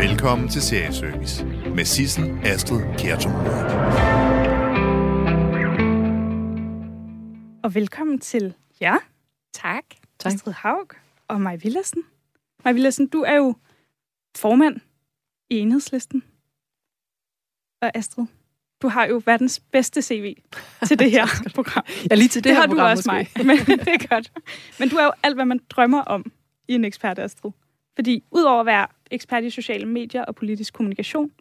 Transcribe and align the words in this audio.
Velkommen 0.00 0.48
til 0.48 0.62
Serieservice 0.62 1.44
med 1.46 1.84
Sissel 1.84 2.38
Astrid 2.44 2.80
Kjertum. 2.98 3.32
Og 7.64 7.74
velkommen 7.74 8.18
til 8.18 8.54
jer, 8.80 8.96
Tak. 9.54 9.84
Tak. 10.18 10.32
Astrid 10.32 10.52
Haug 10.52 10.86
og 11.28 11.40
Maj 11.40 11.56
Villersen. 11.56 12.02
Maj 12.64 12.72
Villersen, 12.72 13.08
du 13.08 13.20
er 13.20 13.36
jo 13.36 13.54
formand 14.36 14.76
i 15.50 15.58
enhedslisten. 15.58 16.22
Og 17.82 17.90
Astrid, 17.94 18.26
du 18.82 18.88
har 18.88 19.04
jo 19.06 19.22
verdens 19.26 19.60
bedste 19.60 20.02
CV 20.02 20.36
til 20.86 20.98
det 20.98 21.10
her 21.16 21.26
program. 21.54 21.84
Ja, 22.10 22.14
lige 22.14 22.28
til 22.28 22.44
det, 22.44 22.48
Det, 22.48 22.52
her 22.52 22.60
har 22.60 22.66
du 22.66 22.74
program, 22.74 22.90
også, 22.90 23.12
måske. 23.12 23.44
Maj. 23.44 23.56
Men 23.68 23.78
det 23.78 23.88
er 23.88 24.06
godt. 24.08 24.32
Men 24.78 24.88
du 24.88 24.96
er 24.96 25.04
jo 25.04 25.12
alt, 25.22 25.34
hvad 25.36 25.44
man 25.44 25.60
drømmer 25.70 26.02
om 26.02 26.32
i 26.68 26.74
en 26.74 26.84
ekspert, 26.84 27.18
Astrid. 27.18 27.50
Fordi 28.00 28.24
udover 28.30 28.60
at 28.60 28.66
være 28.66 28.86
ekspert 29.10 29.44
i 29.44 29.50
sociale 29.50 29.86
medier 29.86 30.24
og 30.24 30.34
politisk 30.34 30.74
kommunikation, 30.74 31.32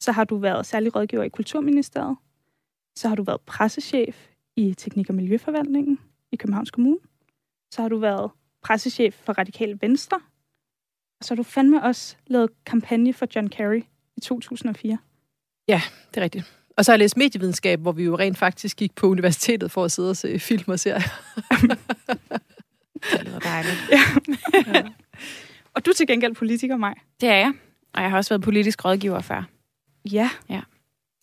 så 0.00 0.12
har 0.12 0.24
du 0.24 0.36
været 0.36 0.66
særlig 0.66 0.96
rådgiver 0.96 1.22
i 1.22 1.28
Kulturministeriet. 1.28 2.16
Så 2.96 3.08
har 3.08 3.14
du 3.16 3.22
været 3.22 3.40
pressechef 3.40 4.28
i 4.56 4.74
Teknik- 4.74 5.08
og 5.08 5.14
Miljøforvaltningen 5.14 5.98
i 6.32 6.36
Københavns 6.36 6.70
Kommune. 6.70 6.98
Så 7.70 7.82
har 7.82 7.88
du 7.88 7.98
været 7.98 8.30
pressechef 8.62 9.14
for 9.14 9.32
Radikale 9.32 9.78
Venstre. 9.80 10.20
Og 11.20 11.24
så 11.24 11.34
har 11.34 11.36
du 11.36 11.42
fandme 11.42 11.82
også 11.82 12.16
lavet 12.26 12.50
kampagne 12.66 13.12
for 13.12 13.26
John 13.34 13.48
Kerry 13.48 13.82
i 14.16 14.20
2004. 14.20 14.98
Ja, 15.68 15.82
det 16.10 16.16
er 16.16 16.24
rigtigt. 16.24 16.54
Og 16.76 16.84
så 16.84 16.90
har 16.90 16.94
jeg 16.94 16.98
læst 16.98 17.16
medievidenskab, 17.16 17.80
hvor 17.80 17.92
vi 17.92 18.04
jo 18.04 18.18
rent 18.18 18.38
faktisk 18.38 18.76
gik 18.76 18.94
på 18.94 19.06
universitetet 19.06 19.70
for 19.70 19.84
at 19.84 19.92
sidde 19.92 20.10
og 20.10 20.16
se 20.16 20.38
film 20.38 20.64
og 20.66 20.80
serier. 20.80 21.08
Det 23.12 23.24
lyder 23.24 23.38
dejligt. 23.38 23.78
Og 25.78 25.86
du 25.86 25.90
er 25.90 25.94
til 25.94 26.06
gengæld 26.06 26.34
politiker, 26.34 26.76
mig. 26.76 26.94
Det 27.20 27.28
er 27.28 27.34
jeg. 27.36 27.52
Og 27.92 28.02
jeg 28.02 28.10
har 28.10 28.16
også 28.16 28.30
været 28.30 28.42
politisk 28.42 28.84
rådgiver 28.84 29.20
før. 29.20 29.42
Ja. 30.04 30.30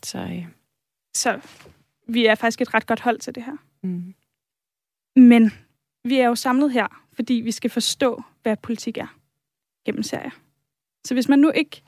Så 0.03 0.17
øh, 0.19 0.45
Så 1.15 1.41
vi 2.07 2.25
er 2.25 2.35
faktisk 2.35 2.61
et 2.61 2.73
ret 2.73 2.87
godt 2.87 2.99
hold 2.99 3.19
til 3.19 3.35
det 3.35 3.43
her. 3.43 3.57
mm. 3.83 4.13
Men 5.15 5.51
vi 6.03 6.17
er 6.17 6.27
jo 6.27 6.35
samlet 6.35 6.71
her, 6.71 7.05
fordi 7.13 7.33
vi 7.33 7.51
skal 7.51 7.69
forstå, 7.69 8.23
hvad 8.43 8.57
politik 8.57 8.97
er 8.97 9.17
gennem 9.85 10.03
serier. 10.03 10.31
Så 11.05 11.13
hvis 11.13 11.29
man 11.29 11.39
nu 11.39 11.51
ikke 11.51 11.81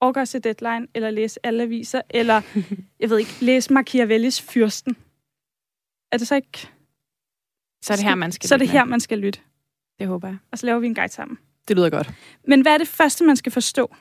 overgår 0.00 0.24
til 0.24 0.44
deadline, 0.44 0.86
eller 0.94 1.10
læse 1.10 1.46
alle 1.46 1.62
aviser, 1.62 2.02
eller, 2.10 2.42
jeg 3.00 3.10
ved 3.10 3.18
ikke, 3.18 3.36
læse 3.40 3.72
Machiavellis 3.72 4.42
Fyrsten, 4.42 4.96
er 6.12 6.16
det 6.18 6.26
så 6.26 6.34
ikke... 6.34 6.68
så 7.82 7.92
er 7.92 7.96
det 7.96 8.04
her, 8.04 8.14
man 8.14 8.32
skal 8.32 8.48
Så 8.48 8.54
er 8.54 8.58
det 8.58 8.66
lytte 8.66 8.78
her, 8.78 8.84
man 8.84 9.00
skal 9.00 9.18
lytte. 9.18 9.40
Det 9.98 10.06
håber 10.06 10.28
jeg. 10.28 10.36
Og 10.52 10.58
så 10.58 10.66
laver 10.66 10.78
vi 10.78 10.86
en 10.86 10.94
guide 10.94 11.12
sammen. 11.12 11.38
Det 11.68 11.76
lyder 11.76 11.90
godt. 11.90 12.10
Men 12.46 12.60
hvad 12.60 12.72
er 12.72 12.78
det 12.78 12.88
første, 12.88 13.24
man 13.24 13.36
skal 13.36 13.52
forstå? 13.52 13.94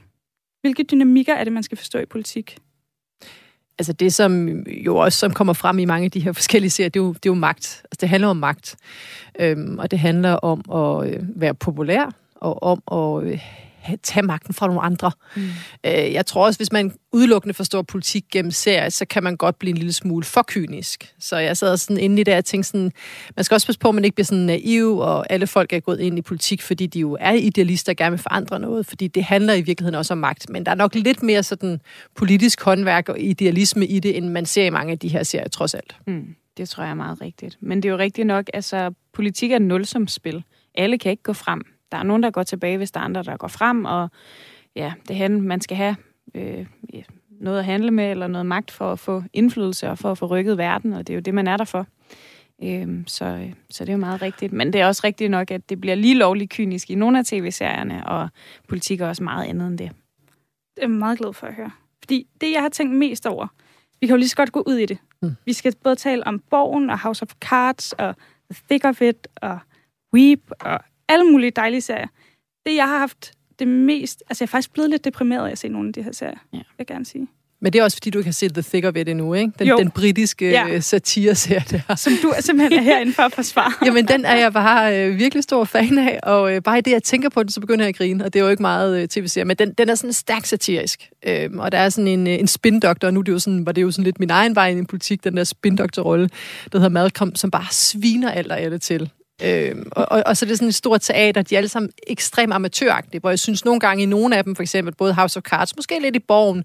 Hvilke 0.62 0.84
dynamikker 0.84 1.34
er 1.34 1.44
det, 1.44 1.54
man 1.54 1.64
skal 1.64 1.78
forstå 1.78 2.00
i 2.00 2.06
politik? 2.06 2.58
Altså 3.80 3.94
det, 3.94 4.14
som 4.14 4.48
jo 4.68 4.98
også 4.98 5.20
som 5.20 5.34
kommer 5.34 5.54
frem 5.54 5.80
i 5.80 5.86
mange 5.86 6.06
af 6.06 6.12
de 6.12 6.20
her 6.20 6.32
forskellige 6.32 6.72
serier, 6.72 6.90
det 6.90 7.00
er 7.00 7.04
jo, 7.04 7.14
det 7.14 7.26
er 7.26 7.30
jo 7.30 7.34
magt. 7.34 7.82
Altså 7.84 7.98
det 8.02 8.10
handler 8.10 8.28
om 8.28 8.38
magt. 8.38 8.76
Øhm, 9.40 9.80
og 9.80 9.92
det 9.92 10.00
handler 10.00 10.34
om 10.34 10.64
at 10.72 11.10
øh, 11.10 11.24
være 11.36 11.54
populær, 11.54 12.12
og 12.36 12.64
om 12.64 12.84
at 12.92 13.28
øh, 13.28 13.42
tage 14.04 14.26
magten 14.26 14.54
fra 14.54 14.68
nogle 14.68 14.82
andre. 14.82 15.12
Mm. 15.36 15.42
Øh, 15.84 16.14
jeg 16.14 16.26
tror 16.26 16.46
også, 16.46 16.60
hvis 16.60 16.72
man 16.72 16.94
udelukkende 17.12 17.54
forstår 17.54 17.82
politik 17.82 18.26
gennem 18.32 18.52
serier, 18.52 18.90
så 18.90 19.06
kan 19.06 19.24
man 19.24 19.38
godt 19.38 19.60
blive 19.60 19.70
en 19.70 19.78
lille 19.78 19.94
smule 19.94 20.26
for 20.26 20.44
kynisk. 20.48 21.14
Så 21.20 21.38
jeg 21.38 21.58
sad 21.58 21.78
sådan 21.78 21.98
inde 21.98 22.22
i 22.22 22.24
det, 22.24 22.36
og 22.36 22.46
tænkte 22.46 22.70
sådan, 22.70 22.92
man 23.36 23.44
skal 23.44 23.56
også 23.56 23.68
passe 23.68 23.80
på, 23.80 23.90
at 23.90 23.96
man 23.96 24.06
ikke 24.06 24.16
bliver 24.16 24.26
sådan 24.26 24.44
naiv, 24.44 24.98
og 24.98 25.32
alle 25.32 25.48
folk 25.48 25.74
er 25.74 25.80
gået 25.80 26.00
ind 26.00 26.18
i 26.18 26.22
politik, 26.22 26.62
fordi 26.62 26.88
de 26.88 27.00
jo 27.00 27.18
er 27.20 27.32
idealister 27.32 27.92
og 27.92 27.96
gerne 27.96 28.12
vil 28.12 28.20
forandre 28.20 28.60
noget, 28.60 28.86
fordi 28.86 29.08
det 29.08 29.24
handler 29.24 29.54
i 29.54 29.62
virkeligheden 29.62 29.96
også 29.96 30.14
om 30.14 30.18
magt. 30.18 30.50
Men 30.50 30.66
der 30.66 30.72
er 30.72 30.76
nok 30.76 30.96
lidt 30.96 31.24
mere 31.24 31.44
sådan 31.44 31.82
politisk 32.16 32.62
håndværk 32.62 33.10
og 33.10 33.20
idealisme 33.20 33.86
i 33.86 34.00
det, 34.00 34.18
end 34.18 34.30
man 34.30 34.46
ser 34.46 34.66
i 34.66 34.70
mange 34.70 34.92
af 34.92 35.00
de 35.00 35.08
her 35.08 35.24
serier, 35.24 35.48
trods 35.48 35.74
alt. 35.74 35.96
Mm. 36.08 36.36
Det 36.58 36.70
tror 36.70 36.84
jeg 36.84 36.92
er 36.92 36.96
meget 36.96 37.22
rigtigt. 37.22 37.58
Men 37.62 37.84
det 37.84 37.90
er 37.90 37.94
jo 37.94 37.98
rigtigt 37.98 38.28
nok, 38.28 38.50
altså 38.54 38.94
politik 39.14 39.52
er 39.52 39.56
et 39.56 39.62
nulsumsspil. 39.62 40.44
Alle 40.76 40.98
kan 40.98 41.12
ikke 41.12 41.24
gå 41.24 41.34
frem. 41.34 41.62
Der 41.92 41.98
er 41.98 42.04
nogen, 42.04 42.24
der 42.24 42.32
går 42.32 42.44
tilbage, 42.44 42.78
hvis 42.78 42.92
der 42.92 43.00
er 43.00 43.04
andre, 43.04 43.24
der 43.24 43.38
går 43.38 43.48
frem, 43.48 43.86
og 43.86 44.10
ja, 44.76 44.94
det 45.08 45.16
handler, 45.16 45.42
man 45.42 45.62
skal 45.62 45.78
have 45.78 45.96
øh, 46.36 46.66
noget 47.40 47.60
at 47.60 47.66
handle 47.66 47.92
med, 47.92 48.12
eller 48.12 48.28
noget 48.28 48.46
magt 48.46 48.72
for 48.72 48.92
at 48.92 49.00
få 49.00 49.24
indflydelse 49.34 49.90
og 49.90 49.98
for 49.98 50.12
at 50.12 50.18
få 50.18 50.26
rykket 50.26 50.58
verden, 50.58 50.94
og 50.94 51.08
det 51.08 51.14
er 51.14 51.16
jo 51.18 51.22
det, 51.22 51.34
man 51.34 51.48
er 51.48 51.58
der 51.58 51.66
for. 51.66 51.88
Øhm, 52.64 53.08
så, 53.08 53.26
øh, 53.26 53.54
så 53.70 53.86
det 53.86 53.90
er 53.90 53.94
jo 53.94 54.00
meget 54.00 54.22
rigtigt. 54.22 54.54
Men 54.54 54.74
det 54.74 54.82
er 54.82 54.88
også 54.88 55.02
rigtigt 55.04 55.32
nok, 55.32 55.52
at 55.52 55.70
det 55.70 55.82
bliver 55.82 55.96
lige 55.96 56.16
lovligt 56.16 56.52
kynisk 56.52 56.90
i 56.90 56.96
nogle 56.96 57.20
af 57.20 57.26
tv-serierne, 57.26 58.08
og 58.08 58.30
politik 58.68 59.02
er 59.02 59.08
også 59.08 59.24
meget 59.24 59.46
andet 59.46 59.68
end 59.68 59.78
det. 59.78 59.92
Det 60.76 60.84
er 60.84 60.88
jeg 60.88 60.90
meget 60.90 61.20
glad 61.20 61.34
for 61.34 61.48
at 61.48 61.54
høre. 61.54 61.72
Fordi 62.04 62.28
det, 62.42 62.52
jeg 62.52 62.62
har 62.62 62.70
tænkt 62.70 62.96
mest 62.96 63.26
over, 63.26 63.48
vi 64.02 64.08
kan 64.08 64.14
jo 64.14 64.18
lige 64.18 64.30
så 64.30 64.36
godt 64.36 64.52
gå 64.52 64.64
ud 64.68 64.76
i 64.76 64.86
det. 64.86 64.98
Mm. 65.22 65.36
Vi 65.46 65.54
skal 65.54 65.76
både 65.84 65.96
tale 65.96 66.28
om 66.28 66.40
Borgen 66.40 66.90
og 66.90 67.00
House 67.00 67.24
of 67.24 67.34
Cards 67.42 67.94
og 67.94 68.16
The 68.52 68.64
Thick 68.70 68.86
of 68.86 69.02
It 69.02 69.28
og 69.36 69.60
Weep 70.14 70.52
og 70.60 70.80
alle 71.10 71.26
mulige 71.32 71.52
dejlige 71.52 71.82
serier. 71.82 72.08
Det, 72.66 72.76
jeg 72.76 72.88
har 72.88 72.98
haft 73.00 73.32
det 73.60 73.68
mest... 73.68 74.24
Altså, 74.30 74.44
jeg 74.44 74.48
er 74.48 74.50
faktisk 74.52 74.74
blevet 74.74 74.90
lidt 74.90 75.06
deprimeret 75.06 75.48
af 75.48 75.52
at 75.52 75.58
se 75.58 75.68
nogle 75.68 75.88
af 75.88 75.94
de 75.94 76.04
her 76.04 76.12
serier, 76.12 76.38
Ja. 76.54 76.58
vil 76.58 76.66
jeg 76.80 76.88
gerne 76.88 77.06
sige. 77.06 77.28
Men 77.62 77.74
det 77.74 77.80
er 77.80 77.84
også, 77.84 77.98
fordi 77.98 78.10
du 78.10 78.18
ikke 78.20 78.28
har 78.28 78.34
set 78.34 78.54
The 78.54 78.62
Thick 78.62 78.86
of 78.86 78.96
It 78.96 79.10
endnu, 79.10 79.34
ikke? 79.34 79.52
Den, 79.60 79.68
Jo. 79.68 79.78
den 79.78 79.92
britiske 79.92 80.50
Ja. 80.50 80.68
ja. 80.68 80.80
satire-serie 80.80 81.64
der. 81.88 81.96
Som 81.96 82.14
du 82.24 82.34
simpelthen 82.40 82.80
er 82.80 82.84
herinde 82.84 83.14
for 83.14 83.24
at 83.24 83.34
forsvare. 83.34 83.72
Jamen, 83.86 84.08
den 84.08 84.26
er 84.26 84.36
jeg 84.36 84.54
bare 84.54 85.00
øh, 85.08 85.18
virkelig 85.20 85.44
stor 85.44 85.64
fan 85.64 85.98
af, 85.98 86.20
og 86.24 86.56
øh, 86.56 86.62
bare 86.62 86.78
i 86.78 86.82
det, 86.82 86.92
jeg 86.92 87.04
tænker 87.04 87.30
på 87.30 87.44
den, 87.44 87.52
så 87.52 87.62
begynder 87.62 87.86
jeg 87.86 87.90
at 87.90 87.96
grine, 87.96 88.26
og 88.26 88.34
det 88.34 88.40
er 88.40 88.44
jo 88.44 88.50
ikke 88.50 88.62
meget 88.62 89.02
øh, 89.02 89.08
tv-serie, 89.08 89.46
men 89.46 89.58
den, 89.58 89.74
den 89.74 89.90
er 89.90 89.96
sådan 89.96 90.14
stærkt 90.14 90.48
satirisk, 90.48 91.10
øhm, 91.28 91.60
og 91.60 91.72
der 91.72 91.78
er 91.78 91.90
sådan 91.90 92.08
en, 92.08 92.28
øh, 92.28 92.34
en 92.34 92.48
spindoktor, 92.48 93.08
og 93.08 93.14
nu 93.14 93.20
er 93.20 93.24
det 93.24 93.32
jo 93.32 93.40
sådan, 93.40 93.66
var 93.66 93.72
det 93.72 93.82
jo 93.82 93.92
sådan 93.92 94.04
lidt 94.04 94.20
min 94.20 94.30
egen 94.30 94.56
vej 94.56 94.70
ind 94.72 94.80
i 94.82 94.86
politik, 94.86 95.24
den 95.24 95.38
der 95.38 95.44
spindoktorrolle, 95.44 96.30
der 96.72 96.78
hedder 96.78 96.90
Malcolm, 96.90 97.36
som 97.36 97.52
bare 97.52 97.66
sviner 97.72 98.32
alt 98.32 98.52
og 98.52 98.60
alle 98.60 98.78
til. 98.78 99.10
Øhm, 99.44 99.90
og, 99.92 100.08
og, 100.12 100.24
og 100.26 100.38
så 100.38 100.46
er 100.46 100.48
det 100.48 100.58
sådan 100.58 100.68
et 100.68 100.76
stort 100.76 101.02
teater, 101.02 101.42
de 101.42 101.56
er 101.56 101.60
alle 101.60 101.70
sammen 101.70 101.92
ekstremt 102.08 102.54
amatøragtige, 102.54 103.20
hvor 103.20 103.30
jeg 103.30 103.40
synes 103.40 103.66
nogle 103.66 103.80
gange 103.80 104.04
i 104.04 104.06
nogle 104.06 104.38
af 104.38 104.44
dem, 104.44 104.56
for 104.56 104.64
eksempel 104.64 104.96
både 104.96 105.14
House 105.14 105.38
of 105.38 105.44
Cards, 105.44 105.76
måske 105.76 106.00
lidt 106.02 106.16
i 106.16 106.20
Borgen, 106.20 106.64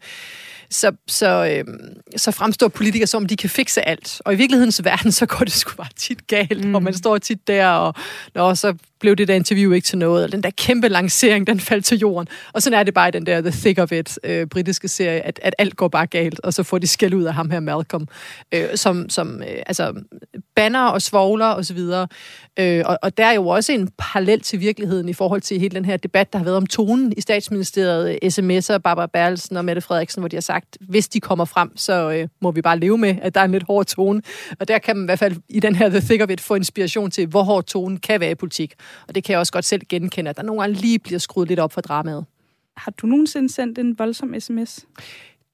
så, 0.70 0.92
så, 1.06 1.46
øhm, 1.50 1.96
så 2.16 2.30
fremstår 2.30 2.68
politikere 2.68 3.06
som, 3.06 3.22
om 3.22 3.26
de 3.26 3.36
kan 3.36 3.50
fikse 3.50 3.88
alt. 3.88 4.22
Og 4.24 4.34
i 4.34 4.36
virkelighedens 4.36 4.84
verden, 4.84 5.12
så 5.20 5.26
går 5.26 5.44
det 5.44 5.52
sgu 5.52 5.76
bare 5.76 5.88
tit 5.96 6.26
galt, 6.26 6.64
mm. 6.64 6.74
og 6.74 6.82
man 6.82 6.94
står 6.94 7.18
tit 7.18 7.46
der, 7.46 7.68
og 7.68 7.94
Nå, 8.34 8.54
så 8.54 8.74
blev 9.04 9.16
det 9.16 9.28
der 9.28 9.34
interview 9.34 9.72
ikke 9.72 9.86
til 9.86 9.98
noget, 9.98 10.24
og 10.24 10.32
den 10.32 10.42
der 10.42 10.50
kæmpe 10.50 10.88
lancering, 10.88 11.46
den 11.46 11.60
faldt 11.60 11.84
til 11.84 11.98
jorden. 11.98 12.28
Og 12.52 12.62
sådan 12.62 12.78
er 12.78 12.82
det 12.82 12.94
bare 12.94 13.08
i 13.08 13.10
den 13.10 13.26
der 13.26 13.40
The 13.40 13.50
Thick 13.50 13.78
of 13.78 13.92
It 13.92 14.18
øh, 14.24 14.46
britiske 14.46 14.88
serie, 14.88 15.20
at, 15.20 15.40
at 15.42 15.54
alt 15.58 15.76
går 15.76 15.88
bare 15.88 16.06
galt, 16.06 16.40
og 16.40 16.54
så 16.54 16.62
får 16.62 16.78
de 16.78 16.86
skæld 16.86 17.14
ud 17.14 17.24
af 17.24 17.34
ham 17.34 17.50
her 17.50 17.60
Malcolm, 17.60 18.08
øh, 18.54 18.64
som, 18.74 19.08
som 19.08 19.42
øh, 19.42 19.62
altså, 19.66 19.94
banner 20.56 20.86
og 20.86 21.02
svogler 21.02 21.46
og 21.46 21.64
så 21.64 21.74
videre. 21.74 22.08
Øh, 22.58 22.82
og, 22.86 22.98
og 23.02 23.16
der 23.16 23.26
er 23.26 23.32
jo 23.32 23.48
også 23.48 23.72
en 23.72 23.88
parallel 23.98 24.40
til 24.40 24.60
virkeligheden 24.60 25.08
i 25.08 25.12
forhold 25.12 25.40
til 25.40 25.60
hele 25.60 25.74
den 25.74 25.84
her 25.84 25.96
debat, 25.96 26.32
der 26.32 26.38
har 26.38 26.44
været 26.44 26.56
om 26.56 26.66
tonen 26.66 27.12
i 27.16 27.20
statsministeriet, 27.20 28.18
øh, 28.22 28.30
sms'er, 28.30 28.78
Barbara 28.78 29.06
Berlsen 29.06 29.56
og 29.56 29.64
Mette 29.64 29.80
Frederiksen, 29.80 30.20
hvor 30.20 30.28
de 30.28 30.36
har 30.36 30.40
sagt, 30.40 30.78
hvis 30.80 31.08
de 31.08 31.20
kommer 31.20 31.44
frem, 31.44 31.76
så 31.76 32.10
øh, 32.10 32.28
må 32.42 32.50
vi 32.50 32.62
bare 32.62 32.78
leve 32.78 32.98
med, 32.98 33.16
at 33.22 33.34
der 33.34 33.40
er 33.40 33.44
en 33.44 33.52
lidt 33.52 33.64
hård 33.66 33.86
tone. 33.86 34.22
Og 34.60 34.68
der 34.68 34.78
kan 34.78 34.96
man 34.96 35.04
i 35.04 35.06
hvert 35.06 35.18
fald 35.18 35.36
i 35.48 35.60
den 35.60 35.74
her 35.74 35.88
The 35.88 36.00
Thick 36.00 36.22
of 36.22 36.30
It 36.30 36.40
få 36.40 36.54
inspiration 36.54 37.10
til, 37.10 37.26
hvor 37.26 37.42
hård 37.42 37.64
tonen 37.64 37.96
kan 37.96 38.20
være 38.20 38.30
i 38.30 38.34
politik. 38.34 38.74
Og 39.08 39.14
det 39.14 39.24
kan 39.24 39.32
jeg 39.32 39.38
også 39.38 39.52
godt 39.52 39.64
selv 39.64 39.82
genkende, 39.88 40.30
at 40.30 40.36
der 40.36 40.42
nogle 40.42 40.62
gange 40.62 40.76
lige 40.80 40.98
bliver 40.98 41.18
skruet 41.18 41.48
lidt 41.48 41.60
op 41.60 41.72
for 41.72 41.80
dramaet. 41.80 42.24
Har 42.76 42.90
du 42.90 43.06
nogensinde 43.06 43.52
sendt 43.52 43.78
en 43.78 43.98
voldsom 43.98 44.40
sms? 44.40 44.86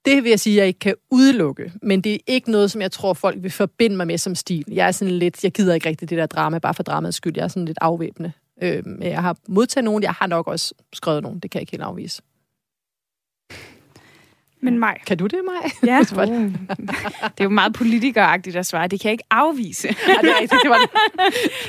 Det 0.05 0.23
vil 0.23 0.31
jeg 0.31 0.41
sige, 0.41 0.55
at 0.55 0.59
jeg 0.59 0.67
ikke 0.67 0.79
kan 0.79 0.95
udelukke, 1.11 1.73
men 1.83 2.01
det 2.01 2.15
er 2.15 2.19
ikke 2.27 2.51
noget, 2.51 2.71
som 2.71 2.81
jeg 2.81 2.93
tror, 2.93 3.15
folk 3.15 3.43
vil 3.43 3.51
forbinde 3.51 3.97
mig 3.97 4.07
med 4.07 4.19
som 4.19 4.35
stil. 4.35 4.65
Jeg 4.69 4.87
er 4.87 4.91
sådan 4.91 5.15
lidt, 5.15 5.45
jeg 5.45 5.53
gider 5.53 5.75
ikke 5.75 5.89
rigtig 5.89 6.11
det 6.11 6.19
der 6.19 6.27
drama, 6.27 6.59
bare 6.59 6.75
for 6.75 6.83
dramaets 6.83 7.17
skyld. 7.17 7.33
Jeg 7.37 7.45
er 7.45 7.49
sådan 7.49 7.65
lidt 7.65 7.79
afvæbnende. 7.81 8.33
Øh, 8.63 8.83
jeg 9.01 9.23
har 9.23 9.37
modtaget 9.49 9.85
nogen, 9.85 10.03
jeg 10.03 10.13
har 10.13 10.27
nok 10.27 10.47
også 10.47 10.75
skrevet 10.93 11.23
nogen, 11.23 11.39
det 11.39 11.51
kan 11.51 11.59
jeg 11.59 11.63
ikke 11.63 11.71
helt 11.71 11.83
afvise. 11.83 12.23
Men 14.61 14.79
mig. 14.79 14.97
Kan 15.07 15.19
du 15.19 15.27
det, 15.27 15.41
mig? 15.45 15.71
Ja, 15.91 15.99
Oh. 16.17 16.29
Det 17.35 17.41
er 17.41 17.45
jo 17.45 17.49
meget 17.49 17.75
politikeragtigt 17.75 18.57
at 18.57 18.67
svare. 18.67 18.89
Det 18.89 19.01
kan 19.01 19.09
jeg 19.09 19.13
ikke 19.13 19.25
afvise. 19.31 19.89
Ja, 20.09 20.15
det 20.23 20.31
er 20.31 20.41
rigtigt, 20.41 20.63
det 20.63 20.71
var 20.71 20.79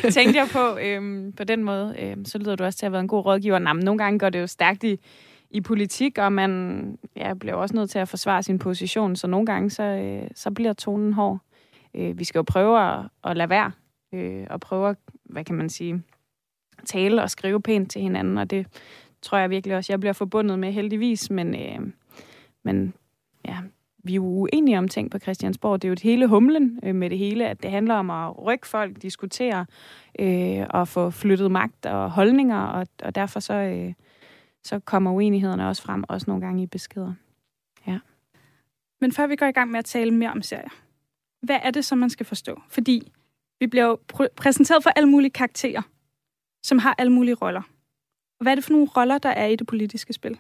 det. 0.04 0.14
Tænkte 0.14 0.40
jeg 0.40 0.48
på, 0.52 0.78
øhm, 0.78 1.34
på 1.38 1.44
den 1.44 1.64
måde, 1.64 1.96
øhm, 2.00 2.26
så 2.26 2.38
lyder 2.38 2.56
du 2.56 2.64
også 2.64 2.80
til 2.80 2.86
at 2.86 2.88
have 2.88 2.92
været 2.94 3.02
en 3.04 3.08
god 3.08 3.26
rådgiver. 3.26 3.60
Nå, 3.60 3.74
men 3.74 3.86
nogle 3.86 3.98
gange 3.98 4.20
går 4.20 4.30
det 4.30 4.40
jo 4.40 4.48
stærkt 4.48 4.84
i, 4.84 4.98
i 5.50 5.62
politik, 5.62 6.18
og 6.18 6.34
man 6.34 6.98
ja, 7.16 7.34
bliver 7.34 7.56
også 7.56 7.76
nødt 7.76 7.90
til 7.90 8.00
at 8.00 8.10
forsvare 8.10 8.44
sin 8.44 8.60
position, 8.60 9.16
så 9.16 9.28
nogle 9.28 9.46
gange 9.46 9.70
så, 9.70 9.84
øh, 9.84 10.28
så 10.36 10.52
bliver 10.52 10.74
tonen 10.74 11.14
hård. 11.14 11.40
Øh, 11.96 12.20
vi 12.20 12.24
skal 12.24 12.40
jo 12.40 12.44
prøve 12.44 12.92
at, 12.92 13.00
at 13.24 13.38
lade 13.38 13.50
være, 13.50 13.72
øh, 14.14 14.48
og 14.50 14.60
prøve 14.60 14.90
at, 14.90 14.96
hvad 15.24 15.44
kan 15.44 15.56
man 15.56 15.70
sige, 15.70 16.04
tale 16.86 17.24
og 17.24 17.30
skrive 17.30 17.62
pænt 17.62 17.92
til 17.92 18.02
hinanden, 18.02 18.38
og 18.38 18.50
det 18.50 18.68
tror 19.22 19.38
jeg 19.38 19.50
virkelig 19.50 19.78
også, 19.78 19.94
jeg 19.94 20.00
bliver 20.00 20.14
forbundet 20.14 20.60
med 20.60 20.72
heldigvis, 20.72 21.30
men, 21.30 21.56
øh, 21.56 21.80
men 22.64 22.94
ja, 23.46 23.58
vi 24.04 24.12
er 24.12 24.16
jo 24.16 24.26
uenige 24.26 24.78
om 24.78 24.88
ting 24.88 25.12
på 25.12 25.20
Christiansborg. 25.20 25.82
Det 25.82 25.88
er 25.88 25.90
jo 25.90 25.94
et 25.94 26.00
hele 26.00 26.28
humlen 26.28 26.80
øh, 26.84 26.96
med 26.96 27.10
det 27.10 27.18
hele, 27.18 27.48
at 27.48 27.64
det 27.64 27.72
handler 27.72 27.96
om 27.96 28.10
at 28.10 28.46
rykke 28.46 28.68
folk, 28.68 29.02
diskutere 29.02 29.66
øh, 30.20 30.66
og 30.70 30.88
få 30.88 31.10
flyttet 31.10 31.52
magt 31.52 31.86
og 31.86 32.12
holdninger, 32.12 32.60
og, 32.60 32.88
og 33.04 33.16
derfor 33.16 33.40
så, 33.40 33.54
øh, 33.54 33.94
så 34.64 34.80
kommer 34.80 35.12
uenighederne 35.12 35.68
også 35.68 35.82
frem, 35.82 36.04
også 36.08 36.26
nogle 36.28 36.46
gange 36.46 36.64
i 36.64 36.66
beskeder. 36.66 37.14
Ja. 37.88 38.00
Men 39.02 39.12
før 39.12 39.28
vi 39.28 39.36
går 39.36 39.46
i 39.46 39.52
gang 39.52 39.72
med 39.72 39.80
at 39.80 39.86
tale 39.86 40.12
mere 40.12 40.32
om 40.32 40.42
serier, 40.42 40.70
hvad 41.42 41.60
er 41.64 41.72
det, 41.72 41.86
som 41.86 41.98
man 41.98 42.10
skal 42.10 42.26
forstå? 42.26 42.62
Fordi 42.70 43.12
vi 43.60 43.68
bliver 43.68 43.86
jo 43.86 44.00
pr- 44.14 44.34
præsenteret 44.36 44.84
for 44.84 44.90
alle 44.90 45.10
mulige 45.10 45.32
karakterer, 45.32 45.82
som 46.64 46.80
har 46.80 46.96
alle 46.98 47.12
mulige 47.12 47.36
roller. 47.36 47.62
Og 48.40 48.44
hvad 48.44 48.54
er 48.54 48.56
det 48.56 48.64
for 48.64 48.72
nogle 48.72 48.88
roller, 48.98 49.18
der 49.18 49.30
er 49.30 49.46
i 49.46 49.56
det 49.56 49.68
politiske 49.68 50.14
spil? 50.14 50.40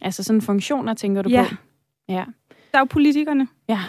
Altså 0.00 0.22
sådan 0.22 0.42
funktioner, 0.42 0.94
tænker 0.94 1.22
du 1.22 1.30
Ja. 1.30 1.46
på? 1.50 1.54
Ja. 2.08 2.24
Der 2.72 2.78
er 2.78 2.78
jo 2.78 2.84
politikerne. 2.84 3.48
Ja. 3.68 3.80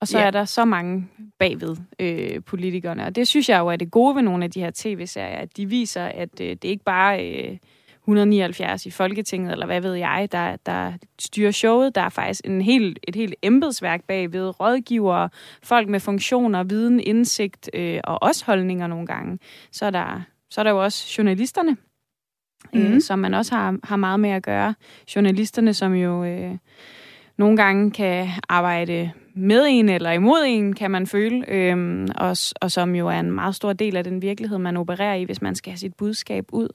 Og 0.00 0.08
så 0.08 0.18
Ja. 0.18 0.24
er 0.26 0.30
der 0.30 0.44
så 0.44 0.64
mange 0.64 1.08
bagved 1.38 1.76
øh, 1.98 2.42
politikerne. 2.46 3.04
Og 3.06 3.16
det 3.16 3.28
synes 3.28 3.48
jeg 3.48 3.58
jo 3.58 3.68
er 3.68 3.76
det 3.76 3.90
gode 3.90 4.14
ved 4.16 4.22
nogle 4.22 4.44
af 4.44 4.50
de 4.50 4.60
her 4.60 4.70
tv-serier, 4.74 5.36
at 5.36 5.56
de 5.56 5.66
viser, 5.66 6.04
at 6.04 6.40
øh, 6.40 6.48
det 6.50 6.64
ikke 6.64 6.84
bare 6.84 7.26
øh, 7.48 7.56
179 8.00 8.86
i 8.86 8.90
Folketinget, 8.90 9.52
eller 9.52 9.66
hvad 9.66 9.80
ved 9.80 9.94
jeg, 9.94 10.28
der, 10.32 10.56
der 10.66 10.92
styrer 11.18 11.50
showet. 11.50 11.94
Der 11.94 12.00
er 12.00 12.08
faktisk 12.08 12.40
en 12.44 12.62
helt, 12.62 12.98
et 13.08 13.14
helt 13.16 13.34
embedsværk 13.42 14.04
bagved, 14.04 14.60
rådgivere, 14.60 15.28
folk 15.62 15.88
med 15.88 16.00
funktioner, 16.00 16.62
viden, 16.62 17.00
indsigt 17.00 17.70
øh, 17.74 18.00
og 18.04 18.22
også 18.22 18.44
holdninger 18.46 18.86
nogle 18.86 19.06
gange. 19.06 19.38
Så 19.72 19.86
er 19.86 19.90
der, 19.90 20.22
så 20.50 20.60
er 20.60 20.62
der 20.62 20.70
jo 20.70 20.82
også 20.84 21.14
journalisterne, 21.18 21.76
mm. 22.72 22.80
Mhm. 22.80 22.92
øh, 22.92 23.00
som 23.00 23.18
man 23.18 23.34
også 23.34 23.54
har, 23.54 23.76
har 23.84 23.96
meget 23.96 24.20
med 24.20 24.30
at 24.30 24.42
gøre. 24.42 24.74
Journalisterne, 25.16 25.74
som 25.74 25.94
jo 25.94 26.24
øh, 26.24 26.56
nogle 27.36 27.56
gange 27.56 27.90
kan 27.90 28.28
arbejde 28.48 29.10
med 29.34 29.64
en 29.68 29.88
eller 29.88 30.10
imod 30.10 30.44
en, 30.46 30.72
kan 30.72 30.90
man 30.90 31.06
føle, 31.06 31.44
øhm, 31.48 32.08
og, 32.16 32.36
og 32.60 32.70
som 32.70 32.94
jo 32.94 33.08
er 33.08 33.20
en 33.20 33.32
meget 33.32 33.54
stor 33.54 33.72
del 33.72 33.96
af 33.96 34.04
den 34.04 34.22
virkelighed, 34.22 34.58
man 34.58 34.76
opererer 34.76 35.14
i, 35.14 35.24
hvis 35.24 35.42
man 35.42 35.54
skal 35.54 35.70
have 35.70 35.78
sit 35.78 35.94
budskab 35.94 36.44
ud. 36.52 36.68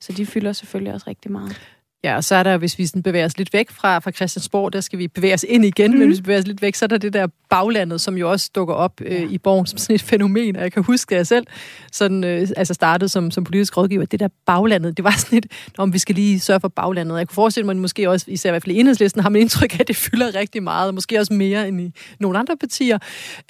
Så 0.00 0.12
de 0.12 0.26
fylder 0.26 0.52
selvfølgelig 0.52 0.94
også 0.94 1.04
rigtig 1.06 1.32
meget. 1.32 1.60
Ja, 2.04 2.16
og 2.16 2.24
så 2.24 2.34
er 2.34 2.42
der, 2.42 2.56
hvis 2.56 2.78
vi 2.78 2.86
sådan 2.86 3.02
bevæger 3.02 3.24
os 3.24 3.38
lidt 3.38 3.52
væk 3.52 3.70
fra, 3.70 3.98
fra 3.98 4.10
Christiansborg, 4.10 4.72
der 4.72 4.80
skal 4.80 4.98
vi 4.98 5.08
bevæge 5.08 5.34
os 5.34 5.44
ind 5.48 5.64
igen, 5.64 5.90
mm. 5.92 5.98
men 5.98 6.08
hvis 6.08 6.18
vi 6.18 6.22
bevæger 6.22 6.40
os 6.40 6.46
lidt 6.46 6.62
væk, 6.62 6.74
så 6.74 6.84
er 6.84 6.86
der 6.86 6.98
det 6.98 7.12
der 7.12 7.26
baglandet, 7.50 8.00
som 8.00 8.16
jo 8.16 8.30
også 8.30 8.50
dukker 8.54 8.74
op 8.74 9.00
øh, 9.00 9.32
i 9.32 9.38
borgen 9.38 9.66
som 9.66 9.78
sådan 9.78 9.94
et 9.94 10.02
fænomen, 10.02 10.56
og 10.56 10.62
jeg 10.62 10.72
kan 10.72 10.82
huske, 10.82 11.14
at 11.14 11.16
jeg 11.16 11.26
selv 11.26 11.46
sådan, 11.92 12.24
øh, 12.24 12.48
altså 12.56 12.74
startede 12.74 13.08
som, 13.08 13.30
som 13.30 13.44
politisk 13.44 13.76
rådgiver, 13.76 14.04
det 14.04 14.20
der 14.20 14.28
baglandet, 14.46 14.96
det 14.96 15.04
var 15.04 15.14
sådan 15.18 15.38
et, 15.38 15.46
om 15.78 15.92
vi 15.92 15.98
skal 15.98 16.14
lige 16.14 16.40
sørge 16.40 16.60
for 16.60 16.68
baglandet. 16.68 17.18
Jeg 17.18 17.28
kunne 17.28 17.34
forestille 17.34 17.64
mig, 17.64 17.72
at 17.72 17.76
måske 17.76 18.10
også, 18.10 18.26
især 18.28 18.50
i 18.50 18.52
hvert 18.52 18.62
fald 18.62 18.76
i 18.76 18.80
enhedslisten, 18.80 19.22
har 19.22 19.28
man 19.28 19.40
indtryk 19.40 19.74
af, 19.74 19.80
at 19.80 19.88
det 19.88 19.96
fylder 19.96 20.34
rigtig 20.34 20.62
meget, 20.62 20.88
og 20.88 20.94
måske 20.94 21.18
også 21.18 21.32
mere 21.32 21.68
end 21.68 21.80
i 21.80 21.92
nogle 22.20 22.38
andre 22.38 22.56
partier. 22.56 22.98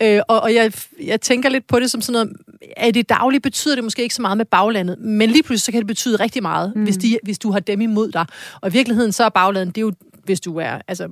Øh, 0.02 0.20
og 0.28 0.40
og 0.40 0.54
jeg, 0.54 0.72
jeg 1.04 1.20
tænker 1.20 1.48
lidt 1.48 1.66
på 1.66 1.80
det 1.80 1.90
som 1.90 2.00
sådan 2.00 2.12
noget, 2.12 2.36
at 2.76 2.94
det 2.94 3.08
daglige 3.08 3.40
betyder 3.40 3.74
det 3.74 3.84
måske 3.84 4.02
ikke 4.02 4.14
så 4.14 4.22
meget 4.22 4.36
med 4.36 4.44
baglandet, 4.44 4.98
men 4.98 5.30
lige 5.30 5.42
pludselig 5.42 5.62
så 5.62 5.72
kan 5.72 5.80
det 5.80 5.86
betyde 5.86 6.16
rigtig 6.16 6.42
meget, 6.42 6.72
mm. 6.76 6.82
hvis, 6.82 6.96
de, 6.96 7.18
hvis 7.22 7.38
du 7.38 7.50
har 7.50 7.60
dem 7.60 7.80
imod 7.80 8.12
dig. 8.12 8.26
Og 8.60 8.68
i 8.68 8.72
virkeligheden 8.72 9.12
så 9.12 9.24
er 9.24 9.28
baglandet, 9.28 9.74
det 9.74 9.80
er 9.80 9.86
jo 9.86 9.92
hvis 10.24 10.40
du 10.40 10.58
er 10.58 10.78
altså, 10.88 11.08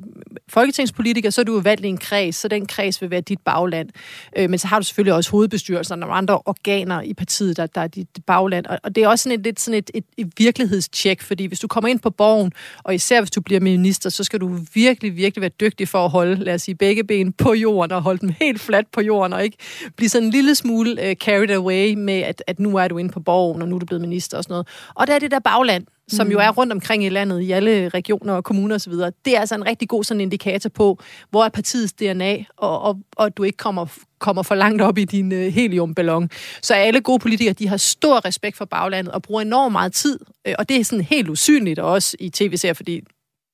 folketingspolitiker, 0.49 1.31
så 1.31 1.41
er 1.41 1.45
du 1.45 1.55
jo 1.55 1.61
valgt 1.61 1.85
i 1.85 1.89
en 1.89 1.99
kreds, 1.99 2.37
så 2.37 2.49
den 2.49 2.67
kreds 2.67 3.03
vil 3.03 3.11
være 3.11 3.21
dit 3.21 3.41
bagland. 3.41 3.89
Øh, 4.37 4.51
men 4.51 4.59
så 4.59 4.67
har 4.67 4.79
du 4.79 4.85
selvfølgelig 4.85 5.15
også 5.15 5.31
hovedbestyrelsen 5.31 6.03
og 6.03 6.17
andre 6.17 6.41
organer 6.45 7.03
i 7.03 7.15
partiet, 7.15 7.57
der, 7.57 7.67
der 7.67 7.81
er 7.81 7.87
dit 7.87 8.09
bagland. 8.27 8.67
Og, 8.67 8.79
og 8.85 8.95
det 8.95 9.05
er 9.05 9.09
også 9.09 9.23
sådan 9.23 9.39
et, 9.39 9.45
lidt 9.45 9.61
sådan 9.61 9.79
et, 9.79 9.91
et, 9.95 10.05
et 10.17 10.33
virkelighedstjek, 10.39 11.23
fordi 11.23 11.47
hvis 11.47 11.61
du 11.61 11.69
kommer 11.69 11.89
ind 11.89 12.01
på 12.01 12.11
borgen, 12.11 12.53
og 12.83 12.95
især 12.95 13.21
hvis 13.21 13.31
du 13.31 13.41
bliver 13.41 13.61
minister, 13.61 14.11
så 14.11 14.25
skal 14.25 14.41
du 14.41 14.59
virkelig, 14.75 15.17
virkelig 15.17 15.41
være 15.41 15.51
dygtig 15.61 15.89
for 15.89 16.05
at 16.05 16.11
holde, 16.11 16.45
lad 16.45 16.55
os 16.55 16.63
sige, 16.63 16.75
begge 16.75 17.05
ben 17.05 17.33
på 17.33 17.55
jorden, 17.55 17.93
og 17.93 18.03
holde 18.03 18.21
dem 18.21 18.35
helt 18.41 18.61
fladt 18.61 18.93
på 18.93 19.01
jorden, 19.01 19.33
og 19.33 19.45
ikke 19.45 19.57
blive 19.97 20.09
sådan 20.09 20.27
en 20.27 20.31
lille 20.31 20.55
smule 20.55 20.91
uh, 20.93 21.13
carried 21.13 21.51
away 21.51 21.95
med, 21.95 22.21
at, 22.21 22.43
at 22.47 22.61
nu 22.61 22.77
er 22.77 22.89
du 22.89 22.99
inde 22.99 23.13
på 23.13 23.21
borgen, 23.21 23.63
og 23.63 23.69
nu 23.69 23.75
er 23.75 23.79
du 23.79 23.87
blevet 23.87 24.01
minister 24.01 24.37
og 24.37 24.45
sådan 24.45 24.53
noget. 24.53 24.69
Og 24.95 25.07
der 25.07 25.15
er 25.15 25.19
det 25.19 25.31
der 25.31 25.39
bagland, 25.39 25.87
som 26.09 26.27
mm. 26.27 26.33
jo 26.33 26.39
er 26.39 26.51
rundt 26.51 26.73
omkring 26.73 27.05
i 27.05 27.09
landet, 27.09 27.41
i 27.41 27.51
alle 27.51 27.89
regioner 27.89 28.35
og 28.35 28.45
kommuner 28.45 28.75
osv., 28.75 28.93
det 28.93 29.37
er 29.37 29.41
altså 29.41 29.55
en 29.55 29.67
rigtig 29.67 29.89
god 29.89 30.05
sådan 30.05 30.21
indikator 30.21 30.71
på, 30.71 30.99
hvor 31.31 31.45
er 31.45 31.49
partiets 31.49 31.93
DNA, 31.93 32.45
og, 32.57 32.83
og, 32.83 32.99
og 33.17 33.37
du 33.37 33.43
ikke 33.43 33.57
kommer, 33.57 33.87
kommer 34.19 34.43
for 34.43 34.55
langt 34.55 34.83
op 34.83 34.99
i 34.99 35.05
din 35.05 35.33
uh, 35.33 35.39
heliumballon. 35.39 36.31
Så 36.63 36.75
alle 36.75 37.01
gode 37.01 37.19
politikere, 37.19 37.55
de 37.55 37.69
har 37.69 37.77
stor 37.77 38.25
respekt 38.25 38.57
for 38.57 38.65
baglandet 38.65 39.13
og 39.13 39.23
bruger 39.23 39.41
enormt 39.43 39.73
meget 39.73 39.93
tid, 39.93 40.19
øh, 40.47 40.55
og 40.59 40.69
det 40.69 40.77
er 40.77 40.85
sådan 40.85 41.05
helt 41.05 41.29
usynligt 41.29 41.79
også 41.79 42.17
i 42.21 42.31
tv-serier, 42.31 42.75
fordi 42.75 43.01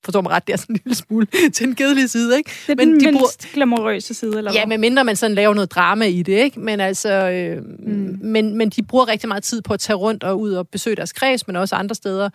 forstår 0.04 0.20
mig 0.20 0.32
ret, 0.32 0.46
det 0.46 0.52
er 0.52 0.56
sådan 0.56 0.76
en 0.76 0.80
lille 0.84 0.96
smule 0.96 1.26
til 1.54 1.66
en 1.68 1.74
kedelig 1.74 2.10
side, 2.10 2.36
ikke? 2.36 2.50
Det 2.66 2.72
er 2.72 2.76
Men 2.76 2.88
den 2.88 3.00
de 3.00 3.04
mindst 3.04 3.18
bruger- 3.20 3.52
glamourøse 3.54 4.14
side, 4.14 4.38
eller 4.38 4.52
Ja, 4.52 4.58
hvad? 4.60 4.66
med 4.68 4.78
mindre 4.78 5.04
man 5.04 5.16
sådan 5.16 5.34
laver 5.34 5.54
noget 5.54 5.70
drama 5.70 6.04
i 6.04 6.22
det, 6.22 6.32
ikke? 6.44 6.60
Men 6.60 6.80
altså, 6.80 7.12
øh, 7.30 7.62
mm. 7.86 8.18
men, 8.22 8.56
men 8.58 8.70
de 8.70 8.82
bruger 8.82 9.08
rigtig 9.08 9.28
meget 9.28 9.42
tid 9.42 9.62
på 9.62 9.74
at 9.74 9.80
tage 9.80 9.96
rundt 9.96 10.24
og 10.24 10.40
ud 10.40 10.52
og 10.52 10.68
besøge 10.68 10.96
deres 10.96 11.12
kreds, 11.12 11.46
men 11.46 11.56
også 11.56 11.74
andre 11.74 11.94
steder, 11.94 12.30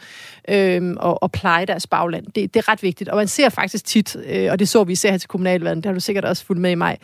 øh, 0.49 0.93
og, 0.97 1.23
og 1.23 1.31
pleje 1.31 1.65
deres 1.65 1.87
bagland. 1.87 2.25
Det, 2.25 2.53
det 2.53 2.55
er 2.59 2.71
ret 2.71 2.83
vigtigt. 2.83 3.09
Og 3.09 3.17
man 3.17 3.27
ser 3.27 3.49
faktisk 3.49 3.85
tit, 3.85 4.15
øh, 4.29 4.51
og 4.51 4.59
det 4.59 4.69
så 4.69 4.83
vi 4.83 4.91
især 4.93 5.11
her 5.11 5.17
til 5.17 5.27
kommunalvalget, 5.29 5.83
det 5.83 5.89
har 5.89 5.93
du 5.93 5.99
sikkert 5.99 6.25
også 6.25 6.45
fulgt 6.45 6.61
med 6.61 6.71
i 6.71 6.75
mig, 6.75 6.97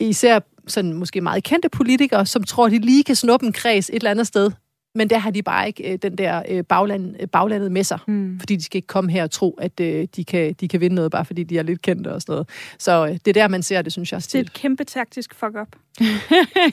især 0.00 0.38
sådan 0.66 0.92
måske 0.92 1.20
meget 1.20 1.44
kendte 1.44 1.68
politikere, 1.68 2.26
som 2.26 2.44
tror, 2.44 2.68
de 2.68 2.78
lige 2.78 3.04
kan 3.04 3.14
snuppe 3.14 3.46
en 3.46 3.52
kreds 3.52 3.88
et 3.88 3.94
eller 3.94 4.10
andet 4.10 4.26
sted, 4.26 4.50
men 4.98 5.10
der 5.10 5.18
har 5.18 5.30
de 5.30 5.42
bare 5.42 5.66
ikke 5.66 5.92
øh, 5.92 5.98
den 6.02 6.18
der 6.18 6.42
øh, 6.48 6.64
bagland, 6.64 7.16
øh, 7.20 7.28
baglandet 7.28 7.72
med 7.72 7.84
sig. 7.84 7.98
Mm. 8.06 8.38
Fordi 8.40 8.56
de 8.56 8.62
skal 8.64 8.78
ikke 8.78 8.86
komme 8.86 9.12
her 9.12 9.22
og 9.22 9.30
tro, 9.30 9.58
at 9.60 9.80
øh, 9.80 10.06
de, 10.16 10.24
kan, 10.24 10.52
de 10.52 10.68
kan 10.68 10.80
vinde 10.80 10.96
noget, 10.96 11.10
bare 11.10 11.24
fordi 11.24 11.42
de 11.42 11.58
er 11.58 11.62
lidt 11.62 11.82
kendte 11.82 12.12
og 12.12 12.22
sådan 12.22 12.32
noget. 12.32 12.48
Så 12.78 13.06
øh, 13.06 13.12
det 13.12 13.28
er 13.28 13.32
der, 13.32 13.48
man 13.48 13.62
ser 13.62 13.82
det, 13.82 13.92
synes 13.92 14.12
jeg. 14.12 14.22
Det 14.22 14.34
er 14.34 14.40
et 14.40 14.52
kæmpe 14.52 14.84
taktisk 14.84 15.34
fuck-up. 15.34 15.68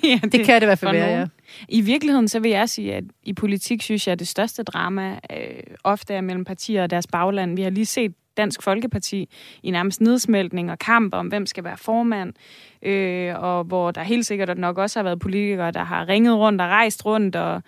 ja, 0.04 0.19
Det 0.24 0.45
kan 0.45 0.56
det 0.56 0.62
i 0.62 0.66
hvert 0.66 0.80
fald 0.80 0.92
for 0.92 0.98
være, 0.98 1.19
ja. 1.19 1.25
I 1.69 1.81
virkeligheden, 1.81 2.27
så 2.27 2.39
vil 2.39 2.51
jeg 2.51 2.69
sige, 2.69 2.94
at 2.94 3.04
i 3.24 3.33
politik 3.33 3.81
synes 3.81 4.07
jeg, 4.07 4.12
at 4.12 4.19
det 4.19 4.28
største 4.28 4.63
drama 4.63 5.12
øh, 5.12 5.63
ofte 5.83 6.13
er 6.13 6.21
mellem 6.21 6.45
partier 6.45 6.83
og 6.83 6.89
deres 6.89 7.07
bagland. 7.07 7.56
Vi 7.56 7.62
har 7.62 7.69
lige 7.69 7.86
set 7.86 8.13
Dansk 8.38 8.63
Folkeparti 8.63 9.30
i 9.63 9.71
nærmest 9.71 10.01
nedsmeltning 10.01 10.71
og 10.71 10.80
kamp 10.80 11.13
om, 11.13 11.28
hvem 11.28 11.45
skal 11.45 11.63
være 11.63 11.78
formand, 11.78 12.33
øh, 12.81 13.44
og 13.44 13.63
hvor 13.63 13.92
der 13.92 14.04
helt 14.04 14.25
sikkert 14.25 14.57
nok 14.57 14.78
også 14.78 15.00
har 15.00 15.04
været 15.04 15.19
politikere, 15.19 15.71
der 15.71 15.83
har 15.83 16.07
ringet 16.07 16.38
rundt 16.38 16.62
og 16.62 16.68
rejst 16.68 17.06
rundt 17.06 17.36
og 17.36 17.62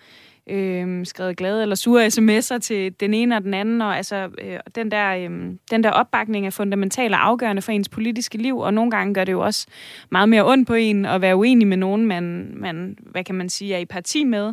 øh, 0.48 1.06
skrevet 1.06 1.36
glade 1.36 1.62
eller 1.62 1.76
sure 1.76 2.06
sms'er 2.06 2.58
til 2.58 3.00
den 3.00 3.14
ene 3.14 3.36
og 3.36 3.42
den 3.42 3.54
anden, 3.54 3.82
og 3.82 3.96
altså 3.96 4.28
øh, 4.42 4.58
den, 4.74 4.90
der, 4.90 5.14
øh, 5.14 5.30
den 5.70 5.84
der 5.84 5.90
opbakning 5.90 6.46
er 6.46 6.50
fundamental 6.50 7.14
og 7.14 7.26
afgørende 7.26 7.62
for 7.62 7.72
ens 7.72 7.88
politiske 7.88 8.38
liv, 8.38 8.58
og 8.58 8.74
nogle 8.74 8.90
gange 8.90 9.14
gør 9.14 9.24
det 9.24 9.32
jo 9.32 9.40
også 9.40 9.66
meget 10.10 10.28
mere 10.28 10.46
ondt 10.46 10.66
på 10.66 10.74
en 10.74 11.06
at 11.06 11.20
være 11.20 11.36
uenig 11.36 11.66
med 11.66 11.76
nogen, 11.76 12.06
man, 12.06 12.52
man 12.56 12.96
hvad 13.00 13.24
kan 13.24 13.34
man 13.34 13.48
sige, 13.48 13.74
er 13.74 13.78
i 13.78 13.84
parti 13.84 14.24
med, 14.24 14.52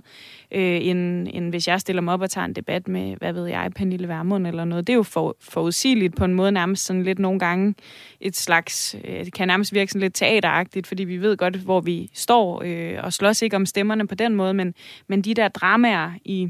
øh, 0.52 0.80
end, 0.82 1.28
end 1.34 1.50
hvis 1.50 1.68
jeg 1.68 1.82
stiller 1.82 2.02
mig 2.02 2.14
op 2.14 2.22
og 2.22 2.30
tager 2.30 2.46
en 2.46 2.54
debat 2.54 2.88
med, 2.88 3.16
hvad 3.16 3.34
ved 3.34 3.48
jeg, 3.48 3.72
Pernille 3.76 4.08
Vermund 4.08 4.48
eller 4.48 4.66
noget. 4.66 4.88
Det 4.88 4.94
er 4.94 4.98
jo 4.98 5.04
for, 5.04 5.36
forudsigeligt 5.40 6.16
på 6.16 6.26
en 6.26 6.34
måde 6.34 6.52
nærmest 6.52 6.86
sådan 6.86 7.04
lidt 7.04 7.20
nogle 7.20 7.40
gange 7.40 7.76
et 8.20 8.36
slags, 8.36 8.96
øh, 9.04 9.26
det 9.26 9.34
kan 9.34 9.48
nærmest 9.48 9.74
virke 9.74 9.92
sådan 9.92 10.02
lidt 10.02 10.16
teateragtigt, 10.16 10.88
fordi 10.88 11.04
vi 11.04 11.18
ved 11.18 11.38
godt, 11.38 11.56
hvor 11.56 11.82
vi 11.82 12.10
står, 12.14 12.62
øh, 12.66 13.00
og 13.04 13.14
slås 13.14 13.42
ikke 13.42 13.56
om 13.56 13.66
stemmerne 13.66 14.08
på 14.08 14.16
den 14.16 14.36
måde, 14.36 14.54
men, 14.54 14.74
men 15.08 15.22
de 15.22 15.34
der 15.34 15.48
dramaer 15.48 16.12
i 16.26 16.50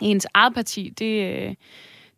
ens 0.00 0.26
eget 0.34 0.54
parti, 0.54 0.92
det, 0.98 1.22
øh, 1.22 1.54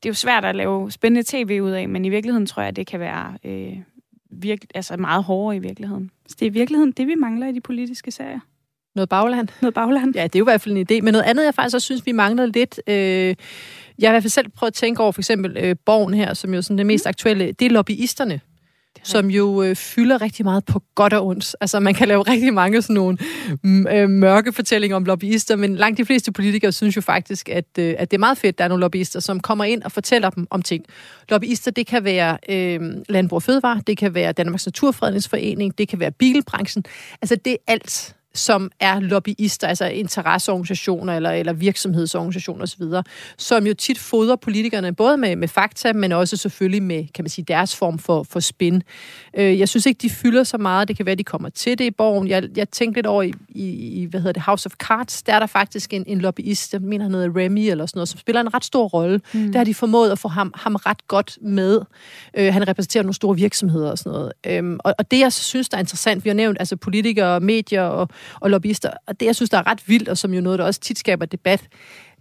det 0.03 0.07
er 0.07 0.11
jo 0.11 0.15
svært 0.15 0.45
at 0.45 0.55
lave 0.55 0.91
spændende 0.91 1.23
tv 1.27 1.61
ud 1.63 1.71
af, 1.71 1.89
men 1.89 2.05
i 2.05 2.09
virkeligheden 2.09 2.47
tror 2.47 2.63
jeg, 2.63 2.77
det 2.77 2.87
kan 2.87 3.01
være 3.01 3.39
øh, 3.45 3.77
virke, 4.31 4.67
altså 4.75 4.97
meget 4.97 5.25
hårdere 5.25 5.57
i 5.57 5.59
virkeligheden. 5.59 6.11
Så 6.27 6.37
det 6.41 6.47
er 6.47 6.51
i 6.51 6.53
virkeligheden 6.53 6.93
det, 6.93 7.07
vi 7.07 7.15
mangler 7.15 7.47
i 7.47 7.53
de 7.53 7.61
politiske 7.61 8.11
serier. 8.11 8.41
Noget 8.99 9.09
bagland. 9.09 9.49
Noget 9.61 9.75
bagland. 9.75 10.15
Ja, 10.15 10.23
det 10.23 10.35
er 10.35 10.39
jo 10.39 10.45
i 10.45 10.51
hvert 10.51 10.61
fald 10.61 10.77
en 10.77 10.87
idé. 10.91 11.01
Men 11.01 11.13
noget 11.13 11.25
andet, 11.25 11.45
jeg 11.45 11.55
faktisk 11.55 11.75
også 11.75 11.85
synes, 11.85 12.07
vi 12.07 12.13
manglede 12.13 12.53
lidt... 12.53 12.81
Øh, 12.87 13.35
jeg 13.99 14.09
har 14.09 14.13
i 14.13 14.15
hvert 14.15 14.23
fald 14.23 14.31
selv 14.31 14.49
prøvet 14.49 14.71
at 14.71 14.75
tænke 14.75 15.03
over 15.03 15.13
for 15.13 15.21
eksempel 15.21 15.57
øh, 15.61 15.77
Borgen 15.87 16.15
her, 16.15 16.35
som 16.35 16.55
jo 16.55 16.63
sådan 16.63 16.79
det 16.79 16.87
mest 16.87 17.07
aktuelle, 17.07 17.53
det 17.53 17.67
er 17.67 17.71
lobbyisterne 17.71 18.41
som 19.03 19.31
jo 19.31 19.63
øh, 19.63 19.77
fylder 19.77 20.23
rigtig 20.23 20.45
meget 20.45 20.65
på 20.65 20.83
godt 20.95 21.13
og 21.13 21.27
ondt. 21.27 21.57
Altså, 21.61 21.81
man 21.81 21.95
kan 21.95 22.09
lave 22.09 22.23
rigtig 22.23 22.55
mange 22.55 22.83
sådan 22.83 22.95
nogle 22.95 23.19
mm, 23.63 23.87
øh, 23.87 24.09
mørke 24.09 24.53
fortællinger 24.53 24.97
om 24.97 25.05
lobbyister, 25.05 25.57
men 25.57 25.77
langt 25.77 25.99
de 25.99 26.05
fleste 26.05 26.33
politikere 26.33 26.73
synes 26.73 26.97
jo 26.97 27.01
faktisk, 27.01 27.49
at, 27.49 27.65
øh, 27.79 27.95
at 27.99 28.11
det 28.11 28.17
er 28.17 28.19
meget 28.19 28.39
fedt, 28.39 28.55
at 28.55 28.59
der 28.59 28.65
er 28.65 28.69
nogle 28.69 28.81
lobbyister, 28.81 29.21
som 29.21 29.41
kommer 29.41 29.65
ind 29.65 29.83
og 29.83 29.93
fortæller 29.93 30.31
dem 30.31 30.47
om 30.51 30.63
ting. 30.63 30.85
Lobbyister, 31.29 31.71
det 31.71 31.87
kan 31.87 32.05
være 32.05 32.39
øh, 32.49 32.81
Landbrug 33.09 33.37
og 33.37 33.43
Fødevare, 33.43 33.81
det 33.87 33.99
kan 33.99 34.15
være 34.15 34.33
Danmarks 34.33 34.67
Naturfredningsforening, 34.67 35.79
det 35.79 35.89
kan 35.89 36.01
være 36.01 36.11
bilbranchen. 36.11 36.85
Altså, 37.23 37.37
det 37.37 37.53
er 37.53 37.57
alt 37.67 38.17
som 38.39 38.71
er 38.81 39.01
lobbyister, 39.01 39.69
altså 39.69 39.87
interesseorganisationer 39.87 41.17
eller, 41.17 41.31
eller 41.31 41.53
virksomhedsorganisationer 41.53 42.63
osv., 42.63 42.83
som 43.39 43.67
jo 43.67 43.75
tit 43.75 43.99
fodrer 43.99 44.37
politikerne, 44.37 44.95
både 44.95 45.17
med, 45.17 45.37
med 45.37 45.49
fakta, 45.49 45.93
men 45.93 46.13
også 46.13 46.37
selvfølgelig 46.37 46.83
med, 46.83 47.07
kan 47.15 47.25
man 47.25 47.31
sige, 47.31 47.45
deres 47.49 47.77
form 47.77 47.99
for, 47.99 48.23
for 48.23 48.41
spin. 48.41 48.83
Øh, 49.35 49.59
jeg 49.59 49.69
synes 49.69 49.87
ikke, 49.87 49.99
de 50.03 50.11
fylder 50.11 50.45
så 50.45 50.59
meget. 50.59 50.89
Det 50.89 50.97
kan 50.97 51.07
være, 51.07 51.15
de 51.15 51.25
kommer 51.25 51.49
til 51.49 51.79
det 51.79 51.85
i 51.85 51.91
borgen. 51.91 52.29
Jeg, 52.29 52.43
jeg 52.57 52.71
tænkte 52.71 52.99
lidt 52.99 53.07
over 53.07 53.23
i, 53.23 53.33
i, 53.49 54.07
hvad 54.11 54.21
hedder 54.21 54.33
det, 54.33 54.43
House 54.43 54.67
of 54.67 54.73
Cards, 54.73 55.23
der 55.23 55.35
er 55.35 55.39
der 55.39 55.47
faktisk 55.47 55.93
en, 55.93 56.05
en 56.07 56.21
lobbyist, 56.21 56.73
jeg 56.73 56.83
mener, 56.83 57.05
han 57.05 57.15
hedder 57.15 57.37
Remy 57.37 57.71
eller 57.71 57.87
sådan 57.87 57.99
noget, 57.99 58.09
som 58.09 58.19
spiller 58.19 58.41
en 58.41 58.55
ret 58.55 58.65
stor 58.65 58.89
rolle. 58.89 59.21
Mm. 59.33 59.53
Der 59.53 59.59
har 59.59 59.65
de 59.65 59.75
formået 59.75 60.11
at 60.11 60.19
få 60.19 60.29
ham, 60.29 60.53
ham 60.55 60.75
ret 60.75 61.09
godt 61.09 61.39
med. 61.43 61.81
Øh, 62.35 62.53
han 62.53 62.69
repræsenterer 62.69 63.03
nogle 63.03 63.15
store 63.15 63.37
virksomheder 63.37 63.91
og 63.91 63.99
sådan 63.99 64.13
noget. 64.13 64.33
Øhm, 64.47 64.79
og, 64.85 64.95
og 64.99 65.11
det, 65.11 65.19
jeg 65.21 65.33
synes, 65.33 65.69
der 65.69 65.77
er 65.77 65.81
interessant, 65.81 66.25
vi 66.25 66.29
har 66.29 66.35
nævnt, 66.35 66.57
altså 66.61 66.77
politikere, 66.77 67.41
medier 67.41 67.83
og, 67.83 68.09
og 68.41 68.51
lobbyister, 68.51 68.91
og 69.07 69.21
det, 69.21 69.27
jeg 69.27 69.37
synes, 69.37 69.51
der 69.51 69.59
er 69.59 69.67
ret 69.67 69.89
vildt, 69.89 70.09
og 70.09 70.19
som 70.19 70.35
jo 70.35 70.41
noget, 70.41 70.59
der 70.59 70.65
også 70.65 70.81
tit 70.81 70.99
skaber 70.99 71.27
debat, 71.27 71.69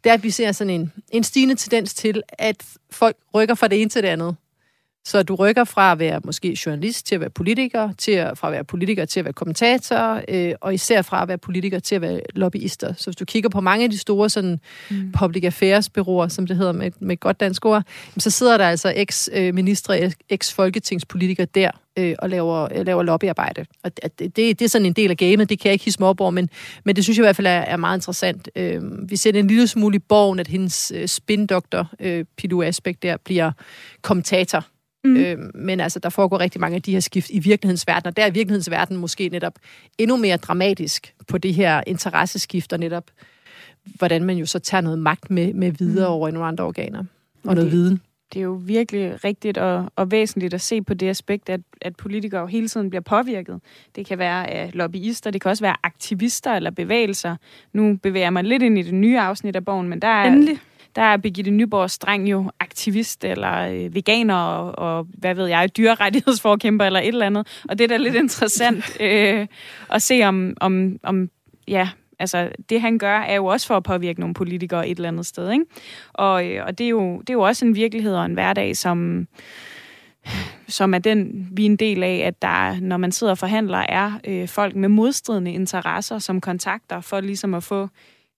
det 0.03 0.09
er, 0.09 0.13
at 0.13 0.23
vi 0.23 0.29
ser 0.29 0.51
sådan 0.51 0.73
en, 0.73 0.91
en 1.11 1.23
stigende 1.23 1.55
tendens 1.55 1.93
til, 1.93 2.23
at 2.29 2.65
folk 2.91 3.17
rykker 3.35 3.55
fra 3.55 3.67
det 3.67 3.81
ene 3.81 3.89
til 3.89 4.03
det 4.03 4.09
andet. 4.09 4.35
Så 5.07 5.23
du 5.23 5.35
rykker 5.35 5.63
fra 5.63 5.91
at 5.91 5.99
være 5.99 6.21
måske 6.23 6.57
journalist 6.65 7.05
til 7.05 7.15
at 7.15 7.21
være 7.21 7.29
politiker, 7.29 7.91
til 7.97 8.11
at, 8.11 8.37
fra 8.37 8.47
at 8.47 8.51
være 8.51 8.63
politiker 8.63 9.05
til 9.05 9.19
at 9.19 9.23
være 9.25 9.33
kommentator, 9.33 10.21
øh, 10.27 10.53
og 10.61 10.73
især 10.73 11.01
fra 11.01 11.21
at 11.21 11.27
være 11.27 11.37
politiker 11.37 11.79
til 11.79 11.95
at 11.95 12.01
være 12.01 12.19
lobbyister. 12.35 12.93
Så 12.93 13.05
hvis 13.05 13.15
du 13.15 13.25
kigger 13.25 13.49
på 13.49 13.61
mange 13.61 13.83
af 13.83 13.89
de 13.89 13.97
store 13.97 14.29
sådan, 14.29 14.59
mm. 14.89 15.11
public 15.11 15.43
affairs 15.43 15.89
byråer, 15.89 16.27
som 16.27 16.47
det 16.47 16.57
hedder 16.57 16.71
med, 16.71 16.91
med 16.99 17.13
et 17.13 17.19
godt 17.19 17.39
dansk 17.39 17.65
ord, 17.65 17.83
så 18.17 18.29
sidder 18.29 18.57
der 18.57 18.67
altså 18.67 18.93
eks-ministre, 18.95 20.11
eks-folketingspolitikere 20.29 21.47
der 21.55 21.71
øh, 21.97 22.15
og 22.19 22.29
laver, 22.29 22.83
laver 22.83 23.03
lobbyarbejde. 23.03 23.65
Og 23.83 23.91
det, 23.97 24.19
det, 24.19 24.35
det 24.35 24.61
er 24.61 24.69
sådan 24.69 24.85
en 24.85 24.93
del 24.93 25.11
af 25.11 25.17
gamet, 25.17 25.49
det 25.49 25.59
kan 25.59 25.69
jeg 25.69 25.73
ikke 25.73 25.85
hisse 25.85 26.03
op 26.03 26.21
over, 26.21 26.31
men, 26.31 26.49
men 26.83 26.95
det 26.95 27.03
synes 27.03 27.17
jeg 27.17 27.23
i 27.23 27.25
hvert 27.25 27.35
fald 27.35 27.47
er, 27.47 27.51
er 27.51 27.77
meget 27.77 27.97
interessant. 27.97 28.49
Øh, 28.55 28.81
vi 29.09 29.15
ser 29.15 29.31
en 29.31 29.47
lille 29.47 29.67
smule 29.67 29.95
i 29.95 29.99
borgen, 29.99 30.39
at 30.39 30.47
hendes 30.47 30.91
øh, 30.95 31.07
spindoktor, 31.07 31.91
øh, 31.99 32.25
Pilu 32.37 32.63
Aspekt, 32.63 33.03
der 33.03 33.17
bliver 33.17 33.51
kommentator 34.01 34.65
Mm. 35.07 35.17
Øh, 35.17 35.37
men 35.55 35.79
altså, 35.79 35.99
der 35.99 36.09
foregår 36.09 36.39
rigtig 36.39 36.61
mange 36.61 36.75
af 36.75 36.81
de 36.81 36.91
her 36.91 36.99
skift 36.99 37.29
i 37.29 37.39
virkelighedens 37.39 37.87
verden, 37.87 38.07
og 38.07 38.17
der 38.17 38.23
er 38.23 38.31
virkelighedens 38.31 38.71
verden 38.71 38.97
måske 38.97 39.29
netop 39.29 39.53
endnu 39.97 40.17
mere 40.17 40.37
dramatisk 40.37 41.13
på 41.27 41.37
de 41.37 41.51
her 41.51 41.81
interesseskifter 41.87 42.77
netop, 42.77 43.03
hvordan 43.83 44.23
man 44.23 44.37
jo 44.37 44.45
så 44.45 44.59
tager 44.59 44.81
noget 44.81 44.99
magt 44.99 45.31
med, 45.31 45.53
med 45.53 45.71
videre 45.71 46.09
mm. 46.09 46.13
over 46.13 46.27
i 46.27 46.31
nogle 46.31 46.47
andre 46.47 46.63
organer, 46.63 46.99
og 47.43 47.55
noget 47.55 47.63
det, 47.63 47.71
viden. 47.71 48.01
Det 48.33 48.39
er 48.39 48.43
jo 48.43 48.61
virkelig 48.63 49.23
rigtigt 49.23 49.57
og, 49.57 49.91
og 49.95 50.11
væsentligt 50.11 50.53
at 50.53 50.61
se 50.61 50.81
på 50.81 50.93
det 50.93 51.09
aspekt, 51.09 51.49
at, 51.49 51.61
at 51.81 51.95
politikere 51.95 52.41
jo 52.41 52.47
hele 52.47 52.67
tiden 52.67 52.89
bliver 52.89 53.01
påvirket. 53.01 53.59
Det 53.95 54.05
kan 54.05 54.17
være 54.17 54.49
af 54.49 54.71
lobbyister, 54.73 55.31
det 55.31 55.41
kan 55.41 55.51
også 55.51 55.63
være 55.63 55.75
aktivister 55.83 56.53
eller 56.53 56.71
bevægelser. 56.71 57.35
Nu 57.73 57.97
bevæger 58.03 58.29
mig 58.29 58.43
lidt 58.43 58.63
ind 58.63 58.79
i 58.79 58.81
det 58.81 58.93
nye 58.93 59.19
afsnit 59.19 59.55
af 59.55 59.65
bogen, 59.65 59.87
men 59.89 59.99
der 60.01 60.07
er... 60.07 60.25
Endelig 60.25 60.59
der 60.97 61.03
er 61.03 61.17
Birgitte 61.17 61.51
Nyborg 61.51 61.89
Streng 61.89 62.31
jo 62.31 62.51
aktivist 62.59 63.23
eller 63.23 63.57
øh, 63.57 63.95
veganer 63.95 64.35
og, 64.35 64.97
og, 64.97 65.07
hvad 65.17 65.35
ved 65.35 65.47
jeg, 65.47 65.77
dyrerettighedsforkæmper 65.77 66.85
eller 66.85 66.99
et 66.99 67.07
eller 67.07 67.25
andet. 67.25 67.61
Og 67.69 67.77
det 67.77 67.83
er 67.83 67.87
da 67.87 67.97
lidt 67.97 68.15
interessant 68.25 68.97
øh, 68.99 69.47
at 69.91 70.01
se 70.01 70.23
om, 70.23 70.53
om, 70.61 70.99
om 71.03 71.29
ja, 71.67 71.89
altså 72.19 72.49
det 72.69 72.81
han 72.81 72.97
gør, 72.97 73.19
er 73.19 73.35
jo 73.35 73.45
også 73.45 73.67
for 73.67 73.77
at 73.77 73.83
påvirke 73.83 74.19
nogle 74.19 74.33
politikere 74.33 74.87
et 74.87 74.95
eller 74.95 75.07
andet 75.07 75.25
sted. 75.25 75.51
Ikke? 75.51 75.65
Og, 76.13 76.47
øh, 76.47 76.65
og 76.65 76.77
det, 76.77 76.83
er 76.83 76.89
jo, 76.89 77.19
det 77.19 77.29
er 77.29 77.33
jo 77.33 77.41
også 77.41 77.65
en 77.65 77.75
virkelighed 77.75 78.15
og 78.15 78.25
en 78.25 78.33
hverdag, 78.33 78.77
som 78.77 79.27
som 80.67 80.93
er 80.93 80.99
den, 80.99 81.49
vi 81.51 81.61
er 81.61 81.65
en 81.65 81.75
del 81.75 82.03
af, 82.03 82.23
at 82.25 82.41
der, 82.41 82.79
når 82.79 82.97
man 82.97 83.11
sidder 83.11 83.31
og 83.31 83.37
forhandler, 83.37 83.77
er 83.89 84.11
øh, 84.27 84.47
folk 84.47 84.75
med 84.75 84.89
modstridende 84.89 85.51
interesser, 85.51 86.19
som 86.19 86.41
kontakter 86.41 87.01
for 87.01 87.19
ligesom 87.19 87.53
at 87.53 87.63
få 87.63 87.89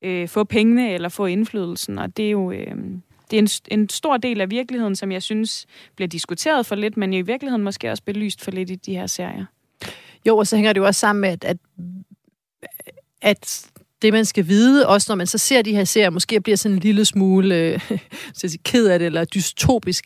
øh, 0.02 0.28
få 0.28 0.44
pengene 0.44 0.94
eller 0.94 1.10
få 1.10 1.26
indflydelsen, 1.26 2.00
og 2.00 2.18
det 2.18 2.26
er 2.26 2.32
jo... 2.32 2.52
Øh, 2.52 2.76
det 3.32 3.40
er 3.40 3.42
en, 3.42 3.80
en 3.80 3.90
stor 3.90 4.18
del 4.18 4.42
af 4.42 4.50
virkeligheden, 4.50 4.96
som 4.96 5.12
jeg 5.12 5.24
synes 5.24 5.66
bliver 5.96 6.08
diskuteret 6.08 6.66
for 6.66 6.76
lidt, 6.76 6.98
men 6.98 7.14
i 7.14 7.22
virkeligheden 7.22 7.64
måske 7.64 7.92
også 7.92 8.04
belyst 8.04 8.42
for 8.42 8.52
lidt 8.52 8.70
i 8.70 8.76
de 8.76 8.96
her 8.96 9.08
serier. 9.08 9.46
Jo, 10.28 10.38
og 10.38 10.48
så 10.48 10.56
hænger 10.56 10.74
det 10.74 10.80
jo 10.80 10.86
også 10.86 11.00
sammen 11.00 11.22
med, 11.22 11.30
at, 11.30 11.44
at, 11.46 11.58
at 13.22 13.70
det, 14.02 14.14
man 14.14 14.26
skal 14.26 14.48
vide, 14.48 14.88
også 14.88 15.06
når 15.12 15.16
man 15.16 15.28
så 15.28 15.38
ser 15.38 15.62
de 15.62 15.76
her 15.76 15.84
serier, 15.84 16.10
måske 16.10 16.42
bliver 16.42 16.58
sådan 16.58 16.76
en 16.76 16.82
lille 16.82 17.06
smule 17.06 17.56
øh, 17.56 17.80
så 18.34 18.48
sige, 18.48 18.62
ked 18.64 18.88
af 18.88 19.00
det, 19.00 19.06
eller 19.06 19.26
dystopisk, 19.26 20.06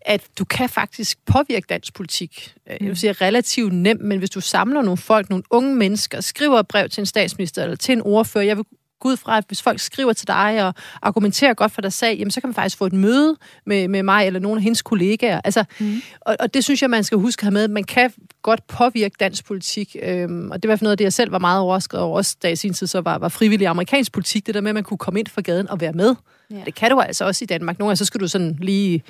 at 0.00 0.22
du 0.38 0.44
kan 0.44 0.68
faktisk 0.68 1.18
påvirke 1.26 1.66
dansk 1.68 1.94
politik. 1.94 2.54
Øh, 2.70 2.76
jeg 2.80 2.88
vil 2.88 2.96
sige 2.96 3.12
relativt 3.12 3.72
nemt, 3.72 4.00
men 4.00 4.18
hvis 4.18 4.30
du 4.30 4.40
samler 4.40 4.82
nogle 4.82 4.96
folk, 4.96 5.30
nogle 5.30 5.44
unge 5.50 5.76
mennesker, 5.76 6.20
skriver 6.20 6.58
et 6.58 6.68
brev 6.68 6.88
til 6.88 7.00
en 7.00 7.06
statsminister 7.06 7.62
eller 7.62 7.76
til 7.76 7.92
en 7.92 8.02
ordfører, 8.02 8.44
jeg 8.44 8.56
vil 8.56 8.64
gå 9.00 9.08
ud 9.08 9.16
fra, 9.16 9.38
at 9.38 9.44
hvis 9.48 9.62
folk 9.62 9.80
skriver 9.80 10.12
til 10.12 10.28
dig 10.28 10.64
og 10.66 10.74
argumenterer 11.02 11.54
godt 11.54 11.72
for 11.72 11.80
dig 11.80 11.92
sag, 11.92 12.16
jamen 12.18 12.30
så 12.30 12.40
kan 12.40 12.48
man 12.48 12.54
faktisk 12.54 12.76
få 12.76 12.86
et 12.86 12.92
møde 12.92 13.36
med, 13.66 13.88
med 13.88 14.02
mig 14.02 14.26
eller 14.26 14.40
nogle 14.40 14.58
af 14.58 14.62
hendes 14.62 14.82
kollegaer. 14.82 15.40
Altså, 15.44 15.64
mm. 15.80 16.02
og, 16.20 16.36
og 16.40 16.54
det 16.54 16.64
synes 16.64 16.82
jeg, 16.82 16.90
man 16.90 17.04
skal 17.04 17.18
huske 17.18 17.40
at 17.40 17.44
have 17.44 17.52
med. 17.52 17.68
Man 17.68 17.84
kan 17.84 18.12
godt 18.42 18.66
påvirke 18.66 19.16
dansk 19.20 19.44
politik, 19.44 19.96
øhm, 20.02 20.50
og 20.50 20.62
det 20.62 20.68
var 20.68 20.76
fald 20.76 20.86
noget 20.86 20.92
af 20.92 20.98
det, 20.98 21.04
jeg 21.04 21.12
selv 21.12 21.32
var 21.32 21.38
meget 21.38 21.60
overrasket 21.60 22.00
over, 22.00 22.16
også 22.16 22.36
da 22.42 22.48
i 22.48 22.56
sin 22.56 22.74
tid 22.74 22.86
så 22.86 23.00
var, 23.00 23.18
var 23.18 23.28
frivillig 23.28 23.66
amerikansk 23.66 24.12
politik, 24.12 24.46
det 24.46 24.54
der 24.54 24.60
med, 24.60 24.68
at 24.68 24.74
man 24.74 24.84
kunne 24.84 24.98
komme 24.98 25.20
ind 25.20 25.26
fra 25.26 25.40
gaden 25.40 25.70
og 25.70 25.80
være 25.80 25.92
med. 25.92 26.14
Ja. 26.50 26.62
Det 26.66 26.74
kan 26.74 26.90
du 26.90 27.00
altså 27.00 27.24
også 27.24 27.44
i 27.44 27.46
Danmark. 27.46 27.78
Nogle 27.78 27.88
gange 27.88 27.96
så 27.96 28.04
skal 28.04 28.20
du 28.20 28.28
sådan 28.28 28.58
lige 28.60 29.02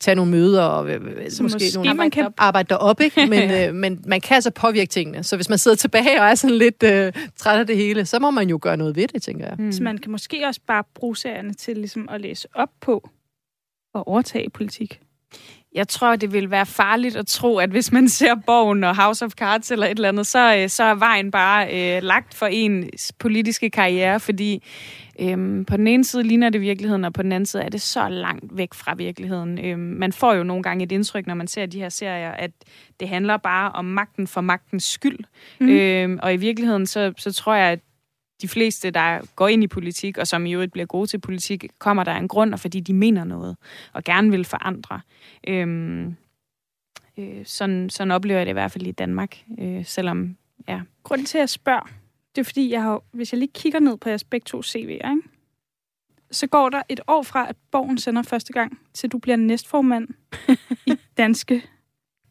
tage 0.00 0.14
nogle 0.14 0.30
møder 0.30 0.62
og 0.62 0.90
øh, 0.90 1.30
så 1.30 1.42
måske, 1.42 1.54
måske 1.54 1.70
nogle 1.74 1.94
man 1.94 2.10
kan 2.10 2.28
arbejde 2.36 2.68
derop, 2.68 3.00
ikke? 3.00 3.26
Men, 3.34 3.50
øh, 3.50 3.74
men 3.74 4.04
man 4.06 4.20
kan 4.20 4.34
altså 4.34 4.50
påvirke 4.50 4.88
tingene. 4.88 5.22
Så 5.22 5.36
hvis 5.36 5.48
man 5.48 5.58
sidder 5.58 5.76
tilbage 5.76 6.20
og 6.20 6.26
er 6.26 6.34
sådan 6.34 6.56
lidt 6.56 6.82
øh, 6.82 7.12
træt 7.36 7.60
af 7.60 7.66
det 7.66 7.76
hele, 7.76 8.06
så 8.06 8.18
må 8.18 8.30
man 8.30 8.48
jo 8.48 8.58
gøre 8.62 8.76
noget 8.76 8.96
ved 8.96 9.08
det, 9.08 9.22
tænker 9.22 9.46
jeg. 9.46 9.56
Mm. 9.58 9.72
Så 9.72 9.82
man 9.82 9.98
kan 9.98 10.10
måske 10.10 10.46
også 10.46 10.60
bare 10.66 10.84
bruge 10.94 11.16
serierne 11.16 11.54
til 11.54 11.76
ligesom 11.76 12.08
at 12.08 12.20
læse 12.20 12.48
op 12.54 12.70
på 12.80 13.08
og 13.94 14.08
overtage 14.08 14.50
politik. 14.50 15.00
Jeg 15.74 15.88
tror, 15.88 16.16
det 16.16 16.32
vil 16.32 16.50
være 16.50 16.66
farligt 16.66 17.16
at 17.16 17.26
tro, 17.26 17.58
at 17.58 17.70
hvis 17.70 17.92
man 17.92 18.08
ser 18.08 18.34
Borgen 18.46 18.84
og 18.84 18.96
House 18.96 19.24
of 19.24 19.30
Cards 19.30 19.70
eller 19.70 19.86
et 19.86 19.90
eller 19.90 20.08
andet, 20.08 20.26
så, 20.26 20.56
øh, 20.56 20.68
så 20.68 20.84
er 20.84 20.94
vejen 20.94 21.30
bare 21.30 21.96
øh, 21.96 22.02
lagt 22.02 22.34
for 22.34 22.46
en 22.46 22.90
politiske 23.18 23.70
karriere, 23.70 24.20
fordi 24.20 24.62
øhm, 25.22 25.64
på 25.64 25.76
den 25.76 25.86
ene 25.86 26.04
side 26.04 26.22
ligner 26.22 26.50
det 26.50 26.60
virkeligheden, 26.60 27.04
og 27.04 27.12
på 27.12 27.22
den 27.22 27.32
anden 27.32 27.46
side 27.46 27.62
er 27.62 27.68
det 27.68 27.80
så 27.80 28.08
langt 28.08 28.56
væk 28.56 28.74
fra 28.74 28.94
virkeligheden. 28.94 29.64
Øhm, 29.64 29.80
man 29.80 30.12
får 30.12 30.34
jo 30.34 30.42
nogle 30.42 30.62
gange 30.62 30.84
et 30.84 30.92
indtryk, 30.92 31.26
når 31.26 31.34
man 31.34 31.46
ser 31.46 31.66
de 31.66 31.78
her 31.78 31.88
serier, 31.88 32.30
at 32.30 32.50
det 33.00 33.08
handler 33.08 33.36
bare 33.36 33.72
om 33.72 33.84
magten 33.84 34.26
for 34.26 34.40
magtens 34.40 34.84
skyld. 34.84 35.18
Mm. 35.60 35.68
Øhm, 35.68 36.18
og 36.22 36.34
i 36.34 36.36
virkeligheden, 36.36 36.86
så, 36.86 37.12
så 37.16 37.32
tror 37.32 37.54
jeg, 37.54 37.72
at 37.72 37.80
de 38.42 38.48
fleste, 38.48 38.90
der 38.90 39.20
går 39.36 39.48
ind 39.48 39.64
i 39.64 39.66
politik, 39.66 40.18
og 40.18 40.26
som 40.26 40.46
i 40.46 40.52
øvrigt 40.52 40.72
bliver 40.72 40.86
gode 40.86 41.06
til 41.06 41.18
politik, 41.18 41.66
kommer 41.78 42.04
der 42.04 42.14
en 42.14 42.28
grund, 42.28 42.52
og 42.52 42.60
fordi 42.60 42.80
de 42.80 42.94
mener 42.94 43.24
noget, 43.24 43.56
og 43.92 44.04
gerne 44.04 44.30
vil 44.30 44.44
forandre. 44.44 45.00
Øhm, 45.48 46.16
øh, 47.18 47.44
sådan, 47.44 47.90
sådan 47.90 48.10
oplever 48.10 48.38
jeg 48.38 48.46
det 48.46 48.52
i 48.52 48.60
hvert 48.60 48.72
fald 48.72 48.86
i 48.86 48.92
Danmark, 48.92 49.38
øh, 49.58 49.84
selvom, 49.84 50.36
ja. 50.68 50.80
Grunden 51.02 51.26
til, 51.26 51.38
at 51.38 51.40
jeg 51.40 51.48
spørger, 51.48 52.01
det 52.34 52.40
er 52.40 52.44
fordi, 52.44 52.70
jeg 52.70 52.82
har, 52.82 53.02
hvis 53.12 53.32
jeg 53.32 53.38
lige 53.38 53.52
kigger 53.54 53.80
ned 53.80 53.96
på 53.96 54.08
jeres 54.08 54.24
begge 54.24 54.44
to 54.44 54.60
CV'er, 54.60 55.10
ikke? 55.10 55.22
så 56.30 56.46
går 56.46 56.68
der 56.68 56.82
et 56.88 57.00
år 57.06 57.22
fra, 57.22 57.48
at 57.48 57.56
Borgen 57.70 57.98
sender 57.98 58.22
første 58.22 58.52
gang, 58.52 58.80
til 58.92 59.12
du 59.12 59.18
bliver 59.18 59.36
næstformand 59.36 60.08
i 60.92 60.94
Danske 61.16 61.62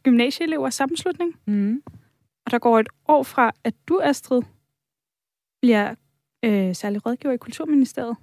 Gymnasieelevers 0.03 0.75
Sammenslutning. 0.75 1.39
Mm. 1.48 1.84
Og 2.46 2.51
der 2.51 2.60
går 2.60 2.79
et 2.79 2.89
år 3.08 3.24
fra, 3.24 3.51
at 3.63 3.74
du, 3.88 4.00
Astrid, 4.03 4.41
bliver 5.62 5.96
øh, 6.46 6.75
særlig 6.75 7.05
rådgiver 7.05 7.34
i 7.34 7.38
Kulturministeriet. 7.38 8.17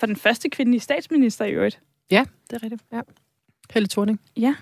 For 0.00 0.06
den 0.06 0.16
første 0.16 0.50
kvindelige 0.50 0.80
statsminister 0.80 1.44
i 1.44 1.52
øvrigt. 1.52 1.80
Ja, 2.10 2.24
det 2.50 2.56
er 2.56 2.62
rigtigt. 2.62 2.84
Ja. 2.92 3.00
Helle 3.70 3.88
Thorning. 3.88 4.20
Ja. 4.36 4.54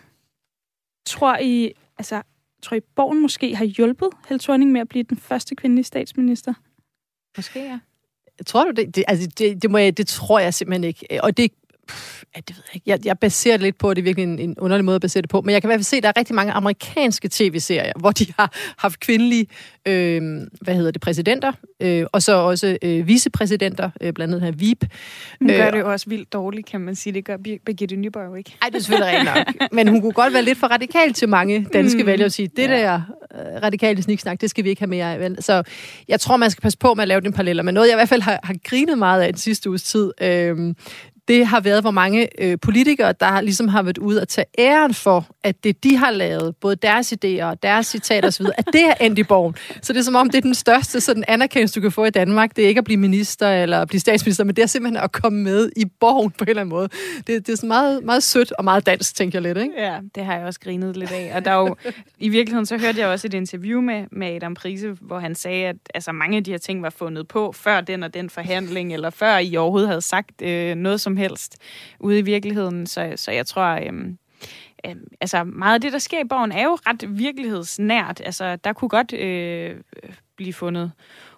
Tror 1.07 1.39
I, 1.39 1.73
altså, 1.99 2.23
tror 2.63 2.77
I, 2.77 2.81
Borgen 2.81 3.23
måske 3.23 3.57
har 3.57 3.65
hjulpet 3.65 4.09
Helle 4.29 4.41
Thorning 4.41 4.73
med 4.73 4.81
at 4.81 4.89
blive 4.89 5.03
den 5.03 5.17
første 5.17 5.55
kvindelige 5.55 5.85
statsminister? 5.85 6.55
Måske, 7.37 7.61
ja. 7.61 7.79
Tror 8.47 8.65
du 8.65 8.71
det? 8.71 8.95
Det, 8.95 9.05
altså, 9.09 9.29
det, 9.39 9.63
det, 9.63 9.71
må 9.71 9.79
jeg, 9.79 9.97
det 9.97 10.07
tror 10.07 10.39
jeg 10.39 10.55
simpelthen 10.55 10.85
ikke. 10.85 11.07
Og 11.23 11.37
det 11.37 11.53
ja, 12.37 12.41
det 12.49 12.57
ved 12.57 12.65
jeg 12.69 12.75
ikke. 12.75 12.91
Jeg, 12.91 12.99
jeg 13.05 13.19
baserer 13.19 13.57
det 13.57 13.63
lidt 13.63 13.79
på, 13.79 13.91
at 13.91 13.97
det 13.97 14.03
er 14.03 14.05
virkelig 14.05 14.23
en, 14.23 14.39
en 14.39 14.59
underlig 14.59 14.85
måde 14.85 14.95
at 14.95 15.01
basere 15.01 15.23
det 15.23 15.31
på. 15.31 15.41
Men 15.41 15.53
jeg 15.53 15.63
kan 15.63 15.69
i 15.69 15.71
hvert 15.71 15.79
fald 15.79 15.85
se, 15.85 15.97
at 15.97 16.03
der 16.03 16.09
er 16.09 16.19
rigtig 16.19 16.35
mange 16.35 16.53
amerikanske 16.53 17.29
tv-serier, 17.33 17.93
hvor 17.99 18.11
de 18.11 18.27
har 18.39 18.53
haft 18.79 19.01
kvindelige, 19.01 19.47
øh, 19.87 20.41
hvad 20.61 20.75
hedder 20.75 20.91
det, 20.91 21.01
præsidenter, 21.01 21.53
øh, 21.81 22.07
og 22.13 22.23
så 22.23 22.35
også 22.35 22.79
øh, 22.83 23.09
vicepræsidenter, 23.09 23.91
øh, 24.01 24.13
blandt 24.13 24.35
andet 24.35 24.47
her 24.47 24.53
VIP. 24.53 24.85
Hun 25.39 25.49
gør 25.49 25.67
øh, 25.67 25.73
det 25.73 25.79
jo 25.79 25.93
også 25.93 26.09
vildt 26.09 26.33
dårligt, 26.33 26.67
kan 26.67 26.81
man 26.81 26.95
sige. 26.95 27.13
Det 27.13 27.25
gør 27.25 27.37
Birgitte 27.67 27.97
Nyborg 27.97 28.27
jo 28.27 28.35
ikke. 28.35 28.57
Nej, 28.61 28.69
det 28.69 28.77
er 28.77 28.83
selvfølgelig 28.83 29.19
rigtigt 29.19 29.59
nok. 29.61 29.73
Men 29.73 29.89
hun 29.89 30.01
kunne 30.01 30.13
godt 30.13 30.33
være 30.33 30.43
lidt 30.43 30.59
for 30.59 30.67
radikal 30.67 31.13
til 31.13 31.29
mange 31.29 31.67
danske 31.73 32.03
mm. 32.03 32.07
vælgere 32.07 32.27
og 32.27 32.33
sige, 32.33 32.49
det 32.57 32.69
ja. 32.69 32.77
der 32.77 33.01
øh, 33.35 33.63
radikale 33.63 34.03
sniksnak, 34.03 34.41
det 34.41 34.51
skal 34.51 34.65
vi 34.65 34.69
ikke 34.69 34.81
have 34.81 34.91
mere 34.91 35.15
af. 35.15 35.31
Så 35.41 35.63
jeg 36.09 36.21
tror, 36.21 36.37
man 36.37 36.51
skal 36.51 36.63
passe 36.63 36.79
på 36.79 36.95
med 36.95 37.03
at 37.03 37.09
lave 37.09 37.21
den 37.21 37.33
paralleller. 37.33 37.63
Men 37.63 37.75
noget, 37.75 37.89
jeg 37.89 37.95
i 37.95 37.97
hvert 37.97 38.09
fald 38.09 38.23
har, 38.23 38.41
har 38.43 38.55
grinet 38.65 38.99
meget 38.99 39.23
af 39.23 39.33
den 39.33 39.39
sidste 39.39 39.69
uges 39.69 39.83
tid, 39.83 40.13
øh, 40.21 40.75
det 41.31 41.47
har 41.47 41.61
været, 41.61 41.83
hvor 41.83 41.91
mange 41.91 42.29
øh, 42.39 42.59
politikere, 42.63 43.15
der 43.21 43.41
ligesom 43.41 43.69
har 43.69 43.83
været 43.83 43.99
ude 43.99 44.21
og 44.21 44.29
tage 44.29 44.45
æren 44.59 44.95
for, 44.95 45.27
at 45.43 45.65
det, 45.65 45.85
de 45.85 45.97
har 45.97 46.11
lavet, 46.11 46.57
både 46.57 46.77
deres 46.77 47.13
idéer 47.13 47.45
og 47.45 47.63
deres 47.63 47.87
citater 47.87 48.29
osv., 48.29 48.47
at 48.59 48.67
det 48.73 48.85
er 48.85 48.95
endt 49.01 49.19
i 49.19 49.23
borgen. 49.23 49.55
Så 49.83 49.93
det 49.93 49.99
er 49.99 50.03
som 50.03 50.15
om, 50.15 50.31
det 50.31 50.39
er 50.39 50.43
den 50.43 50.55
største 50.55 51.01
sådan 51.01 51.25
anerkendelse, 51.29 51.75
du 51.75 51.81
kan 51.81 51.93
få 51.93 52.05
i 52.05 52.11
Danmark. 52.11 52.57
Det 52.57 52.65
er 52.65 52.69
ikke 52.69 52.79
at 52.79 52.85
blive 52.85 52.97
minister 52.97 53.49
eller 53.49 53.81
at 53.81 53.89
blive 53.89 54.01
statsminister, 54.01 54.45
men 54.45 54.57
det 54.57 54.63
er 54.63 54.67
simpelthen 54.67 55.05
at 55.05 55.13
komme 55.13 55.43
med 55.43 55.71
i 55.77 55.85
borgen 55.85 56.31
på 56.31 56.45
en 56.45 56.49
eller 56.49 56.61
anden 56.61 56.71
måde. 56.71 56.89
Det, 57.27 57.47
det 57.47 57.49
er 57.49 57.57
sådan 57.57 57.69
meget, 57.69 58.05
meget 58.05 58.23
sødt 58.23 58.53
og 58.53 58.65
meget 58.65 58.87
dansk, 58.87 59.15
tænker 59.15 59.39
jeg 59.39 59.43
lidt, 59.43 59.59
ikke? 59.59 59.75
Ja, 59.83 59.99
det 60.15 60.25
har 60.25 60.37
jeg 60.37 60.47
også 60.47 60.61
grinet 60.61 60.97
lidt 60.97 61.13
af. 61.13 61.33
Og 61.35 61.45
der 61.45 61.51
er 61.51 61.59
jo, 61.59 61.77
i 62.19 62.29
virkeligheden, 62.29 62.67
så 62.67 62.79
hørte 62.79 63.01
jeg 63.01 63.09
også 63.09 63.27
et 63.27 63.35
interview 63.35 63.81
med, 63.81 64.05
med 64.13 64.29
Adam 64.29 64.55
Prise, 64.55 64.97
hvor 65.01 65.19
han 65.19 65.35
sagde, 65.35 65.67
at 65.67 65.77
altså, 65.95 66.13
mange 66.13 66.37
af 66.37 66.45
de 66.45 66.51
her 66.51 66.59
ting 66.59 66.83
var 66.83 66.91
fundet 66.91 67.29
på 67.29 67.53
før 67.53 67.81
den 67.81 68.03
og 68.03 68.15
den 68.15 68.31
forhandling, 68.31 68.95
eller 68.95 69.11
før 69.11 69.39
I 69.39 69.57
overhovedet 69.57 69.89
havde 69.89 70.01
sagt 70.01 70.43
øh, 70.43 70.75
noget 70.75 71.01
som 71.01 71.20
helst 71.21 71.57
ude 72.01 72.19
i 72.19 72.23
virkeligheden. 72.23 72.87
Så, 72.87 73.13
så 73.17 73.31
jeg 73.31 73.47
tror, 73.47 73.87
øhm, 73.87 74.19
øhm, 74.87 75.07
altså 75.21 75.45
meget 75.45 75.75
af 75.75 75.81
det, 75.81 75.93
der 75.93 75.99
sker 75.99 76.21
i 76.21 76.29
borgen, 76.29 76.53
er 76.53 76.65
jo 76.65 76.79
ret 76.87 77.19
virkelighedsnært. 77.19 78.21
Altså, 78.25 78.57
der 78.57 78.73
kunne 78.73 78.89
godt 78.89 79.13
øh, 79.13 79.77
blive 80.37 80.53
fundet 80.53 80.93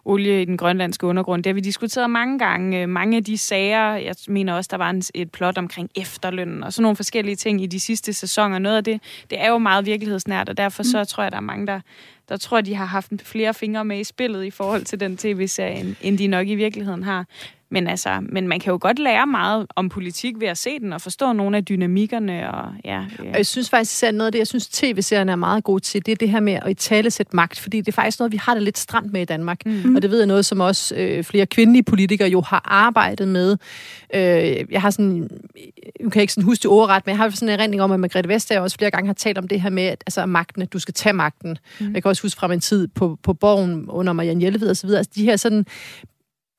olie 0.05 0.43
i 0.43 0.45
den 0.45 0.57
grønlandske 0.57 1.07
undergrund. 1.07 1.45
Det 1.45 1.51
har 1.51 1.55
vi 1.55 1.61
diskuteret 1.61 2.11
mange 2.11 2.39
gange. 2.39 2.87
Mange 2.87 3.17
af 3.17 3.25
de 3.25 3.39
sager, 3.39 3.95
jeg 3.95 4.15
mener 4.29 4.55
også, 4.55 4.69
der 4.71 4.77
var 4.77 4.91
en, 4.91 5.03
et 5.15 5.33
plot 5.33 5.59
omkring 5.59 5.91
efterlønnen 5.97 6.63
og 6.63 6.73
sådan 6.73 6.83
nogle 6.83 6.97
forskellige 6.97 7.37
ting 7.37 7.63
i 7.63 7.67
de 7.67 7.81
sidste 7.81 8.13
sæsoner. 8.13 8.59
Noget 8.59 8.77
af 8.77 8.85
det, 8.85 9.01
det 9.31 9.41
er 9.41 9.49
jo 9.49 9.59
meget 9.59 9.87
virkelighedsnært, 9.87 10.49
og 10.49 10.57
derfor 10.57 10.83
så 10.83 10.99
mm. 10.99 11.07
tror 11.07 11.23
jeg, 11.23 11.33
der 11.33 11.37
er 11.37 11.43
mange, 11.43 11.67
der, 11.67 11.81
der 12.29 12.37
tror, 12.37 12.59
at 12.59 12.67
de 12.67 12.75
har 12.75 12.85
haft 12.85 13.13
flere 13.23 13.55
fingre 13.55 13.85
med 13.85 14.01
i 14.01 14.05
spillet 14.05 14.45
i 14.45 14.51
forhold 14.51 14.85
til 14.85 15.01
den 15.01 15.17
tv-serie, 15.17 15.97
end 16.01 16.19
de 16.19 16.27
nok 16.27 16.49
i 16.49 16.55
virkeligheden 16.55 17.03
har. 17.03 17.27
Men, 17.73 17.87
altså, 17.87 18.19
men 18.29 18.49
man 18.49 18.61
kan 18.61 18.71
jo 18.71 18.79
godt 18.81 18.99
lære 18.99 19.27
meget 19.27 19.67
om 19.77 19.89
politik 19.89 20.35
ved 20.41 20.49
at 20.49 20.59
se 20.59 20.79
den 20.79 20.93
og 20.93 21.01
forstå 21.01 21.33
nogle 21.33 21.57
af 21.57 21.65
dynamikkerne. 21.65 22.53
Og, 22.53 22.69
ja, 22.85 23.05
ja. 23.25 23.31
Og 23.31 23.37
jeg 23.37 23.47
synes 23.47 23.71
faktisk, 23.71 24.03
at 24.03 24.15
noget 24.15 24.27
af 24.27 24.33
det, 24.33 24.39
jeg 24.39 24.47
synes, 24.47 24.69
tv-serien 24.69 25.29
er 25.29 25.37
meget 25.37 25.65
god 25.65 25.81
til, 25.81 26.07
det 26.07 26.13
er 26.13 26.17
det 26.17 26.29
her 26.29 26.41
med 26.41 26.53
at 26.53 26.71
i 26.71 26.75
tale 26.75 27.11
sætte 27.11 27.37
magt, 27.37 27.59
fordi 27.59 27.81
det 27.81 27.89
er 27.89 27.93
faktisk 27.93 28.19
noget, 28.19 28.33
vi 28.33 28.37
har 28.37 28.55
det 28.55 28.63
lidt 28.63 28.79
stramt 28.79 29.13
med 29.13 29.21
i 29.21 29.25
Danmark. 29.25 29.67
Mm. 29.67 29.97
Og 29.97 30.03
det 30.03 30.11
ved 30.11 30.19
jeg 30.19 30.27
noget, 30.27 30.47
som 30.47 30.61
også 30.61 30.95
øh, 30.95 31.25
flere 31.25 31.47
kvindelige 31.47 31.83
politikere 31.83 32.29
jo 32.29 32.41
har 32.41 32.63
arbejdet 32.65 33.29
med. 33.29 33.57
Øh, 34.15 34.65
jeg 34.71 34.81
har 34.81 34.91
sådan, 34.91 35.31
nu 36.01 36.11
kan 36.11 36.15
jeg 36.15 36.23
ikke 36.23 36.33
sådan 36.33 36.45
huske 36.45 36.63
det 36.63 36.71
ordret, 36.71 37.07
men 37.07 37.11
jeg 37.11 37.19
har 37.19 37.31
sådan 37.31 37.49
en 37.49 37.61
erindring 37.61 37.83
om, 37.83 37.93
at 37.93 38.01
Margrethe 38.01 38.29
Vestager 38.29 38.61
også 38.61 38.77
flere 38.79 38.91
gange 38.91 39.07
har 39.07 39.15
talt 39.15 39.39
om 39.39 39.49
det 39.49 39.61
her 39.61 39.71
med, 39.71 39.83
at 39.83 40.03
altså, 40.07 40.27
magten, 40.27 40.63
at 40.63 40.73
du 40.73 40.79
skal 40.79 40.95
tage 40.95 41.13
magten. 41.13 41.59
Mm. 41.81 41.95
Jeg 41.95 42.03
kan 42.03 42.09
også 42.09 42.23
huske 42.23 42.39
fra 42.39 42.49
min 42.49 42.61
tid 42.61 42.89
på, 42.89 43.19
på 43.23 43.33
borgen 43.33 43.89
under 43.89 44.13
Marianne 44.13 44.41
Hjelved 44.41 44.69
og 44.69 44.77
så 44.77 44.87
videre. 44.87 44.99
Altså, 44.99 45.13
de 45.15 45.25
her 45.25 45.37
sådan 45.37 45.67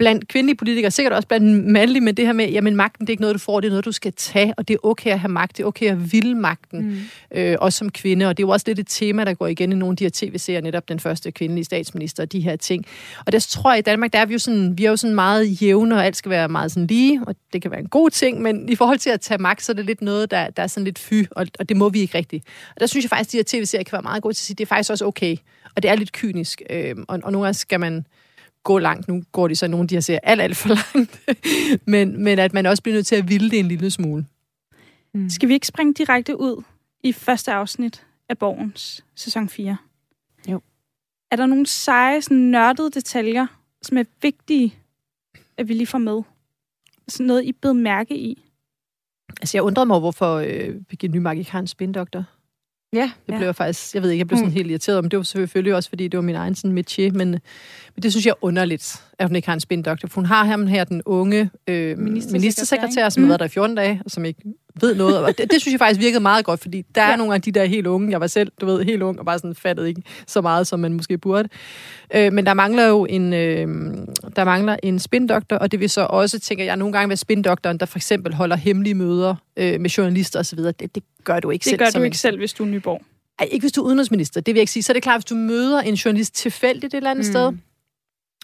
blandt 0.03 0.27
kvindelige 0.27 0.55
politikere, 0.55 0.91
sikkert 0.91 1.13
også 1.13 1.27
blandt 1.27 1.65
mandlige, 1.65 2.01
men 2.01 2.15
det 2.15 2.25
her 2.25 2.33
med, 2.33 2.49
jamen 2.49 2.75
magten, 2.75 3.07
det 3.07 3.09
er 3.09 3.13
ikke 3.13 3.21
noget, 3.21 3.33
du 3.33 3.39
får, 3.39 3.59
det 3.59 3.67
er 3.67 3.71
noget, 3.71 3.85
du 3.85 3.91
skal 3.91 4.13
tage, 4.13 4.53
og 4.57 4.67
det 4.67 4.73
er 4.73 4.77
okay 4.83 5.11
at 5.11 5.19
have 5.19 5.31
magt, 5.31 5.57
det 5.57 5.63
er 5.63 5.67
okay 5.67 5.91
at 5.91 6.11
ville 6.11 6.35
magten, 6.35 6.81
mm. 6.81 6.97
øh, 7.37 7.55
også 7.59 7.77
som 7.77 7.89
kvinde, 7.89 8.25
og 8.25 8.37
det 8.37 8.43
er 8.43 8.47
jo 8.47 8.51
også 8.51 8.63
lidt 8.67 8.79
et 8.79 8.87
tema, 8.89 9.25
der 9.25 9.33
går 9.33 9.47
igen 9.47 9.71
i 9.71 9.75
nogle 9.75 9.93
af 9.93 9.97
de 9.97 10.03
her 10.03 10.11
tv-serier, 10.13 10.61
netop 10.61 10.89
den 10.89 10.99
første 10.99 11.31
kvindelige 11.31 11.65
statsminister, 11.65 12.23
og 12.23 12.31
de 12.31 12.39
her 12.39 12.55
ting. 12.55 12.85
Og 13.25 13.31
der 13.31 13.39
tror 13.39 13.71
jeg, 13.71 13.79
i 13.79 13.81
Danmark, 13.81 14.13
der 14.13 14.19
er 14.19 14.25
vi 14.25 14.33
jo 14.33 14.39
sådan, 14.39 14.77
vi 14.77 14.85
er 14.85 14.89
jo 14.89 14.97
sådan 14.97 15.15
meget 15.15 15.61
jævne, 15.61 15.95
og 15.95 16.05
alt 16.05 16.15
skal 16.15 16.29
være 16.29 16.49
meget 16.49 16.71
sådan 16.71 16.87
lige, 16.87 17.21
og 17.27 17.35
det 17.53 17.61
kan 17.61 17.71
være 17.71 17.79
en 17.79 17.89
god 17.89 18.09
ting, 18.09 18.41
men 18.41 18.69
i 18.69 18.75
forhold 18.75 18.99
til 18.99 19.09
at 19.09 19.21
tage 19.21 19.37
magt, 19.37 19.63
så 19.63 19.71
er 19.71 19.75
det 19.75 19.85
lidt 19.85 20.01
noget, 20.01 20.31
der, 20.31 20.49
der 20.49 20.63
er 20.63 20.67
sådan 20.67 20.85
lidt 20.85 20.99
fy, 20.99 21.23
og, 21.31 21.47
og 21.59 21.69
det 21.69 21.77
må 21.77 21.89
vi 21.89 21.99
ikke 21.99 22.17
rigtigt. 22.17 22.45
Og 22.75 22.79
der 22.79 22.85
synes 22.85 23.03
jeg 23.03 23.09
faktisk, 23.09 23.27
at 23.27 23.31
de 23.31 23.37
her 23.37 23.59
tv-serier 23.59 23.83
kan 23.83 23.91
være 23.91 24.01
meget 24.01 24.23
gode 24.23 24.33
til 24.33 24.41
at 24.41 24.45
sige, 24.45 24.55
det 24.55 24.63
er 24.63 24.67
faktisk 24.67 24.91
også 24.91 25.05
okay, 25.05 25.35
og 25.75 25.83
det 25.83 25.91
er 25.91 25.95
lidt 25.95 26.11
kynisk, 26.11 26.61
øh, 26.69 26.95
og, 27.07 27.19
og 27.23 27.31
nogle 27.31 27.45
gange 27.45 27.53
skal 27.53 27.79
man 27.79 28.05
gå 28.63 28.79
langt. 28.79 29.07
Nu 29.07 29.23
går 29.31 29.47
de 29.47 29.55
så 29.55 29.67
nogle, 29.67 29.87
de 29.87 29.95
har 29.95 30.01
ser 30.01 30.19
alt, 30.23 30.41
alt 30.41 30.57
for 30.57 30.69
langt. 30.69 31.21
men, 31.93 32.23
men 32.23 32.39
at 32.39 32.53
man 32.53 32.65
også 32.65 32.83
bliver 32.83 32.95
nødt 32.95 33.07
til 33.07 33.15
at 33.15 33.29
ville 33.29 33.51
det 33.51 33.59
en 33.59 33.67
lille 33.67 33.91
smule. 33.91 34.25
Mm. 35.13 35.29
Skal 35.29 35.49
vi 35.49 35.53
ikke 35.53 35.67
springe 35.67 35.93
direkte 35.93 36.39
ud 36.39 36.63
i 37.03 37.11
første 37.11 37.51
afsnit 37.51 38.05
af 38.29 38.37
Borgens 38.37 39.05
sæson 39.15 39.49
4? 39.49 39.77
Jo. 40.47 40.61
Er 41.31 41.35
der 41.35 41.45
nogle 41.45 41.65
seje, 41.65 42.21
sådan 42.21 42.37
nørdede 42.37 42.91
detaljer, 42.91 43.47
som 43.81 43.97
er 43.97 44.03
vigtige, 44.21 44.75
at 45.57 45.67
vi 45.67 45.73
lige 45.73 45.87
får 45.87 45.97
med? 45.97 46.21
Sådan 47.07 47.27
noget, 47.27 47.45
I 47.45 47.51
blev 47.51 47.73
mærke 47.75 48.17
i? 48.17 48.45
Altså, 49.41 49.57
jeg 49.57 49.63
undrede 49.63 49.85
mig, 49.85 49.99
hvorfor 49.99 50.35
øh, 50.35 50.81
Birgitte 50.89 51.15
Nymark 51.15 51.37
ikke 51.37 51.51
har 51.51 51.59
en 51.59 51.67
spindoktor. 51.67 52.23
Ja. 52.93 53.11
Det 53.27 53.35
blev 53.35 53.47
jeg 53.47 53.55
faktisk, 53.55 53.93
jeg 53.93 54.03
ved 54.03 54.09
ikke, 54.09 54.19
jeg 54.19 54.27
blev 54.27 54.37
sådan 54.37 54.49
mm. 54.49 54.53
helt 54.53 54.69
irriteret 54.69 54.97
om. 54.97 55.09
Det 55.09 55.17
var 55.17 55.23
selvfølgelig 55.23 55.75
også, 55.75 55.89
fordi 55.89 56.07
det 56.07 56.17
var 56.17 56.23
min 56.23 56.35
egen 56.35 56.55
sådan 56.55 56.77
métier, 56.77 57.11
men, 57.11 57.29
men 57.29 58.03
det 58.03 58.11
synes 58.11 58.25
jeg 58.25 58.31
er 58.31 58.43
underligt, 58.45 59.03
at 59.19 59.27
hun 59.27 59.35
ikke 59.35 59.47
har 59.47 59.53
en 59.53 59.59
spindoktor. 59.59 60.07
For 60.07 60.15
hun 60.15 60.25
har 60.25 60.45
ham 60.45 60.67
her, 60.67 60.83
den 60.83 61.01
unge 61.05 61.49
øh, 61.67 61.97
ministersekretær, 61.97 62.39
ministersekretær 62.39 63.09
som 63.09 63.21
mm. 63.21 63.25
har 63.25 63.31
været 63.31 63.39
der 63.39 63.45
i 63.45 63.49
14 63.49 63.75
dage, 63.75 64.01
og 64.05 64.11
som 64.11 64.25
ikke 64.25 64.41
ved 64.81 64.95
noget. 64.95 65.17
Og 65.17 65.37
det, 65.37 65.51
det 65.51 65.61
synes 65.61 65.71
jeg 65.71 65.79
faktisk 65.79 66.01
virkede 66.01 66.19
meget 66.19 66.45
godt, 66.45 66.59
fordi 66.59 66.81
der 66.95 67.03
ja. 67.03 67.11
er 67.11 67.15
nogle 67.15 67.33
af 67.33 67.41
de 67.41 67.51
der 67.51 67.65
helt 67.65 67.87
unge, 67.87 68.11
jeg 68.11 68.21
var 68.21 68.27
selv, 68.27 68.51
du 68.61 68.65
ved, 68.65 68.83
helt 68.83 69.01
ung, 69.01 69.19
og 69.19 69.25
bare 69.25 69.39
sådan 69.39 69.55
fattede 69.55 69.87
ikke 69.87 70.01
så 70.27 70.41
meget, 70.41 70.67
som 70.67 70.79
man 70.79 70.93
måske 70.93 71.17
burde. 71.17 71.49
Øh, 72.15 72.33
men 72.33 72.45
der 72.45 72.53
mangler 72.53 72.87
jo 72.87 73.05
en, 73.05 73.33
øh, 73.33 73.67
der 74.35 74.43
mangler 74.43 74.77
en 74.83 74.99
spindoktor, 74.99 75.55
og 75.55 75.71
det 75.71 75.79
vil 75.79 75.89
så 75.89 76.01
også, 76.01 76.39
tænker 76.39 76.63
jeg, 76.63 76.77
nogle 76.77 76.93
gange 76.93 77.09
være 77.09 77.17
spindoktoren, 77.17 77.77
der 77.77 77.85
for 77.85 77.97
eksempel 77.97 78.33
holder 78.33 78.55
hemmelige 78.55 78.93
møder 78.93 79.35
øh, 79.57 79.81
med 79.81 79.89
journalister 79.89 80.39
osv. 80.39 80.59
Det, 80.59 80.95
det 80.95 81.03
gør 81.23 81.39
du 81.39 81.49
ikke 81.49 81.63
det 81.63 81.69
selv. 81.69 81.79
Det 81.79 81.93
gør 81.93 81.99
du 81.99 82.03
ikke 82.03 82.13
en... 82.13 82.17
selv, 82.17 82.37
hvis 82.37 82.53
du 82.53 82.63
er 82.63 82.67
Nyborg. 82.67 83.01
Ej, 83.39 83.47
ikke 83.51 83.63
hvis 83.63 83.71
du 83.71 83.81
er 83.81 83.85
udenrigsminister, 83.85 84.41
det 84.41 84.53
vil 84.53 84.59
jeg 84.59 84.61
ikke 84.61 84.71
sige. 84.71 84.83
Så 84.83 84.91
er 84.91 84.93
det 84.93 85.03
klart, 85.03 85.17
hvis 85.17 85.25
du 85.25 85.35
møder 85.35 85.81
en 85.81 85.93
journalist 85.93 86.35
tilfældigt 86.35 86.93
et 86.93 86.97
eller 86.97 87.11
andet 87.11 87.25
mm. 87.25 87.31
sted, 87.31 87.51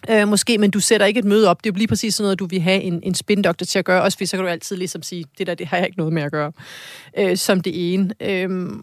Øh, 0.08 0.28
måske, 0.28 0.58
men 0.58 0.70
du 0.70 0.80
sætter 0.80 1.06
ikke 1.06 1.18
et 1.18 1.24
møde 1.24 1.48
op. 1.48 1.64
Det 1.64 1.70
er 1.70 1.74
jo 1.74 1.78
lige 1.78 1.88
præcis 1.88 2.14
sådan 2.14 2.24
noget, 2.24 2.38
du 2.38 2.46
vil 2.46 2.60
have 2.60 2.80
en, 2.82 3.00
en 3.02 3.14
spindoktor 3.14 3.66
til 3.66 3.78
at 3.78 3.84
gøre. 3.84 4.02
Også 4.02 4.18
fordi 4.18 4.26
så 4.26 4.36
kan 4.36 4.44
du 4.44 4.50
altid 4.50 4.76
ligesom 4.76 5.02
sige, 5.02 5.24
det 5.38 5.46
der, 5.46 5.54
det 5.54 5.66
har 5.66 5.76
jeg 5.76 5.86
ikke 5.86 5.98
noget 5.98 6.12
med 6.12 6.22
at 6.22 6.32
gøre. 6.32 6.52
Øh, 7.18 7.36
som 7.36 7.60
det 7.60 7.92
ene. 7.92 8.14
Øh, 8.20 8.28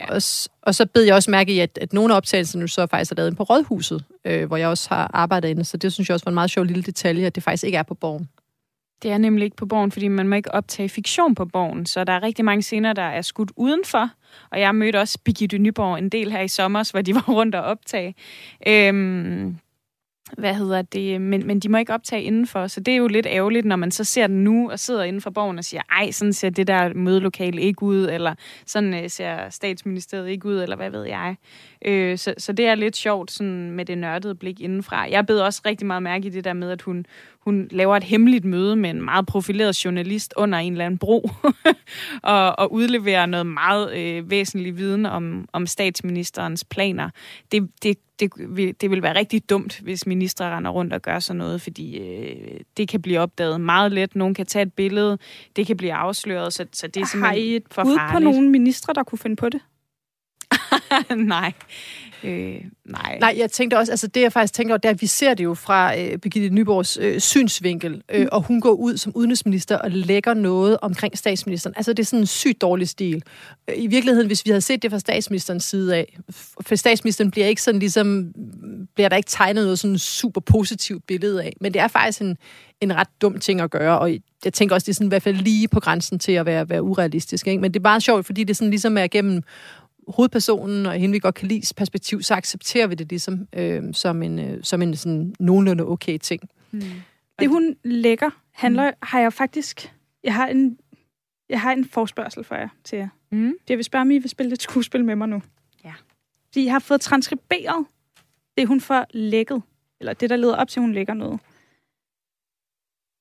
ja. 0.02 0.16
og, 0.16 0.22
og 0.62 0.76
så 0.76 0.86
bed 0.94 1.04
jeg 1.04 1.16
også 1.16 1.32
mærke 1.32 1.54
i, 1.54 1.60
at, 1.60 1.80
at 1.82 1.94
nogle 1.94 2.14
af 2.14 2.18
optagelserne 2.18 2.68
så 2.68 2.88
faktisk 2.88 3.12
er 3.12 3.16
lavet 3.16 3.38
på 3.38 3.44
Rådhuset, 3.44 4.04
øh, 4.26 4.48
hvor 4.48 4.58
jeg 4.58 4.68
også 4.68 4.90
har 4.90 5.12
arbejdet 5.14 5.50
inde. 5.50 5.66
Så 5.66 5.78
det 5.78 5.94
synes 5.94 6.10
jeg 6.10 6.14
også 6.14 6.26
var 6.26 6.30
en 6.30 6.36
meget 6.36 6.52
sjov 6.52 6.66
lille 6.66 6.84
detalje, 6.84 7.26
at 7.26 7.36
det 7.36 7.44
faktisk 7.44 7.64
ikke 7.64 7.78
er 7.78 7.84
på 7.84 7.94
borgen. 7.94 8.30
Det 9.04 9.12
er 9.12 9.18
nemlig 9.18 9.46
ikke 9.46 9.58
på 9.58 9.66
borgen, 9.66 9.92
fordi 9.92 10.08
man 10.08 10.28
må 10.28 10.36
ikke 10.36 10.54
optage 10.54 10.90
fiktion 10.90 11.36
på 11.36 11.46
borgen. 11.46 11.86
Så 11.86 12.04
der 12.04 12.14
er 12.14 12.24
rigtig 12.24 12.46
mange 12.46 12.62
scener, 12.62 12.94
der 12.94 13.02
er 13.02 13.22
skudt 13.22 13.52
udenfor. 13.56 14.10
Og 14.52 14.60
jeg 14.60 14.76
mødte 14.76 15.00
også 15.00 15.20
Birgitte 15.24 15.58
Nyborg 15.58 15.98
en 15.98 16.10
del 16.10 16.32
her 16.32 16.42
i 16.42 16.48
sommer, 16.48 16.92
hvor 16.92 17.02
de 17.02 17.16
var 17.16 17.26
rundt 17.28 17.56
og 17.56 17.64
optage. 17.64 18.16
Øhm, 18.68 19.58
hvad 20.38 20.54
hedder 20.54 20.82
det, 20.82 21.22
men, 21.22 21.48
men 21.48 21.60
de 21.60 21.70
må 21.70 21.78
ikke 21.78 21.94
optage 21.94 22.24
indenfor, 22.24 22.68
så 22.68 22.80
det 22.80 22.92
er 22.92 22.98
jo 22.98 23.08
lidt 23.08 23.28
ærgerligt, 23.30 23.66
når 23.66 23.76
man 23.76 23.92
så 23.92 24.04
ser 24.04 24.28
den 24.28 24.44
nu 24.44 24.72
og 24.72 24.80
sidder 24.80 25.04
inden 25.04 25.22
for 25.22 25.30
borgen 25.30 25.58
og 25.58 25.64
siger, 25.64 25.82
ej, 25.92 26.12
sådan 26.12 26.34
ser 26.34 26.50
det 26.50 26.68
der 26.68 26.94
mødelokale 26.94 27.62
ikke 27.62 27.84
ud, 27.84 28.10
eller 28.10 28.36
sådan 28.66 29.04
øh, 29.04 29.10
ser 29.10 29.50
statsministeriet 29.50 30.30
ikke 30.30 30.46
ud, 30.46 30.62
eller 30.62 30.76
hvad 30.76 30.90
ved 30.90 31.04
jeg. 31.04 31.36
Øh, 31.86 32.18
så, 32.18 32.34
så 32.38 32.52
det 32.52 32.66
er 32.66 32.76
lidt 32.76 32.98
sjovt 32.98 33.32
sådan 33.32 33.72
med 33.72 33.86
det 33.86 33.98
nørdede 33.98 34.36
blik 34.36 34.62
indenfra. 34.62 35.10
Jeg 35.10 35.26
bed 35.26 35.40
også 35.40 35.62
rigtig 35.66 35.88
meget 35.88 36.04
mærke 36.04 36.28
i 36.28 36.30
det 36.30 36.44
der 36.44 36.54
med, 36.54 36.72
at 36.72 36.82
hun, 36.82 37.06
hun 37.40 37.68
laver 37.72 37.98
et 37.98 38.04
hemmeligt 38.04 38.46
møde 38.46 38.76
med 38.76 38.90
en 38.90 39.02
meget 39.02 39.26
profileret 39.26 39.86
journalist 39.86 40.34
under 40.38 40.60
en 40.60 40.72
eller 40.72 40.86
anden 40.86 40.98
bro, 40.98 41.30
og, 42.24 42.60
og 42.60 42.74
udleverer 42.74 43.26
noget 43.26 43.46
meget 43.46 43.98
øh, 43.98 44.30
væsentlig 44.30 44.78
viden 44.78 45.06
om, 45.06 45.50
om 45.54 45.68
statsministerens 45.68 46.64
planer. 46.64 47.10
Det, 47.52 47.70
det, 47.84 47.98
det, 48.20 48.32
det 48.82 48.92
vil 48.92 49.02
være 49.02 49.16
rigtig 49.16 49.50
dumt, 49.50 49.80
hvis 49.80 50.08
ministre 50.08 50.56
render 50.56 50.72
rundt 50.72 50.94
og 50.94 51.02
gør 51.02 51.20
sådan 51.20 51.38
noget, 51.38 51.62
fordi 51.62 51.98
øh, 51.98 52.60
det 52.78 52.88
kan 52.88 53.02
blive 53.02 53.20
opdaget 53.20 53.62
meget 53.62 53.92
let. 53.92 54.16
Nogen 54.16 54.34
kan 54.34 54.46
tage 54.46 54.64
et 54.64 54.74
billede, 54.74 55.18
det 55.56 55.68
kan 55.68 55.78
blive 55.78 55.94
afsløret, 55.94 56.54
så, 56.54 56.66
så 56.74 56.88
det 56.88 57.02
er 57.02 57.06
simpelthen 57.06 57.24
Har 57.24 57.34
I 57.34 57.56
et 57.56 57.64
for 57.72 57.84
bud 57.84 57.98
på 58.12 58.20
nogle 58.20 58.50
ministre, 58.50 58.94
der 58.94 59.04
kunne 59.04 59.20
finde 59.20 59.36
på 59.36 59.50
det? 59.50 59.62
nej. 61.16 61.54
Øh, 62.24 62.62
nej. 62.86 63.18
Nej, 63.20 63.36
jeg 63.38 63.52
tænkte 63.52 63.78
også, 63.78 63.92
altså 63.92 64.08
det 64.08 64.22
jeg 64.22 64.34
faktisk 64.34 64.54
tænker 64.54 64.74
over, 64.74 64.78
det 64.78 64.90
er, 64.90 64.94
at 64.94 65.02
vi 65.02 65.08
ser 65.08 65.34
det 65.34 65.44
jo 65.44 65.54
fra 65.54 66.00
øh, 66.00 66.18
Birgitte 66.18 66.50
Nyborgs 66.50 66.98
øh, 67.02 67.20
synsvinkel, 67.20 68.02
øh, 68.12 68.22
mm. 68.22 68.28
og 68.32 68.42
hun 68.42 68.62
går 68.62 68.72
ud 68.72 68.98
som 68.98 69.12
udenrigsminister 69.16 69.78
og 69.78 69.92
lægger 69.92 70.34
noget 70.34 70.78
omkring 70.82 71.18
statsministeren. 71.18 71.74
Altså 71.78 71.94
det 71.94 72.04
er 72.04 72.06
sådan 72.06 72.20
en 72.20 72.28
sygt 72.28 72.62
dårlig 72.62 72.90
stil. 72.90 73.24
I 73.76 73.88
virkeligheden, 73.88 74.28
hvis 74.28 74.46
vi 74.46 74.50
havde 74.50 74.62
set 74.62 74.82
det 74.82 74.92
fra 74.92 75.00
statsministerens 75.00 75.64
side 75.64 75.96
af, 75.96 76.18
for 76.62 76.76
statsministeren 76.76 77.32
bliver 77.32 77.48
ikke 77.48 77.62
sådan 77.62 77.80
ligesom, 77.80 78.34
bliver 78.96 79.10
der 79.10 79.18
ikke 79.18 79.30
tegnet 79.30 79.64
noget 79.64 79.80
sådan 79.80 79.98
super 79.98 80.42
positivt 80.42 81.08
billede 81.08 81.44
af, 81.44 81.54
men 81.62 81.74
det 81.74 81.82
er 81.82 81.88
faktisk 81.88 82.22
en, 82.22 82.38
en 82.82 82.96
ret 82.96 83.10
dum 83.22 83.40
ting 83.40 83.62
at 83.62 83.72
gøre, 83.72 84.00
og 84.00 84.12
jeg 84.46 84.54
tænker 84.54 84.76
også, 84.76 84.86
det 84.86 84.90
er 84.90 84.94
sådan 84.94 85.08
i 85.08 85.10
hvert 85.10 85.22
fald 85.22 85.36
lige 85.36 85.68
på 85.68 85.80
grænsen 85.80 86.20
til 86.20 86.32
at 86.32 86.46
være, 86.46 86.70
være 86.70 86.84
urealistisk. 86.84 87.48
Ikke? 87.48 87.62
Men 87.62 87.74
det 87.74 87.80
er 87.80 87.84
bare 87.84 88.02
sjovt, 88.02 88.26
fordi 88.26 88.44
det 88.44 88.58
sådan 88.58 88.70
ligesom 88.70 88.98
er 88.98 89.08
gennem 89.08 89.44
hovedpersonen 90.08 90.86
og 90.86 90.94
hende, 90.94 91.14
vi 91.14 91.20
godt 91.20 91.36
kan 91.36 91.48
lide, 91.48 91.74
perspektiv, 91.78 92.22
så 92.22 92.34
accepterer 92.34 92.88
vi 92.88 92.96
det 92.96 93.10
ligesom 93.10 93.48
øh, 93.54 93.94
som 93.94 94.24
en, 94.24 94.40
øh, 94.40 94.64
som 94.64 94.82
en 94.82 94.96
sådan 94.96 95.36
nogenlunde 95.40 95.88
okay 95.88 96.18
ting. 96.18 96.42
Mm. 96.72 96.82
Det, 97.40 97.50
hun 97.50 97.76
lægger, 97.84 98.30
handler, 98.52 98.92
mm. 98.92 98.98
har 99.04 99.20
jeg 99.20 99.34
faktisk... 99.34 99.94
Jeg 100.24 100.34
har 100.34 100.48
en, 100.48 100.78
jeg 101.50 101.62
har 101.62 101.72
en 101.72 101.86
forspørgsel 101.86 102.44
for 102.44 102.56
jer 102.56 102.70
til 102.84 102.98
jer. 102.98 103.10
Mm. 103.32 103.54
Jeg 103.70 103.78
vil 103.78 103.86
spørge, 103.86 104.02
om 104.02 104.12
I 104.12 104.18
vil 104.18 104.30
spille 104.30 104.54
et 104.54 104.62
skuespil 104.62 105.06
med 105.06 105.16
mig 105.16 105.30
nu. 105.30 105.42
Ja. 105.84 105.94
Fordi 106.46 106.66
jeg 106.66 106.74
har 106.74 106.80
fået 106.80 107.02
transkriberet 107.02 107.86
det, 108.58 108.68
hun 108.68 108.82
får 108.82 109.06
lækket. 109.10 109.62
Eller 110.00 110.14
det, 110.14 110.30
der 110.30 110.36
leder 110.36 110.56
op 110.56 110.68
til, 110.68 110.80
at 110.80 110.84
hun 110.84 110.94
lægger 110.94 111.14
noget. 111.14 111.40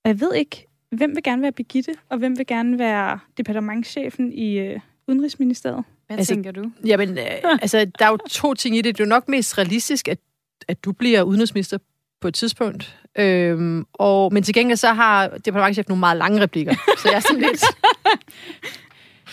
Og 0.04 0.08
jeg 0.08 0.20
ved 0.20 0.34
ikke, 0.34 0.66
hvem 0.90 1.14
vil 1.14 1.22
gerne 1.22 1.42
være 1.42 1.52
Begitte, 1.52 1.94
og 2.08 2.18
hvem 2.18 2.38
vil 2.38 2.46
gerne 2.46 2.78
være 2.78 3.18
departementchefen 3.36 4.32
i 4.32 4.58
øh, 4.58 4.80
Udenrigsministeriet? 5.08 5.84
Hvad 6.06 6.18
altså, 6.18 6.34
tænker 6.34 6.52
du? 6.52 6.70
Jamen, 6.86 7.18
øh, 7.18 7.24
altså, 7.62 7.86
der 7.98 8.04
er 8.04 8.10
jo 8.10 8.18
to 8.30 8.54
ting 8.54 8.76
i 8.76 8.82
det. 8.82 8.98
Det 8.98 9.00
er 9.00 9.04
jo 9.04 9.08
nok 9.08 9.28
mest 9.28 9.58
realistisk, 9.58 10.08
at, 10.08 10.18
at 10.68 10.84
du 10.84 10.92
bliver 10.92 11.22
udenrigsminister 11.22 11.78
på 12.20 12.28
et 12.28 12.34
tidspunkt. 12.34 12.98
Øhm, 13.18 13.86
og, 13.92 14.32
men 14.32 14.42
til 14.42 14.54
gengæld 14.54 14.76
så 14.76 14.92
har 14.92 15.28
departementchefen 15.28 15.90
nogle 15.90 16.00
meget 16.00 16.16
lange 16.16 16.40
replikker. 16.40 16.74
så 17.02 17.08
jeg 17.08 17.16
er 17.16 17.20
sådan 17.20 17.40
lidt... 17.40 17.64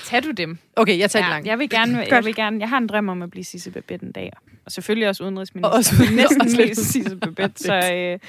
Tag 0.05 0.23
du 0.23 0.31
dem? 0.31 0.57
Okay, 0.75 0.99
jeg 0.99 1.11
tager 1.11 1.25
ja, 1.25 1.31
langt. 1.31 1.47
Jeg 1.47 1.59
vil, 1.59 1.69
gerne, 1.69 2.05
jeg 2.09 2.25
vil 2.25 2.35
gerne... 2.35 2.59
Jeg 2.59 2.69
har 2.69 2.77
en 2.77 2.87
drøm 2.87 3.09
om 3.09 3.21
at 3.21 3.31
blive 3.31 3.43
Sisse 3.43 3.71
Babette 3.71 4.05
en 4.05 4.11
dag. 4.11 4.31
Og 4.65 4.71
selvfølgelig 4.71 5.09
også 5.09 5.23
udenrigsminister. 5.23 5.69
Og 5.69 5.75
også, 5.75 5.95
næsten 6.15 6.41
også 6.41 6.83
Sisse 6.83 7.15
Babette, 7.15 7.63
så 7.63 7.75
øh, 7.75 8.19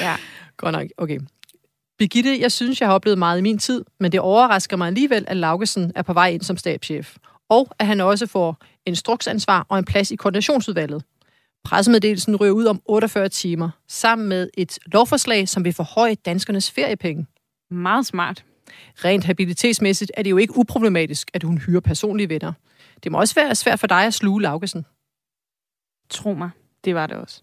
ja. 0.00 0.16
Godt 0.56 0.72
nok, 0.72 0.86
okay. 0.96 1.18
Birgitte, 1.98 2.40
jeg 2.40 2.52
synes, 2.52 2.80
jeg 2.80 2.88
har 2.88 2.94
oplevet 2.94 3.18
meget 3.18 3.38
i 3.38 3.42
min 3.42 3.58
tid, 3.58 3.84
men 4.00 4.12
det 4.12 4.20
overrasker 4.20 4.76
mig 4.76 4.86
alligevel, 4.86 5.24
at 5.26 5.36
Laugesen 5.36 5.92
er 5.94 6.02
på 6.02 6.12
vej 6.12 6.28
ind 6.28 6.42
som 6.42 6.56
stabschef 6.56 7.16
og 7.48 7.68
at 7.78 7.86
han 7.86 8.00
også 8.00 8.26
får 8.26 8.56
instruksansvar 8.86 9.66
og 9.68 9.78
en 9.78 9.84
plads 9.84 10.10
i 10.10 10.16
koordinationsudvalget. 10.16 11.04
Pressemeddelelsen 11.64 12.36
ryger 12.36 12.52
ud 12.52 12.66
om 12.66 12.82
48 12.84 13.28
timer, 13.28 13.70
sammen 13.88 14.28
med 14.28 14.50
et 14.54 14.78
lovforslag, 14.86 15.48
som 15.48 15.64
vil 15.64 15.72
forhøje 15.72 16.14
danskernes 16.14 16.70
feriepenge. 16.70 17.26
Meget 17.70 18.06
smart. 18.06 18.44
Rent 19.04 19.24
habilitetsmæssigt 19.24 20.12
er 20.14 20.22
det 20.22 20.30
jo 20.30 20.36
ikke 20.36 20.56
uproblematisk, 20.56 21.30
at 21.34 21.42
hun 21.42 21.58
hyrer 21.58 21.80
personlige 21.80 22.28
venner. 22.28 22.52
Det 23.02 23.12
må 23.12 23.18
også 23.18 23.34
være 23.34 23.54
svært 23.54 23.80
for 23.80 23.86
dig 23.86 24.04
at 24.06 24.14
sluge 24.14 24.42
Laugesen. 24.42 24.86
Tro 26.10 26.34
mig, 26.34 26.50
det 26.84 26.94
var 26.94 27.06
det 27.06 27.16
også. 27.16 27.42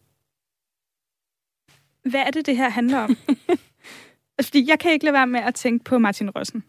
Hvad 2.09 2.21
er 2.21 2.31
det, 2.31 2.45
det 2.45 2.57
her 2.57 2.69
handler 2.69 2.99
om? 2.99 3.17
Fordi 4.45 4.69
jeg 4.69 4.79
kan 4.79 4.91
ikke 4.91 5.05
lade 5.05 5.13
være 5.13 5.27
med 5.27 5.39
at 5.39 5.55
tænke 5.55 5.83
på 5.83 5.97
Martin 5.97 6.29
Røssen. 6.29 6.63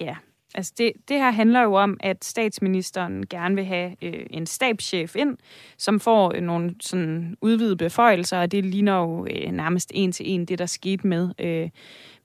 Ja, 0.00 0.16
altså 0.54 0.72
det, 0.78 0.92
det 1.08 1.16
her 1.16 1.30
handler 1.30 1.62
jo 1.62 1.74
om, 1.74 1.96
at 2.00 2.24
statsministeren 2.24 3.26
gerne 3.26 3.54
vil 3.54 3.64
have 3.64 3.96
øh, 4.02 4.26
en 4.30 4.46
stabschef 4.46 5.16
ind, 5.16 5.36
som 5.78 6.00
får 6.00 6.32
øh, 6.34 6.42
nogle 6.42 6.74
sådan 6.80 7.36
udvidede 7.40 7.76
beføjelser, 7.76 8.38
og 8.38 8.52
det 8.52 8.64
ligner 8.64 8.96
jo 8.96 9.26
øh, 9.26 9.52
nærmest 9.52 9.92
en 9.94 10.12
til 10.12 10.30
en 10.30 10.44
det, 10.44 10.58
der 10.58 10.66
skete 10.66 11.06
med, 11.06 11.30
øh, 11.38 11.70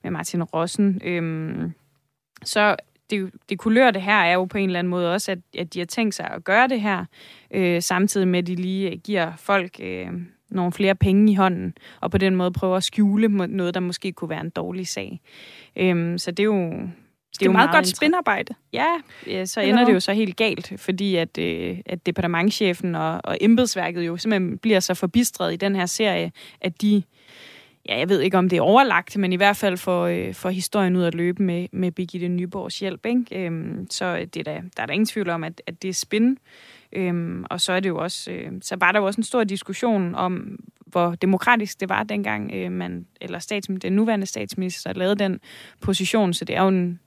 med 0.02 0.10
Martin 0.10 0.42
Rossen. 0.42 1.00
Øh, 1.04 1.70
så 2.44 2.76
det, 3.10 3.30
det 3.48 3.58
kulør 3.58 3.90
det 3.90 4.02
her 4.02 4.18
er 4.18 4.32
jo 4.32 4.44
på 4.44 4.58
en 4.58 4.68
eller 4.68 4.78
anden 4.78 4.90
måde 4.90 5.12
også, 5.14 5.32
at, 5.32 5.38
at 5.58 5.74
de 5.74 5.78
har 5.78 5.86
tænkt 5.86 6.14
sig 6.14 6.26
at 6.26 6.44
gøre 6.44 6.68
det 6.68 6.80
her, 6.80 7.04
øh, 7.50 7.82
samtidig 7.82 8.28
med, 8.28 8.38
at 8.38 8.46
de 8.46 8.54
lige 8.54 8.90
øh, 8.90 8.98
giver 8.98 9.32
folk 9.36 9.80
øh, 9.80 10.08
nogle 10.50 10.72
flere 10.72 10.94
penge 10.94 11.32
i 11.32 11.34
hånden, 11.34 11.74
og 12.00 12.10
på 12.10 12.18
den 12.18 12.36
måde 12.36 12.52
prøver 12.52 12.76
at 12.76 12.84
skjule 12.84 13.28
noget, 13.28 13.74
der 13.74 13.80
måske 13.80 14.12
kunne 14.12 14.30
være 14.30 14.40
en 14.40 14.50
dårlig 14.50 14.88
sag. 14.88 15.20
Øhm, 15.76 16.18
så 16.18 16.30
det 16.30 16.40
er 16.40 16.44
jo... 16.44 16.88
Det 17.32 17.42
er 17.42 17.46
jo 17.46 17.52
meget, 17.52 17.70
godt 17.70 17.86
inter- 17.86 17.96
spinarbejde. 17.96 18.54
Ja, 18.72 18.86
ja 19.26 19.44
så 19.44 19.60
ender 19.60 19.84
det 19.84 19.94
jo 19.94 20.00
så 20.00 20.12
helt 20.12 20.36
galt, 20.36 20.72
fordi 20.76 21.16
at, 21.16 21.38
øh, 21.38 21.78
at 21.86 22.06
departementchefen 22.06 22.94
og, 22.94 23.20
og 23.24 23.38
embedsværket 23.40 24.06
jo 24.06 24.16
simpelthen 24.16 24.58
bliver 24.58 24.80
så 24.80 24.94
forbistret 24.94 25.52
i 25.52 25.56
den 25.56 25.76
her 25.76 25.86
serie, 25.86 26.32
at 26.60 26.82
de, 26.82 27.02
ja, 27.88 27.98
jeg 27.98 28.08
ved 28.08 28.20
ikke 28.20 28.38
om 28.38 28.48
det 28.48 28.56
er 28.56 28.60
overlagt, 28.60 29.16
men 29.16 29.32
i 29.32 29.36
hvert 29.36 29.56
fald 29.56 29.76
får, 29.76 30.06
øh, 30.06 30.34
får 30.34 30.50
historien 30.50 30.96
ud 30.96 31.04
at 31.04 31.14
løbe 31.14 31.42
med, 31.42 31.66
med 31.72 31.92
Birgitte 31.92 32.28
Nyborgs 32.28 32.78
hjælp. 32.78 33.06
Ikke? 33.06 33.46
Øhm, 33.46 33.86
så 33.90 34.16
det 34.34 34.36
er 34.36 34.52
der, 34.52 34.60
der 34.76 34.82
er 34.82 34.86
der 34.86 34.92
ingen 34.92 35.06
tvivl 35.06 35.30
om, 35.30 35.44
at, 35.44 35.62
at 35.66 35.82
det 35.82 35.88
er 35.88 35.94
spin. 35.94 36.38
Øhm, 36.92 37.44
og 37.50 37.60
så 37.60 37.72
er 37.72 37.80
det 37.80 37.88
jo 37.88 37.98
også, 37.98 38.30
øh, 38.30 38.52
så 38.62 38.76
var 38.76 38.92
der 38.92 38.98
jo 38.98 39.06
også 39.06 39.20
en 39.20 39.24
stor 39.24 39.44
diskussion 39.44 40.14
om, 40.14 40.58
hvor 40.86 41.14
demokratisk 41.14 41.80
det 41.80 41.88
var 41.88 42.02
dengang, 42.02 42.50
øh, 42.54 42.72
man, 42.72 43.06
eller 43.20 43.38
stats, 43.38 43.68
den 43.82 43.92
nuværende 43.92 44.26
statsminister 44.26 44.92
lavede 44.92 45.16
den 45.16 45.40
position, 45.80 46.34
så 46.34 46.44
det 46.44 46.56
er 46.56 46.62
jo 46.62 46.68
en 46.68 47.00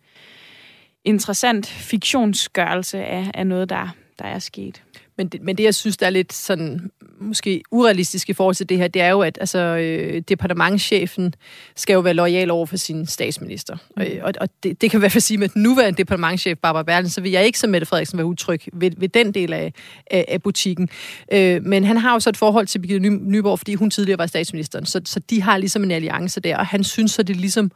interessant 1.05 1.67
fiktionsgørelse 1.67 2.97
af, 3.05 3.31
af 3.33 3.47
noget, 3.47 3.69
der, 3.69 3.87
der 4.19 4.25
er 4.25 4.39
sket. 4.39 4.83
Men 5.17 5.28
det, 5.28 5.41
men 5.41 5.58
det, 5.58 5.63
jeg 5.63 5.75
synes, 5.75 5.97
der 5.97 6.06
er 6.06 6.10
lidt 6.10 6.34
sådan, 6.34 6.91
måske 7.19 7.62
urealistisk 7.71 8.30
i 8.30 8.34
forhold 8.34 8.56
til 8.56 8.69
det 8.69 8.78
her, 8.78 8.88
det 8.88 9.01
er 9.01 9.10
jo, 9.10 9.21
at 9.21 9.38
altså, 9.41 9.60
øh, 9.60 10.21
departementchefen 10.30 11.34
skal 11.75 11.93
jo 11.93 11.99
være 11.99 12.13
lojal 12.13 12.51
over 12.51 12.65
for 12.65 12.78
sin 12.78 13.06
statsminister. 13.06 13.75
Mm. 13.97 14.01
Og, 14.01 14.08
og, 14.21 14.34
og 14.41 14.49
det, 14.63 14.82
det 14.82 14.91
kan 14.91 14.97
i 14.97 14.99
hvert 14.99 15.12
fald 15.12 15.21
sige, 15.21 15.38
med 15.38 15.49
den 15.49 15.63
nuværende 15.63 15.97
departementchef, 15.97 16.58
Barbara 16.58 16.84
Berlin, 16.84 17.10
så 17.10 17.21
vil 17.21 17.32
jeg 17.32 17.45
ikke 17.45 17.60
som 17.60 17.69
Mette 17.69 17.88
Frederiksen 17.88 18.17
være 18.17 18.25
utryg 18.25 18.62
ved, 18.73 18.91
ved 18.97 19.10
den 19.10 19.32
del 19.32 19.54
af, 19.54 19.73
af, 20.12 20.25
af 20.28 20.41
butikken. 20.41 20.89
Øh, 21.32 21.63
men 21.63 21.84
han 21.84 21.97
har 21.97 22.13
jo 22.13 22.19
så 22.19 22.30
et 22.30 22.38
forhold 22.38 22.67
til 22.67 22.80
Birgitte 22.80 23.10
Ny, 23.10 23.19
Nyborg, 23.21 23.60
fordi 23.60 23.73
hun 23.73 23.89
tidligere 23.89 24.17
var 24.17 24.25
statsministeren, 24.25 24.86
så, 24.86 25.01
så 25.06 25.19
de 25.19 25.41
har 25.41 25.58
ligesom 25.58 25.84
en 25.84 25.91
alliance 25.91 26.39
der, 26.39 26.58
og 26.58 26.65
han 26.65 26.84
synes 26.84 27.12
så, 27.12 27.23
det 27.23 27.36
ligesom 27.36 27.71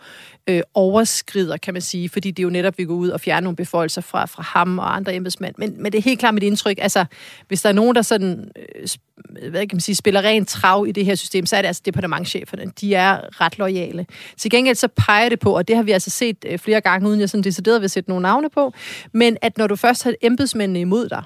øh, 0.49 0.62
overskrider, 0.73 1.58
kan 1.58 1.73
man 1.73 1.82
sige, 1.82 2.10
fordi 2.10 2.32
det 2.32 2.43
jo 2.43 2.49
netop 2.49 2.78
vil 2.78 2.88
gå 2.88 2.93
ud 2.93 3.10
og 3.10 3.21
fjerne 3.21 3.43
nogle 3.43 3.56
befolkninger 3.56 4.02
fra, 4.02 4.25
fra 4.25 4.43
ham 4.43 4.80
og 4.80 4.95
andre 4.95 5.15
embedsmænd. 5.15 5.56
Men, 5.58 5.75
men 5.78 5.91
det 5.91 5.97
er 5.97 6.02
helt 6.02 6.19
klart 6.19 6.34
mit 6.34 6.43
indtryk, 6.43 6.78
altså 6.82 7.06
hvis 7.47 7.61
der 7.61 7.69
er 7.69 7.73
nogen, 7.73 7.95
der 7.95 8.01
sådan, 8.01 8.51
øh, 8.55 9.49
hvad 9.49 9.67
kan 9.67 9.75
man 9.75 9.81
sige, 9.81 9.95
spiller 9.95 10.21
rent 10.21 10.47
trav 10.47 10.85
i 10.87 10.91
det 10.91 11.05
her 11.05 11.15
system, 11.15 11.45
så 11.45 11.55
er 11.55 11.61
det 11.61 11.67
altså 11.67 11.81
departementcheferne. 11.85 12.71
De 12.81 12.95
er 12.95 13.41
ret 13.41 13.57
lojale. 13.57 14.05
Til 14.37 14.51
gengæld 14.51 14.75
så 14.75 14.87
peger 14.87 15.29
det 15.29 15.39
på, 15.39 15.57
og 15.57 15.67
det 15.67 15.75
har 15.75 15.83
vi 15.83 15.91
altså 15.91 16.09
set 16.09 16.37
øh, 16.47 16.59
flere 16.59 16.81
gange, 16.81 17.09
uden 17.09 17.19
jeg 17.19 17.29
sådan 17.29 17.43
decideret 17.43 17.81
vil 17.81 17.89
sætte 17.89 18.09
nogle 18.09 18.21
navne 18.21 18.49
på, 18.49 18.73
men 19.13 19.37
at 19.41 19.57
når 19.57 19.67
du 19.67 19.75
først 19.75 20.03
har 20.03 20.13
embedsmændene 20.21 20.79
imod 20.79 21.09
dig, 21.09 21.23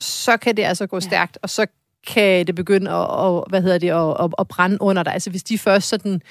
så 0.00 0.36
kan 0.36 0.56
det 0.56 0.62
altså 0.62 0.86
gå 0.86 1.00
stærkt, 1.00 1.38
og 1.42 1.50
så 1.50 1.66
kan 2.06 2.46
det 2.46 2.54
begynde 2.54 2.90
at, 2.90 3.06
og, 3.10 3.46
hvad 3.48 3.62
hedder 3.62 3.78
det, 3.78 3.90
at, 3.90 4.24
at, 4.24 4.34
at 4.38 4.48
brænde 4.48 4.78
under 4.80 5.02
dig. 5.02 5.12
Altså 5.12 5.30
hvis 5.30 5.42
de 5.42 5.58
først 5.58 5.88
sådan 5.88 6.22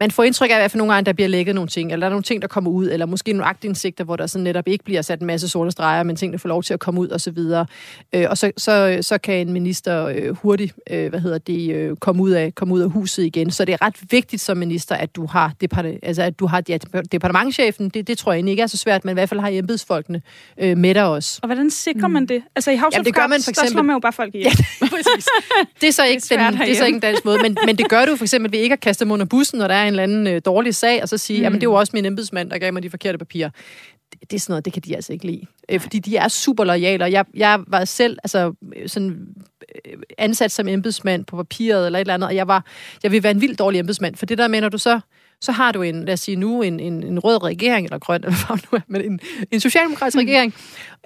man 0.00 0.10
får 0.10 0.22
indtryk 0.22 0.50
af, 0.50 0.54
at 0.54 0.58
i 0.58 0.60
hvert 0.60 0.70
fald 0.70 0.78
nogle 0.78 0.94
gange, 0.94 1.06
der 1.06 1.12
bliver 1.12 1.28
lækket 1.28 1.54
nogle 1.54 1.68
ting, 1.68 1.92
eller 1.92 2.00
der 2.00 2.06
er 2.06 2.10
nogle 2.10 2.22
ting, 2.22 2.42
der 2.42 2.48
kommer 2.48 2.70
ud, 2.70 2.86
eller 2.90 3.06
måske 3.06 3.32
nogle 3.32 3.44
agtindsigter, 3.44 4.04
hvor 4.04 4.16
der 4.16 4.26
sådan 4.26 4.44
netop 4.44 4.68
ikke 4.68 4.84
bliver 4.84 5.02
sat 5.02 5.20
en 5.20 5.26
masse 5.26 5.48
sorte 5.48 5.70
streger, 5.70 6.02
men 6.02 6.16
tingene 6.16 6.38
får 6.38 6.48
lov 6.48 6.62
til 6.62 6.74
at 6.74 6.80
komme 6.80 7.00
ud, 7.00 7.08
og 7.08 7.20
så 7.20 7.30
videre. 7.30 7.66
Øh, 8.12 8.26
og 8.30 8.38
så, 8.38 8.52
så, 8.56 8.98
så 9.00 9.18
kan 9.18 9.34
en 9.34 9.52
minister 9.52 10.06
øh, 10.06 10.36
hurtigt, 10.36 10.74
øh, 10.90 11.08
hvad 11.08 11.20
hedder 11.20 11.38
det, 11.38 11.74
øh, 11.74 11.96
komme, 11.96 12.22
ud 12.22 12.30
af, 12.30 12.54
komme 12.54 12.74
ud 12.74 12.80
af 12.80 12.90
huset 12.90 13.24
igen. 13.24 13.50
Så 13.50 13.64
det 13.64 13.72
er 13.72 13.82
ret 13.82 13.96
vigtigt 14.10 14.42
som 14.42 14.56
minister, 14.56 14.94
at 14.94 15.16
du 15.16 15.26
har, 15.26 15.52
departe, 15.60 15.98
altså, 16.02 16.22
at 16.22 16.38
du 16.38 16.46
har 16.46 16.62
ja, 16.68 16.78
departementchefen, 17.12 17.88
det, 17.88 18.06
det 18.06 18.18
tror 18.18 18.32
jeg 18.32 18.36
egentlig 18.36 18.52
ikke 18.52 18.62
er 18.62 18.66
så 18.66 18.76
svært, 18.76 19.04
men 19.04 19.12
i 19.12 19.14
hvert 19.14 19.28
fald 19.28 19.40
har 19.40 19.48
embedsfolkene 19.52 20.22
øh, 20.58 20.76
med 20.76 20.94
dig 20.94 21.04
også. 21.04 21.38
Og 21.42 21.46
hvordan 21.46 21.70
sikrer 21.70 22.08
man 22.08 22.26
det? 22.26 22.42
Altså 22.56 22.70
i 22.70 22.76
House 22.76 22.96
Jamen, 22.96 23.06
det 23.06 23.14
gør 23.14 23.26
man 23.26 23.40
for 23.42 23.50
der 23.50 23.54
slår 23.54 23.64
eksempel- 23.64 23.84
man 23.84 23.94
jo 23.94 24.00
bare 24.00 24.12
folk 24.12 24.34
ihjel. 24.34 24.50
Præcis. 24.80 25.28
Det 25.80 25.88
er 25.88 25.92
så 25.92 26.04
ikke, 26.04 26.22
svært 26.22 26.52
den, 26.52 26.60
det 26.60 26.70
er 26.70 26.76
så 26.76 26.84
ikke 26.84 26.96
en 26.96 27.00
dansk 27.00 27.24
måde, 27.24 27.38
men, 27.42 27.56
men 27.66 27.78
det 27.78 27.88
gør 27.88 28.04
du 28.04 28.16
for 28.16 28.24
eksempel 28.24 28.52
ved 28.52 28.58
ikke 28.58 28.72
at 28.72 28.80
kaste 28.80 29.04
dem 29.04 29.12
under 29.12 29.26
bussen, 29.26 29.58
når 29.58 29.68
der 29.68 29.74
er 29.74 29.87
en 29.88 29.92
eller 29.92 30.02
anden 30.02 30.26
øh, 30.26 30.40
dårlig 30.44 30.74
sag, 30.74 31.02
og 31.02 31.08
så 31.08 31.18
sige, 31.18 31.38
mm. 31.38 31.42
jamen 31.42 31.60
det 31.60 31.66
er 31.66 31.70
jo 31.70 31.74
også 31.74 31.90
min 31.94 32.04
embedsmand, 32.04 32.50
der 32.50 32.58
gav 32.58 32.72
mig 32.72 32.82
de 32.82 32.90
forkerte 32.90 33.18
papirer. 33.18 33.50
Det, 34.12 34.30
det 34.30 34.36
er 34.36 34.40
sådan 34.40 34.52
noget, 34.52 34.64
det 34.64 34.72
kan 34.72 34.82
de 34.82 34.94
altså 34.94 35.12
ikke 35.12 35.26
lide. 35.26 35.42
Øh, 35.68 35.80
fordi 35.80 35.98
de 35.98 36.16
er 36.16 36.28
super 36.28 36.64
lojale, 36.64 37.04
og 37.04 37.12
jeg, 37.12 37.24
jeg 37.34 37.60
var 37.66 37.84
selv 37.84 38.18
altså, 38.24 38.52
øh, 38.76 38.88
sådan, 38.88 39.26
øh, 39.84 39.92
ansat 40.18 40.52
som 40.52 40.68
embedsmand 40.68 41.24
på 41.24 41.36
papiret 41.36 41.86
eller 41.86 41.98
et 41.98 42.00
eller 42.00 42.14
andet, 42.14 42.28
og 42.28 42.34
jeg, 42.34 42.48
var, 42.48 42.64
jeg 43.02 43.12
vil 43.12 43.22
være 43.22 43.32
en 43.32 43.40
vild 43.40 43.56
dårlig 43.56 43.78
embedsmand, 43.78 44.16
for 44.16 44.26
det 44.26 44.38
der 44.38 44.48
med, 44.48 44.60
når 44.60 44.68
du 44.68 44.78
så 44.78 45.00
så 45.40 45.52
har 45.52 45.72
du 45.72 45.82
en, 45.82 46.04
lad 46.04 46.12
os 46.12 46.20
sige 46.20 46.36
nu, 46.36 46.62
en, 46.62 46.80
en, 46.80 47.02
en 47.02 47.18
rød 47.18 47.42
regering, 47.42 47.84
eller 47.84 47.98
grøn, 47.98 48.20
eller 48.24 48.46
hvad 48.46 48.56
nu 48.56 48.76
er, 48.76 48.80
men 48.86 49.12
en, 49.12 49.20
en 49.50 49.60
socialdemokratisk 49.60 50.16
regering, 50.16 50.54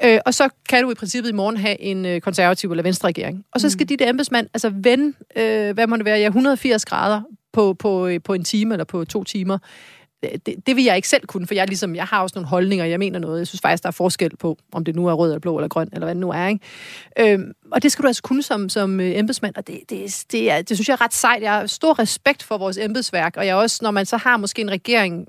øh, 0.04 0.18
og 0.26 0.34
så 0.34 0.48
kan 0.68 0.82
du 0.82 0.90
i 0.90 0.94
princippet 0.94 1.30
i 1.30 1.32
morgen 1.32 1.56
have 1.56 1.80
en 1.80 2.06
øh, 2.06 2.20
konservativ 2.20 2.70
eller 2.70 2.82
venstre 2.82 3.08
regering. 3.08 3.44
Og 3.52 3.60
så 3.60 3.70
skal 3.70 3.84
mm. 3.84 3.88
de 3.88 3.96
der 3.96 4.10
embedsmand 4.10 4.48
altså 4.54 4.72
vende, 4.74 5.12
øh, 5.36 5.74
hvad 5.74 5.86
må 5.86 5.96
det 5.96 6.04
være, 6.04 6.18
ja, 6.18 6.26
180 6.26 6.84
grader 6.84 7.22
på, 7.52 7.74
på, 7.74 8.06
øh, 8.06 8.20
på 8.24 8.34
en 8.34 8.44
time 8.44 8.74
eller 8.74 8.84
på 8.84 9.04
to 9.04 9.24
timer. 9.24 9.58
Øh, 10.22 10.30
det, 10.46 10.66
det, 10.66 10.76
vil 10.76 10.84
jeg 10.84 10.96
ikke 10.96 11.08
selv 11.08 11.26
kunne, 11.26 11.46
for 11.46 11.54
jeg, 11.54 11.66
ligesom, 11.66 11.94
jeg 11.94 12.04
har 12.04 12.22
også 12.22 12.32
nogle 12.34 12.48
holdninger, 12.48 12.84
jeg 12.84 12.98
mener 12.98 13.18
noget. 13.18 13.38
Jeg 13.38 13.46
synes 13.46 13.60
faktisk, 13.60 13.82
der 13.82 13.88
er 13.88 13.92
forskel 13.92 14.36
på, 14.36 14.58
om 14.72 14.84
det 14.84 14.96
nu 14.96 15.06
er 15.06 15.12
rød 15.12 15.30
eller 15.30 15.40
blå 15.40 15.58
eller 15.58 15.68
grøn, 15.68 15.88
eller 15.92 16.06
hvad 16.06 16.14
det 16.14 16.20
nu 16.20 16.30
er. 16.30 16.46
Ikke? 16.46 17.32
Øhm, 17.32 17.52
og 17.72 17.82
det 17.82 17.92
skal 17.92 18.02
du 18.02 18.06
altså 18.06 18.22
kunne 18.22 18.42
som, 18.42 18.68
som 18.68 19.00
øh, 19.00 19.18
embedsmand, 19.18 19.56
og 19.56 19.66
det, 19.66 19.80
det, 19.90 20.24
det, 20.32 20.50
er, 20.50 20.62
det 20.62 20.76
synes 20.76 20.88
jeg 20.88 20.94
er 20.94 21.00
ret 21.00 21.14
sejt. 21.14 21.42
Jeg 21.42 21.52
har 21.52 21.66
stor 21.66 21.98
respekt 21.98 22.42
for 22.42 22.58
vores 22.58 22.78
embedsværk, 22.78 23.36
og 23.36 23.46
jeg 23.46 23.56
også, 23.56 23.78
når 23.82 23.90
man 23.90 24.06
så 24.06 24.16
har 24.16 24.36
måske 24.36 24.62
en 24.62 24.70
regering, 24.70 25.28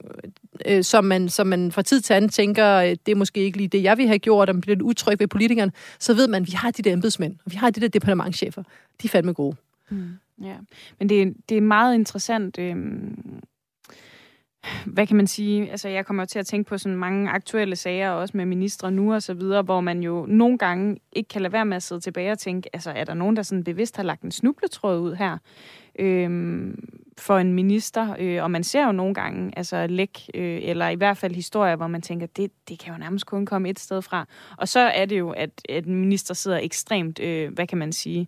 øh, 0.65 0.83
som, 0.83 1.05
man, 1.05 1.29
som 1.29 1.47
man 1.47 1.71
fra 1.71 1.81
tid 1.81 2.01
til 2.01 2.13
anden 2.13 2.29
tænker, 2.29 2.75
øh, 2.75 2.95
det 3.05 3.11
er 3.11 3.15
måske 3.15 3.39
ikke 3.39 3.57
lige 3.57 3.67
det, 3.67 3.83
jeg 3.83 3.97
vil 3.97 4.07
have 4.07 4.19
gjort, 4.19 4.49
og 4.49 4.55
man 4.55 4.61
bliver 4.61 4.75
lidt 4.75 4.83
utryg 4.83 5.19
ved 5.19 5.27
politikerne, 5.27 5.71
så 5.99 6.13
ved 6.13 6.27
man, 6.27 6.41
at 6.41 6.47
vi 6.47 6.51
har 6.51 6.71
de 6.71 6.81
der 6.81 6.93
embedsmænd, 6.93 7.35
og 7.45 7.51
vi 7.51 7.55
har 7.55 7.69
de 7.69 7.81
der 7.81 7.87
departementchefer. 7.87 8.63
De 9.01 9.07
er 9.07 9.09
fandme 9.09 9.33
gode. 9.33 9.55
Mm. 9.89 10.09
Ja, 10.41 10.55
men 10.99 11.09
det, 11.09 11.21
er- 11.21 11.33
det 11.49 11.57
er 11.57 11.61
meget 11.61 11.95
interessant. 11.95 12.59
Øhm, 12.59 13.39
hvad 14.85 15.07
kan 15.07 15.15
man 15.17 15.27
sige? 15.27 15.71
Altså, 15.71 15.89
jeg 15.89 16.05
kommer 16.05 16.23
jo 16.23 16.27
til 16.27 16.39
at 16.39 16.45
tænke 16.45 16.69
på 16.69 16.77
sådan 16.77 16.97
mange 16.97 17.29
aktuelle 17.29 17.75
sager, 17.75 18.09
også 18.09 18.37
med 18.37 18.45
ministre 18.45 18.91
nu 18.91 19.13
og 19.13 19.23
så 19.23 19.33
videre, 19.33 19.61
hvor 19.61 19.81
man 19.81 20.03
jo 20.03 20.25
nogle 20.29 20.57
gange 20.57 20.97
ikke 21.13 21.27
kan 21.27 21.41
lade 21.41 21.53
være 21.53 21.65
med 21.65 21.75
at 21.77 21.83
sidde 21.83 22.01
tilbage 22.01 22.31
og 22.31 22.39
tænke, 22.39 22.69
altså, 22.73 22.91
er 22.91 23.03
der 23.03 23.13
nogen, 23.13 23.35
der 23.35 23.41
sådan 23.41 23.63
bevidst 23.63 23.95
har 23.97 24.03
lagt 24.03 24.21
en 24.21 24.31
snubletråd 24.31 24.99
ud 24.99 25.15
her 25.15 25.37
øhm, 25.99 26.83
for 27.17 27.37
en 27.37 27.53
minister? 27.53 28.15
Øh, 28.19 28.43
og 28.43 28.51
man 28.51 28.63
ser 28.63 28.85
jo 28.85 28.91
nogle 28.91 29.13
gange 29.13 29.53
altså 29.57 29.87
læk, 29.87 30.19
øh, 30.33 30.59
eller 30.63 30.89
i 30.89 30.95
hvert 30.95 31.17
fald 31.17 31.35
historier, 31.35 31.75
hvor 31.75 31.87
man 31.87 32.01
tænker, 32.01 32.27
det, 32.27 32.51
det 32.69 32.79
kan 32.79 32.93
jo 32.93 32.99
nærmest 32.99 33.25
kun 33.25 33.45
komme 33.45 33.69
et 33.69 33.79
sted 33.79 34.01
fra. 34.01 34.25
Og 34.57 34.67
så 34.67 34.79
er 34.79 35.05
det 35.05 35.19
jo, 35.19 35.29
at, 35.29 35.49
at 35.69 35.85
en 35.85 35.95
minister 35.95 36.33
sidder 36.33 36.57
ekstremt, 36.57 37.19
øh, 37.19 37.53
hvad 37.53 37.67
kan 37.67 37.77
man 37.77 37.91
sige, 37.93 38.27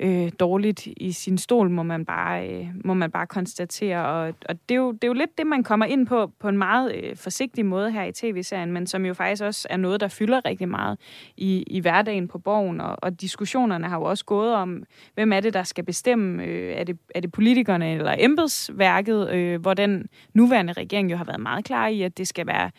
øh, 0.00 0.30
dårligt 0.40 0.86
i 0.86 1.12
sin 1.12 1.38
stol, 1.38 1.70
må 1.70 1.82
man 1.82 2.04
bare, 2.04 2.48
øh, 2.48 2.66
må 2.84 2.94
man 2.94 3.10
bare 3.10 3.26
konstatere. 3.26 4.06
Og, 4.06 4.34
og 4.48 4.54
det, 4.68 4.74
er 4.74 4.78
jo, 4.78 4.92
det 4.92 5.04
er 5.04 5.08
jo 5.08 5.14
lidt 5.14 5.38
det, 5.38 5.46
man 5.46 5.62
kommer 5.62 5.86
ind 5.86 6.06
på 6.06 6.32
på 6.40 6.48
en 6.48 6.58
meget 6.58 6.94
øh, 6.94 7.16
forsigtig 7.16 7.66
måde 7.66 7.90
her 7.90 8.04
i 8.04 8.12
tv-serien, 8.12 8.72
men 8.72 8.86
som 8.86 9.06
jo 9.06 9.14
faktisk 9.14 9.42
også 9.42 9.68
er 9.70 9.76
noget, 9.76 10.00
der 10.00 10.08
fylder 10.08 10.44
rigtig 10.44 10.68
meget 10.68 10.98
i, 11.36 11.64
i 11.66 11.80
hverdagen 11.80 12.28
på 12.28 12.38
borgen. 12.38 12.80
Og, 12.80 12.96
og 13.02 13.20
diskussionerne 13.20 13.88
har 13.88 13.98
jo 13.98 14.04
også 14.04 14.24
gået 14.24 14.54
om, 14.54 14.82
hvem 15.14 15.32
er 15.32 15.40
det, 15.40 15.54
der 15.54 15.62
skal 15.62 15.84
bestemme? 15.84 16.44
Øh, 16.44 16.72
er, 16.72 16.84
det, 16.84 16.98
er 17.14 17.20
det 17.20 17.32
politikerne 17.32 17.94
eller 17.94 18.14
embedsværket? 18.18 19.30
Øh, 19.30 19.60
hvor 19.60 19.74
den 19.74 20.06
nuværende 20.34 20.72
regering 20.72 21.10
jo 21.10 21.16
har 21.16 21.24
været 21.24 21.40
meget 21.40 21.64
klar 21.64 21.86
i, 21.86 22.02
at 22.02 22.18
det 22.18 22.28
skal 22.28 22.46
være 22.46 22.70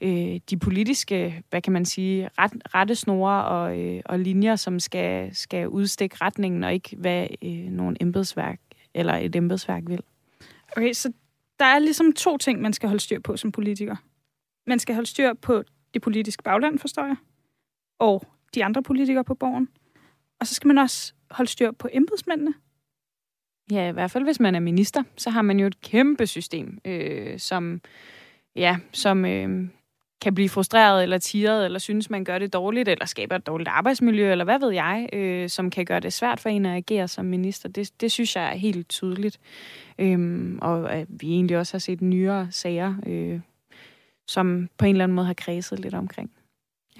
øh, 0.00 0.40
de 0.50 0.56
politiske, 0.56 1.42
hvad 1.50 1.62
kan 1.62 1.72
man 1.72 1.84
sige, 1.84 2.30
ret, 2.38 2.52
rettesnore 2.74 3.44
og, 3.44 3.78
øh, 3.78 4.00
og 4.04 4.18
linjer, 4.18 4.56
som 4.56 4.80
skal, 4.80 5.30
skal 5.32 5.68
udstikke 5.68 6.16
retningen, 6.20 6.64
og 6.68 6.74
ikke 6.74 6.96
hvad 6.96 7.26
øh, 7.42 7.50
nogle 7.50 7.96
embedsværk 8.00 8.60
eller 8.94 9.14
et 9.14 9.36
embedsværk 9.36 9.82
vil. 9.86 10.02
Okay, 10.76 10.92
så 10.92 11.12
der 11.58 11.64
er 11.64 11.78
ligesom 11.78 12.12
to 12.12 12.36
ting, 12.36 12.60
man 12.60 12.72
skal 12.72 12.88
holde 12.88 13.02
styr 13.02 13.20
på 13.20 13.36
som 13.36 13.52
politiker. 13.52 13.96
Man 14.66 14.78
skal 14.78 14.94
holde 14.94 15.08
styr 15.08 15.34
på 15.34 15.62
det 15.94 16.02
politiske 16.02 16.42
bagland, 16.42 16.78
forstår 16.78 17.04
jeg, 17.04 17.16
og 17.98 18.22
de 18.54 18.64
andre 18.64 18.82
politikere 18.82 19.24
på 19.24 19.34
borgen. 19.34 19.68
Og 20.40 20.46
så 20.46 20.54
skal 20.54 20.68
man 20.68 20.78
også 20.78 21.12
holde 21.30 21.50
styr 21.50 21.70
på 21.70 21.88
embedsmændene. 21.92 22.54
Ja, 23.70 23.88
i 23.88 23.92
hvert 23.92 24.10
fald 24.10 24.24
hvis 24.24 24.40
man 24.40 24.54
er 24.54 24.60
minister, 24.60 25.02
så 25.16 25.30
har 25.30 25.42
man 25.42 25.60
jo 25.60 25.66
et 25.66 25.80
kæmpe 25.80 26.26
system, 26.26 26.78
øh, 26.84 27.38
som, 27.38 27.80
ja, 28.56 28.76
som 28.92 29.24
øh, 29.24 29.68
kan 30.20 30.34
blive 30.34 30.48
frustreret 30.48 31.02
eller 31.02 31.18
tiret, 31.18 31.64
eller 31.64 31.78
synes, 31.78 32.10
man 32.10 32.24
gør 32.24 32.38
det 32.38 32.52
dårligt, 32.52 32.88
eller 32.88 33.06
skaber 33.06 33.36
et 33.36 33.46
dårligt 33.46 33.68
arbejdsmiljø, 33.68 34.32
eller 34.32 34.44
hvad 34.44 34.58
ved 34.58 34.70
jeg, 34.70 35.08
øh, 35.12 35.48
som 35.48 35.70
kan 35.70 35.84
gøre 35.84 36.00
det 36.00 36.12
svært 36.12 36.40
for 36.40 36.48
en 36.48 36.66
at 36.66 36.76
agere 36.76 37.08
som 37.08 37.24
minister. 37.24 37.68
Det, 37.68 37.90
det 38.00 38.12
synes 38.12 38.36
jeg 38.36 38.44
er 38.44 38.56
helt 38.56 38.88
tydeligt. 38.88 39.38
Øhm, 39.98 40.58
og 40.62 40.92
at 40.92 41.06
vi 41.10 41.30
egentlig 41.30 41.58
også 41.58 41.74
har 41.74 41.78
set 41.78 42.02
nyere 42.02 42.48
sager, 42.50 42.94
øh, 43.06 43.40
som 44.28 44.68
på 44.78 44.84
en 44.84 44.90
eller 44.90 45.04
anden 45.04 45.16
måde 45.16 45.26
har 45.26 45.34
kredset 45.34 45.80
lidt 45.80 45.94
omkring. 45.94 46.30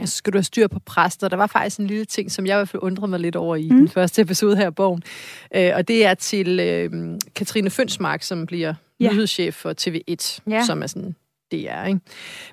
Ja. 0.00 0.06
Så 0.06 0.16
skal 0.16 0.32
du 0.32 0.38
have 0.38 0.44
styr 0.44 0.66
på 0.66 0.78
præster. 0.78 1.28
Der 1.28 1.36
var 1.36 1.46
faktisk 1.46 1.78
en 1.78 1.86
lille 1.86 2.04
ting, 2.04 2.30
som 2.32 2.46
jeg 2.46 2.54
i 2.54 2.58
hvert 2.58 2.68
fald 2.68 2.82
undrede 2.82 3.10
mig 3.10 3.20
lidt 3.20 3.36
over 3.36 3.56
i 3.56 3.68
mm. 3.70 3.76
den 3.76 3.88
første 3.88 4.22
episode 4.22 4.56
her 4.56 4.66
af 4.66 4.74
bogen. 4.74 5.02
Øh, 5.54 5.70
og 5.74 5.88
det 5.88 6.06
er 6.06 6.14
til 6.14 6.60
øh, 6.60 7.18
Katrine 7.34 7.70
Fønsmark, 7.70 8.22
som 8.22 8.46
bliver 8.46 8.74
ja. 9.00 9.12
nyhedschef 9.12 9.54
for 9.54 9.74
TV1, 9.80 10.40
ja. 10.50 10.64
som 10.64 10.82
er 10.82 10.86
sådan 10.86 11.14
DR. 11.52 11.84
Ikke? 11.84 12.00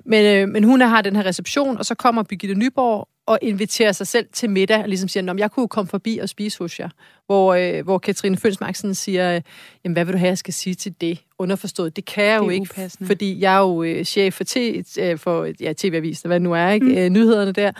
Men, 0.04 0.24
øh, 0.24 0.48
men 0.48 0.64
hun 0.64 0.80
har 0.80 1.02
den 1.02 1.16
her 1.16 1.26
reception, 1.26 1.78
og 1.78 1.86
så 1.86 1.94
kommer 1.94 2.22
Birgitte 2.22 2.54
Nyborg 2.54 3.08
og 3.26 3.38
inviterer 3.42 3.92
sig 3.92 4.06
selv 4.06 4.26
til 4.32 4.50
middag, 4.50 4.82
og 4.82 4.88
ligesom 4.88 5.08
siger, 5.08 5.34
jeg 5.38 5.50
kunne 5.50 5.68
komme 5.68 5.88
forbi 5.88 6.18
og 6.18 6.28
spise 6.28 6.58
hos 6.58 6.80
jer. 6.80 6.88
Hvor, 7.26 7.54
øh, 7.54 7.84
hvor 7.84 7.98
Katrine 7.98 8.36
Fønsmarksen 8.36 8.94
siger, 8.94 9.40
jamen 9.84 9.92
hvad 9.92 10.04
vil 10.04 10.14
du 10.14 10.18
have, 10.18 10.28
jeg 10.28 10.38
skal 10.38 10.54
sige 10.54 10.74
til 10.74 10.94
det? 11.00 11.18
Underforstået, 11.38 11.96
det 11.96 12.04
kan 12.04 12.24
jeg 12.24 12.38
jo 12.38 12.48
ikke, 12.48 12.62
upassende. 12.62 13.06
fordi 13.06 13.40
jeg 13.40 13.54
er 13.54 13.60
jo 13.60 13.82
øh, 13.82 14.04
chef 14.04 14.34
for, 14.34 14.44
t- 14.44 15.02
øh, 15.02 15.18
for 15.18 15.52
ja, 15.60 15.72
TV-avisen, 15.72 16.28
hvad 16.28 16.40
det 16.40 16.42
nu 16.42 16.52
er, 16.52 16.70
ikke? 16.70 16.86
Mm. 16.86 16.96
Øh, 16.96 17.08
nyhederne 17.08 17.52
der, 17.52 17.72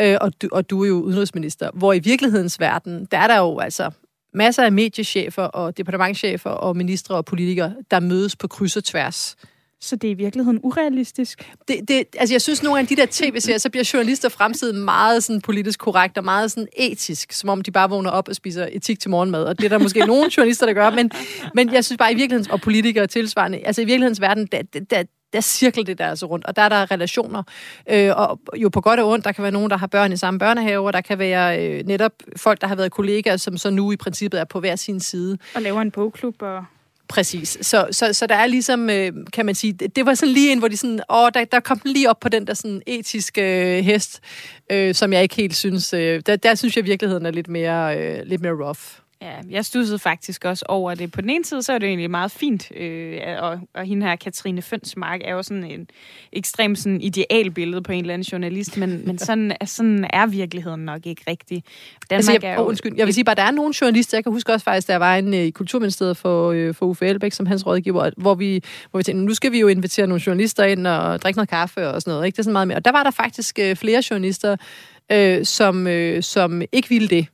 øh, 0.00 0.16
og, 0.20 0.42
du, 0.42 0.48
og 0.52 0.70
du 0.70 0.82
er 0.82 0.88
jo 0.88 1.00
udenrigsminister. 1.00 1.70
Hvor 1.74 1.92
i 1.92 1.98
virkelighedens 1.98 2.60
verden, 2.60 3.08
der 3.10 3.18
er 3.18 3.26
der 3.26 3.38
jo 3.38 3.58
altså 3.58 3.90
masser 4.34 4.62
af 4.62 4.72
mediechefer 4.72 5.42
og 5.42 5.76
departementchefer 5.76 6.50
og 6.50 6.76
ministre 6.76 7.14
og 7.14 7.24
politikere, 7.24 7.74
der 7.90 8.00
mødes 8.00 8.36
på 8.36 8.48
kryds 8.48 8.76
og 8.76 8.84
tværs 8.84 9.36
så 9.80 9.96
det 9.96 10.08
er 10.08 10.12
i 10.12 10.14
virkeligheden 10.14 10.60
urealistisk? 10.62 11.52
Det, 11.68 11.88
det, 11.88 12.04
altså 12.18 12.34
jeg 12.34 12.42
synes, 12.42 12.62
nogle 12.62 12.80
af 12.80 12.86
de 12.86 12.96
der 12.96 13.06
tv-serier, 13.10 13.58
så 13.58 13.70
bliver 13.70 13.90
journalister 13.94 14.28
fremtiden 14.28 14.84
meget 14.84 15.24
sådan 15.24 15.40
politisk 15.40 15.80
korrekt 15.80 16.18
og 16.18 16.24
meget 16.24 16.50
sådan 16.50 16.68
etisk, 16.76 17.32
som 17.32 17.48
om 17.48 17.60
de 17.60 17.70
bare 17.70 17.90
vågner 17.90 18.10
op 18.10 18.28
og 18.28 18.34
spiser 18.34 18.68
etik 18.72 19.00
til 19.00 19.10
morgenmad. 19.10 19.44
Og 19.44 19.58
det 19.58 19.64
er 19.64 19.68
der 19.68 19.78
måske 19.78 20.06
nogle 20.06 20.30
journalister, 20.36 20.66
der 20.66 20.72
gør, 20.72 20.90
men, 20.90 21.10
men 21.54 21.72
jeg 21.72 21.84
synes 21.84 21.98
bare 21.98 22.12
i 22.12 22.14
virkelighedens, 22.14 22.48
og 22.48 22.60
politikere 22.60 23.06
tilsvarende, 23.06 23.58
altså 23.58 23.82
i 23.82 23.84
virkelighedens 23.84 24.20
verden, 24.20 24.46
der, 24.46 24.62
der, 24.90 25.02
der 25.32 25.40
cirkler 25.40 25.84
det 25.84 25.98
der 25.98 26.06
altså 26.06 26.26
rundt, 26.26 26.46
og 26.46 26.56
der 26.56 26.62
er 26.62 26.68
der 26.68 26.90
relationer. 26.90 27.42
Øh, 27.90 28.10
og 28.16 28.40
jo 28.56 28.68
på 28.68 28.80
godt 28.80 29.00
og 29.00 29.08
ondt, 29.08 29.24
der 29.24 29.32
kan 29.32 29.42
være 29.42 29.52
nogen, 29.52 29.70
der 29.70 29.76
har 29.76 29.86
børn 29.86 30.12
i 30.12 30.16
samme 30.16 30.38
børnehave, 30.38 30.86
og 30.86 30.92
der 30.92 31.00
kan 31.00 31.18
være 31.18 31.66
øh, 31.66 31.86
netop 31.86 32.12
folk, 32.36 32.60
der 32.60 32.66
har 32.66 32.74
været 32.74 32.92
kollegaer, 32.92 33.36
som 33.36 33.58
så 33.58 33.70
nu 33.70 33.92
i 33.92 33.96
princippet 33.96 34.40
er 34.40 34.44
på 34.44 34.60
hver 34.60 34.76
sin 34.76 35.00
side. 35.00 35.38
Og 35.54 35.62
laver 35.62 35.80
en 35.80 35.90
bogklub 35.90 36.42
og 36.42 36.64
Præcis. 37.10 37.58
Så, 37.60 37.88
så, 37.90 38.12
så 38.12 38.26
der 38.26 38.34
er 38.34 38.46
ligesom, 38.46 38.90
øh, 38.90 39.12
kan 39.32 39.46
man 39.46 39.54
sige, 39.54 39.72
det, 39.72 39.96
det 39.96 40.06
var 40.06 40.14
sådan 40.14 40.34
lige 40.34 40.52
en, 40.52 40.58
hvor 40.58 40.68
de 40.68 40.76
sådan, 40.76 41.00
åh, 41.10 41.28
der, 41.34 41.44
der 41.44 41.60
kom 41.60 41.78
den 41.78 41.92
lige 41.92 42.10
op 42.10 42.20
på 42.20 42.28
den 42.28 42.46
der 42.46 42.54
sådan 42.54 42.82
etiske 42.86 43.42
øh, 43.78 43.84
hest, 43.84 44.20
øh, 44.72 44.94
som 44.94 45.12
jeg 45.12 45.22
ikke 45.22 45.34
helt 45.34 45.56
synes, 45.56 45.92
øh, 45.92 46.22
der, 46.26 46.36
der 46.36 46.54
synes 46.54 46.76
jeg 46.76 46.84
virkeligheden 46.84 47.26
er 47.26 47.30
lidt 47.30 47.48
mere, 47.48 47.98
øh, 47.98 48.26
lidt 48.26 48.42
mere 48.42 48.52
rough. 48.52 48.80
Ja, 49.22 49.32
jeg 49.50 49.64
stussede 49.64 49.98
faktisk 49.98 50.44
også 50.44 50.64
over 50.68 50.94
det. 50.94 51.12
På 51.12 51.20
den 51.20 51.30
ene 51.30 51.44
side, 51.44 51.62
så 51.62 51.72
er 51.72 51.78
det 51.78 51.86
egentlig 51.86 52.10
meget 52.10 52.30
fint, 52.30 52.76
øh, 52.76 53.18
og, 53.38 53.60
og 53.74 53.84
hende 53.84 54.06
her, 54.06 54.16
Katrine 54.16 54.62
Fønsmark, 54.62 55.20
er 55.24 55.32
jo 55.32 55.42
sådan 55.42 55.64
en 55.64 55.88
ekstremt 56.32 56.78
sådan 56.78 57.00
idealbillede 57.00 57.82
på 57.82 57.92
en 57.92 58.00
eller 58.00 58.14
anden 58.14 58.26
journalist, 58.32 58.76
men, 58.76 59.02
men 59.06 59.18
sådan, 59.28 59.56
sådan 59.64 60.06
er 60.12 60.26
virkeligheden 60.26 60.80
nok 60.80 61.06
ikke 61.06 61.22
rigtig. 61.28 61.64
Danmark 62.10 62.18
altså, 62.18 62.32
jeg, 62.32 62.44
er 62.44 62.54
jo, 62.54 62.60
oh, 62.60 62.68
undskyld, 62.68 62.96
jeg 62.96 63.06
vil 63.06 63.14
sige 63.14 63.24
bare, 63.24 63.34
der 63.34 63.42
er 63.42 63.50
nogle 63.50 63.74
journalister, 63.80 64.18
jeg 64.18 64.24
kan 64.24 64.32
huske 64.32 64.52
også 64.52 64.64
faktisk, 64.64 64.88
der 64.88 64.96
var 64.96 65.16
en 65.16 65.34
øh, 65.34 65.40
i 65.40 65.50
Kulturministeriet 65.50 66.16
for, 66.16 66.50
øh, 66.50 66.74
for 66.74 66.86
Uffe 66.86 67.06
Elbæk, 67.06 67.32
som 67.32 67.46
hans 67.46 67.66
rådgiver, 67.66 68.10
hvor 68.16 68.34
vi, 68.34 68.62
hvor 68.90 68.98
vi 68.98 69.04
tænkte, 69.04 69.24
nu 69.24 69.34
skal 69.34 69.52
vi 69.52 69.60
jo 69.60 69.68
invitere 69.68 70.06
nogle 70.06 70.22
journalister 70.26 70.64
ind 70.64 70.86
og 70.86 71.22
drikke 71.22 71.38
noget 71.38 71.48
kaffe 71.48 71.88
og 71.88 72.02
sådan 72.02 72.12
noget, 72.12 72.26
ikke? 72.26 72.36
Det 72.36 72.38
er 72.38 72.44
sådan 72.44 72.52
meget 72.52 72.68
mere. 72.68 72.78
Og 72.78 72.84
der 72.84 72.92
var 72.92 73.02
der 73.02 73.10
faktisk 73.10 73.58
øh, 73.58 73.76
flere 73.76 74.02
journalister, 74.10 74.56
øh, 75.12 75.44
som, 75.44 75.86
øh, 75.86 76.22
som 76.22 76.62
ikke 76.72 76.88
ville 76.88 77.08
det 77.08 77.26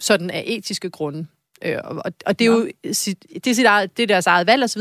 sådan 0.00 0.30
af 0.30 0.44
etiske 0.46 0.90
grunde. 0.90 1.26
Øh, 1.64 1.76
og, 1.84 2.12
og 2.26 2.38
det 2.38 2.44
er 2.44 2.50
jo 2.50 2.68
sit, 2.92 3.24
det 3.34 3.46
er, 3.46 3.54
sit 3.54 3.66
eget, 3.66 3.96
det 3.96 4.02
er 4.02 4.06
deres 4.06 4.26
eget 4.26 4.46
valg 4.46 4.64
osv. 4.64 4.80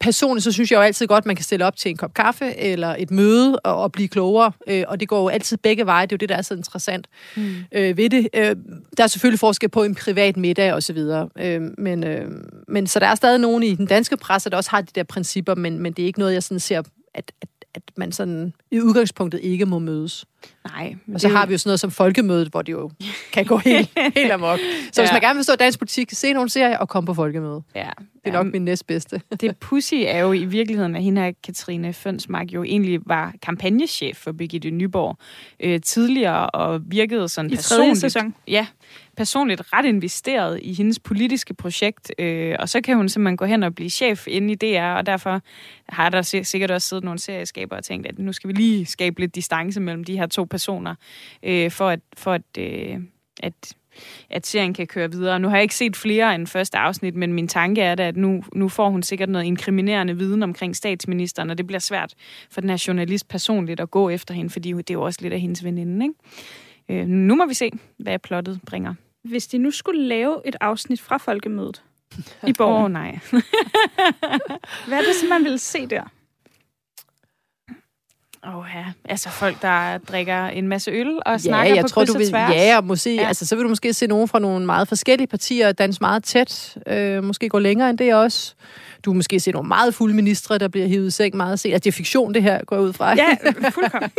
Personligt 0.00 0.44
så 0.44 0.52
synes 0.52 0.70
jeg 0.70 0.76
jo 0.76 0.82
altid 0.82 1.06
godt, 1.06 1.26
man 1.26 1.36
kan 1.36 1.44
stille 1.44 1.64
op 1.64 1.76
til 1.76 1.90
en 1.90 1.96
kop 1.96 2.14
kaffe 2.14 2.56
eller 2.56 2.96
et 2.98 3.10
møde 3.10 3.58
og, 3.58 3.76
og 3.82 3.92
blive 3.92 4.08
klogere. 4.08 4.52
Øh, 4.68 4.84
og 4.88 5.00
det 5.00 5.08
går 5.08 5.20
jo 5.20 5.28
altid 5.28 5.56
begge 5.56 5.86
veje. 5.86 6.06
Det 6.06 6.12
er 6.12 6.16
jo 6.16 6.18
det, 6.18 6.28
der 6.28 6.36
er 6.36 6.42
så 6.42 6.54
interessant 6.54 7.06
mm. 7.36 7.54
øh, 7.72 7.96
ved 7.96 8.10
det. 8.10 8.28
Øh, 8.34 8.56
der 8.96 9.02
er 9.02 9.06
selvfølgelig 9.06 9.40
forskel 9.40 9.68
på 9.68 9.82
en 9.82 9.94
privat 9.94 10.36
middag 10.36 10.72
osv. 10.72 10.98
Øh, 11.38 11.60
men, 11.78 12.04
øh, 12.04 12.30
men 12.68 12.86
så 12.86 12.98
der 12.98 13.06
er 13.06 13.14
stadig 13.14 13.40
nogen 13.40 13.62
i 13.62 13.74
den 13.74 13.86
danske 13.86 14.16
presse, 14.16 14.50
der 14.50 14.56
også 14.56 14.70
har 14.70 14.80
de 14.80 14.90
der 14.94 15.02
principper, 15.02 15.54
men, 15.54 15.78
men 15.78 15.92
det 15.92 16.02
er 16.02 16.06
ikke 16.06 16.18
noget, 16.18 16.34
jeg 16.34 16.42
sådan 16.42 16.60
ser, 16.60 16.82
at, 17.14 17.32
at 17.40 17.48
at 17.76 17.82
man 17.96 18.12
sådan 18.12 18.52
i 18.70 18.80
udgangspunktet 18.80 19.40
ikke 19.42 19.66
må 19.66 19.78
mødes. 19.78 20.24
Nej. 20.64 20.94
Og 21.14 21.20
så 21.20 21.28
har 21.28 21.46
vi 21.46 21.52
jo 21.52 21.58
sådan 21.58 21.68
noget 21.68 21.80
som 21.80 21.90
folkemødet, 21.90 22.48
hvor 22.48 22.62
det 22.62 22.72
jo 22.72 22.90
kan 23.32 23.44
gå 23.44 23.56
helt, 23.56 23.90
helt 24.16 24.32
amok. 24.32 24.58
Så 24.92 25.02
ja. 25.02 25.02
hvis 25.02 25.12
man 25.12 25.20
gerne 25.20 25.34
vil 25.34 25.44
forstå 25.44 25.56
dansk 25.56 25.78
politik, 25.78 26.10
se 26.12 26.32
nogle 26.32 26.48
serier 26.48 26.78
og 26.78 26.88
komme 26.88 27.06
på 27.06 27.14
folkemødet. 27.14 27.62
Ja. 27.74 27.90
Det 28.24 28.34
er 28.34 28.42
nok 28.42 28.52
min 28.52 28.64
næstbedste. 28.64 29.22
det 29.40 29.56
pussy 29.56 29.94
er 30.06 30.18
jo 30.18 30.32
i 30.32 30.44
virkeligheden, 30.44 30.96
at 30.96 31.02
hende 31.02 31.22
her, 31.22 31.32
Katrine 31.44 31.92
Fønsmark, 31.92 32.46
jo 32.52 32.64
egentlig 32.64 33.00
var 33.06 33.34
kampagnechef 33.42 34.16
for 34.16 34.32
Birgitte 34.32 34.70
Nyborg 34.70 35.18
øh, 35.60 35.80
tidligere, 35.80 36.50
og 36.50 36.80
virkede 36.86 37.28
sådan 37.28 37.50
I 37.50 37.54
personligt. 37.54 37.98
sæson. 37.98 38.34
Ja, 38.48 38.66
personligt 39.16 39.62
ret 39.72 39.84
investeret 39.84 40.60
i 40.62 40.74
hendes 40.74 40.98
politiske 40.98 41.54
projekt, 41.54 42.12
øh, 42.18 42.56
og 42.58 42.68
så 42.68 42.80
kan 42.80 42.96
hun 42.96 43.08
simpelthen 43.08 43.36
gå 43.36 43.44
hen 43.44 43.62
og 43.62 43.74
blive 43.74 43.90
chef 43.90 44.26
inde 44.28 44.52
i 44.52 44.54
DR, 44.54 44.82
og 44.82 45.06
derfor 45.06 45.40
har 45.88 46.08
der 46.08 46.22
sikkert 46.22 46.70
også 46.70 46.88
siddet 46.88 47.04
nogle 47.04 47.18
serieskaber 47.18 47.76
og 47.76 47.84
tænkt, 47.84 48.06
at 48.06 48.18
nu 48.18 48.32
skal 48.32 48.48
vi 48.48 48.54
lige 48.54 48.86
skabe 48.86 49.20
lidt 49.20 49.34
distance 49.34 49.80
mellem 49.80 50.04
de 50.04 50.18
her 50.18 50.26
to 50.36 50.44
personer, 50.44 50.94
øh, 51.42 51.70
for 51.70 51.88
at, 51.88 52.00
for 52.16 52.32
at, 52.32 52.42
øh, 52.58 53.00
at 53.42 53.76
at 54.30 54.46
serien 54.46 54.74
kan 54.74 54.86
køre 54.86 55.10
videre. 55.10 55.38
Nu 55.38 55.48
har 55.48 55.56
jeg 55.56 55.62
ikke 55.62 55.74
set 55.74 55.96
flere 55.96 56.34
end 56.34 56.46
første 56.46 56.78
afsnit, 56.78 57.14
men 57.14 57.32
min 57.32 57.48
tanke 57.48 57.82
er 57.82 57.94
da, 57.94 58.08
at 58.08 58.16
nu, 58.16 58.42
nu 58.54 58.68
får 58.68 58.90
hun 58.90 59.02
sikkert 59.02 59.28
noget 59.28 59.44
inkriminerende 59.44 60.16
viden 60.16 60.42
omkring 60.42 60.76
statsministeren, 60.76 61.50
og 61.50 61.58
det 61.58 61.66
bliver 61.66 61.80
svært 61.80 62.14
for 62.50 62.60
den 62.60 62.70
her 62.70 62.84
journalist 62.86 63.28
personligt 63.28 63.80
at 63.80 63.90
gå 63.90 64.08
efter 64.08 64.34
hende, 64.34 64.50
fordi 64.50 64.72
det 64.72 64.90
er 64.90 64.94
jo 64.94 65.02
også 65.02 65.18
lidt 65.22 65.32
af 65.32 65.40
hendes 65.40 65.64
veninde. 65.64 66.06
Ikke? 66.06 67.02
Øh, 67.02 67.08
nu 67.08 67.34
må 67.34 67.46
vi 67.46 67.54
se, 67.54 67.70
hvad 67.98 68.18
plottet 68.18 68.60
bringer. 68.66 68.94
Hvis 69.22 69.46
de 69.46 69.58
nu 69.58 69.70
skulle 69.70 70.02
lave 70.02 70.40
et 70.44 70.56
afsnit 70.60 71.00
fra 71.00 71.16
folkemødet 71.16 71.82
i 72.46 72.52
borgen. 72.58 72.84
Oh, 72.84 72.90
nej. 72.90 73.18
hvad 74.88 74.98
er 74.98 75.02
det, 75.02 75.14
som 75.20 75.28
man 75.28 75.44
vil 75.44 75.58
se 75.58 75.86
der? 75.86 76.02
Åh 78.44 78.56
oh, 78.56 78.64
ja, 78.74 78.84
altså 79.04 79.28
folk, 79.28 79.62
der 79.62 79.98
drikker 79.98 80.46
en 80.46 80.68
masse 80.68 80.90
øl 80.90 81.18
og 81.26 81.40
snakker 81.40 81.74
jeg 81.74 81.82
på 81.82 81.88
tror, 81.88 82.04
du 82.04 82.18
vil, 82.18 82.28
Ja, 82.30 82.76
og 82.76 82.84
måske, 82.84 83.14
ja. 83.14 83.26
Altså, 83.26 83.46
så 83.46 83.56
vil 83.56 83.64
du 83.64 83.68
måske 83.68 83.92
se 83.92 84.06
nogen 84.06 84.28
fra 84.28 84.38
nogle 84.38 84.66
meget 84.66 84.88
forskellige 84.88 85.26
partier 85.26 85.72
danse 85.72 86.00
meget 86.00 86.24
tæt. 86.24 86.78
Øh, 86.86 87.24
måske 87.24 87.48
gå 87.48 87.58
længere 87.58 87.90
end 87.90 87.98
det 87.98 88.14
også. 88.14 88.54
Du 89.04 89.10
vil 89.10 89.16
måske 89.16 89.40
se 89.40 89.50
nogle 89.50 89.68
meget 89.68 89.94
fulde 89.94 90.14
ministre, 90.14 90.58
der 90.58 90.68
bliver 90.68 90.86
hivet 90.86 91.06
i 91.06 91.10
seng 91.10 91.36
meget 91.36 91.60
sent. 91.60 91.74
Altså, 91.74 91.84
det 91.84 91.90
er 91.90 91.96
fiktion, 91.96 92.34
det 92.34 92.42
her, 92.42 92.64
går 92.64 92.78
ud 92.78 92.92
fra. 92.92 93.14
Ja, 93.14 93.36
fuldkommen. 93.70 94.10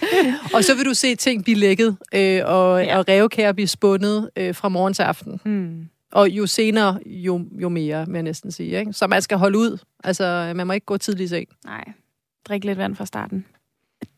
og 0.54 0.64
så 0.64 0.74
vil 0.76 0.84
du 0.84 0.94
se 0.94 1.14
ting 1.14 1.44
blive 1.44 1.56
lækket, 1.56 1.96
øh, 2.14 2.42
og, 2.44 2.84
ja. 2.84 2.98
og 2.98 3.08
revkær 3.08 3.52
blive 3.52 3.68
spundet 3.68 4.30
øh, 4.36 4.54
fra 4.54 4.68
morgen 4.68 4.94
til 4.94 5.02
aften. 5.02 5.40
Hmm. 5.44 5.88
Og 6.12 6.28
jo 6.30 6.46
senere, 6.46 6.98
jo, 7.06 7.40
jo 7.62 7.68
mere, 7.68 8.06
vil 8.06 8.14
jeg 8.14 8.22
næsten 8.22 8.52
sige. 8.52 8.78
Ikke? 8.78 8.92
Så 8.92 9.06
man 9.06 9.22
skal 9.22 9.38
holde 9.38 9.58
ud. 9.58 9.78
Altså, 10.04 10.52
man 10.56 10.66
må 10.66 10.72
ikke 10.72 10.86
gå 10.86 10.96
tidligt 10.96 11.24
i 11.24 11.28
seng. 11.28 11.48
Nej. 11.64 11.84
Drik 12.48 12.64
lidt 12.64 12.78
vand 12.78 12.96
fra 12.96 13.06
starten 13.06 13.44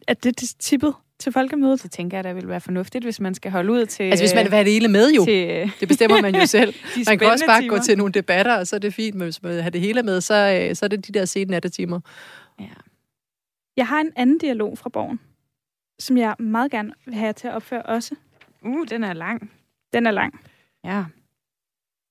er 0.09 0.15
det 0.15 0.55
tippet 0.59 0.95
til 1.19 1.33
folkemødet? 1.33 1.81
Så 1.81 1.89
tænker 1.89 2.17
jeg, 2.17 2.27
at 2.27 2.35
det 2.35 2.43
vil 2.43 2.49
være 2.49 2.61
fornuftigt, 2.61 3.05
hvis 3.05 3.21
man 3.21 3.35
skal 3.35 3.51
holde 3.51 3.73
ud 3.73 3.87
til... 3.87 4.03
Altså 4.03 4.23
hvis 4.23 4.35
man 4.35 4.45
vil 4.45 4.53
have 4.53 4.65
det 4.65 4.73
hele 4.73 4.89
med 4.89 5.13
jo. 5.13 5.25
Til, 5.25 5.73
det 5.81 5.89
bestemmer 5.89 6.23
man 6.23 6.35
jo 6.35 6.47
selv. 6.57 6.75
man 7.07 7.19
kan 7.19 7.31
også 7.31 7.47
bare 7.47 7.61
timer. 7.61 7.77
gå 7.77 7.83
til 7.83 7.99
nogle 7.99 8.13
debatter, 8.13 8.57
og 8.57 8.67
så 8.67 8.77
er 8.77 8.81
det 8.81 8.95
fint. 8.95 9.15
Men 9.15 9.25
hvis 9.25 9.43
man 9.43 9.53
vil 9.53 9.63
have 9.63 9.71
det 9.71 9.81
hele 9.81 10.03
med, 10.03 10.21
så, 10.21 10.35
øh, 10.35 10.77
så 10.77 10.85
er 10.85 10.89
det 10.89 11.07
de 11.07 11.13
der 11.13 11.25
sene 11.25 11.51
nattetimer. 11.51 12.01
Ja. 12.61 12.65
Jeg 13.77 13.87
har 13.87 14.01
en 14.01 14.13
anden 14.17 14.39
dialog 14.39 14.79
fra 14.79 14.91
Borgen, 14.91 15.21
som 15.99 16.17
jeg 16.17 16.35
meget 16.39 16.71
gerne 16.71 16.93
vil 17.07 17.15
have 17.15 17.33
til 17.33 17.49
at 17.49 17.55
opføre 17.55 17.83
også. 17.83 18.15
Uh, 18.65 18.87
den 18.91 19.05
er 19.05 19.13
lang. 19.13 19.51
Den 19.93 20.07
er 20.07 20.11
lang. 20.11 20.41
Ja. 20.85 21.05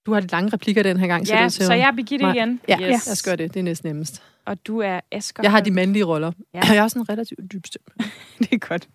Du 0.06 0.14
har 0.14 0.20
de 0.20 0.28
lange 0.28 0.54
replikker 0.54 0.84
den 0.84 0.98
her 0.98 1.08
gang. 1.08 1.28
Ja, 1.28 1.50
så, 1.50 1.66
så 1.66 1.74
jeg 1.74 1.88
er 1.88 1.92
Birgitte 1.92 2.26
igen. 2.36 2.62
Ja, 2.68 2.78
yes. 2.82 3.08
jeg 3.08 3.18
skal 3.18 3.30
gøre 3.30 3.46
det. 3.46 3.54
Det 3.54 3.60
er 3.60 3.64
næsten 3.64 3.90
nemmest. 3.90 4.24
Og 4.48 4.68
du 4.68 4.80
er 4.80 5.00
Asger. 5.12 5.44
Jeg 5.44 5.52
har 5.52 5.62
de 5.62 5.72
mandlige 5.72 6.06
roller. 6.06 6.32
Ja. 6.54 6.60
Jeg 6.60 6.82
har 6.82 6.88
sådan 6.88 7.02
en 7.02 7.10
relativt 7.10 7.52
dyb 7.52 7.66
stemme. 7.66 7.88
det 8.40 8.54
er 8.54 8.58
godt. 8.58 8.90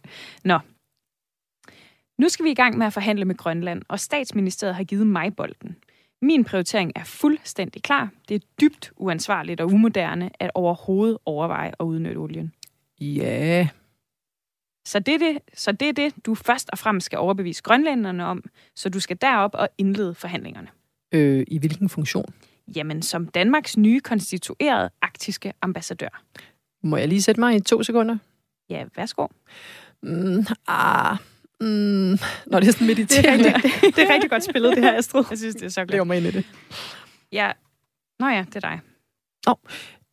Nå. 0.44 0.58
Nu 2.18 2.28
skal 2.28 2.44
vi 2.44 2.50
i 2.50 2.54
gang 2.54 2.78
med 2.78 2.86
at 2.86 2.92
forhandle 2.92 3.24
med 3.24 3.34
Grønland, 3.36 3.82
og 3.88 4.00
statsministeriet 4.00 4.74
har 4.74 4.84
givet 4.84 5.06
mig 5.06 5.36
bolden. 5.36 5.76
Min 6.22 6.44
prioritering 6.44 6.92
er 6.96 7.04
fuldstændig 7.04 7.82
klar. 7.82 8.10
Det 8.28 8.34
er 8.34 8.46
dybt 8.60 8.92
uansvarligt 8.96 9.60
og 9.60 9.66
umoderne 9.66 10.30
at 10.40 10.50
overhovedet 10.54 11.18
overveje 11.24 11.72
at 11.80 11.84
udnytte 11.84 12.18
olien. 12.18 12.52
Ja, 13.00 13.68
Så 14.86 14.98
det, 14.98 15.14
er 15.14 15.18
det, 15.18 15.38
så 15.54 15.72
det 15.72 15.88
er 15.88 15.92
det, 15.92 16.26
du 16.26 16.34
først 16.34 16.70
og 16.70 16.78
fremmest 16.78 17.04
skal 17.06 17.18
overbevise 17.18 17.62
grønlænderne 17.62 18.26
om, 18.26 18.44
så 18.76 18.88
du 18.88 19.00
skal 19.00 19.16
derop 19.20 19.50
og 19.54 19.68
indlede 19.78 20.14
forhandlingerne. 20.14 20.68
Øh, 21.14 21.44
I 21.48 21.58
hvilken 21.58 21.88
funktion? 21.88 22.34
Jamen, 22.76 23.02
som 23.02 23.26
Danmarks 23.28 23.76
nye 23.76 24.00
konstituerede 24.00 24.90
arktiske 25.02 25.52
ambassadør. 25.62 26.22
Må 26.82 26.96
jeg 26.96 27.08
lige 27.08 27.22
sætte 27.22 27.40
mig 27.40 27.56
i 27.56 27.60
to 27.60 27.82
sekunder? 27.82 28.18
Ja, 28.70 28.84
værsgo. 28.96 29.26
Mm, 30.02 30.46
ah, 30.66 31.16
mm, 31.60 32.18
når 32.46 32.60
det 32.60 32.68
er 32.68 32.72
sådan 32.72 32.88
Det 32.88 32.92
er, 32.92 32.96
mediterende. 32.96 33.54
rigtig, 33.54 33.72
det, 33.82 33.96
det 33.96 34.02
er 34.10 34.14
rigtig 34.14 34.30
godt 34.30 34.44
spillet, 34.44 34.76
det 34.76 34.84
her, 34.84 34.98
Astrid. 34.98 35.24
Jeg 35.30 35.38
synes, 35.38 35.54
det 35.54 35.64
er 35.64 35.68
så 35.68 35.84
godt. 35.84 36.06
mig 36.06 36.16
ind 36.16 36.26
i 36.26 36.30
det. 36.30 36.46
Ja. 37.32 37.52
Nå 38.18 38.26
ja, 38.28 38.44
det 38.48 38.56
er 38.56 38.60
dig. 38.60 38.80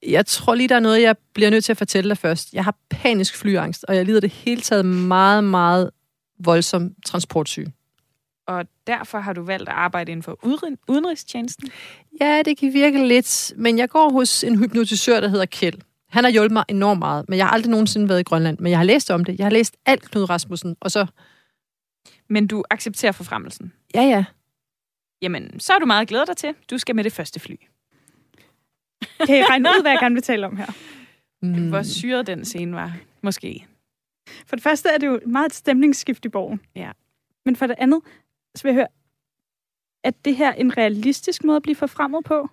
Jeg 0.07 0.25
tror 0.25 0.55
lige, 0.55 0.69
der 0.69 0.75
er 0.75 0.79
noget, 0.79 1.01
jeg 1.01 1.15
bliver 1.33 1.49
nødt 1.49 1.63
til 1.63 1.73
at 1.73 1.77
fortælle 1.77 2.09
dig 2.09 2.17
først. 2.17 2.53
Jeg 2.53 2.63
har 2.63 2.75
panisk 2.89 3.37
flyangst, 3.37 3.85
og 3.87 3.95
jeg 3.95 4.05
lider 4.05 4.19
det 4.19 4.29
hele 4.29 4.61
taget 4.61 4.85
meget, 4.85 5.43
meget 5.43 5.89
voldsom 6.39 6.93
transportsyge. 7.05 7.73
Og 8.49 8.67
derfor 8.87 9.19
har 9.19 9.33
du 9.33 9.41
valgt 9.41 9.69
at 9.69 9.75
arbejde 9.75 10.11
inden 10.11 10.23
for 10.23 10.39
udenrigstjenesten. 10.87 11.69
Ja, 12.21 12.41
det 12.45 12.57
kan 12.57 12.73
virke 12.73 13.07
lidt, 13.07 13.53
men 13.55 13.77
jeg 13.77 13.89
går 13.89 14.09
hos 14.09 14.43
en 14.43 14.59
hypnotisør, 14.59 15.19
der 15.19 15.27
hedder 15.27 15.45
Kjeld. 15.45 15.81
Han 16.09 16.23
har 16.23 16.31
hjulpet 16.31 16.51
mig 16.51 16.63
enormt 16.67 16.99
meget, 16.99 17.29
men 17.29 17.37
jeg 17.37 17.45
har 17.45 17.53
aldrig 17.53 17.71
nogensinde 17.71 18.09
været 18.09 18.19
i 18.19 18.23
Grønland. 18.23 18.59
Men 18.59 18.69
jeg 18.69 18.79
har 18.79 18.83
læst 18.83 19.11
om 19.11 19.25
det. 19.25 19.37
Jeg 19.37 19.45
har 19.45 19.51
læst 19.51 19.77
alt 19.85 20.11
Knud 20.11 20.29
Rasmussen, 20.29 20.75
og 20.79 20.91
så... 20.91 21.05
Men 22.29 22.47
du 22.47 22.63
accepterer 22.69 23.11
forfremmelsen. 23.11 23.73
Ja, 23.95 24.01
ja. 24.01 24.25
Jamen, 25.21 25.59
så 25.59 25.73
er 25.73 25.79
du 25.79 25.85
meget 25.85 26.07
glædet 26.07 26.27
dig 26.27 26.37
til. 26.37 26.53
Du 26.69 26.77
skal 26.77 26.95
med 26.95 27.03
det 27.03 27.13
første 27.13 27.39
fly. 27.39 27.55
Kan 29.25 29.37
I 29.37 29.43
regne 29.43 29.69
ud, 29.69 29.81
hvad 29.81 29.91
jeg 29.91 29.99
gerne 29.99 30.15
vil 30.15 30.23
tale 30.23 30.45
om 30.45 30.57
her? 30.57 30.67
Mm. 31.41 31.69
Hvor 31.69 31.83
syret 31.83 32.27
den 32.27 32.45
scene 32.45 32.75
var. 32.75 32.97
Måske. 33.21 33.65
For 34.45 34.55
det 34.55 34.63
første 34.63 34.89
er 34.89 34.97
det 34.97 35.07
jo 35.07 35.19
meget 35.25 35.45
et 35.45 35.53
stemningsskift 35.53 36.25
i 36.25 36.29
borgen. 36.29 36.61
Ja. 36.75 36.91
Men 37.45 37.55
for 37.55 37.67
det 37.67 37.75
andet, 37.79 38.01
så 38.55 38.63
vil 38.63 38.69
jeg 38.69 38.75
høre, 38.75 38.87
er 40.03 40.11
det 40.25 40.35
her 40.35 40.53
en 40.53 40.77
realistisk 40.77 41.43
måde 41.43 41.55
at 41.55 41.63
blive 41.63 41.75
forfremmet 41.75 42.23
på? 42.25 42.47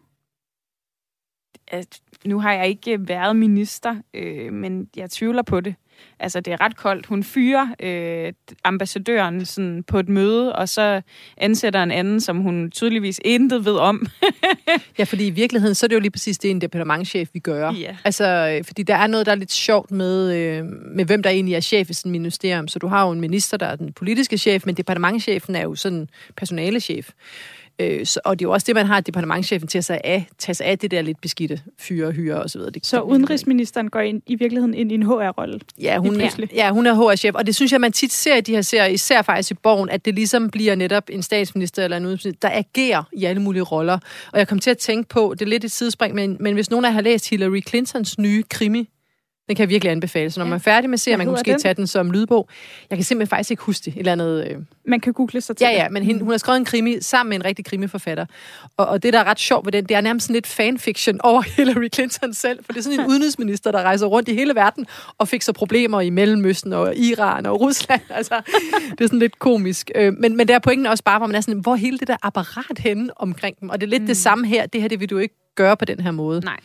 At, 1.69 2.03
nu 2.25 2.41
har 2.41 2.53
jeg 2.53 2.69
ikke 2.69 3.09
været 3.09 3.37
minister, 3.37 4.03
øh, 4.15 4.53
men 4.53 4.91
jeg 4.97 5.11
tvivler 5.11 5.43
på 5.43 5.61
det. 5.61 5.75
Altså, 6.21 6.41
det 6.41 6.53
er 6.53 6.61
ret 6.61 6.77
koldt. 6.77 7.07
Hun 7.07 7.23
fyrer 7.23 7.67
øh, 7.81 8.33
ambassadøren 8.65 9.45
sådan, 9.45 9.85
på 9.89 9.99
et 9.99 10.09
møde, 10.09 10.53
og 10.53 10.69
så 10.69 11.03
ansætter 11.37 11.83
en 11.83 11.91
anden, 11.91 12.21
som 12.21 12.39
hun 12.39 12.71
tydeligvis 12.71 13.21
intet 13.25 13.65
ved 13.65 13.75
om. 13.75 14.07
Ja, 14.99 15.05
fordi 15.05 15.27
i 15.27 15.31
virkeligheden, 15.31 15.75
så 15.75 15.87
er 15.87 15.89
det 15.89 15.95
jo 15.95 16.01
lige 16.01 16.11
præcis 16.11 16.39
det, 16.39 16.51
en 16.51 16.61
departementchef 16.61 17.29
vi 17.33 17.39
gør. 17.39 17.73
Ja. 17.73 17.97
Altså, 18.05 18.57
øh, 18.59 18.65
fordi 18.65 18.83
der 18.83 18.95
er 18.95 19.07
noget, 19.07 19.27
der 19.27 19.33
er 19.33 19.37
lidt 19.37 19.53
sjovt 19.53 19.91
med, 19.91 20.35
øh, 20.35 20.65
med 20.97 21.05
hvem 21.05 21.23
der 21.23 21.31
egentlig 21.31 21.55
er 21.55 21.61
chef 21.61 21.91
i 21.91 21.93
sådan 21.93 22.11
et 22.11 22.13
ministerium. 22.13 22.69
Så 22.69 22.79
du 22.79 22.87
har 22.87 23.07
jo 23.07 23.13
en 23.13 23.21
minister, 23.21 23.57
der 23.57 23.67
er 23.67 23.77
den 23.77 23.93
politiske 23.93 24.39
chef, 24.39 24.67
men 24.67 24.75
departementchefen 24.75 25.57
er 25.57 25.63
jo 25.63 25.75
sådan 25.75 26.09
personalechef. 26.37 27.11
Øh, 27.79 28.07
så, 28.07 28.21
og 28.25 28.39
det 28.39 28.45
er 28.45 28.49
jo 28.49 28.53
også 28.53 28.65
det, 28.65 28.75
man 28.75 28.87
har 28.87 29.01
departementchefen 29.01 29.69
til 29.69 29.79
at 29.79 29.85
sig 29.85 30.01
af, 30.05 30.27
tage 30.39 30.55
sig 30.55 30.67
af 30.67 30.79
det 30.79 30.91
der 30.91 31.03
lidt 31.03 31.21
beskidte 31.21 31.61
fyre, 31.79 32.13
hyre 32.13 32.43
og 32.43 32.51
så 32.51 32.59
videre. 32.59 32.71
Det, 32.71 32.87
Så 32.87 33.01
udenrigsministeren 33.01 33.91
går 33.91 34.01
ind, 34.01 34.23
i 34.27 34.35
virkeligheden 34.35 34.75
ind 34.75 34.93
i 34.93 34.95
en 34.95 35.03
HR-rolle. 35.03 35.61
Ja, 35.81 35.99
hun, 35.99 36.21
er, 36.21 36.47
ja, 36.55 36.71
hun 36.71 36.87
er 36.87 36.95
HR-chef, 36.95 37.35
og 37.35 37.47
det 37.47 37.55
synes 37.55 37.73
jeg, 37.73 37.81
man 37.81 37.93
tit 37.93 38.13
ser 38.13 38.37
i 38.37 38.41
de 38.41 38.53
her 38.53 38.63
serier, 38.63 38.87
især 38.87 39.23
faktisk 39.23 39.51
i 39.51 39.55
Borgen, 39.55 39.91
at 39.91 40.05
det 40.05 40.15
ligesom 40.15 40.51
bliver 40.51 40.75
netop 40.75 41.05
en 41.11 41.23
statsminister 41.23 41.85
eller 41.85 41.97
en 41.97 42.05
udenrigsminister, 42.05 42.49
der 42.49 42.55
agerer 42.59 43.03
i 43.13 43.25
alle 43.25 43.43
mulige 43.43 43.63
roller. 43.63 43.99
Og 44.33 44.39
jeg 44.39 44.49
kom 44.49 44.59
til 44.59 44.71
at 44.71 44.79
tænke 44.79 45.09
på, 45.09 45.35
det 45.39 45.45
er 45.45 45.51
lidt 45.51 45.65
et 45.65 45.73
sidespring, 45.73 46.15
men, 46.15 46.37
men 46.41 46.55
hvis 46.55 46.71
nogen 46.71 46.85
af 46.85 46.89
jer 46.89 46.95
har 46.95 47.01
læst 47.01 47.31
Hillary 47.31 47.63
Clintons 47.69 48.19
nye 48.19 48.43
krimi, 48.51 48.89
den 49.49 49.57
kan 49.57 49.63
jeg 49.63 49.69
virkelig 49.69 49.91
anbefale. 49.93 50.31
Så 50.31 50.41
når 50.41 50.45
Ja. 50.45 50.51
man 50.51 50.57
er 50.57 50.63
færdig 50.63 50.91
med 50.91 50.95
at 50.95 51.01
se, 51.01 51.11
Hvad 51.11 51.19
man 51.19 51.27
kan 51.27 51.33
måske 51.33 51.51
den? 51.51 51.61
tage 51.61 51.75
den 51.75 51.87
som 51.87 52.11
lydbog. 52.11 52.49
Jeg 52.91 52.99
kan 52.99 53.05
simpelthen 53.05 53.31
faktisk 53.31 53.51
ikke 53.51 53.63
huske 53.63 53.85
det. 53.85 53.93
Et 53.95 53.99
eller 53.99 54.13
andet... 54.13 54.47
Øh, 54.51 54.57
Man 54.89 55.01
kan 55.01 55.13
google 55.13 55.41
sig 55.41 55.57
til 55.57 55.65
Ja, 55.65 55.71
ja, 55.71 55.89
men 55.89 56.03
hende, 56.03 56.21
hun 56.21 56.31
har 56.31 56.39
skrevet 56.39 56.59
en 56.59 56.65
krimi 56.65 56.97
sammen 57.01 57.29
med 57.31 57.37
en 57.37 57.45
rigtig 57.45 57.65
krimiforfatter. 57.65 58.27
Og, 58.77 58.87
og 58.87 59.03
det, 59.03 59.13
der 59.13 59.19
er 59.21 59.25
ret 59.25 59.39
sjovt 59.39 59.67
ved 59.67 59.73
den, 59.73 59.85
det 59.85 59.97
er 59.97 60.01
nærmest 60.01 60.27
sådan 60.27 60.35
lidt 60.35 60.47
fanfiction 60.47 61.21
over 61.21 61.43
Hillary 61.57 61.89
Clinton 61.95 62.35
selv. 62.35 62.65
For 62.65 62.73
det 62.73 62.79
er 62.79 62.83
sådan 62.83 63.01
en 63.01 63.07
udenrigsminister, 63.07 63.73
der 63.73 63.83
rejser 63.83 64.07
rundt 64.07 64.29
i 64.29 64.35
hele 64.35 64.55
verden 64.55 64.87
og 65.19 65.29
fik 65.29 65.43
så 65.43 65.53
problemer 65.53 66.01
i 66.01 66.11
Mellemøsten 66.11 66.73
og 66.73 66.97
Iran 66.97 67.47
og 67.47 67.61
Rusland. 67.61 68.01
Altså, 68.17 68.41
det 68.91 69.01
er 69.01 69.07
sådan 69.07 69.19
lidt 69.19 69.39
komisk. 69.39 69.91
Øh, 69.95 70.13
Men, 70.15 70.37
men 70.37 70.49
der 70.49 70.55
er 70.55 70.59
pointen 70.59 70.87
også 70.87 71.05
bare, 71.05 71.19
hvor 71.19 71.27
man 71.27 71.37
er 71.37 71.41
sådan, 71.41 71.61
hvor 71.61 71.75
hele 71.75 71.99
det 71.99 72.09
der 72.09 72.17
apparat 72.23 72.79
henne 72.79 73.21
omkring 73.21 73.61
dem. 73.61 73.69
Og 73.69 73.81
det 73.81 73.87
er 73.87 73.91
lidt 73.91 74.03
mm. 74.03 74.07
det 74.07 74.17
samme 74.17 74.47
her. 74.47 74.67
Det 74.67 74.81
her, 74.81 74.89
det 74.89 75.01
vil 75.01 75.11
du 75.11 75.19
ikke 75.19 75.35
gøre 75.55 75.77
på 75.77 75.85
den 75.85 76.01
her 76.01 76.11
måde. 76.11 76.41
Nej. 76.41 76.57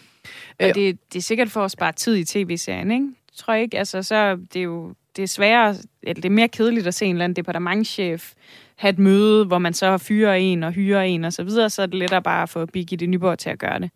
Øh. 0.60 0.70
Og 0.70 0.76
det, 0.76 1.14
det 1.14 1.20
er 1.20 1.24
sikkert 1.24 1.52
for 1.52 1.66
at 1.66 1.72
spare 1.72 1.92
tid 1.92 2.16
i 2.16 2.26
tv-serien, 2.26 2.92
ikke? 2.92 3.08
Tror 3.36 3.54
jeg 3.54 3.64
ikke. 3.64 3.78
Altså, 3.78 4.04
så 4.04 4.36
det 4.54 4.60
er 4.60 4.64
jo 4.64 4.94
det 5.16 5.24
er 5.24 5.28
sværere, 5.28 5.76
eller 6.04 6.22
det 6.22 6.26
er 6.26 6.34
mere 6.34 6.48
kedeligt 6.48 6.88
at 6.88 6.94
se 6.94 7.06
en 7.06 7.16
eller 7.16 7.24
anden 7.24 7.36
departementchef 7.36 8.34
have 8.76 8.90
et 8.90 9.00
møde, 9.00 9.46
hvor 9.46 9.58
man 9.58 9.74
så 9.74 9.98
fyrer 9.98 10.34
en 10.34 10.64
og 10.64 10.72
hyrer 10.72 11.02
en 11.02 11.26
og 11.26 11.34
så 11.34 11.44
videre, 11.44 11.70
så 11.70 11.82
er 11.82 11.86
det 11.86 11.96
lettere 11.96 12.22
bare 12.22 12.44
at 12.44 12.50
få 12.50 12.66
Birgitte 12.66 13.08
Nyborg 13.08 13.40
til 13.40 13.50
at 13.50 13.60
gøre 13.60 13.80
det. 13.80 13.90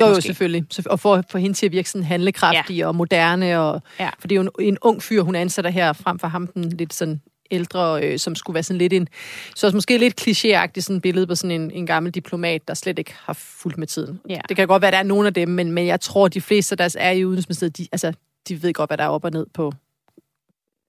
Jo, 0.00 0.06
jo, 0.06 0.20
selvfølgelig. 0.20 0.64
Og 0.86 1.00
for, 1.00 1.24
for 1.30 1.38
hende 1.38 1.56
til 1.56 1.66
at 1.66 1.72
virke 1.72 1.90
sådan 1.90 2.04
handlekraftig 2.04 2.76
ja. 2.76 2.86
og 2.86 2.94
moderne. 2.94 3.60
Og, 3.60 3.82
Ja. 4.00 4.10
For 4.18 4.28
det 4.28 4.36
er 4.38 4.42
jo 4.42 4.50
en, 4.58 4.66
en 4.66 4.78
ung 4.82 5.02
fyr, 5.02 5.22
hun 5.22 5.34
ansætter 5.34 5.70
her, 5.70 5.92
frem 5.92 6.18
for 6.18 6.28
ham 6.28 6.46
den 6.46 6.64
lidt 6.64 6.94
sådan 6.94 7.20
ældre, 7.50 8.04
øh, 8.04 8.18
som 8.18 8.34
skulle 8.34 8.54
være 8.54 8.62
sådan 8.62 8.78
lidt 8.78 8.92
en... 8.92 9.08
Så 9.56 9.66
også 9.66 9.76
måske 9.76 9.98
lidt 9.98 10.20
klichéagtigt 10.20 10.80
sådan 10.80 10.96
et 10.96 11.02
billede 11.02 11.26
på 11.26 11.34
sådan 11.34 11.60
en, 11.60 11.70
en 11.70 11.86
gammel 11.86 12.12
diplomat, 12.12 12.68
der 12.68 12.74
slet 12.74 12.98
ikke 12.98 13.14
har 13.18 13.32
fulgt 13.32 13.78
med 13.78 13.86
tiden. 13.86 14.20
Ja. 14.28 14.40
Det 14.48 14.56
kan 14.56 14.68
godt 14.68 14.82
være, 14.82 14.88
at 14.88 14.92
der 14.92 14.98
er 14.98 15.02
nogle 15.02 15.26
af 15.26 15.34
dem, 15.34 15.48
men, 15.48 15.72
men 15.72 15.86
jeg 15.86 16.00
tror, 16.00 16.26
at 16.26 16.34
de 16.34 16.40
fleste, 16.40 16.76
der 16.76 16.96
er 16.98 17.10
i 17.10 17.24
Udenrigsministeriet, 17.24 17.78
de, 17.78 17.86
altså, 17.92 18.12
de 18.48 18.62
ved 18.62 18.72
godt, 18.72 18.90
hvad 18.90 18.98
der 18.98 19.04
er 19.04 19.08
op 19.08 19.24
og 19.24 19.30
ned 19.30 19.46
på 19.54 19.72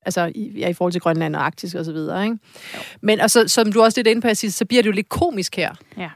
altså 0.06 0.32
i, 0.36 0.60
ja, 0.60 0.70
i 0.70 0.74
forhold 0.74 0.92
til 0.92 1.02
Grønland 1.02 1.36
og 1.36 1.46
Arktis 1.46 1.76
og 1.76 1.86
så 1.86 1.92
videre, 1.92 2.24
ikke? 2.24 2.38
Men 3.02 3.20
og 3.20 3.32
så, 3.32 3.48
som 3.48 3.72
du 3.72 3.82
også 3.82 4.00
lidt 4.00 4.08
inde 4.08 4.22
på, 4.22 4.28
Assis, 4.28 4.56
så 4.56 4.66
bliver 4.66 4.84
det 4.84 4.88
jo 4.88 4.92
lidt 4.92 5.10
komisk 5.10 5.56
her. 5.56 5.76
Ja, 5.98 6.10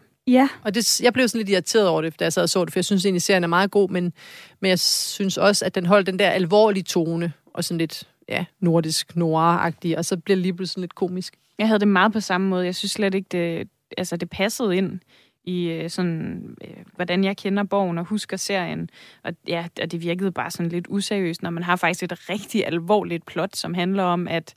Og 0.63 0.75
det, 0.75 1.01
jeg 1.01 1.13
blev 1.13 1.27
sådan 1.27 1.39
lidt 1.39 1.49
irriteret 1.49 1.87
over 1.87 2.01
det, 2.01 2.19
da 2.19 2.23
jeg 2.23 2.33
sad 2.33 2.43
og 2.43 2.49
så 2.49 2.65
det, 2.65 2.73
for 2.73 2.79
jeg 2.79 2.85
synes 2.85 3.05
egentlig, 3.05 3.21
serien 3.21 3.43
er 3.43 3.47
meget 3.47 3.71
god, 3.71 3.89
men, 3.89 4.13
men 4.59 4.69
jeg 4.69 4.79
synes 4.79 5.37
også, 5.37 5.65
at 5.65 5.75
den 5.75 5.85
holdt 5.85 6.07
den 6.07 6.19
der 6.19 6.29
alvorlige 6.29 6.83
tone, 6.83 7.33
og 7.53 7.63
sådan 7.63 7.77
lidt, 7.77 8.03
ja, 8.29 8.45
nordisk, 8.59 9.15
noir 9.15 9.71
og 9.97 10.05
så 10.05 10.17
bliver 10.17 10.35
det 10.35 10.41
lige 10.41 10.53
pludselig 10.53 10.73
sådan 10.73 10.81
lidt 10.81 10.95
komisk. 10.95 11.37
Jeg 11.59 11.67
havde 11.67 11.79
det 11.79 11.87
meget 11.87 12.13
på 12.13 12.19
samme 12.19 12.47
måde. 12.47 12.65
Jeg 12.65 12.75
synes 12.75 12.91
slet 12.91 13.13
ikke, 13.13 13.27
det, 13.31 13.69
altså, 13.97 14.17
det 14.17 14.29
passede 14.29 14.77
ind 14.77 14.99
i 15.43 15.67
øh, 15.67 15.89
sådan, 15.89 16.55
øh, 16.63 16.77
hvordan 16.95 17.23
jeg 17.23 17.37
kender 17.37 17.63
bogen 17.63 17.97
og 17.97 18.05
husker 18.05 18.37
serien. 18.37 18.89
Og 19.23 19.33
ja, 19.47 19.67
og 19.81 19.91
det 19.91 20.01
virkede 20.01 20.31
bare 20.31 20.51
sådan 20.51 20.71
lidt 20.71 20.85
useriøst, 20.89 21.43
når 21.43 21.49
man 21.49 21.63
har 21.63 21.75
faktisk 21.75 22.03
et 22.03 22.29
rigtig 22.29 22.67
alvorligt 22.67 23.25
plot, 23.25 23.55
som 23.55 23.73
handler 23.73 24.03
om, 24.03 24.27
at 24.27 24.53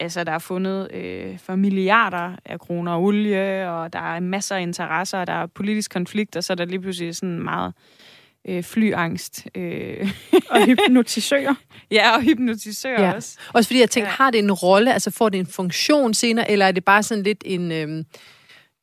altså, 0.00 0.24
der 0.24 0.32
er 0.32 0.38
fundet 0.38 0.94
øh, 0.94 1.38
for 1.38 1.56
milliarder 1.56 2.36
af 2.44 2.60
kroner 2.60 2.98
olie, 2.98 3.70
og 3.70 3.92
der 3.92 3.98
er 3.98 4.20
masser 4.20 4.56
af 4.56 4.62
interesser, 4.62 5.18
og 5.18 5.26
der 5.26 5.32
er 5.32 5.46
politisk 5.46 5.90
konflikt, 5.90 6.36
og 6.36 6.44
så 6.44 6.52
er 6.52 6.54
der 6.54 6.64
lige 6.64 6.80
pludselig 6.80 7.16
sådan 7.16 7.42
meget 7.42 7.68
øh, 7.68 8.17
flyangst. 8.62 9.46
Øh, 9.54 10.10
og 10.50 10.66
hypnotisører. 10.66 11.54
ja, 11.90 12.10
og 12.16 12.22
hypnotisør 12.22 12.90
Ja. 13.02 13.12
også. 13.12 13.38
Også 13.54 13.68
fordi 13.68 13.80
jeg 13.80 13.90
tænkte, 13.90 14.08
Ja. 14.10 14.14
har 14.16 14.30
det 14.30 14.38
en 14.38 14.52
rolle, 14.52 14.92
altså 14.92 15.10
får 15.10 15.28
det 15.28 15.38
en 15.38 15.46
funktion 15.46 16.14
senere, 16.14 16.50
eller 16.50 16.66
er 16.66 16.72
det 16.72 16.84
bare 16.84 17.02
sådan 17.02 17.24
lidt 17.24 17.42
en, 17.46 17.72
øhm, 17.72 18.04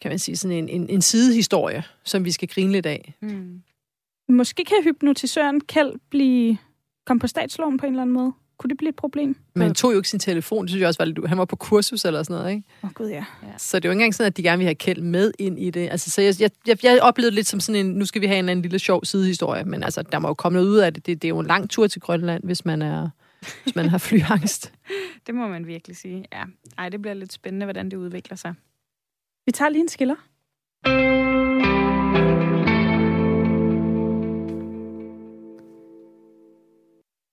kan 0.01 0.11
man 0.11 0.19
sige, 0.19 0.37
sådan 0.37 0.57
en, 0.57 0.69
en, 0.69 0.89
en 0.89 1.01
sidehistorie, 1.01 1.83
som 2.03 2.25
vi 2.25 2.31
skal 2.31 2.47
grine 2.47 2.71
lidt 2.71 2.85
af? 2.85 3.13
Mm. 3.21 3.61
Måske 4.29 4.63
kan 4.65 4.77
hypnotisøren 4.83 5.61
Kjeld 5.61 5.93
blive 6.09 6.57
komme 7.05 7.19
på 7.19 7.27
statsloven 7.27 7.77
på 7.77 7.85
en 7.85 7.91
eller 7.91 8.01
anden 8.01 8.13
måde. 8.13 8.31
Kunne 8.57 8.69
det 8.69 8.77
blive 8.77 8.89
et 8.89 8.95
problem? 8.95 9.35
Men 9.53 9.61
han 9.61 9.73
tog 9.73 9.91
jo 9.91 9.97
ikke 9.97 10.09
sin 10.09 10.19
telefon, 10.19 10.65
det 10.65 10.69
synes 10.69 10.81
jeg 10.81 10.87
også 10.87 10.97
var 10.97 11.05
lidt... 11.05 11.27
Han 11.27 11.37
var 11.37 11.45
på 11.45 11.55
kursus 11.55 12.05
eller 12.05 12.23
sådan 12.23 12.35
noget, 12.35 12.51
ikke? 12.51 12.63
Åh, 12.83 12.87
oh, 12.89 12.93
gud 12.93 13.07
ja. 13.07 13.25
Så 13.57 13.79
det 13.79 13.85
er 13.85 13.89
jo 13.89 13.91
ikke 13.91 13.99
engang 14.01 14.15
sådan, 14.15 14.27
at 14.27 14.37
de 14.37 14.43
gerne 14.43 14.57
vil 14.57 14.65
have 14.65 14.75
Kjeld 14.75 15.01
med 15.01 15.31
ind 15.39 15.59
i 15.59 15.69
det. 15.69 15.89
Altså, 15.91 16.11
så 16.11 16.21
jeg, 16.21 16.35
jeg, 16.39 16.51
jeg, 16.67 16.83
jeg 16.83 16.99
oplevede 17.01 17.31
det 17.31 17.35
lidt 17.35 17.47
som 17.47 17.59
sådan 17.59 17.85
en, 17.85 17.93
nu 17.93 18.05
skal 18.05 18.21
vi 18.21 18.27
have 18.27 18.39
en 18.39 18.45
eller 18.45 18.51
anden 18.51 18.61
lille 18.61 18.79
sjov 18.79 19.05
sidehistorie, 19.05 19.63
men 19.63 19.83
altså, 19.83 20.01
der 20.01 20.19
må 20.19 20.27
jo 20.27 20.33
komme 20.33 20.55
noget 20.55 20.69
ud 20.69 20.77
af 20.77 20.93
det. 20.93 21.05
Det, 21.05 21.21
det 21.21 21.27
er 21.27 21.29
jo 21.29 21.39
en 21.39 21.47
lang 21.47 21.69
tur 21.69 21.87
til 21.87 22.01
Grønland, 22.01 22.43
hvis 22.43 22.65
man, 22.65 22.81
er, 22.81 23.09
hvis 23.63 23.75
man 23.75 23.89
har 23.89 23.97
flyangst. 23.97 24.73
Det 25.27 25.35
må 25.35 25.47
man 25.47 25.67
virkelig 25.67 25.97
sige. 25.97 26.25
Ja. 26.33 26.43
Ej, 26.77 26.89
det 26.89 27.01
bliver 27.01 27.13
lidt 27.13 27.33
spændende, 27.33 27.65
hvordan 27.65 27.91
det 27.91 27.97
udvikler 27.97 28.37
sig. 28.37 28.53
Vi 29.45 29.51
tager 29.51 29.69
lige 29.69 29.81
en 29.81 29.89
skiller. 29.89 30.15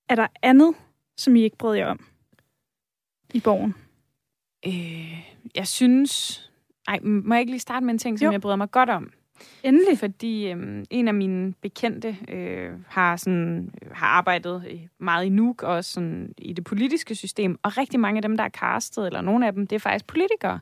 Er 0.08 0.14
der 0.14 0.26
andet, 0.42 0.74
som 1.16 1.36
I 1.36 1.42
ikke 1.42 1.56
brød 1.58 1.76
jer 1.76 1.86
om 1.86 2.06
i 3.34 3.40
borgen? 3.40 3.74
Øh, 4.66 5.26
jeg 5.54 5.66
synes... 5.68 6.38
Ej, 6.88 7.00
må 7.00 7.34
jeg 7.34 7.40
ikke 7.40 7.52
lige 7.52 7.60
starte 7.60 7.86
med 7.86 7.94
en 7.94 7.98
ting, 7.98 8.18
som 8.18 8.26
Jo. 8.26 8.32
jeg 8.32 8.40
bryder 8.40 8.56
mig 8.56 8.70
godt 8.70 8.90
om? 8.90 9.12
Endelig. 9.62 9.98
Fordi 9.98 10.50
øhm, 10.50 10.84
en 10.90 11.08
af 11.08 11.14
mine 11.14 11.54
bekendte 11.62 12.16
øh, 12.28 12.70
har, 12.88 13.16
sådan, 13.16 13.70
har 13.92 14.06
arbejdet 14.06 14.64
øh, 14.70 14.80
meget 14.98 15.24
i 15.24 15.28
Nuuk, 15.28 15.62
og 15.62 15.84
sådan 15.84 16.34
i 16.38 16.52
det 16.52 16.64
politiske 16.64 17.14
system. 17.14 17.58
Og 17.62 17.78
rigtig 17.78 18.00
mange 18.00 18.18
af 18.18 18.22
dem, 18.22 18.36
der 18.36 18.44
er 18.44 18.48
castet, 18.48 19.06
eller 19.06 19.20
nogle 19.20 19.46
af 19.46 19.52
dem, 19.52 19.66
det 19.66 19.76
er 19.76 19.80
faktisk 19.80 20.06
politikere. 20.06 20.58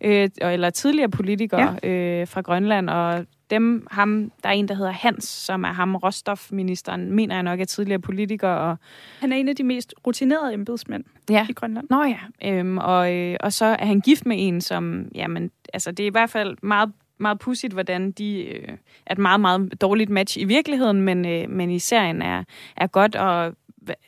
Øh, 0.00 0.28
eller 0.40 0.70
tidligere 0.70 1.10
politikere 1.10 1.78
ja. 1.82 1.88
øh, 1.88 2.28
fra 2.28 2.40
Grønland. 2.40 2.90
Og 2.90 3.26
dem, 3.50 3.86
ham, 3.90 4.30
der 4.42 4.48
er 4.48 4.52
en, 4.52 4.68
der 4.68 4.74
hedder 4.74 4.90
Hans, 4.90 5.24
som 5.24 5.64
er 5.64 5.72
ham, 5.72 5.96
råstofministeren, 5.96 7.12
mener 7.12 7.34
jeg 7.34 7.42
nok 7.42 7.60
er 7.60 7.64
tidligere 7.64 8.00
politiker. 8.00 8.48
Og, 8.48 8.76
Han 9.20 9.32
er 9.32 9.36
en 9.36 9.48
af 9.48 9.56
de 9.56 9.64
mest 9.64 9.94
rutinerede 10.06 10.54
embedsmænd 10.54 11.04
ja, 11.30 11.46
i 11.50 11.52
Grønland. 11.52 11.86
Nå 11.90 12.04
ja, 12.04 12.18
øhm, 12.44 12.78
og, 12.78 13.14
øh, 13.14 13.36
og 13.40 13.52
så 13.52 13.64
er 13.64 13.86
han 13.86 14.00
gift 14.00 14.26
med 14.26 14.36
en, 14.38 14.60
som, 14.60 15.08
jamen, 15.14 15.50
altså 15.74 15.90
det 15.90 16.02
er 16.02 16.06
i 16.06 16.10
hvert 16.10 16.30
fald 16.30 16.56
meget, 16.62 16.92
meget 17.18 17.38
pudsigt, 17.38 17.72
hvordan 17.72 18.12
de 18.12 18.44
øh, 18.44 18.68
er 19.06 19.12
et 19.12 19.18
meget, 19.18 19.40
meget 19.40 19.80
dårligt 19.80 20.10
match 20.10 20.38
i 20.38 20.44
virkeligheden, 20.44 21.02
men, 21.02 21.26
øh, 21.26 21.50
men 21.50 21.70
i 21.70 21.78
serien 21.78 22.22
er, 22.22 22.44
er 22.76 22.86
godt, 22.86 23.16
og 23.16 23.56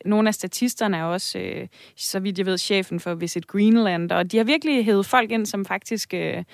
nogle 0.04 0.28
af 0.28 0.34
statisterne 0.34 0.96
er 0.96 1.04
også, 1.04 1.38
øh, 1.38 1.66
så 1.96 2.20
vidt 2.20 2.38
jeg 2.38 2.46
ved, 2.46 2.58
chefen 2.58 3.00
for 3.00 3.14
Visit 3.14 3.46
Greenland, 3.46 4.12
og 4.12 4.32
de 4.32 4.36
har 4.36 4.44
virkelig 4.44 4.84
hævet 4.84 5.06
folk 5.06 5.30
ind, 5.30 5.46
som 5.46 5.64
faktisk 5.64 6.14
øh, 6.14 6.44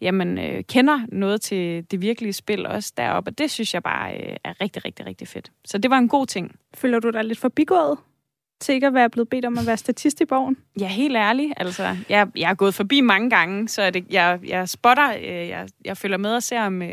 jamen, 0.00 0.38
øh, 0.38 0.64
kender 0.64 1.00
noget 1.08 1.40
til 1.40 1.90
det 1.90 2.00
virkelige 2.00 2.32
spil 2.32 2.66
også 2.66 2.92
deroppe, 2.96 3.30
og 3.30 3.38
det 3.38 3.50
synes 3.50 3.74
jeg 3.74 3.82
bare 3.82 4.14
øh, 4.14 4.36
er 4.44 4.60
rigtig, 4.60 4.84
rigtig, 4.84 5.06
rigtig 5.06 5.28
fedt. 5.28 5.52
Så 5.64 5.78
det 5.78 5.90
var 5.90 5.98
en 5.98 6.08
god 6.08 6.26
ting. 6.26 6.56
Føler 6.74 6.98
du 6.98 7.10
dig 7.10 7.24
lidt 7.24 7.38
forbigået 7.38 7.98
til 8.60 8.74
ikke 8.74 8.86
at 8.86 8.94
være 8.94 9.10
blevet 9.10 9.28
bedt 9.28 9.44
om 9.44 9.58
at 9.58 9.66
være 9.66 9.76
statist 9.76 10.20
i 10.20 10.24
bogen? 10.24 10.56
Ja, 10.80 10.86
helt 10.86 11.16
ærligt. 11.16 11.52
Altså, 11.56 11.96
jeg, 12.08 12.26
jeg 12.36 12.50
er 12.50 12.54
gået 12.54 12.74
forbi 12.74 13.00
mange 13.00 13.30
gange, 13.30 13.68
så 13.68 13.90
det, 13.90 14.04
jeg, 14.10 14.38
jeg 14.48 14.68
spotter, 14.68 15.10
øh, 15.18 15.48
jeg, 15.48 15.66
jeg 15.84 15.96
følger 15.96 16.16
med 16.18 16.30
og 16.34 16.42
ser, 16.42 16.60
om, 16.62 16.82
øh, 16.82 16.88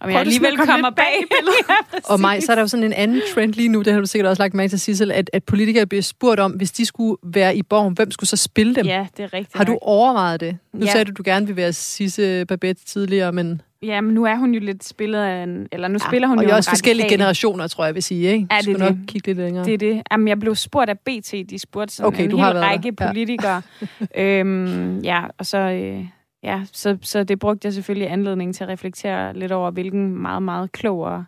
om 0.00 0.10
jeg 0.10 0.20
alligevel 0.20 0.56
komme 0.56 0.72
kommer 0.72 0.90
bag 0.90 0.96
bag 0.96 1.22
i 1.22 1.24
billedet? 1.38 1.58
ja, 1.94 2.12
Og 2.12 2.20
mig, 2.20 2.42
så 2.42 2.52
er 2.52 2.54
der 2.56 2.62
jo 2.62 2.68
sådan 2.68 2.84
en 2.84 2.92
anden 2.92 3.22
trend 3.34 3.52
lige 3.52 3.68
nu, 3.68 3.82
det 3.82 3.92
har 3.92 4.00
du 4.00 4.06
sikkert 4.06 4.28
også 4.30 4.42
lagt 4.42 4.54
mærke 4.54 4.70
til, 4.70 4.80
Sissel, 4.80 5.12
at, 5.12 5.30
at 5.32 5.44
politikere 5.44 5.86
bliver 5.86 6.02
spurgt 6.02 6.40
om, 6.40 6.52
hvis 6.52 6.72
de 6.72 6.86
skulle 6.86 7.16
være 7.22 7.56
i 7.56 7.62
borgen, 7.62 7.94
hvem 7.94 8.10
skulle 8.10 8.28
så 8.30 8.36
spille 8.36 8.74
dem? 8.74 8.86
Ja, 8.86 9.06
det 9.16 9.22
er 9.22 9.32
rigtigt. 9.32 9.56
Har 9.56 9.64
du 9.64 9.78
overvejet 9.82 10.40
det? 10.40 10.58
Nu 10.72 10.84
Ja. 10.86 10.92
sagde 10.92 11.04
du, 11.04 11.10
at 11.10 11.18
du 11.18 11.22
gerne 11.26 11.46
vil 11.46 11.56
være 11.56 11.72
Sisse 11.72 12.44
Babette 12.48 12.84
tidligere, 12.84 13.32
men 13.32 13.62
Ja, 13.82 14.00
men 14.00 14.14
nu 14.14 14.24
er 14.24 14.34
hun 14.36 14.54
jo 14.54 14.60
lidt 14.60 14.84
spillet 14.84 15.18
af 15.18 15.42
en... 15.42 15.68
Eller 15.72 15.88
nu 15.88 15.98
spiller 15.98 16.28
hun 16.28 16.38
og 16.38 16.44
jo 16.44 16.48
en 16.48 16.54
også 16.54 16.70
forskellige 16.70 17.04
radikal. 17.04 17.18
generationer, 17.18 17.66
tror 17.66 17.84
jeg, 17.84 17.94
vil 17.94 18.02
sige, 18.02 18.32
ikke? 18.32 18.46
Ja, 18.50 18.56
det 18.56 18.68
er 18.68 18.72
skal 18.74 18.78
nok 18.78 18.88
det. 18.96 19.06
kigge 19.06 19.26
lidt 19.28 19.38
længere. 19.38 19.64
Det 19.64 19.74
er 19.74 19.78
det. 19.78 20.02
Jamen, 20.12 20.28
jeg 20.28 20.38
blev 20.40 20.54
spurgt 20.54 20.90
af 20.90 20.98
BT. 20.98 21.32
De 21.50 21.58
spurgte 21.58 21.94
sådan 21.94 22.06
Okay, 22.08 22.24
en 22.24 22.30
du 22.30 22.36
hel 22.36 22.44
har 22.44 22.52
været 22.52 22.62
der. 22.64 22.70
række 22.70 22.92
Ja. 23.00 23.06
politikere. 23.06 23.62
øhm, 24.16 24.98
ja, 24.98 25.22
og 25.38 25.46
så... 25.46 25.58
Øh, 25.58 26.06
ja, 26.42 26.62
så, 26.72 26.98
så 27.02 27.24
det 27.24 27.38
brugte 27.38 27.66
jeg 27.66 27.72
selvfølgelig 27.72 28.10
anledning 28.10 28.54
til 28.54 28.64
at 28.64 28.70
reflektere 28.70 29.34
lidt 29.38 29.52
over, 29.52 29.70
hvilken 29.70 30.16
meget, 30.22 30.42
meget 30.42 30.72
klog 30.72 31.00
og, 31.00 31.24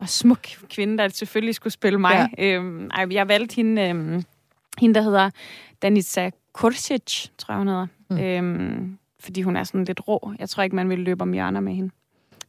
og 0.00 0.08
smuk 0.08 0.46
kvinde, 0.70 0.98
der 0.98 1.08
selvfølgelig 1.08 1.54
skulle 1.54 1.72
spille 1.72 1.98
mig. 1.98 2.28
Ja. 2.38 2.54
Øhm, 2.54 2.90
ej, 2.94 3.06
jeg 3.10 3.28
valgte 3.28 3.56
hende, 3.56 3.82
øhm, 3.88 4.22
hende, 4.78 4.94
der 4.94 5.02
hedder 5.02 5.30
Danica 5.82 6.30
Kurcic, 6.52 7.26
tror 7.38 7.52
jeg, 7.54 7.58
hun 7.58 7.68
hedder. 7.68 7.86
Mm. 8.10 8.18
Øhm, 8.18 8.98
fordi 9.20 9.42
hun 9.42 9.56
er 9.56 9.64
sådan 9.64 9.84
lidt 9.84 10.08
rå. 10.08 10.32
Jeg 10.38 10.48
tror 10.48 10.62
ikke, 10.62 10.76
man 10.76 10.88
vil 10.88 10.98
løbe 10.98 11.22
om 11.22 11.32
hjørner 11.32 11.60
med 11.60 11.72
hende. 11.74 11.90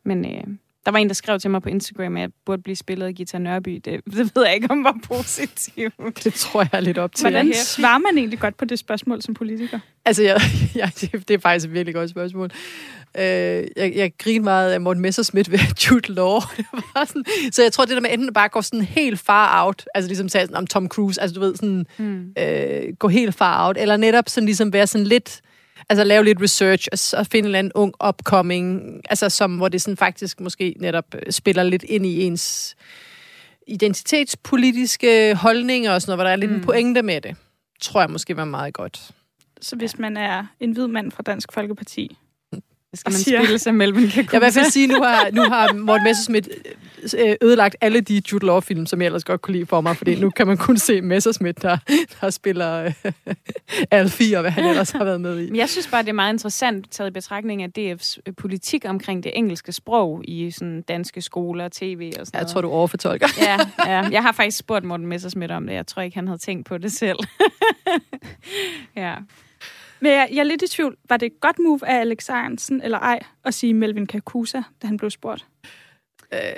Men 0.03 0.25
øh, 0.25 0.43
der 0.85 0.91
var 0.91 0.99
en, 0.99 1.07
der 1.07 1.13
skrev 1.13 1.39
til 1.39 1.51
mig 1.51 1.61
på 1.61 1.69
Instagram, 1.69 2.15
at 2.17 2.21
jeg 2.21 2.29
burde 2.45 2.61
blive 2.61 2.75
spillet 2.75 3.05
af 3.05 3.13
Gita 3.15 3.37
Nørby. 3.37 3.81
Det, 3.85 4.01
det 4.05 4.31
ved 4.35 4.45
jeg 4.45 4.55
ikke, 4.55 4.71
om 4.71 4.83
var 4.83 4.97
positivt. 5.03 5.93
Det 6.23 6.33
tror 6.33 6.61
jeg 6.61 6.69
er 6.73 6.79
lidt 6.79 6.97
op 6.97 7.15
til. 7.15 7.23
Hvordan 7.23 7.53
svarer 7.53 7.97
man 7.97 8.17
egentlig 8.17 8.39
godt 8.39 8.57
på 8.57 8.65
det 8.65 8.79
spørgsmål 8.79 9.21
som 9.21 9.33
politiker? 9.33 9.79
Altså, 10.05 10.23
jeg, 10.23 10.41
jeg, 10.75 10.91
det 11.11 11.31
er 11.31 11.39
faktisk 11.39 11.65
et 11.65 11.73
virkelig 11.73 11.95
godt 11.95 12.09
spørgsmål. 12.09 12.49
Øh, 13.17 13.23
jeg, 13.23 13.93
jeg 13.95 14.11
griner 14.17 14.43
meget 14.43 14.71
af 14.71 14.81
Morten 14.81 15.01
Messerschmidt 15.01 15.51
ved 15.51 15.59
Jude 15.91 16.13
Law. 16.13 16.39
Sådan, 17.07 17.23
så 17.51 17.63
jeg 17.63 17.71
tror, 17.71 17.85
det 17.85 17.95
der 17.95 18.01
med 18.01 18.13
enten 18.13 18.33
bare 18.33 18.49
går 18.49 18.61
sådan 18.61 18.85
helt 18.85 19.19
far 19.19 19.65
out, 19.65 19.85
altså 19.95 20.07
ligesom 20.07 20.29
sagde 20.29 20.45
sådan 20.47 20.57
om 20.57 20.67
Tom 20.67 20.87
Cruise, 20.87 21.21
altså 21.21 21.33
du 21.35 21.39
ved, 21.39 21.55
sådan 21.55 21.85
Mm. 21.97 22.33
øh, 22.39 22.93
gå 22.99 23.07
helt 23.07 23.35
far 23.35 23.67
out, 23.67 23.77
eller 23.77 23.97
netop 23.97 24.29
sådan 24.29 24.45
ligesom 24.45 24.73
være 24.73 24.87
sådan 24.87 25.07
lidt, 25.07 25.41
altså 25.89 26.03
lave 26.03 26.25
lidt 26.25 26.41
research, 26.41 26.87
og, 26.91 26.99
så 26.99 27.23
finde 27.23 27.37
en 27.37 27.45
eller 27.45 27.59
anden 27.59 27.73
ung 27.75 27.93
upcoming, 28.07 29.01
altså 29.09 29.29
som, 29.29 29.55
hvor 29.57 29.67
det 29.67 29.81
sådan 29.81 29.97
faktisk 29.97 30.39
måske 30.39 30.75
netop 30.79 31.15
øh, 31.15 31.31
spiller 31.31 31.63
lidt 31.63 31.83
ind 31.83 32.05
i 32.05 32.23
ens 32.23 32.75
identitetspolitiske 33.67 35.35
holdninger 35.35 35.91
og 35.91 36.01
sådan 36.01 36.11
noget, 36.11 36.17
hvor 36.17 36.23
der 36.23 36.31
er 36.31 36.35
lidt 36.35 36.51
mm. 36.51 36.57
en 36.57 36.63
pointe 36.63 37.01
med 37.01 37.21
det. 37.21 37.35
Tror 37.81 38.01
jeg 38.01 38.09
måske 38.09 38.37
var 38.37 38.45
meget 38.45 38.73
godt. 38.73 39.11
Så 39.61 39.75
hvis 39.75 39.99
man 39.99 40.17
er 40.17 40.45
en 40.59 40.71
hvid 40.71 40.87
mand 40.87 41.11
fra 41.11 41.23
Dansk 41.23 41.53
Folkeparti, 41.53 42.17
skal 42.97 43.11
man 43.11 43.19
siger- 43.19 43.39
spille 43.43 43.59
sig 43.59 43.75
Melvin 43.75 44.09
Kakusa. 44.09 44.19
Jeg 44.19 44.25
vil 44.31 44.37
i 44.37 44.39
hvert 44.39 44.53
fald 44.53 44.71
sige, 44.71 44.87
nu 44.87 45.01
har, 45.03 45.29
nu 45.31 45.41
har 45.41 45.73
Morten 45.73 46.03
Messerschmidt 46.03 46.49
øh, 47.19 47.35
ødelagt 47.41 47.75
alle 47.81 48.01
de 48.01 48.21
Jude 48.31 48.45
Law-film, 48.45 48.85
som 48.85 49.01
jeg 49.01 49.05
ellers 49.05 49.23
godt 49.23 49.41
kunne 49.41 49.53
lide 49.53 49.65
for 49.65 49.81
mig, 49.81 49.97
fordi 49.97 50.19
nu 50.19 50.29
kan 50.29 50.47
man 50.47 50.57
kun 50.57 50.77
se 50.77 51.01
Messerschmidt, 51.01 51.61
der, 51.61 51.77
der 52.21 52.29
spiller 52.29 52.83
øh, 53.05 53.13
Alfie 53.91 54.37
og 54.37 54.41
hvad 54.41 54.51
han 54.51 54.65
ellers 54.65 54.91
har 54.91 55.03
været 55.03 55.21
med 55.21 55.39
i. 55.39 55.45
Men 55.49 55.55
jeg 55.55 55.69
synes 55.69 55.87
bare, 55.87 56.01
det 56.03 56.09
er 56.09 56.13
meget 56.13 56.33
interessant 56.33 56.91
taget 56.91 57.09
i 57.09 57.13
betragtning 57.13 57.63
af 57.63 57.69
DF's 57.79 58.17
øh, 58.27 58.33
politik 58.37 58.85
omkring 58.87 59.23
det 59.23 59.31
engelske 59.35 59.71
sprog 59.71 60.21
i 60.27 60.51
sådan 60.51 60.81
danske 60.81 61.21
skoler, 61.21 61.69
tv 61.71 62.11
og 62.19 62.27
sådan 62.27 62.37
Jeg 62.37 62.41
noget. 62.41 62.53
tror, 62.53 62.61
du 62.61 62.69
overfortolker. 62.69 63.27
Ja, 63.41 63.57
ja, 63.93 64.01
jeg 64.11 64.21
har 64.21 64.31
faktisk 64.31 64.57
spurgt 64.57 64.85
Morten 64.85 65.07
Messersmith 65.07 65.53
om 65.55 65.67
det. 65.67 65.73
Jeg 65.73 65.87
tror 65.87 66.01
ikke, 66.01 66.15
han 66.17 66.27
havde 66.27 66.39
tænkt 66.39 66.65
på 66.65 66.77
det 66.77 66.91
selv. 66.91 67.17
ja. 68.95 69.13
Men 69.99 70.11
jeg, 70.11 70.27
jeg 70.31 70.39
er 70.39 70.43
lidt 70.43 70.61
i 70.61 70.67
tvivl. 70.67 70.97
Var 71.09 71.17
det 71.17 71.25
et 71.25 71.39
godt 71.41 71.59
move 71.59 71.79
af 71.87 71.99
Alex 71.99 72.29
Arensen 72.29 72.81
eller 72.81 72.99
ej 72.99 73.19
at 73.45 73.53
sige 73.53 73.73
Melvin 73.73 74.07
Kakusa, 74.07 74.61
da 74.81 74.87
han 74.87 74.97
blev 74.97 75.09
spurgt? 75.09 75.45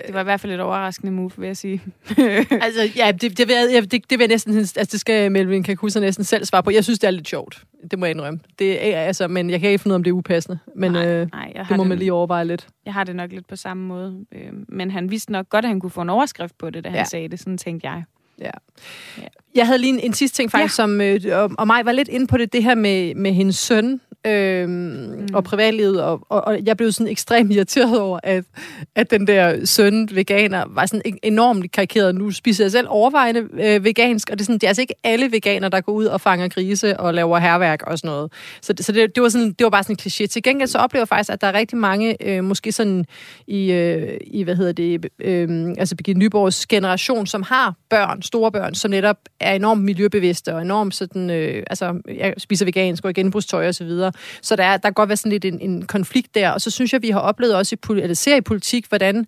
Det 0.05 0.13
var 0.13 0.19
i 0.19 0.23
hvert 0.23 0.39
fald 0.41 0.53
et 0.53 0.59
overraskende 0.59 1.11
move, 1.11 1.31
vil 1.37 1.47
jeg 1.47 1.57
sige. 1.57 1.81
Altså, 2.61 2.89
ja, 2.95 3.11
det, 3.11 3.37
det, 3.37 3.47
vil 3.47 3.55
jeg, 3.73 3.91
det, 3.91 3.91
det 3.91 4.19
vil 4.19 4.19
jeg 4.19 4.27
næsten, 4.27 4.57
altså, 4.57 4.87
det 4.91 4.99
skal 4.99 5.31
Melvin 5.31 5.63
Kakusa 5.63 5.99
næsten 5.99 6.23
selv 6.23 6.45
svare 6.45 6.63
på. 6.63 6.71
Jeg 6.71 6.83
synes, 6.83 6.99
det 6.99 7.07
er 7.07 7.11
lidt 7.11 7.27
sjovt. 7.27 7.63
Det 7.91 7.99
må 7.99 8.05
jeg 8.05 8.15
indrømme. 8.15 8.39
Det 8.59 8.95
er, 8.95 8.99
altså, 9.01 9.27
men 9.27 9.49
jeg 9.49 9.59
kan 9.59 9.69
ikke 9.69 9.81
finde 9.81 9.91
ud 9.93 9.95
af, 9.95 9.99
om 9.99 10.03
det 10.03 10.11
er 10.11 10.15
upassende. 10.15 10.59
Men 10.75 10.91
nej, 10.91 11.07
øh, 11.07 11.27
nej, 11.31 11.53
det 11.69 11.77
må 11.77 11.83
det, 11.83 11.89
man 11.89 11.97
lige 11.97 12.13
overveje 12.13 12.45
lidt. 12.45 12.67
jeg 12.85 12.93
har 12.93 13.03
det 13.03 13.15
nok 13.15 13.31
lidt 13.31 13.47
på 13.47 13.55
samme 13.55 13.83
måde. 13.87 14.25
Øh, 14.31 14.51
men 14.67 14.91
han 14.91 15.11
vidste 15.11 15.31
nok 15.31 15.49
godt, 15.49 15.65
at 15.65 15.69
han 15.69 15.79
kunne 15.79 15.89
få 15.89 16.01
en 16.01 16.09
overskrift 16.09 16.57
på 16.57 16.69
det, 16.69 16.83
da 16.83 16.89
han 16.89 16.97
Ja. 16.99 17.03
sagde 17.03 17.27
det. 17.27 17.39
Sådan 17.39 17.57
tænkte 17.57 17.87
jeg. 17.89 18.03
Jeg 19.55 19.65
havde 19.65 19.79
lige 19.79 19.93
en, 19.93 19.99
en 19.99 20.13
sidste 20.13 20.37
ting 20.37 20.51
faktisk, 20.51 20.79
ja. 20.79 20.83
som 20.83 21.01
øh, 21.01 21.21
og, 21.31 21.51
og 21.57 21.67
mig 21.67 21.85
var 21.85 21.91
lidt 21.91 22.07
inde 22.07 22.27
på 22.27 22.37
det, 22.37 22.53
det 22.53 22.63
her 22.63 22.75
med, 22.75 23.15
med 23.15 23.33
hendes 23.33 23.55
søn 23.55 24.01
øh, 24.27 24.69
mm. 24.69 25.27
og 25.33 25.43
privatlivet, 25.43 26.03
og, 26.03 26.21
og, 26.29 26.41
og 26.47 26.59
jeg 26.65 26.77
blev 26.77 26.91
sådan 26.91 27.11
ekstremt 27.11 27.53
irriteret 27.53 27.99
over, 27.99 28.19
at, 28.23 28.43
at 28.95 29.11
den 29.11 29.27
der 29.27 29.65
søn 29.65 30.09
veganer 30.11 30.63
var 30.67 30.85
sådan 30.85 31.01
en- 31.05 31.19
enormt 31.23 31.71
karikeret. 31.71 32.15
Nu 32.15 32.31
spiser 32.31 32.63
jeg 32.63 32.71
selv 32.71 32.87
overvejende 32.89 33.47
øh, 33.53 33.83
vegansk, 33.83 34.29
og 34.29 34.39
det 34.39 34.41
er, 34.41 34.45
sådan, 34.45 34.55
det 34.55 34.63
er 34.63 34.67
altså 34.67 34.81
ikke 34.81 34.93
alle 35.03 35.31
veganer, 35.31 35.69
der 35.69 35.81
går 35.81 35.93
ud 35.93 36.05
og 36.05 36.21
fanger 36.21 36.47
grise 36.47 36.99
og 36.99 37.13
laver 37.13 37.37
herværk 37.37 37.83
og 37.87 37.97
sådan 37.97 38.07
noget. 38.09 38.31
Så, 38.61 38.73
så 38.79 38.91
det, 38.91 39.15
det, 39.15 39.23
var 39.23 39.29
sådan, 39.29 39.47
det 39.47 39.63
var 39.63 39.69
bare 39.69 39.83
sådan 39.83 39.93
en 39.93 39.99
kliché. 39.99 40.27
Til 40.27 40.43
gengæld 40.43 40.67
så 40.67 40.77
oplever 40.77 41.01
jeg 41.01 41.07
faktisk, 41.07 41.33
at 41.33 41.41
der 41.41 41.47
er 41.47 41.53
rigtig 41.53 41.77
mange, 41.77 42.27
øh, 42.27 42.43
måske 42.43 42.71
sådan 42.71 43.05
i, 43.47 43.71
øh, 43.71 44.17
i 44.27 44.43
hvad 44.43 44.55
hedder 44.55 44.71
det, 44.71 45.05
øh, 45.19 45.69
altså 45.77 45.95
Birgitte 45.95 46.19
Nyborgs 46.19 46.65
generation, 46.67 47.27
som 47.27 47.43
har 47.43 47.75
børn, 47.89 48.21
store 48.21 48.51
børn, 48.51 48.75
som 48.75 48.91
netop 48.91 49.17
er 49.39 49.53
enormt 49.53 49.83
miljøbevidste 49.83 50.55
og 50.55 50.61
enormt 50.61 50.95
sådan, 50.95 51.29
øh, 51.29 51.63
altså 51.69 52.01
jeg 52.17 52.33
spiser 52.37 52.65
vegansk 52.65 53.05
og 53.05 53.13
genbrugstøj 53.13 53.67
og 53.67 53.75
så 53.75 53.83
videre. 53.83 54.08
Så 54.41 54.55
der, 54.55 54.63
er, 54.63 54.77
der 54.77 54.89
kan 54.89 54.93
godt 54.93 55.09
være 55.09 55.17
sådan 55.17 55.31
lidt 55.31 55.45
en, 55.45 55.61
en 55.61 55.85
konflikt 55.85 56.35
der. 56.35 56.49
Og 56.49 56.61
så 56.61 56.71
synes 56.71 56.93
jeg, 56.93 57.01
vi 57.01 57.09
har 57.09 57.19
oplevet 57.19 57.55
også 57.55 57.75
i, 57.75 57.91
eller 57.91 58.15
ser 58.15 58.35
i 58.35 58.41
politik, 58.41 58.85
hvordan 58.89 59.25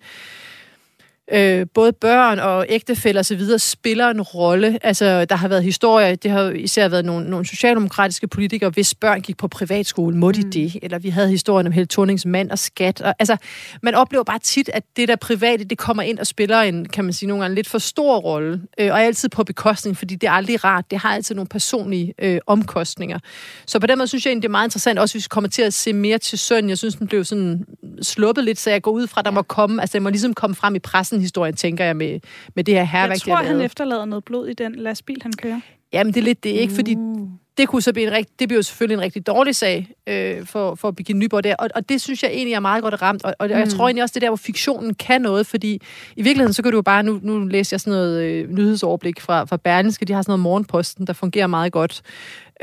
øh, 1.32 1.66
både 1.74 1.94
børn 1.94 2.40
og 2.40 2.66
ægtefæller 2.70 3.22
og 3.22 3.26
så 3.26 3.36
videre 3.36 3.60
spiller 3.60 4.10
en 4.10 4.22
rolle. 4.22 4.80
Altså, 4.82 5.26
der 5.26 5.36
har 5.36 5.48
været 5.48 5.64
historier, 5.64 6.16
det 6.16 6.32
har 6.32 6.50
især 6.50 6.88
været 6.88 7.06
nogle, 7.06 7.30
nogle 7.30 7.46
socialdemokratiske 7.46 8.28
politikere, 8.28 8.70
hvis 8.70 8.94
børn 8.96 9.22
gik 9.22 9.38
på 9.38 9.48
privatskole, 9.48 10.18
må 10.18 10.32
de 10.32 10.42
Mm. 10.42 10.52
det? 10.52 10.78
Eller 10.82 11.00
vi 11.00 11.10
havde 11.10 11.30
historien 11.30 11.68
om 11.68 11.74
Helle 11.74 11.88
Thornings 11.88 12.26
mand 12.26 12.52
og 12.52 12.60
skat. 12.60 13.02
Og, 13.02 13.16
altså, 13.20 13.38
man 13.84 13.96
oplever 13.96 14.24
bare 14.24 14.40
tit, 14.40 14.70
at 14.74 14.84
det 14.96 15.08
der 15.08 15.16
private, 15.16 15.64
det 15.64 15.78
kommer 15.78 16.04
ind 16.04 16.20
og 16.20 16.28
spiller 16.28 16.62
en, 16.62 16.86
kan 16.86 17.04
man 17.04 17.14
sige, 17.14 17.30
nogle 17.30 17.44
gange 17.44 17.56
lidt 17.56 17.70
for 17.70 17.78
stor 17.78 18.18
rolle. 18.18 18.62
Øh, 18.80 18.92
og 18.92 19.02
altid 19.02 19.30
på 19.30 19.44
bekostning, 19.44 19.98
fordi 19.98 20.16
det 20.16 20.28
er 20.28 20.32
aldrig 20.32 20.64
rart. 20.64 20.92
Det 20.92 21.00
har 21.00 21.14
altid 21.14 21.36
nogle 21.36 21.48
personlige 21.48 22.14
øh, 22.20 22.40
omkostninger. 22.48 23.20
Så 23.66 23.80
på 23.80 23.88
den 23.88 23.98
måde 23.98 24.08
synes 24.08 24.26
jeg 24.26 24.32
egentlig, 24.32 24.42
det 24.44 24.48
er 24.48 24.52
meget 24.52 24.68
interessant, 24.68 25.00
også 25.00 25.16
hvis 25.16 25.26
vi 25.26 25.30
kommer 25.30 25.50
til 25.50 25.62
at 25.62 25.74
se 25.74 25.94
mere 25.94 26.18
til 26.18 26.40
søn. 26.40 26.70
Jeg 26.70 26.78
synes, 26.78 26.96
den 26.96 27.08
blev 27.08 27.26
sådan 27.26 27.66
sluppet 28.02 28.44
lidt, 28.44 28.60
så 28.60 28.70
jeg 28.70 28.82
går 28.82 28.92
ud 28.92 29.08
fra, 29.08 29.22
at 29.22 29.26
der 29.26 29.32
må 29.32 29.42
komme, 29.42 29.82
altså 29.82 29.94
den 29.94 30.04
må 30.04 30.10
ligesom 30.10 30.34
komme 30.34 30.56
frem 30.56 30.76
i 30.76 30.80
pressen 30.80 31.21
historien, 31.22 31.56
tænker 31.56 31.86
jeg, 31.86 31.96
med, 31.98 32.20
med 32.56 32.64
det 32.64 32.74
her 32.74 32.84
herværk, 32.84 33.10
Jeg 33.10 33.22
tror, 33.22 33.36
han 33.36 33.46
lavet. 33.46 33.66
efterlader 33.66 34.06
noget 34.06 34.24
blod 34.24 34.48
i 34.48 34.54
den 34.54 34.76
lastbil, 34.76 35.18
han 35.22 35.32
kører. 35.34 35.60
Jamen, 35.94 36.14
det 36.14 36.20
er 36.20 36.24
lidt, 36.24 36.44
det 36.44 36.56
er 36.56 36.60
ikke 36.60 36.74
fordi, 36.74 36.96
Uh. 36.96 37.30
det 37.58 37.68
kunne 37.68 37.82
så 37.82 37.94
blive 37.94 38.08
en 38.08 38.14
rigt, 38.14 38.40
det 38.40 38.48
bliver 38.48 38.58
jo 38.58 38.64
selvfølgelig 38.64 38.96
en 38.96 39.02
rigtig 39.02 39.28
dårlig 39.28 39.56
sag 39.56 39.88
øh, 40.08 40.46
for, 40.46 40.76
for 40.76 40.92
Birgitte 40.92 41.20
Nyborg 41.20 41.44
der, 41.44 41.56
og, 41.56 41.70
og 41.76 41.90
det 41.90 42.02
synes 42.02 42.24
jeg 42.24 42.32
egentlig 42.32 42.54
er 42.54 42.60
meget 42.60 42.84
godt 42.84 43.02
ramt, 43.02 43.24
og, 43.26 43.36
og 43.40 43.48
mm. 43.48 43.54
jeg 43.54 43.70
tror 43.70 43.88
egentlig 43.88 44.04
også, 44.04 44.14
det 44.14 44.18
er 44.18 44.26
der, 44.26 44.30
hvor 44.30 44.36
fiktionen 44.38 44.94
kan 44.94 45.22
noget, 45.22 45.48
fordi 45.48 45.74
i 46.16 46.22
virkeligheden, 46.22 46.54
så 46.54 46.64
kan 46.64 46.72
du 46.72 46.78
jo 46.78 46.82
bare, 46.82 47.04
nu, 47.04 47.20
nu 47.24 47.40
læser 47.40 47.76
jeg 47.76 47.80
sådan 47.82 47.94
noget 47.94 48.22
øh, 48.24 48.50
nyhedsoverblik 48.50 49.20
fra, 49.22 49.44
fra 49.46 49.58
Berlingske, 49.58 50.06
de 50.06 50.14
har 50.14 50.22
sådan 50.22 50.32
noget 50.32 50.40
morgenposten, 50.40 51.08
der 51.08 51.14
fungerer 51.14 51.48
meget 51.48 51.72
godt, 51.72 52.02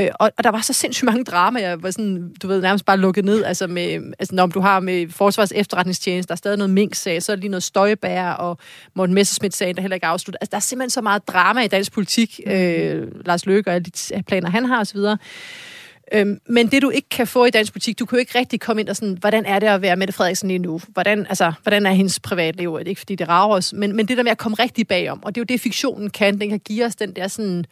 Øh, 0.01 0.09
og, 0.15 0.31
og 0.39 0.45
der 0.45 0.51
var 0.51 0.61
så 0.61 0.73
sindssygt 0.73 1.07
mange 1.07 1.25
drama, 1.25 1.61
jeg 1.61 1.83
var 1.83 1.91
sådan, 1.91 2.35
du 2.43 2.49
ved, 2.49 2.63
nærmest 2.63 2.85
bare 2.85 2.97
lukket 2.97 3.25
ned, 3.25 3.45
altså 3.45 3.67
med, 3.67 4.13
altså 4.19 4.35
når 4.35 4.47
du 4.47 4.61
har 4.61 4.81
med 4.81 5.09
Forsvars 5.11 5.53
efterretningstjeneste, 5.53 6.29
der 6.29 6.35
er 6.35 6.37
stadig 6.37 6.59
noget 6.59 6.71
Mink-sag, 6.71 7.23
så 7.23 7.33
er 7.33 7.37
lige 7.37 7.49
noget 7.49 7.63
Støjbær 7.63 8.31
og 8.31 8.59
Morten 8.95 9.15
Messerschmidt-sagen, 9.15 9.77
der 9.77 9.81
heller 9.81 9.95
ikke 9.95 10.05
er 10.05 10.11
afsluttet. 10.11 10.39
Altså, 10.41 10.51
der 10.51 10.57
er 10.57 10.61
simpelthen 10.61 10.91
så 10.91 11.01
meget 11.01 11.29
drama 11.29 11.61
i 11.61 11.69
dansk 11.69 11.93
politik, 11.93 12.41
mm. 12.47 12.53
øh, 12.53 13.27
Lars 13.27 13.47
Løkke 13.47 13.71
og 13.71 13.75
alle 13.75 13.85
de 13.85 14.23
planer, 14.23 14.51
han 14.51 14.65
har 14.65 14.81
osv., 14.81 14.99
Øhm, 16.13 16.41
men 16.47 16.67
det, 16.67 16.83
du 16.83 16.91
ikke 16.91 17.09
kan 17.09 17.27
få 17.27 17.45
i 17.45 17.51
dansk 17.51 17.73
politik, 17.73 17.99
du 17.99 18.07
kan 18.07 18.17
jo 18.17 18.21
ikke 18.21 18.39
rigtig 18.39 18.61
komme 18.61 18.81
ind 18.81 18.89
og 18.89 18.97
sådan, 18.97 19.17
hvordan 19.21 19.45
er 19.45 19.59
det 19.59 19.67
at 19.67 19.83
være 19.83 19.97
Mette 19.97 20.15
Frederiksen 20.15 20.49
lige 20.49 20.59
nu? 20.59 20.81
Hvordan, 20.89 21.27
altså, 21.29 21.53
hvordan 21.63 21.87
er 21.87 21.91
hendes 21.91 22.21
privatliv? 22.21 22.79
Det 22.79 22.85
er 22.85 22.89
ikke, 22.89 22.99
fordi 22.99 23.15
det 23.15 23.29
rager 23.29 23.57
os, 23.57 23.73
men, 23.73 23.97
men 23.97 24.09
det 24.09 24.17
der 24.17 24.23
med 24.23 24.33
at 24.33 24.39
komme 24.39 24.55
rigtig 24.55 24.89
bagom, 24.89 25.23
og 25.23 25.35
det 25.35 25.41
er 25.41 25.43
jo 25.43 25.45
det, 25.45 25.61
fiktionen 25.61 26.11
kan. 26.11 26.41
Den 26.41 26.49
kan 26.49 26.59
give 26.59 26.85
os 26.85 26.97
den 26.97 27.17
der 27.17 27.29
sådan 27.29 27.65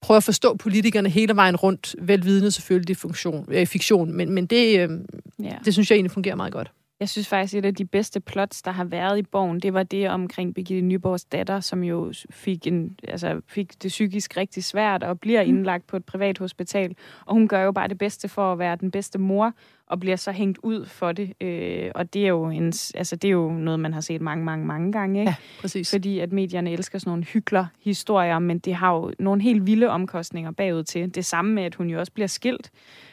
prøve 0.00 0.16
at 0.16 0.24
forstå 0.24 0.56
politikerne 0.56 1.08
hele 1.08 1.36
vejen 1.36 1.56
rundt, 1.56 1.96
velvidende 1.98 2.50
selvfølgelig, 2.50 2.94
er 2.94 2.98
funktion, 2.98 3.46
øh, 3.50 3.66
fiktion, 3.66 4.12
men, 4.12 4.30
men 4.30 4.46
det, 4.46 4.80
øh, 4.80 4.90
ja. 5.42 5.56
det 5.64 5.72
synes 5.72 5.90
jeg 5.90 5.96
egentlig 5.96 6.10
fungerer 6.10 6.36
meget 6.36 6.52
godt. 6.52 6.72
Jeg 7.00 7.08
synes 7.08 7.28
faktisk, 7.28 7.54
at 7.54 7.58
et 7.58 7.66
af 7.66 7.74
de 7.74 7.84
bedste 7.84 8.20
plots, 8.20 8.62
der 8.62 8.70
har 8.70 8.84
været 8.84 9.18
i 9.18 9.22
bogen, 9.22 9.60
det 9.60 9.74
var 9.74 9.82
det 9.82 10.08
omkring 10.08 10.54
Birgitte 10.54 10.86
Nyborgs 10.86 11.24
datter, 11.24 11.60
som 11.60 11.84
jo 11.84 12.12
fik, 12.30 12.66
en, 12.66 12.98
altså 13.08 13.40
fik 13.46 13.82
det 13.82 13.88
psykisk 13.88 14.36
rigtig 14.36 14.64
svært 14.64 15.02
og 15.02 15.20
bliver 15.20 15.42
mm. 15.42 15.48
indlagt 15.48 15.86
på 15.86 15.96
et 15.96 16.04
privat 16.04 16.38
hospital. 16.38 16.96
Og 17.26 17.34
hun 17.34 17.48
gør 17.48 17.62
jo 17.62 17.72
bare 17.72 17.88
det 17.88 17.98
bedste 17.98 18.28
for 18.28 18.52
at 18.52 18.58
være 18.58 18.76
den 18.76 18.90
bedste 18.90 19.18
mor, 19.18 19.52
og 19.90 20.00
bliver 20.00 20.16
så 20.16 20.32
hængt 20.32 20.58
ud 20.62 20.86
for 20.86 21.12
det. 21.12 21.32
Øh, 21.40 21.90
og 21.94 22.14
det 22.14 22.24
er, 22.24 22.28
jo 22.28 22.44
en, 22.44 22.66
altså, 22.94 23.16
det 23.16 23.28
er 23.28 23.32
jo 23.32 23.52
noget, 23.52 23.80
man 23.80 23.92
har 23.92 24.00
set 24.00 24.20
mange, 24.20 24.44
mange, 24.44 24.66
mange 24.66 24.92
gange. 24.92 25.20
Ikke? 25.20 25.30
Ja, 25.30 25.34
præcis. 25.60 25.90
Fordi 25.90 26.18
at 26.18 26.32
medierne 26.32 26.72
elsker 26.72 26.98
sådan 26.98 27.10
nogle 27.10 27.24
hyggeler 27.24 27.66
historier, 27.84 28.38
men 28.38 28.58
det 28.58 28.74
har 28.74 28.94
jo 28.94 29.12
nogle 29.18 29.42
helt 29.42 29.66
vilde 29.66 29.88
omkostninger 29.88 30.50
bagud 30.50 30.82
til. 30.82 31.14
Det 31.14 31.24
samme 31.24 31.54
med, 31.54 31.62
at 31.62 31.74
hun 31.74 31.90
jo 31.90 31.98
også 31.98 32.12
bliver 32.12 32.26
skilt 32.26 32.70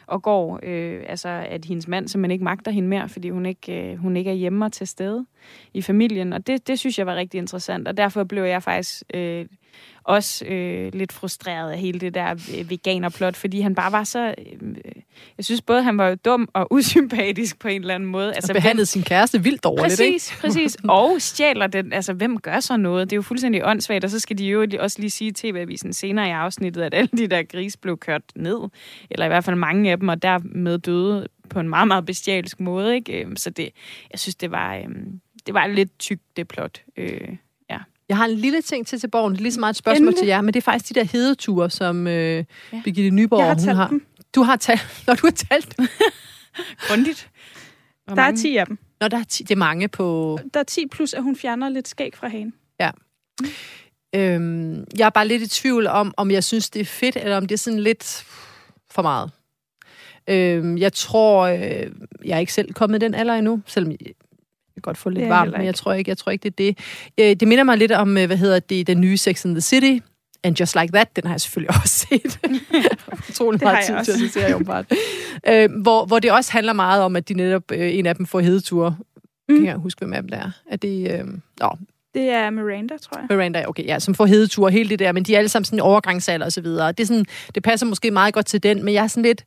og 0.07 0.21
går, 0.21 0.59
øh, 0.63 1.03
altså 1.07 1.29
at 1.29 1.65
hendes 1.65 1.87
mand 1.87 2.07
simpelthen 2.07 2.31
ikke 2.31 2.43
magter 2.43 2.71
hende 2.71 2.89
mere, 2.89 3.09
fordi 3.09 3.29
hun 3.29 3.45
ikke, 3.45 3.91
øh, 3.91 3.97
hun 3.97 4.17
ikke 4.17 4.29
er 4.29 4.35
hjemme 4.35 4.65
og 4.65 4.71
til 4.71 4.87
stede 4.87 5.25
i 5.73 5.81
familien. 5.81 6.33
Og 6.33 6.47
det, 6.47 6.67
det 6.67 6.79
synes 6.79 6.99
jeg 6.99 7.05
var 7.05 7.15
rigtig 7.15 7.37
interessant, 7.37 7.87
og 7.87 7.97
derfor 7.97 8.23
blev 8.23 8.43
jeg 8.43 8.63
faktisk 8.63 9.03
øh, 9.13 9.45
også 10.03 10.45
øh, 10.45 10.93
lidt 10.93 11.13
frustreret 11.13 11.71
af 11.71 11.79
hele 11.79 11.99
det 11.99 12.13
der 12.13 12.31
øh, 12.57 12.69
veganerplot, 12.69 13.35
fordi 13.35 13.61
han 13.61 13.75
bare 13.75 13.91
var 13.91 14.03
så... 14.03 14.35
Øh, 14.37 14.75
jeg 15.37 15.45
synes 15.45 15.61
både, 15.61 15.83
han 15.83 15.97
var 15.97 16.07
jo 16.07 16.15
dum 16.25 16.49
og 16.53 16.67
usympatisk 16.71 17.59
på 17.59 17.67
en 17.67 17.81
eller 17.81 17.95
anden 17.95 18.09
måde. 18.09 18.35
Altså, 18.35 18.51
og 18.51 18.55
behandlede 18.55 18.79
hvem, 18.79 18.85
sin 18.85 19.03
kæreste 19.03 19.43
vildt 19.43 19.63
dårligt, 19.63 19.83
præcis, 19.83 19.99
ikke? 20.31 20.41
Præcis, 20.41 20.77
præcis. 20.77 20.77
Og 20.89 21.15
stjæler 21.19 21.67
den. 21.67 21.93
Altså, 21.93 22.13
hvem 22.13 22.39
gør 22.39 22.59
så 22.59 22.77
noget? 22.77 23.09
Det 23.09 23.13
er 23.15 23.17
jo 23.17 23.21
fuldstændig 23.21 23.65
åndssvagt, 23.65 24.03
og 24.03 24.09
så 24.09 24.19
skal 24.19 24.37
de 24.37 24.45
jo 24.45 24.67
også 24.79 24.99
lige 24.99 25.09
sige 25.09 25.31
til 25.31 25.51
TV-avisen 25.51 25.93
senere 25.93 26.27
i 26.27 26.31
afsnittet, 26.31 26.81
at 26.81 26.93
alle 26.93 27.09
de 27.17 27.27
der 27.27 27.43
gris 27.43 27.77
blev 27.77 27.97
kørt 27.97 28.23
ned, 28.35 28.59
eller 29.09 29.25
i 29.25 29.29
hvert 29.29 29.43
fald 29.43 29.55
mange 29.55 29.91
af 29.91 29.99
dem, 29.99 30.07
og 30.07 30.21
dermed 30.21 30.77
døde 30.77 31.27
på 31.49 31.59
en 31.59 31.69
meget, 31.69 31.87
meget 31.87 32.05
bestialsk 32.05 32.59
måde, 32.59 32.95
ikke? 32.95 33.21
Øhm, 33.21 33.35
så 33.35 33.49
det, 33.49 33.69
jeg 34.11 34.19
synes, 34.19 34.35
det 34.35 34.51
var, 34.51 34.75
øhm, 34.75 35.19
det 35.45 35.53
var 35.53 35.67
lidt 35.67 35.99
tykt, 35.99 36.23
det 36.37 36.47
plot. 36.47 36.81
Øh, 36.97 37.35
jeg 38.09 38.17
har 38.17 38.25
en 38.25 38.35
lille 38.35 38.61
ting 38.61 38.87
til 38.87 38.99
til 38.99 39.07
borgen. 39.07 39.33
Det 39.33 39.39
er 39.39 39.41
lige 39.41 39.53
så 39.53 39.59
meget 39.59 39.73
et 39.73 39.77
spørgsmål 39.77 40.07
Endelig. 40.07 40.17
til 40.19 40.27
jer, 40.27 40.41
men 40.41 40.53
det 40.53 40.59
er 40.59 40.63
faktisk 40.63 40.95
de 40.95 40.99
der 40.99 41.05
hedeture, 41.05 41.69
som 41.69 42.07
øh, 42.07 42.13
ja. 42.73 42.81
Birgitte 42.83 43.09
Nyborg 43.09 43.39
jeg 43.39 43.47
har 43.47 43.55
hun 43.55 43.75
har. 43.75 43.87
Dem. 43.87 44.05
Du 44.35 44.43
har 44.43 44.55
talt 44.55 44.87
Når 45.07 45.13
du 45.13 45.27
har 45.27 45.31
talt 45.31 45.75
Grundigt. 46.87 47.29
der 48.09 48.21
er 48.21 48.35
10 48.35 48.57
af 48.57 48.65
dem. 48.65 48.77
Når 48.99 49.07
der 49.07 49.17
er 49.17 49.23
10, 49.23 49.43
det 49.43 49.51
er 49.51 49.55
mange 49.55 49.87
på... 49.87 50.39
Der 50.53 50.59
er 50.59 50.63
10 50.63 50.87
plus, 50.87 51.13
at 51.13 51.23
hun 51.23 51.35
fjerner 51.35 51.69
lidt 51.69 51.87
skæg 51.87 52.17
fra 52.17 52.27
hagen. 52.27 52.53
Ja. 52.79 52.91
Mm. 53.41 53.47
Øhm, 54.15 54.85
jeg 54.97 55.05
er 55.05 55.09
bare 55.09 55.27
lidt 55.27 55.41
i 55.41 55.47
tvivl 55.47 55.87
om, 55.87 56.13
om 56.17 56.31
jeg 56.31 56.43
synes, 56.43 56.69
det 56.69 56.79
er 56.79 56.85
fedt, 56.85 57.15
eller 57.15 57.37
om 57.37 57.45
det 57.47 57.55
er 57.55 57.57
sådan 57.59 57.79
lidt 57.79 58.25
for 58.91 59.01
meget. 59.01 59.31
Øhm, 60.29 60.77
jeg 60.77 60.93
tror, 60.93 61.43
øh, 61.43 61.91
jeg 62.25 62.35
er 62.35 62.39
ikke 62.39 62.53
selv 62.53 62.73
kommet 62.73 63.01
den 63.01 63.13
alder 63.13 63.33
endnu, 63.33 63.61
selvom 63.65 63.91
kan 64.75 64.81
godt 64.81 64.97
få 64.97 65.09
lidt 65.09 65.29
varmt, 65.29 65.51
men 65.51 65.65
jeg 65.65 65.75
tror 65.75 65.93
ikke, 65.93 66.09
jeg 66.09 66.17
tror 66.17 66.31
ikke, 66.31 66.43
det 66.43 66.49
er 66.49 66.73
det. 66.73 66.77
Øh, 67.19 67.35
det 67.35 67.47
minder 67.47 67.63
mig 67.63 67.77
lidt 67.77 67.91
om, 67.91 68.17
øh, 68.17 68.25
hvad 68.25 68.37
hedder 68.37 68.59
det, 68.59 68.87
den 68.87 69.01
nye 69.01 69.17
Sex 69.17 69.45
and 69.45 69.55
the 69.55 69.61
City, 69.61 69.99
And 70.45 70.59
Just 70.59 70.75
Like 70.75 70.91
That, 70.91 71.15
den 71.15 71.23
har 71.25 71.33
jeg 71.33 71.41
selvfølgelig 71.41 71.75
også 71.83 72.07
set. 72.09 72.39
Utrolig 73.29 73.59
meget 73.63 73.85
tid 73.85 73.95
til 74.03 74.11
at 74.11 74.19
se 74.19 74.29
serien, 74.29 74.67
øh, 75.47 75.81
hvor, 75.81 76.05
hvor 76.05 76.19
det 76.19 76.31
også 76.31 76.51
handler 76.51 76.73
meget 76.73 77.03
om, 77.03 77.15
at 77.15 77.29
de 77.29 77.33
netop, 77.33 77.71
øh, 77.71 77.95
en 77.95 78.05
af 78.05 78.15
dem 78.15 78.25
får 78.25 78.39
hedeture. 78.39 78.95
Mm. 79.49 79.55
Kan 79.55 79.65
jeg 79.65 79.75
huske, 79.75 79.99
hvem 79.99 80.13
af 80.13 80.21
dem 80.21 80.29
der 80.29 80.37
er? 80.37 80.51
Er 80.71 80.75
det, 80.75 81.11
øh, 81.11 81.27
oh. 81.61 81.77
det 82.13 82.29
er 82.29 82.49
Miranda, 82.49 82.97
tror 82.97 83.19
jeg. 83.19 83.27
Miranda, 83.29 83.65
okay, 83.67 83.85
ja, 83.85 83.99
som 83.99 84.15
får 84.15 84.25
hedeture, 84.25 84.71
hele 84.71 84.89
det 84.89 84.99
der, 84.99 85.11
men 85.11 85.23
de 85.23 85.33
er 85.33 85.37
alle 85.37 85.49
sammen 85.49 85.65
sådan 85.65 85.79
overgangsalder 85.79 86.45
og 86.45 86.51
så 86.51 86.61
videre. 86.61 86.91
Det, 86.91 86.99
er 86.99 87.07
sådan, 87.07 87.25
det 87.55 87.63
passer 87.63 87.85
måske 87.85 88.11
meget 88.11 88.33
godt 88.33 88.45
til 88.45 88.63
den, 88.63 88.85
men 88.85 88.93
jeg 88.93 89.03
er 89.03 89.07
sådan 89.07 89.23
lidt, 89.23 89.45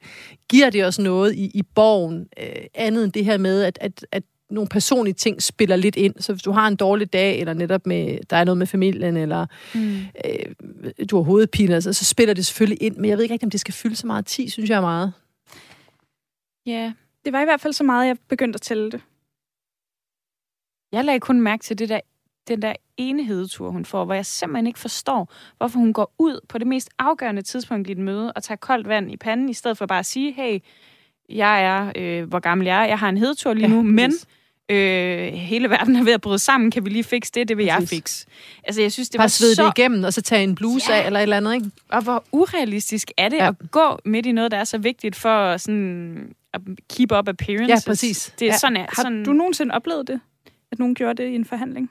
giver 0.50 0.70
det 0.70 0.84
også 0.84 1.02
noget 1.02 1.34
i, 1.34 1.50
i 1.54 1.62
borgen, 1.74 2.26
øh, 2.40 2.64
andet 2.74 3.04
end 3.04 3.12
det 3.12 3.24
her 3.24 3.38
med, 3.38 3.62
at, 3.62 3.78
at, 3.80 4.06
at 4.12 4.22
nogle 4.50 4.68
personlige 4.68 5.14
ting 5.14 5.42
spiller 5.42 5.76
lidt 5.76 5.96
ind. 5.96 6.14
Så 6.18 6.32
hvis 6.32 6.42
du 6.42 6.52
har 6.52 6.68
en 6.68 6.76
dårlig 6.76 7.12
dag, 7.12 7.40
eller 7.40 7.54
netop 7.54 7.86
med, 7.86 8.18
der 8.30 8.36
er 8.36 8.44
noget 8.44 8.58
med 8.58 8.66
familien, 8.66 9.16
eller 9.16 9.46
mm. 9.74 9.98
øh, 10.24 11.06
du 11.10 11.16
har 11.16 11.22
hovedpine, 11.22 11.74
altså, 11.74 11.92
så 11.92 12.04
spiller 12.04 12.34
det 12.34 12.46
selvfølgelig 12.46 12.82
ind. 12.82 12.96
Men 12.96 13.10
jeg 13.10 13.16
ved 13.16 13.24
ikke 13.24 13.32
rigtig, 13.32 13.46
om 13.46 13.50
det 13.50 13.60
skal 13.60 13.74
fylde 13.74 13.96
så 13.96 14.06
meget. 14.06 14.26
10, 14.26 14.48
synes 14.48 14.70
jeg 14.70 14.76
er 14.76 14.80
meget. 14.80 15.12
Ja, 16.66 16.72
yeah. 16.72 16.92
det 17.24 17.32
var 17.32 17.40
i 17.40 17.44
hvert 17.44 17.60
fald 17.60 17.72
så 17.72 17.84
meget, 17.84 18.06
jeg 18.06 18.16
begyndte 18.28 18.56
at 18.56 18.60
tælle 18.60 18.90
det. 18.90 19.00
Jeg 20.92 21.04
lagde 21.04 21.20
kun 21.20 21.40
mærke 21.40 21.64
til 21.64 21.78
det 21.78 21.88
der, 21.88 22.00
den 22.48 22.62
der 22.62 22.72
enhedetur, 22.96 23.70
hun 23.70 23.84
får, 23.84 24.04
hvor 24.04 24.14
jeg 24.14 24.26
simpelthen 24.26 24.66
ikke 24.66 24.78
forstår, 24.78 25.32
hvorfor 25.56 25.78
hun 25.78 25.92
går 25.92 26.14
ud 26.18 26.40
på 26.48 26.58
det 26.58 26.66
mest 26.66 26.90
afgørende 26.98 27.42
tidspunkt 27.42 27.88
i 27.88 27.92
et 27.92 27.98
møde 27.98 28.32
og 28.32 28.42
tager 28.42 28.56
koldt 28.56 28.88
vand 28.88 29.12
i 29.12 29.16
panden, 29.16 29.48
i 29.48 29.54
stedet 29.54 29.78
for 29.78 29.86
bare 29.86 29.98
at 29.98 30.06
sige, 30.06 30.32
hey, 30.32 30.60
jeg 31.28 31.64
er, 31.64 31.92
øh, 31.96 32.28
hvor 32.28 32.38
gammel 32.38 32.64
jeg 32.66 32.82
er, 32.82 32.86
jeg 32.86 32.98
har 32.98 33.08
en 33.08 33.18
hedetur 33.18 33.54
lige 33.54 33.68
ja, 33.68 33.74
nu, 33.74 33.82
men 33.82 34.12
øh, 34.68 35.32
hele 35.32 35.70
verden 35.70 35.96
er 35.96 36.04
ved 36.04 36.12
at 36.12 36.20
bryde 36.20 36.38
sammen, 36.38 36.70
kan 36.70 36.84
vi 36.84 36.90
lige 36.90 37.04
fikse 37.04 37.32
det, 37.34 37.48
det 37.48 37.56
vil 37.56 37.68
Præcis. 37.68 37.80
jeg 37.80 37.88
fikse. 37.88 38.26
Altså, 38.64 38.82
jeg 38.82 38.92
synes, 38.92 39.08
det 39.08 39.18
Bare 39.18 39.24
var 39.24 39.28
så... 39.28 39.64
det 39.64 39.78
igennem, 39.78 40.04
og 40.04 40.12
så 40.12 40.22
tage 40.22 40.42
en 40.42 40.54
bluse 40.54 40.92
ja. 40.92 41.00
af, 41.00 41.06
eller 41.06 41.20
et 41.20 41.22
eller 41.22 41.36
andet, 41.36 41.54
ikke? 41.54 41.70
Og 41.88 42.02
hvor 42.02 42.24
urealistisk 42.32 43.10
er 43.16 43.28
det 43.28 43.36
ja. 43.36 43.48
at 43.48 43.54
gå 43.70 43.98
midt 44.04 44.26
i 44.26 44.32
noget, 44.32 44.50
der 44.50 44.56
er 44.56 44.64
så 44.64 44.78
vigtigt 44.78 45.16
for 45.16 45.56
sådan 45.56 46.34
at 46.54 46.60
keep 46.90 47.12
up 47.12 47.28
appearances? 47.28 47.86
Ja, 47.86 47.90
præcis. 47.90 48.34
Det 48.38 48.48
er 48.48 48.52
ja. 48.52 48.58
sådan, 48.58 48.76
Har 48.76 49.02
sådan... 49.02 49.24
du 49.24 49.32
nogensinde 49.32 49.74
oplevet 49.74 50.08
det? 50.08 50.20
At 50.72 50.78
nogen 50.78 50.94
gjorde 50.94 51.22
det 51.22 51.28
i 51.28 51.34
en 51.34 51.44
forhandling? 51.44 51.90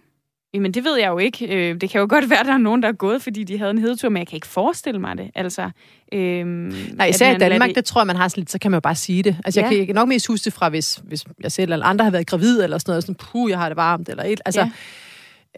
Jamen, 0.54 0.72
det 0.72 0.84
ved 0.84 0.98
jeg 0.98 1.08
jo 1.08 1.18
ikke. 1.18 1.48
Øh, 1.48 1.82
det 1.82 1.90
kan 1.90 2.02
jo 2.02 2.08
godt 2.10 2.30
være, 2.30 2.40
at 2.40 2.46
der 2.46 2.54
er 2.54 2.58
nogen, 2.58 2.84
der 2.84 2.90
er 2.90 2.94
gået, 2.94 3.22
fordi 3.22 3.44
de 3.44 3.58
havde 3.58 3.72
en 3.72 3.78
hedetur, 3.78 4.10
men 4.10 4.18
jeg 4.18 4.28
kan 4.28 4.38
ikke 4.38 4.48
forestille 4.48 5.00
mig 5.00 5.18
det. 5.18 5.32
Altså, 5.36 5.70
øhm, 6.14 6.76
Nej, 6.94 7.08
især 7.08 7.36
i 7.36 7.38
Danmark, 7.38 7.68
det... 7.68 7.76
det 7.76 7.86
tror 7.86 8.02
jeg, 8.02 8.08
man 8.08 8.16
har 8.16 8.28
sådan 8.28 8.42
lidt, 8.42 8.52
så 8.52 8.60
kan 8.60 8.72
man 8.72 8.76
jo 8.76 8.82
bare 8.82 8.96
sige 8.96 9.24
det. 9.24 9.38
Altså, 9.46 9.62
ja. 9.62 9.70
jeg 9.78 9.86
kan 9.86 9.96
nok 9.96 10.08
mest 10.08 10.28
huske 10.28 10.46
det 10.46 10.54
fra, 10.54 10.70
hvis, 10.70 11.02
hvis 11.04 11.26
jeg 11.44 11.52
selv 11.52 11.74
eller 11.74 11.86
andre 11.86 12.06
har 12.06 12.12
været 12.12 12.28
gravid, 12.28 12.64
eller 12.64 12.78
sådan 12.78 12.92
noget, 12.92 13.04
sådan, 13.04 13.16
puh, 13.16 13.50
jeg 13.50 13.60
har 13.60 13.70
det 13.70 13.76
varmt, 13.76 14.10
eller 14.10 14.24
et. 14.24 14.42
Altså, 14.46 14.62
ja 14.62 14.72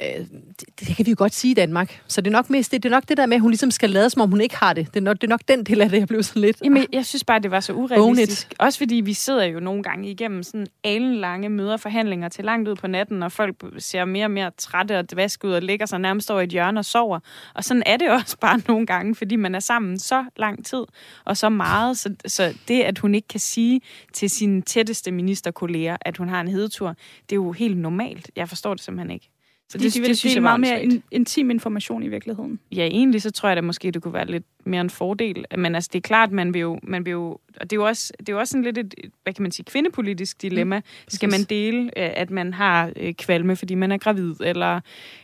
øh, 0.01 0.25
det, 0.59 0.79
det 0.79 0.95
kan 0.95 1.05
vi 1.05 1.11
jo 1.11 1.15
godt 1.17 1.33
sige 1.33 1.51
i 1.51 1.53
Danmark. 1.53 2.01
Så 2.07 2.21
det 2.21 2.27
er 2.27 2.31
nok 2.31 2.49
mest 2.49 2.71
det, 2.71 2.83
det 2.83 2.89
er 2.89 2.95
nok 2.95 3.09
det 3.09 3.17
der 3.17 3.25
med, 3.25 3.35
at 3.35 3.41
hun 3.41 3.51
ligesom 3.51 3.71
skal 3.71 3.89
lade, 3.89 4.09
som 4.09 4.21
om 4.21 4.29
hun 4.29 4.41
ikke 4.41 4.55
har 4.55 4.73
det. 4.73 4.87
Det 4.87 4.99
er 4.99 5.01
nok, 5.01 5.15
det 5.15 5.23
er 5.23 5.29
nok 5.29 5.41
den 5.47 5.63
del 5.63 5.81
af 5.81 5.89
det, 5.89 5.99
jeg 5.99 6.07
blev 6.07 6.23
sådan 6.23 6.41
lidt... 6.41 6.57
Jamen, 6.63 6.85
jeg 6.93 7.05
synes 7.05 7.23
bare, 7.23 7.39
det 7.39 7.51
var 7.51 7.59
så 7.59 7.73
urealistisk. 7.73 8.53
Også 8.59 8.79
fordi 8.79 8.95
vi 8.95 9.13
sidder 9.13 9.43
jo 9.43 9.59
nogle 9.59 9.83
gange 9.83 10.09
igennem 10.09 10.43
sådan 10.43 10.67
alenlange 10.83 11.49
møder 11.49 11.77
forhandlinger 11.77 12.29
til 12.29 12.45
langt 12.45 12.69
ud 12.69 12.75
på 12.75 12.87
natten, 12.87 13.23
og 13.23 13.31
folk 13.31 13.55
ser 13.77 14.05
mere 14.05 14.25
og 14.25 14.31
mere 14.31 14.51
trætte 14.57 14.99
og 14.99 15.11
dvaske 15.11 15.47
ud 15.47 15.53
og 15.53 15.61
ligger 15.61 15.85
sig 15.85 15.99
nærmest 15.99 16.31
over 16.31 16.41
et 16.41 16.49
hjørne 16.49 16.79
og 16.79 16.85
sover. 16.85 17.19
Og 17.53 17.63
sådan 17.63 17.83
er 17.85 17.97
det 17.97 18.09
også 18.21 18.37
bare 18.37 18.61
nogle 18.67 18.85
gange, 18.85 19.15
fordi 19.15 19.35
man 19.35 19.55
er 19.55 19.59
sammen 19.59 19.99
så 19.99 20.25
lang 20.37 20.65
tid 20.65 20.83
og 21.25 21.37
så 21.37 21.49
meget. 21.49 21.97
Så, 21.97 22.15
så 22.25 22.53
det, 22.67 22.81
at 22.81 22.99
hun 22.99 23.15
ikke 23.15 23.27
kan 23.27 23.39
sige 23.39 23.81
til 24.13 24.29
sine 24.29 24.61
tætteste 24.61 25.11
ministerkolleger, 25.11 25.97
at 26.01 26.17
hun 26.17 26.29
har 26.29 26.41
en 26.41 26.47
hedetur, 26.47 26.95
det 27.29 27.31
er 27.31 27.35
jo 27.35 27.51
helt 27.51 27.77
normalt. 27.77 28.31
Jeg 28.35 28.49
forstår 28.49 28.73
det 28.73 28.83
simpelthen 28.83 29.11
ikke. 29.11 29.29
Så 29.69 29.77
det, 29.77 29.93
de 29.93 29.99
vil 29.99 30.09
det, 30.09 30.17
synes 30.17 30.35
jeg 30.35 30.43
meget 30.43 30.59
mere 30.59 30.83
in, 30.83 31.03
intim 31.11 31.49
information 31.49 32.03
i 32.03 32.07
virkeligheden. 32.07 32.59
Ja, 32.71 32.85
egentlig 32.85 33.21
så 33.21 33.31
tror 33.31 33.49
jeg 33.49 33.55
da 33.55 33.61
måske, 33.61 33.91
det 33.91 34.01
kunne 34.03 34.13
være 34.13 34.25
lidt 34.25 34.43
mere 34.65 34.81
en 34.81 34.89
fordel. 34.89 35.45
Men 35.57 35.75
altså, 35.75 35.89
det 35.93 35.99
er 35.99 36.01
klart, 36.01 36.31
man 36.31 36.53
vil 36.53 36.59
jo, 36.59 36.79
man 36.83 37.05
vil 37.05 37.11
jo 37.11 37.39
og 37.59 37.69
det 37.69 37.71
er 37.71 37.75
jo 37.75 37.87
også, 37.87 38.13
det 38.19 38.29
er 38.29 38.33
jo 38.33 38.39
også 38.39 38.51
sådan 38.51 38.63
lidt 38.63 38.77
et, 38.77 38.95
hvad 39.23 39.33
kan 39.33 39.43
man 39.43 39.51
sige, 39.51 39.65
kvindepolitisk 39.65 40.41
dilemma. 40.41 40.77
Mm, 40.77 40.83
Skal 41.07 41.29
man 41.29 41.43
dele, 41.43 41.83
øh, 41.83 42.09
at 42.15 42.29
man 42.29 42.53
har 42.53 42.91
øh, 42.95 43.13
kvalme, 43.13 43.55
fordi 43.55 43.75
man 43.75 43.91
er 43.91 43.97
gravid, 43.97 44.35
eller... 44.41 44.79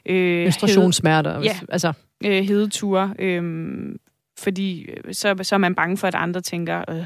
Øh, 0.05 0.43
Menstruationssmerter. 0.43 1.41
Ja, 1.41 1.59
altså. 1.69 1.93
øh, 2.25 2.43
hedeture, 2.43 3.13
øh, 3.19 3.95
fordi 4.37 4.89
så, 5.11 5.35
så 5.41 5.55
er 5.55 5.59
man 5.59 5.75
bange 5.75 5.97
for, 5.97 6.07
at 6.07 6.15
andre 6.15 6.41
tænker, 6.41 6.83
øh, 6.89 7.03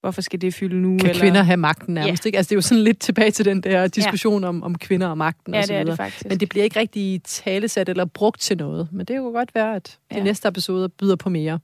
hvorfor 0.00 0.20
skal 0.22 0.40
det 0.40 0.54
fylde 0.54 0.76
nu? 0.80 0.98
Kan 0.98 1.08
eller... 1.10 1.20
kvinder 1.22 1.42
have 1.42 1.56
magten 1.56 1.94
nærmest, 1.94 2.26
ikke? 2.26 2.38
Altså, 2.38 2.48
det 2.48 2.54
er 2.54 2.56
jo 2.56 2.60
sådan 2.62 2.84
lidt 2.84 2.98
tilbage 2.98 3.30
til 3.30 3.44
den 3.44 3.60
der 3.60 3.86
diskussion 3.88 4.44
om, 4.44 4.62
om 4.62 4.78
kvinder 4.78 5.06
og 5.06 5.18
magten 5.18 5.54
Ja, 5.54 5.58
og 5.60 5.64
så 5.64 5.72
det 5.72 5.78
er 5.78 5.82
videre. 5.84 5.90
det 5.96 5.98
faktisk. 6.04 6.24
Men 6.28 6.40
det 6.40 6.48
bliver 6.48 6.64
ikke 6.64 6.80
rigtig 6.80 7.20
talesat 7.24 7.88
eller 7.88 8.04
brugt 8.04 8.40
til 8.40 8.56
noget. 8.56 8.88
Men 8.92 9.06
det 9.06 9.18
kunne 9.18 9.32
godt 9.32 9.54
være, 9.54 9.76
at 9.76 9.98
de 10.10 10.16
Ja. 10.16 10.22
næste 10.22 10.48
episoder 10.48 10.88
byder 10.88 11.16
på 11.16 11.28
mere. 11.30 11.58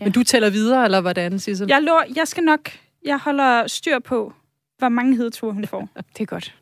Ja. 0.00 0.04
Men 0.04 0.12
du 0.12 0.22
tæller 0.22 0.50
videre, 0.50 0.84
eller 0.84 1.00
hvordan, 1.00 1.38
Sissel? 1.38 1.68
Jeg, 1.68 1.82
lå, 1.82 2.00
jeg 2.16 2.28
skal 2.28 2.42
nok... 2.44 2.70
Jeg 3.04 3.18
holder 3.18 3.66
styr 3.66 3.98
på, 3.98 4.32
hvor 4.78 4.88
mange 4.88 5.16
hedeture 5.16 5.52
hun 5.52 5.66
får. 5.66 5.88
Det 6.18 6.20
er 6.20 6.24
godt. 6.26 6.54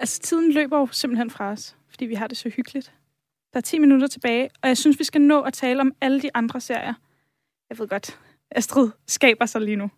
Altså, 0.00 0.20
tiden 0.20 0.52
løber 0.52 0.78
jo 0.78 0.88
simpelthen 0.92 1.30
fra 1.30 1.50
os, 1.50 1.76
fordi 2.00 2.08
vi 2.08 2.14
har 2.14 2.26
det 2.26 2.36
så 2.38 2.48
hyggeligt. 2.48 2.92
Der 3.52 3.56
er 3.56 3.60
10 3.60 3.78
minutter 3.78 4.06
tilbage, 4.08 4.50
og 4.62 4.68
jeg 4.68 4.76
synes, 4.78 4.98
vi 4.98 5.04
skal 5.04 5.20
nå 5.20 5.40
at 5.40 5.52
tale 5.52 5.80
om 5.80 5.92
alle 6.00 6.22
de 6.22 6.30
andre 6.34 6.60
serier. 6.60 6.94
Jeg 7.70 7.78
ved 7.78 7.88
godt, 7.88 8.18
Astrid 8.50 8.90
skaber 9.06 9.46
sig 9.46 9.60
lige 9.60 9.76
nu. 9.76 9.90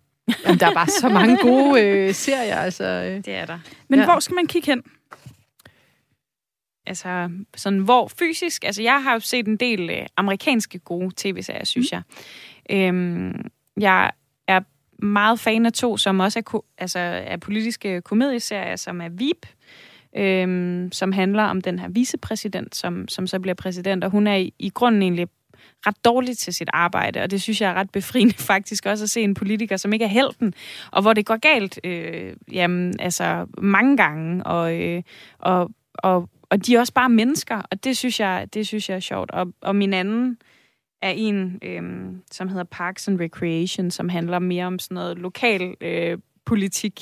Jamen, 0.44 0.60
der 0.60 0.66
er 0.66 0.74
bare 0.74 0.86
så 0.86 1.08
mange 1.08 1.36
gode 1.42 1.82
øh, 1.82 2.14
serier. 2.14 2.56
Altså, 2.56 2.84
øh. 2.84 3.16
Det 3.24 3.28
er 3.28 3.46
der. 3.46 3.58
Men 3.88 3.98
Ja. 3.98 4.04
hvor 4.04 4.20
skal 4.20 4.34
man 4.34 4.46
kigge 4.46 4.66
hen? 4.72 4.82
Altså, 6.86 7.30
sådan 7.56 7.78
hvor 7.78 8.08
fysisk... 8.08 8.64
Altså, 8.64 8.82
jeg 8.82 9.02
har 9.02 9.12
jo 9.12 9.20
set 9.20 9.46
en 9.46 9.56
del 9.56 9.90
øh, 9.90 10.06
amerikanske 10.16 10.78
gode 10.78 11.10
tv-serier, 11.16 11.64
synes 11.64 11.92
mm. 11.92 12.02
jeg. 12.70 12.86
Øhm, 12.88 13.50
jeg 13.80 14.10
er 14.48 14.60
meget 15.04 15.40
fan 15.40 15.66
af 15.66 15.72
to, 15.72 15.96
som 15.96 16.20
også 16.20 16.38
er, 16.38 16.42
ko- 16.42 16.64
altså, 16.78 16.98
er 16.98 17.36
politiske 17.36 18.00
komedieserier, 18.00 18.76
som 18.76 19.00
er 19.00 19.08
Veep, 19.08 19.46
øhm, 20.16 20.92
som 20.92 21.12
handler 21.12 21.42
om 21.42 21.60
den 21.60 21.78
her 21.78 21.88
vicepræsident, 21.88 22.74
som, 22.76 23.08
som 23.08 23.26
så 23.26 23.40
bliver 23.40 23.54
præsident, 23.54 24.04
og 24.04 24.10
hun 24.10 24.26
er 24.26 24.36
i, 24.36 24.54
i 24.58 24.68
grunden 24.68 25.02
egentlig 25.02 25.28
ret 25.86 26.04
dårlig 26.04 26.38
til 26.38 26.54
sit 26.54 26.70
arbejde, 26.72 27.22
og 27.22 27.30
det 27.30 27.42
synes 27.42 27.60
jeg 27.60 27.70
er 27.70 27.74
ret 27.74 27.90
befriende 27.90 28.34
faktisk 28.52 28.86
også 28.86 29.04
at 29.04 29.10
se 29.10 29.20
en 29.20 29.34
politiker, 29.34 29.76
som 29.76 29.92
ikke 29.92 30.04
er 30.04 30.08
helten, 30.08 30.54
og 30.90 31.02
hvor 31.02 31.12
det 31.12 31.26
går 31.26 31.36
galt, 31.36 31.80
øh, 31.84 32.32
jamen, 32.52 33.00
altså 33.00 33.46
mange 33.58 33.96
gange, 33.96 34.46
og, 34.46 34.80
øh, 34.80 35.02
og, 35.38 35.70
og, 35.94 36.28
og 36.50 36.66
de 36.66 36.74
er 36.74 36.80
også 36.80 36.92
bare 36.92 37.08
mennesker, 37.08 37.62
og 37.70 37.84
det 37.84 37.96
synes 37.96 38.20
jeg, 38.20 38.48
det 38.54 38.66
synes 38.66 38.88
jeg 38.88 38.96
er 38.96 39.00
sjovt. 39.00 39.30
Og, 39.30 39.52
og 39.60 39.76
min 39.76 39.92
anden 39.94 40.38
er 41.02 41.10
en, 41.10 41.58
øh, 41.62 41.82
som 42.30 42.48
hedder 42.48 42.64
Parks 42.64 43.08
and 43.08 43.20
Recreation, 43.20 43.90
som 43.90 44.08
handler 44.08 44.38
mere 44.38 44.66
om 44.66 44.78
sådan 44.78 44.94
noget 44.94 45.18
lokal 45.18 45.74
øh, 45.80 46.18
politik, 46.46 47.00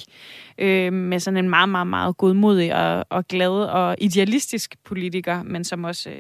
øh, 0.59 0.93
med 0.93 1.21
sådan 1.21 1.45
en 1.45 1.51
meget, 1.51 1.69
meget, 1.69 1.87
meget 1.87 2.17
godmodig 2.17 2.75
og, 2.75 3.07
og 3.11 3.29
glad 3.29 3.51
og 3.51 3.97
idealistisk 4.01 4.77
politiker, 4.85 5.43
men 5.43 5.65
som 5.65 5.85
også 5.85 6.11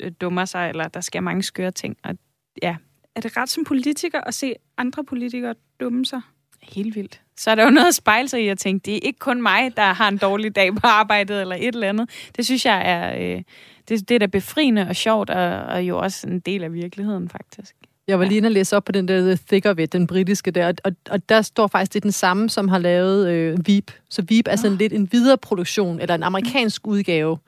øh, 0.00 0.12
dummer 0.20 0.44
sig, 0.44 0.68
eller 0.68 0.88
der 0.88 1.00
sker 1.00 1.20
mange 1.20 1.42
skøre 1.42 1.70
ting. 1.70 1.96
Og 2.04 2.14
ja, 2.62 2.76
Er 3.14 3.20
det 3.20 3.36
ret 3.36 3.50
som 3.50 3.64
politiker 3.64 4.20
at 4.20 4.34
se 4.34 4.54
andre 4.78 5.04
politikere 5.04 5.54
dumme 5.80 6.06
sig? 6.06 6.20
helt 6.62 6.94
vildt. 6.96 7.20
Så 7.36 7.50
er 7.50 7.54
der 7.54 7.64
jo 7.64 7.70
noget 7.70 7.88
at 7.88 7.94
spejle 7.94 8.28
sig 8.28 8.44
i 8.44 8.48
at 8.48 8.58
tænke, 8.58 8.84
det 8.84 8.94
er 8.94 9.00
ikke 9.02 9.18
kun 9.18 9.42
mig, 9.42 9.76
der 9.76 9.82
har 9.92 10.08
en 10.08 10.18
dårlig 10.18 10.56
dag 10.56 10.74
på 10.74 10.86
arbejdet 10.86 11.40
eller 11.40 11.56
et 11.56 11.74
eller 11.74 11.88
andet. 11.88 12.30
Det 12.36 12.44
synes 12.44 12.66
jeg 12.66 12.82
er, 12.84 13.36
øh, 13.36 13.42
det, 13.88 14.08
det 14.08 14.14
er 14.14 14.18
da 14.18 14.26
befriende 14.26 14.88
og 14.88 14.96
sjovt, 14.96 15.30
og, 15.30 15.60
og 15.60 15.82
jo 15.82 15.98
også 15.98 16.26
en 16.28 16.40
del 16.40 16.64
af 16.64 16.72
virkeligheden 16.72 17.28
faktisk. 17.28 17.74
Jeg 18.08 18.18
var 18.18 18.24
lige 18.24 18.36
inde 18.36 18.46
og 18.46 18.52
læse 18.52 18.76
op 18.76 18.84
på 18.84 18.92
den 18.92 19.08
der 19.08 19.20
The 19.20 19.38
Thick 19.48 19.66
of 19.66 19.78
It, 19.78 19.92
den 19.92 20.06
britiske 20.06 20.50
der, 20.50 20.72
og, 20.84 20.92
og 21.10 21.28
der 21.28 21.42
står 21.42 21.66
faktisk, 21.66 21.92
det 21.92 21.98
er 21.98 22.02
den 22.02 22.12
samme, 22.12 22.50
som 22.50 22.68
har 22.68 22.78
lavet 22.78 23.28
øh, 23.28 23.66
Veep. 23.66 23.90
Så 24.10 24.24
Veep 24.28 24.48
er 24.48 24.56
sådan 24.56 24.76
lidt 24.76 24.92
en 24.92 25.08
videreproduktion, 25.12 26.00
eller 26.00 26.14
en 26.14 26.22
amerikansk 26.22 26.86
udgave 26.86 27.38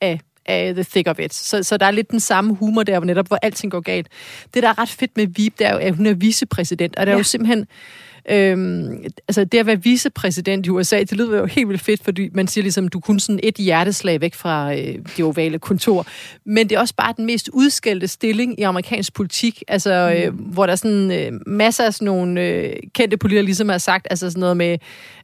af 0.00 0.20
af 0.46 0.74
The 0.74 0.84
Thick 0.84 1.08
of 1.08 1.18
It. 1.18 1.34
Så, 1.34 1.62
så 1.62 1.76
der 1.76 1.86
er 1.86 1.90
lidt 1.90 2.10
den 2.10 2.20
samme 2.20 2.54
humor 2.54 2.82
der, 2.82 2.98
hvor 2.98 3.06
netop 3.06 3.28
hvor 3.28 3.38
alting 3.42 3.72
går 3.72 3.80
galt. 3.80 4.08
Det, 4.54 4.62
der 4.62 4.68
er 4.68 4.78
ret 4.78 4.88
fedt 4.88 5.16
med 5.16 5.26
Veep, 5.26 5.58
det 5.58 5.66
er 5.66 5.72
jo, 5.72 5.78
at 5.78 5.96
hun 5.96 6.06
er 6.06 6.14
vicepræsident, 6.14 6.96
og 6.96 7.06
der 7.06 7.12
er 7.12 7.16
jo 7.16 7.22
simpelthen... 7.22 7.66
Øhm, 8.30 9.04
altså 9.28 9.44
det 9.44 9.58
at 9.58 9.66
være 9.66 9.82
vicepræsident 9.82 10.66
i 10.66 10.70
USA, 10.70 10.98
det 10.98 11.12
lyder 11.12 11.38
jo 11.38 11.46
helt 11.46 11.68
vildt 11.68 11.82
fedt, 11.82 12.04
fordi 12.04 12.28
man 12.32 12.48
siger 12.48 12.62
ligesom, 12.62 12.88
du 12.88 12.98
er 12.98 13.02
kun 13.02 13.20
sådan 13.20 13.40
et 13.42 13.54
hjerteslag 13.54 14.20
væk 14.20 14.34
fra 14.34 14.74
øh, 14.74 14.94
det 15.16 15.24
ovale 15.24 15.58
kontor. 15.58 16.06
Men 16.44 16.68
det 16.68 16.76
er 16.76 16.80
også 16.80 16.94
bare 16.94 17.14
den 17.16 17.26
mest 17.26 17.50
udskældte 17.52 18.08
stilling 18.08 18.60
i 18.60 18.62
amerikansk 18.62 19.14
politik, 19.14 19.62
altså 19.68 19.92
øh, 20.16 20.34
hvor 20.34 20.66
der 20.66 20.72
er 20.72 20.76
sådan 20.76 21.10
øh, 21.10 21.40
masser 21.46 21.84
af 21.84 21.94
sådan 21.94 22.06
nogle 22.06 22.40
øh, 22.40 22.72
kendte 22.94 23.16
politikere 23.16 23.44
ligesom 23.44 23.68
har 23.68 23.78
sagt, 23.78 24.06
altså 24.10 24.30
sådan 24.30 24.40
noget 24.40 24.56
med, 24.56 24.78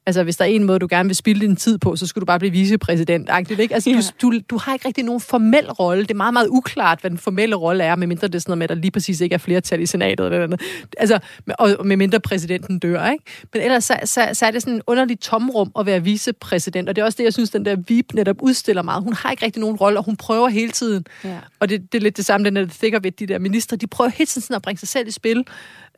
altså 0.06 0.22
hvis 0.22 0.36
der 0.36 0.44
er 0.44 0.48
en 0.48 0.64
måde, 0.64 0.78
du 0.78 0.86
gerne 0.90 1.08
vil 1.08 1.16
spille 1.16 1.40
din 1.46 1.56
tid 1.56 1.78
på, 1.78 1.96
så 1.96 2.06
skulle 2.06 2.22
du 2.22 2.26
bare 2.26 2.38
blive 2.38 2.52
vicepræsident. 2.52 3.30
Ikke? 3.58 3.74
Altså, 3.74 3.90
Ja. 3.90 4.00
du, 4.22 4.32
du, 4.32 4.40
du 4.50 4.58
har 4.58 4.72
ikke 4.72 4.88
rigtig 4.88 5.04
nogen 5.04 5.20
formel 5.20 5.70
rolle. 5.72 6.02
Det 6.02 6.10
er 6.10 6.14
meget, 6.14 6.32
meget 6.32 6.48
uklart, 6.50 7.00
hvad 7.00 7.10
den 7.10 7.18
formelle 7.18 7.56
rolle 7.56 7.84
er, 7.84 7.96
medmindre 7.96 8.26
det 8.28 8.34
er 8.34 8.38
sådan 8.38 8.50
noget 8.50 8.58
med, 8.58 8.64
at 8.64 8.68
der 8.68 8.74
lige 8.74 8.90
præcis 8.90 9.20
ikke 9.20 9.34
er 9.34 9.38
flertal 9.38 9.80
i 9.80 9.86
senatet. 9.86 10.26
Eller 10.26 10.42
andet. 10.44 10.60
Altså, 10.98 11.18
og 11.58 11.86
medmindre 11.86 12.20
præsidenten 12.20 12.78
dør. 12.78 13.10
Ikke? 13.10 13.24
Men 13.52 13.62
ellers 13.62 13.84
så, 13.84 13.98
så, 14.04 14.28
så 14.32 14.46
er 14.46 14.50
det 14.50 14.62
sådan 14.62 14.74
en 14.74 14.82
underlig 14.86 15.20
tomrum 15.20 15.70
at 15.78 15.86
være 15.86 16.02
vicepræsident, 16.02 16.88
og 16.88 16.96
det 16.96 17.02
er 17.02 17.06
også 17.06 17.16
det, 17.16 17.24
jeg 17.24 17.32
synes, 17.32 17.50
den 17.50 17.64
der 17.64 17.76
Veep 17.88 18.14
netop 18.14 18.36
udstiller 18.42 18.82
meget. 18.82 19.02
Hun 19.02 19.12
har 19.12 19.30
ikke 19.30 19.44
rigtig 19.44 19.60
nogen 19.60 19.76
rolle, 19.76 19.98
og 19.98 20.04
hun 20.04 20.16
prøver 20.16 20.48
hele 20.48 20.72
tiden. 20.72 21.04
Ja. 21.24 21.38
Og 21.60 21.68
det, 21.68 21.92
det 21.92 21.98
er 21.98 22.02
lidt 22.02 22.16
det 22.16 22.26
samme, 22.26 22.44
den 22.44 22.56
der 22.56 22.66
thicker 22.66 22.98
ved 23.00 23.10
de 23.12 23.26
der 23.26 23.38
ministre. 23.38 23.76
De 23.76 23.86
prøver 23.86 24.10
hele 24.10 24.26
tiden 24.26 24.42
sådan 24.42 24.56
at 24.56 24.62
bringe 24.62 24.78
sig 24.78 24.88
selv 24.88 25.08
i 25.08 25.10
spil, 25.10 25.44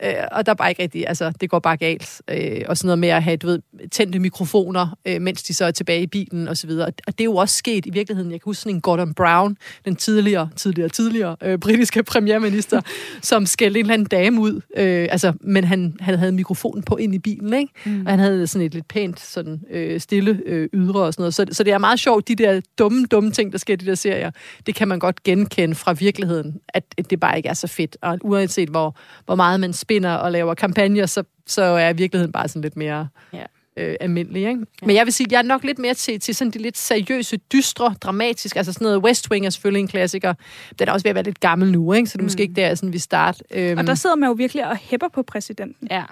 øh, 0.03 0.13
og 0.33 0.47
der 0.47 0.53
er 0.53 0.57
bare 0.57 0.71
ikke 0.71 0.83
rigtig, 0.83 1.09
altså 1.09 1.33
det 1.41 1.51
går 1.51 1.59
bare 1.59 1.77
galt. 1.77 2.23
Øh, 2.31 2.61
og 2.69 2.77
sådan 2.77 2.87
noget 2.87 2.99
med 2.99 3.09
at 3.09 3.23
have, 3.23 3.37
du 3.37 3.47
ved, 3.47 3.61
tændte 3.91 4.19
mikrofoner, 4.19 4.97
øh, 5.07 5.23
mens 5.23 5.43
de 5.43 5.55
så 5.55 5.65
er 5.65 5.71
tilbage 5.71 6.03
i 6.03 6.07
bilen 6.07 6.49
og 6.49 6.57
så 6.57 6.67
videre. 6.67 6.87
Og 6.87 7.13
det 7.19 7.21
er 7.21 7.25
jo 7.25 7.37
også 7.37 7.57
sket 7.57 7.87
i 7.87 7.91
virkeligheden. 7.91 8.33
Jeg 8.33 8.41
kan 8.41 8.45
huske 8.45 8.61
sådan 8.61 8.75
en 8.75 8.81
Gordon 8.81 9.15
Brown, 9.15 9.57
den 9.85 9.97
tidligere, 9.97 10.49
tidligere, 10.57 10.89
tidligere 10.89 11.37
øh, 11.43 11.59
britiske 11.59 12.03
premierminister, 12.03 12.81
som 13.23 13.47
skældte 13.47 13.81
en 13.81 13.85
eller 13.85 13.95
anden 13.95 14.09
dame 14.09 14.41
ud. 14.41 14.61
Øh, 14.77 15.09
altså, 15.11 15.33
men 15.41 15.65
han, 15.65 15.97
han 16.01 16.19
havde 16.19 16.33
mikrofonen 16.33 16.83
på 16.83 16.97
ind 16.97 17.15
i 17.15 17.19
bilen, 17.19 17.55
ikke? 17.55 17.73
Mm. 17.87 18.07
Og 18.07 18.13
han 18.13 18.19
havde 18.19 18.47
sådan 18.47 18.67
et 18.67 18.75
lidt 18.75 18.89
pænt, 18.89 19.21
sådan 19.21 19.61
øh, 19.71 20.01
stille 20.01 20.41
øh, 20.47 20.69
ydre 20.73 21.01
og 21.01 21.13
sådan 21.13 21.23
noget. 21.23 21.35
Så, 21.35 21.47
så 21.53 21.65
det 21.65 21.73
er 21.73 21.79
meget 21.79 22.01
sjovt, 22.01 22.29
de 22.29 22.35
der 22.35 22.61
dumme, 22.79 23.07
dumme 23.07 23.31
ting, 23.31 23.53
der 23.53 23.59
sker 23.59 23.73
i 23.73 23.77
de 23.77 23.87
der 23.87 23.95
serier. 23.95 24.31
Det 24.67 24.75
kan 24.75 24.89
man 24.89 24.99
godt 24.99 25.23
genkende 25.23 25.75
fra 25.75 25.93
virkeligheden, 25.93 26.61
at 26.75 26.85
det 27.11 27.21
bare 27.21 27.37
ikke 27.37 27.49
er 27.49 27.55
så 27.55 27.67
fedt. 27.67 27.97
Og 28.03 28.19
uanset 28.21 28.69
hvor, 28.69 28.97
hvor 29.27 29.35
meget 29.35 29.61
man 29.61 29.73
spinder 29.89 30.15
og 30.15 30.33
laver 30.33 30.55
kampagner, 30.55 31.07
så, 31.07 31.23
så 31.47 31.63
er 31.63 31.93
virkeligheden 31.93 32.33
bare 32.33 32.49
sådan 32.49 32.63
lidt 32.63 32.77
mere 32.77 33.09
Ja. 33.33 33.43
øh, 33.77 33.97
almindelig. 34.01 34.41
Ikke? 34.49 34.61
Ja. 34.83 34.87
Men 34.87 34.97
jeg 34.97 35.05
vil 35.07 35.13
sige, 35.13 35.27
jeg 35.31 35.39
er 35.39 35.43
nok 35.43 35.65
lidt 35.65 35.79
mere 35.79 35.95
til, 35.95 36.21
til 36.21 36.35
sådan 36.35 36.51
de 36.51 36.59
lidt 36.59 36.79
seriøse, 36.79 37.37
dystre, 37.37 37.95
dramatiske. 38.01 38.59
Altså 38.59 38.73
sådan 38.73 38.85
noget 38.85 38.99
West 38.99 39.31
Wing 39.31 39.47
er 39.47 39.51
selvfølgelig 39.51 39.81
en 39.81 39.89
klassiker. 39.89 40.35
Den 40.79 40.89
er 40.89 40.93
også 40.93 41.05
ved 41.05 41.11
at 41.11 41.15
være 41.15 41.25
lidt 41.25 41.41
gammel 41.41 41.73
nu, 41.73 41.93
ikke? 41.93 42.07
så 42.07 42.13
det 42.19 42.23
er 42.23 42.25
måske 42.25 42.43
ikke 42.43 42.55
der, 42.55 42.75
sådan, 42.75 42.93
vi 42.93 42.99
starter. 42.99 43.41
Øhm, 43.51 43.79
Og 43.79 43.87
der 43.87 43.95
sidder 43.95 44.17
man 44.17 44.27
jo 44.29 44.33
virkelig 44.33 44.67
og 44.71 44.77
hæpper 44.77 45.09
på 45.09 45.23
præsidenten. 45.23 45.89
Ja, 45.91 46.03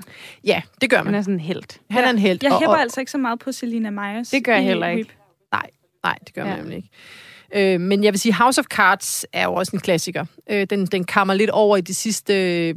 ja, 0.45 0.63
det 0.81 0.91
gør 0.91 0.97
han 0.97 1.07
man. 1.07 1.15
er 1.15 1.21
sådan 1.23 1.35
en 1.35 1.41
helt. 1.41 1.81
Han 1.91 2.05
er 2.05 2.11
en 2.11 2.19
held. 2.19 2.39
Jeg 2.43 2.53
og- 2.53 2.59
hæpper 2.59 2.75
og- 2.75 2.81
altså 2.81 3.01
ikke 3.01 3.13
så 3.13 3.19
meget 3.19 3.39
på 3.39 3.53
Selina 3.53 3.91
Myers. 3.91 4.29
Det 4.29 4.45
gør 4.45 4.55
jeg 4.55 4.65
heller 4.65 4.87
ikke. 4.89 4.99
Whip. 4.99 5.09
Nej, 5.53 5.67
nej, 6.05 6.19
det 6.27 6.35
gør 6.35 6.45
man 6.45 6.53
Ja. 6.53 6.59
nemlig 6.61 6.77
ikke. 6.77 7.75
Øh, 7.75 7.81
men 7.81 8.05
jeg 8.05 8.13
vil 8.13 8.21
sige, 8.21 8.35
House 8.35 8.59
of 8.61 8.65
Cards 8.65 9.27
er 9.33 9.45
jo 9.45 9.55
også 9.55 9.71
en 9.77 9.81
klassiker. 9.81 10.25
Øh, 10.51 10.67
den, 10.71 10.87
den 10.87 11.05
kammer 11.05 11.35
lidt 11.35 11.51
over 11.51 11.77
i 11.77 11.81
de 11.81 11.95
sidste 11.95 12.35
øh, 12.69 12.77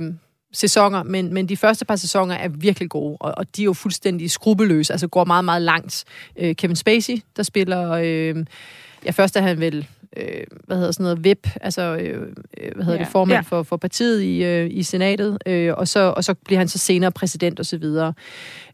sæsoner, 0.53 1.03
men, 1.03 1.33
men 1.33 1.49
de 1.49 1.57
første 1.57 1.85
par 1.85 1.95
sæsoner 1.95 2.35
er 2.35 2.47
virkelig 2.49 2.89
gode, 2.89 3.17
og, 3.19 3.33
og 3.37 3.55
de 3.55 3.61
er 3.61 3.65
jo 3.65 3.73
fuldstændig 3.73 4.31
skrupelløse, 4.31 4.93
altså 4.93 5.07
går 5.07 5.25
meget, 5.25 5.45
meget 5.45 5.61
langt. 5.61 6.03
Øh, 6.39 6.55
Kevin 6.55 6.75
Spacey, 6.75 7.21
der 7.37 7.43
spiller... 7.43 7.91
Øh, 7.91 8.45
ja, 9.05 9.11
først 9.11 9.35
er 9.35 9.41
han 9.41 9.59
vel 9.59 9.87
øh, 10.17 10.43
hvad 10.67 10.77
hedder 10.77 10.91
sådan 10.91 11.03
noget, 11.03 11.23
VIP, 11.23 11.47
altså, 11.61 11.81
øh, 11.81 12.21
øh, 12.57 12.71
hvad 12.75 12.85
hedder 12.85 12.99
Ja. 12.99 13.03
det, 13.03 13.11
formand 13.11 13.35
Ja. 13.37 13.41
for, 13.41 13.63
for 13.63 13.77
partiet 13.77 14.21
i, 14.21 14.43
øh, 14.43 14.67
i 14.71 14.83
senatet, 14.83 15.37
øh, 15.45 15.73
og, 15.77 15.87
så, 15.87 15.99
og 15.99 16.23
så 16.23 16.33
bliver 16.33 16.59
han 16.59 16.67
så 16.67 16.77
senere 16.77 17.11
præsident 17.11 17.59
og 17.59 17.65
så 17.65 17.77
videre. 17.77 18.13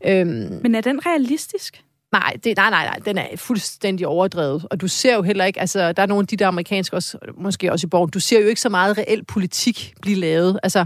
Øhm, 0.06 0.60
Men 0.62 0.76
er 0.76 0.82
den 0.82 1.06
realistisk? 1.06 1.82
Nej, 2.12 2.34
det, 2.43 2.58
nej, 2.58 2.70
nej, 2.70 2.86
nej, 2.86 2.99
den 3.06 3.18
er 3.18 3.28
fuldstændig 3.36 4.08
overdrevet. 4.08 4.68
Og 4.72 4.82
du 4.82 4.88
ser 4.88 5.16
jo 5.16 5.22
heller 5.22 5.45
ikke, 5.45 5.60
altså 5.60 5.91
der 5.91 6.03
er 6.03 6.08
nogle 6.08 6.24
af 6.24 6.28
de 6.28 6.38
der 6.38 6.47
amerikanske, 6.47 6.95
også, 6.95 7.18
måske 7.38 7.72
også 7.72 7.88
i 7.88 7.89
borgen, 7.89 8.10
du 8.10 8.20
ser 8.20 8.39
jo 8.41 8.47
ikke 8.47 8.62
så 8.62 8.70
meget 8.70 8.97
reel 8.97 9.24
politik 9.24 9.93
blive 10.01 10.18
lavet. 10.18 10.60
Altså, 10.64 10.86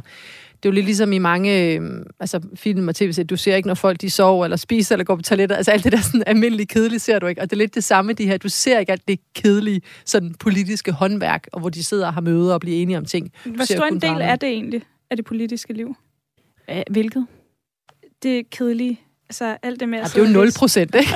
det 0.64 0.70
er 0.70 0.70
jo 0.70 0.72
lidt 0.72 0.86
ligesom 0.86 1.12
i 1.14 1.18
mange 1.18 1.64
øh, 1.64 1.82
altså, 2.20 2.42
film 2.56 2.88
og 2.88 2.96
tv 2.96 3.14
du 3.24 3.38
ser 3.38 3.56
ikke, 3.56 3.68
når 3.68 3.76
folk 3.76 4.02
de 4.02 4.10
sover, 4.10 4.46
eller 4.46 4.58
spiser, 4.58 4.96
eller 4.96 5.06
går 5.06 5.16
på 5.16 5.22
toilettet. 5.22 5.56
Altså 5.56 5.72
alt 5.72 5.84
det 5.84 5.92
der 5.92 6.02
sådan 6.02 6.24
almindelige 6.28 6.68
kedelige 6.68 7.00
ser 7.00 7.20
du 7.20 7.28
ikke. 7.28 7.42
Og 7.42 7.50
det 7.50 7.56
er 7.56 7.58
lidt 7.58 7.76
det 7.76 7.84
samme, 7.84 8.14
de 8.14 8.26
her. 8.26 8.38
Du 8.38 8.50
ser 8.50 8.80
ikke 8.80 8.92
alt 8.92 9.08
det 9.08 9.20
kedelige 9.36 9.82
sådan 10.06 10.34
politiske 10.34 10.92
håndværk, 10.92 11.48
og 11.54 11.60
hvor 11.60 11.70
de 11.70 11.84
sidder 11.84 12.08
og 12.08 12.14
har 12.14 12.22
møder 12.22 12.54
og 12.54 12.62
bliver 12.62 12.82
enige 12.82 12.98
om 12.98 13.06
ting. 13.06 13.32
Du 13.46 13.54
Hvor 13.54 13.66
stor 13.66 13.86
en 13.86 13.94
del 13.94 14.10
drama. 14.10 14.24
er 14.24 14.36
det 14.36 14.50
egentlig 14.50 14.82
af 15.10 15.18
det 15.18 15.26
politiske 15.26 15.74
liv? 15.74 15.96
Hvilket? 16.92 17.28
Det 18.24 18.50
kedelige. 18.50 19.00
Altså 19.30 19.58
alt 19.64 19.80
det 19.80 19.90
med 19.90 20.00
Ja, 20.00 20.04
det 20.04 20.16
er 20.16 20.20
jo 20.20 20.26
og 20.26 20.32
0 20.32 20.46
læse 20.46 20.60
procent, 20.60 20.96
ikke? 20.96 21.14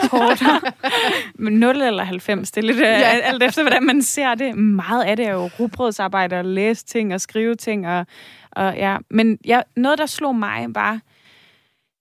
Men 1.44 1.54
0 1.54 1.82
eller 1.82 2.04
90, 2.04 2.52
det 2.52 2.64
er 2.64 2.68
lidt 2.68 2.80
ja. 2.80 2.86
alt 3.24 3.44
efter, 3.44 3.62
hvordan 3.64 3.84
man 3.84 4.02
ser 4.02 4.36
det. 4.36 4.58
Meget 4.58 5.04
af 5.04 5.18
det 5.18 5.28
er 5.28 5.32
jo 5.32 5.50
rugbrødsarbejde 5.60 6.36
og 6.36 6.46
læse 6.46 6.86
ting 6.86 7.14
og 7.14 7.22
skrive 7.22 7.56
ting. 7.56 7.88
Og, 7.88 8.06
og 8.52 8.76
ja. 8.76 8.98
Men 9.10 9.38
ja, 9.46 9.62
noget, 9.76 9.98
der 9.98 10.06
slog 10.06 10.36
mig, 10.36 10.66
var, 10.70 11.00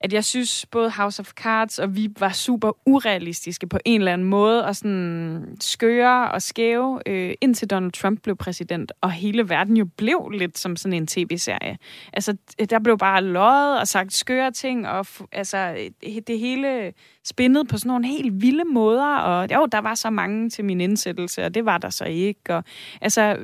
at 0.03 0.13
jeg 0.13 0.25
synes, 0.25 0.67
både 0.67 0.91
House 0.91 1.21
of 1.21 1.31
Cards 1.31 1.79
og 1.79 1.97
vi 1.97 2.09
var 2.19 2.33
super 2.33 2.73
urealistiske 2.87 3.67
på 3.67 3.79
en 3.85 4.01
eller 4.01 4.13
anden 4.13 4.29
måde, 4.29 4.65
og 4.65 4.77
sådan 4.77 5.57
skøre 5.61 6.31
og 6.31 6.43
skæve, 6.43 7.01
øh, 7.07 7.35
indtil 7.41 7.71
Donald 7.71 7.93
Trump 7.93 8.23
blev 8.23 8.37
præsident, 8.37 8.93
og 9.01 9.13
hele 9.13 9.49
verden 9.49 9.77
jo 9.77 9.85
blev 9.97 10.31
lidt 10.31 10.59
som 10.59 10.77
sådan 10.77 10.93
en 10.93 11.07
tv-serie. 11.07 11.79
Altså, 12.13 12.37
øh, 12.61 12.67
der 12.71 12.79
blev 12.79 12.99
bare 12.99 13.23
løjet 13.23 13.81
og 13.81 13.89
sagt 13.89 14.13
skøre 14.13 14.51
ting, 14.51 14.89
og 14.89 15.07
altså, 15.33 15.77
øh, 16.03 16.15
det 16.27 16.39
hele 16.39 16.93
spændet 17.25 17.69
på 17.69 17.79
sådan 17.79 17.89
nogle 17.89 18.07
helt 18.07 18.43
vilde 18.43 18.65
måder, 18.65 19.17
og 19.17 19.55
jo, 19.55 19.67
der 19.67 19.79
var 19.79 19.95
så 19.95 20.11
mange 20.11 20.51
til 20.51 20.65
min 20.65 20.81
indsættelse, 20.81 21.45
og 21.45 21.55
det 21.55 21.65
var 21.65 21.79
der 21.79 21.91
så 21.91 22.05
ikke. 22.05 22.57
Og, 22.57 22.65
altså, 23.01 23.39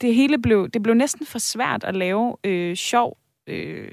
det 0.00 0.14
hele 0.14 0.38
blev, 0.38 0.68
det 0.68 0.82
blev 0.82 0.94
næsten 0.94 1.26
for 1.26 1.38
svært 1.38 1.84
at 1.84 1.96
lave 1.96 2.36
øh, 2.44 2.76
sjov 2.76 3.18
øh, 3.46 3.88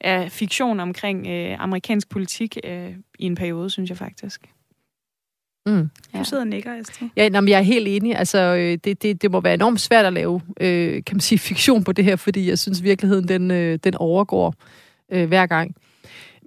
af 0.00 0.32
fiktion 0.32 0.80
omkring 0.80 1.26
øh, 1.26 1.62
amerikansk 1.62 2.08
politik 2.08 2.58
øh, 2.64 2.94
i 3.18 3.24
en 3.24 3.34
periode, 3.34 3.70
synes 3.70 3.90
jeg 3.90 3.98
faktisk. 3.98 4.50
Mm. 5.66 5.90
Du 6.18 6.24
sidder 6.24 6.42
og 6.42 6.48
nikker, 6.48 6.74
Astrid. 6.74 7.08
Ja, 7.16 7.28
nå, 7.28 7.40
men 7.40 7.48
jeg 7.48 7.58
er 7.58 7.62
helt 7.62 7.88
enig. 7.88 8.16
Altså, 8.16 8.38
øh, 8.38 8.78
det, 8.84 9.02
det, 9.02 9.22
det 9.22 9.30
må 9.30 9.40
være 9.40 9.54
enormt 9.54 9.80
svært 9.80 10.04
at 10.04 10.12
lave, 10.12 10.40
øh, 10.60 11.04
kan 11.04 11.16
man 11.16 11.20
sige, 11.20 11.38
fiktion 11.48 11.84
på 11.84 11.92
det 11.92 12.04
her, 12.04 12.16
fordi 12.16 12.48
jeg 12.48 12.58
synes, 12.58 12.82
virkeligheden 12.82 13.28
den, 13.28 13.50
øh, 13.50 13.78
den 13.84 13.94
overgår 13.94 14.54
øh, 15.12 15.28
hver 15.28 15.46
gang. 15.46 15.74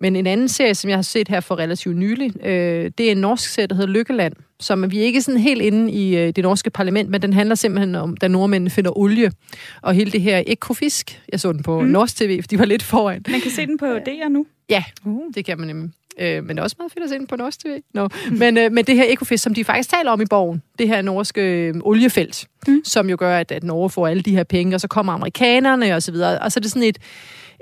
Men 0.01 0.15
en 0.15 0.27
anden 0.27 0.47
serie, 0.47 0.75
som 0.75 0.89
jeg 0.89 0.97
har 0.97 1.01
set 1.01 1.27
her 1.27 1.39
for 1.39 1.59
relativt 1.59 1.97
nylig, 1.97 2.45
øh, 2.45 2.91
det 2.97 3.07
er 3.07 3.11
en 3.11 3.17
norsk 3.17 3.49
serie, 3.49 3.67
der 3.67 3.75
hedder 3.75 3.93
Lykkeland, 3.93 4.33
som 4.59 4.91
vi 4.91 4.99
er 4.99 5.03
ikke 5.03 5.21
sådan 5.21 5.41
helt 5.41 5.61
inde 5.61 5.91
i 5.91 6.17
øh, 6.17 6.33
det 6.35 6.43
norske 6.43 6.69
parlament, 6.69 7.09
men 7.09 7.21
den 7.21 7.33
handler 7.33 7.55
simpelthen 7.55 7.95
om, 7.95 8.17
da 8.17 8.27
nordmændene 8.27 8.69
finder 8.69 8.97
olie, 8.97 9.31
og 9.81 9.93
hele 9.93 10.11
det 10.11 10.21
her 10.21 10.43
ekofisk. 10.47 11.21
Jeg 11.31 11.39
så 11.39 11.51
den 11.51 11.63
på 11.63 11.81
mm. 11.81 11.87
norsk 11.87 12.15
tv, 12.15 12.41
for 12.41 12.47
de 12.47 12.59
var 12.59 12.65
lidt 12.65 12.83
foran. 12.83 13.21
Man 13.29 13.41
kan 13.41 13.51
se 13.51 13.65
den 13.65 13.77
på 13.77 13.85
DR 13.85 14.29
nu. 14.29 14.45
Ja, 14.69 14.83
uh. 15.05 15.21
det 15.35 15.45
kan 15.45 15.57
man 15.57 15.67
nemlig. 15.67 15.89
Øh, 16.19 16.43
men 16.43 16.57
det 16.57 16.63
også 16.63 16.75
meget 16.79 16.91
fedt 16.91 17.03
at 17.03 17.09
se 17.09 17.17
den 17.17 17.27
på 17.27 17.35
norsk 17.35 17.59
tv. 17.59 17.81
No. 17.93 18.07
Men, 18.31 18.57
øh, 18.57 18.71
men 18.71 18.85
det 18.85 18.95
her 18.95 19.05
ekofisk, 19.07 19.43
som 19.43 19.53
de 19.53 19.63
faktisk 19.63 19.89
taler 19.89 20.11
om 20.11 20.21
i 20.21 20.25
borgen, 20.25 20.61
det 20.79 20.87
her 20.87 21.01
norske 21.01 21.41
øh, 21.41 21.73
oliefelt, 21.83 22.47
mm. 22.67 22.81
som 22.85 23.09
jo 23.09 23.15
gør, 23.19 23.37
at, 23.37 23.51
at 23.51 23.63
Norge 23.63 23.89
får 23.89 24.07
alle 24.07 24.23
de 24.23 24.35
her 24.35 24.43
penge, 24.43 24.75
og 24.75 24.81
så 24.81 24.87
kommer 24.87 25.13
amerikanerne 25.13 25.95
og 25.95 26.03
så 26.03 26.11
videre. 26.11 26.39
Og 26.39 26.51
så 26.51 26.59
er 26.59 26.61
det 26.61 26.71
sådan 26.71 26.87
et 26.87 26.97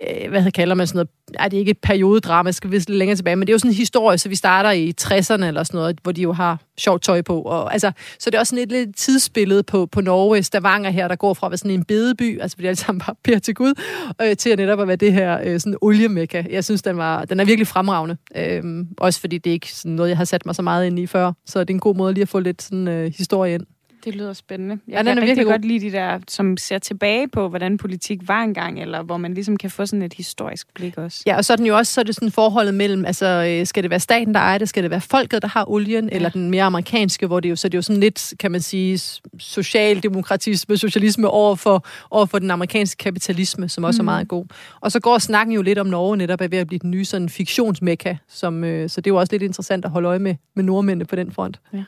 øh, 0.07 0.29
hvad 0.29 0.51
kalder 0.51 0.75
man 0.75 0.87
sådan 0.87 0.97
noget, 0.97 1.09
er 1.33 1.47
det 1.47 1.57
ikke 1.57 1.71
et 1.71 1.77
periodedrama, 1.77 2.51
skal 2.51 2.71
vi 2.71 2.75
lidt 2.75 2.89
længere 2.89 3.15
tilbage, 3.15 3.35
men 3.35 3.47
det 3.47 3.51
er 3.51 3.53
jo 3.53 3.59
sådan 3.59 3.71
en 3.71 3.75
historie, 3.75 4.17
så 4.17 4.29
vi 4.29 4.35
starter 4.35 4.71
i 4.71 4.93
60'erne 5.01 5.45
eller 5.45 5.63
sådan 5.63 5.77
noget, 5.77 5.99
hvor 6.03 6.11
de 6.11 6.21
jo 6.21 6.31
har 6.31 6.59
sjovt 6.77 7.03
tøj 7.03 7.21
på. 7.21 7.41
Og, 7.41 7.73
altså, 7.73 7.91
så 8.19 8.29
det 8.29 8.35
er 8.35 8.39
også 8.39 8.51
sådan 8.51 8.63
et 8.63 8.71
lidt 8.71 8.95
tidsbillede 8.95 9.63
på, 9.63 9.85
på 9.85 10.01
Norge, 10.01 10.43
Stavanger 10.43 10.89
her, 10.89 11.07
der 11.07 11.15
går 11.15 11.33
fra 11.33 11.47
at 11.47 11.51
være 11.51 11.57
sådan 11.57 11.71
en 11.71 11.83
bedeby, 11.83 12.41
altså 12.41 12.57
fordi 12.57 12.67
alle 12.67 12.77
sammen 12.77 13.01
bare 13.05 13.15
beder 13.23 13.39
til 13.39 13.55
Gud, 13.55 13.73
øh, 14.21 14.35
til 14.35 14.49
at 14.49 14.59
netop 14.59 14.79
at 14.79 14.87
være 14.87 14.95
det 14.95 15.13
her 15.13 15.39
øh, 15.43 15.59
sådan 15.59 15.77
oliemekka. 15.81 16.43
Jeg 16.49 16.63
synes, 16.63 16.81
den, 16.81 16.97
var, 16.97 17.25
den 17.25 17.39
er 17.39 17.45
virkelig 17.45 17.67
fremragende. 17.67 18.17
Øh, 18.35 18.85
også 18.97 19.19
fordi 19.19 19.37
det 19.37 19.49
er 19.49 19.53
ikke 19.53 19.73
sådan 19.73 19.91
noget, 19.91 20.09
jeg 20.09 20.17
har 20.17 20.25
sat 20.25 20.45
mig 20.45 20.55
så 20.55 20.61
meget 20.61 20.85
ind 20.85 20.99
i 20.99 21.07
før, 21.07 21.31
så 21.45 21.59
det 21.59 21.69
er 21.69 21.73
en 21.73 21.79
god 21.79 21.95
måde 21.95 22.13
lige 22.13 22.21
at 22.21 22.29
få 22.29 22.39
lidt 22.39 22.61
sådan, 22.61 22.87
øh, 22.87 23.13
historie 23.17 23.53
ind. 23.53 23.65
Det 24.05 24.15
lyder 24.15 24.33
spændende. 24.33 24.79
Jeg 24.87 24.93
ja, 24.93 25.09
den 25.09 25.17
kan 25.17 25.27
virkelig 25.27 25.47
godt 25.47 25.65
lide 25.65 25.79
de 25.79 25.91
der, 25.91 26.19
som 26.27 26.57
ser 26.57 26.77
tilbage 26.77 27.27
på, 27.27 27.49
hvordan 27.49 27.77
politik 27.77 28.27
var 28.27 28.43
engang, 28.43 28.81
eller 28.81 29.01
hvor 29.01 29.17
man 29.17 29.33
ligesom 29.33 29.57
kan 29.57 29.69
få 29.69 29.85
sådan 29.85 30.01
et 30.01 30.13
historisk 30.13 30.73
blik 30.73 30.97
også. 30.97 31.23
Ja, 31.25 31.37
og 31.37 31.45
så 31.45 31.53
er 31.53 31.57
den 31.57 31.65
jo 31.65 31.77
også 31.77 31.93
så 31.93 32.01
er 32.01 32.03
det 32.03 32.15
sådan 32.15 32.31
forholdet 32.31 32.73
mellem, 32.73 33.05
altså 33.05 33.25
øh, 33.25 33.65
skal 33.65 33.83
det 33.83 33.89
være 33.89 33.99
staten, 33.99 34.33
der 34.33 34.39
ejer 34.39 34.57
det, 34.57 34.69
skal 34.69 34.83
det 34.83 34.91
være 34.91 35.01
folket, 35.01 35.41
der 35.41 35.47
har 35.47 35.69
olien, 35.69 36.09
ja. 36.09 36.15
eller 36.15 36.29
den 36.29 36.51
mere 36.51 36.63
amerikanske, 36.63 37.27
hvor 37.27 37.39
det 37.39 37.49
jo, 37.49 37.55
så 37.55 37.67
det 37.67 37.73
er 37.73 37.77
jo 37.77 37.81
sådan 37.81 37.99
lidt, 37.99 38.33
kan 38.39 38.51
man 38.51 38.61
sige, 38.61 38.99
socialdemokratisme, 39.39 40.77
socialisme 40.77 41.27
over 41.27 41.55
for, 41.55 41.85
over 42.11 42.25
for 42.25 42.39
den 42.39 42.51
amerikanske 42.51 43.03
kapitalisme, 43.03 43.69
som 43.69 43.83
også 43.83 44.01
mm. 44.01 44.07
er 44.07 44.11
meget 44.11 44.27
god. 44.27 44.45
Og 44.79 44.91
så 44.91 44.99
går 44.99 45.17
snakken 45.17 45.55
jo 45.55 45.61
lidt 45.61 45.79
om 45.79 45.87
Norge 45.87 46.17
netop 46.17 46.41
er 46.41 46.47
ved 46.47 46.57
at 46.57 46.67
blive 46.67 46.79
den 46.79 46.91
nye 46.91 47.05
sådan 47.05 47.29
fiktionsmekka, 47.29 48.15
som, 48.27 48.63
øh, 48.63 48.89
så 48.89 49.01
det 49.01 49.09
er 49.09 49.13
jo 49.13 49.19
også 49.19 49.33
lidt 49.33 49.43
interessant 49.43 49.85
at 49.85 49.91
holde 49.91 50.07
øje 50.07 50.19
med, 50.19 50.35
med 50.55 50.63
nordmændene 50.63 51.05
på 51.05 51.15
den 51.15 51.31
front. 51.31 51.59
Ja. 51.73 51.83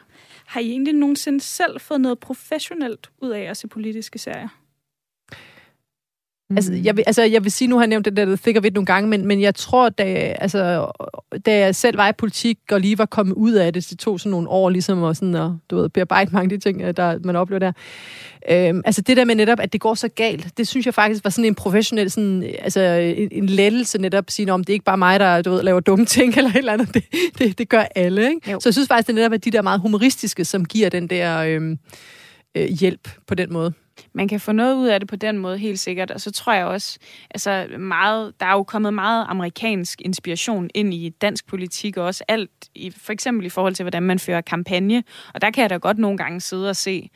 Har 0.52 0.62
I 0.62 0.70
egentlig 0.70 0.94
nogensinde 0.94 1.40
selv 1.42 1.80
fået 1.80 2.02
noget 2.02 2.20
professionelt 2.20 3.12
ud 3.22 3.30
af 3.30 3.42
at 3.42 3.58
se 3.58 3.68
politiske 3.68 4.20
serier? 4.20 4.61
Altså, 6.56 6.74
jeg 6.74 6.98
vil, 6.98 7.04
altså, 7.08 7.24
jeg 7.24 7.44
vil 7.44 7.52
sige, 7.52 7.68
nu 7.68 7.76
har 7.76 7.84
jeg 7.84 7.88
nævnt 7.88 8.06
det 8.06 8.18
der 8.18 8.34
of 8.58 8.66
It 8.66 8.74
nogle 8.74 8.86
gange, 8.86 9.10
men, 9.10 9.28
men 9.28 9.42
jeg 9.42 9.56
tror, 9.56 9.90
da, 9.90 10.04
altså, 10.40 10.92
da 11.46 11.58
jeg 11.58 11.76
selv 11.76 11.98
var 11.98 12.10
i 12.10 12.12
politik 12.12 12.58
og 12.72 12.82
lige 12.82 12.98
var 12.98 13.06
kommet 13.06 13.34
ud 13.34 13.52
af 13.54 13.74
det, 13.74 13.90
det 13.90 14.00
tog 14.00 14.20
sådan 14.20 14.32
nogle 14.32 14.50
år 14.50 14.70
ligesom 14.70 15.04
at, 15.04 15.18
sådan, 15.18 15.36
at 15.36 15.52
du 15.70 15.76
ved, 15.76 15.90
bearbejde 15.90 16.32
mange 16.34 16.54
af 16.54 16.60
de 16.60 16.70
ting, 16.70 16.98
der 16.98 17.20
man 17.24 17.36
oplever 17.36 17.60
der. 17.60 17.72
Øhm, 18.50 18.82
altså 18.86 19.02
det 19.02 19.18
der 19.18 19.26
med 19.26 19.36
netop, 19.36 19.60
at 19.60 19.74
det 19.74 19.82
går 19.82 19.94
så 19.94 20.08
galt, 20.08 20.58
det 20.58 20.68
synes 20.68 20.86
jeg 20.86 20.94
faktisk 20.94 21.24
var 21.24 21.30
sådan 21.30 21.46
en 21.46 21.56
professionel, 21.56 22.12
sådan, 22.12 22.44
altså 22.60 22.82
en, 22.82 23.30
en 23.32 23.46
lettelse 23.46 23.98
netop 23.98 24.24
at 24.28 24.32
sige, 24.32 24.54
om 24.54 24.64
det 24.64 24.74
er 24.74 24.76
ikke 24.76 24.86
bare 24.86 24.98
mig, 24.98 25.20
der 25.20 25.42
du 25.42 25.52
ved, 25.52 25.64
laver 25.64 25.80
dumme 25.80 26.06
ting 26.06 26.34
eller 26.38 26.50
et 26.50 26.58
eller 26.58 26.74
andet, 26.74 26.94
det, 26.94 27.04
det, 27.40 27.58
det 27.58 27.70
gør 27.70 27.84
alle. 27.96 28.30
Ikke? 28.30 28.42
Så 28.46 28.70
jeg 28.70 28.74
synes 28.74 28.88
faktisk, 28.88 29.08
det 29.08 29.16
netop 29.16 29.32
er 29.32 29.38
de 29.38 29.52
der 29.52 29.62
meget 29.62 29.80
humoristiske, 29.80 30.46
som 30.46 30.66
giver 30.66 30.90
den 30.90 31.08
der 31.08 31.38
øhm, 31.40 31.78
øh, 32.56 32.68
hjælp 32.68 33.10
på 33.28 33.36
den 33.36 33.54
måde 33.54 33.74
man 34.14 34.28
kan 34.28 34.40
få 34.40 34.52
noget 34.52 34.76
ud 34.76 34.88
af 34.88 35.00
det 35.00 35.10
på 35.10 35.16
den 35.16 35.38
måde, 35.38 35.58
helt 35.58 35.80
sikkert. 35.80 36.12
Og 36.12 36.22
så 36.22 36.32
tror 36.32 36.54
jeg 36.54 36.66
også, 36.66 37.00
altså 37.30 37.68
meget, 37.80 38.34
der 38.40 38.46
er 38.46 38.52
jo 38.52 38.64
kommet 38.64 38.94
meget 38.94 39.26
amerikansk 39.30 40.02
inspiration 40.02 40.70
ind 40.74 40.94
i 40.94 41.10
dansk 41.10 41.48
politik, 41.48 41.98
og 41.98 42.06
også 42.06 42.24
alt, 42.28 42.52
i, 42.76 42.92
for 42.98 43.14
eksempel 43.14 43.46
i 43.46 43.50
forhold 43.50 43.76
til, 43.76 43.84
hvordan 43.84 44.04
man 44.04 44.20
fører 44.20 44.42
kampagne. 44.42 45.04
Og 45.34 45.42
der 45.42 45.52
kan 45.52 45.62
jeg 45.62 45.70
da 45.70 45.78
godt 45.78 45.98
nogle 45.98 46.18
gange 46.18 46.42
sidde 46.42 46.70
og 46.70 46.76
se, 46.76 47.10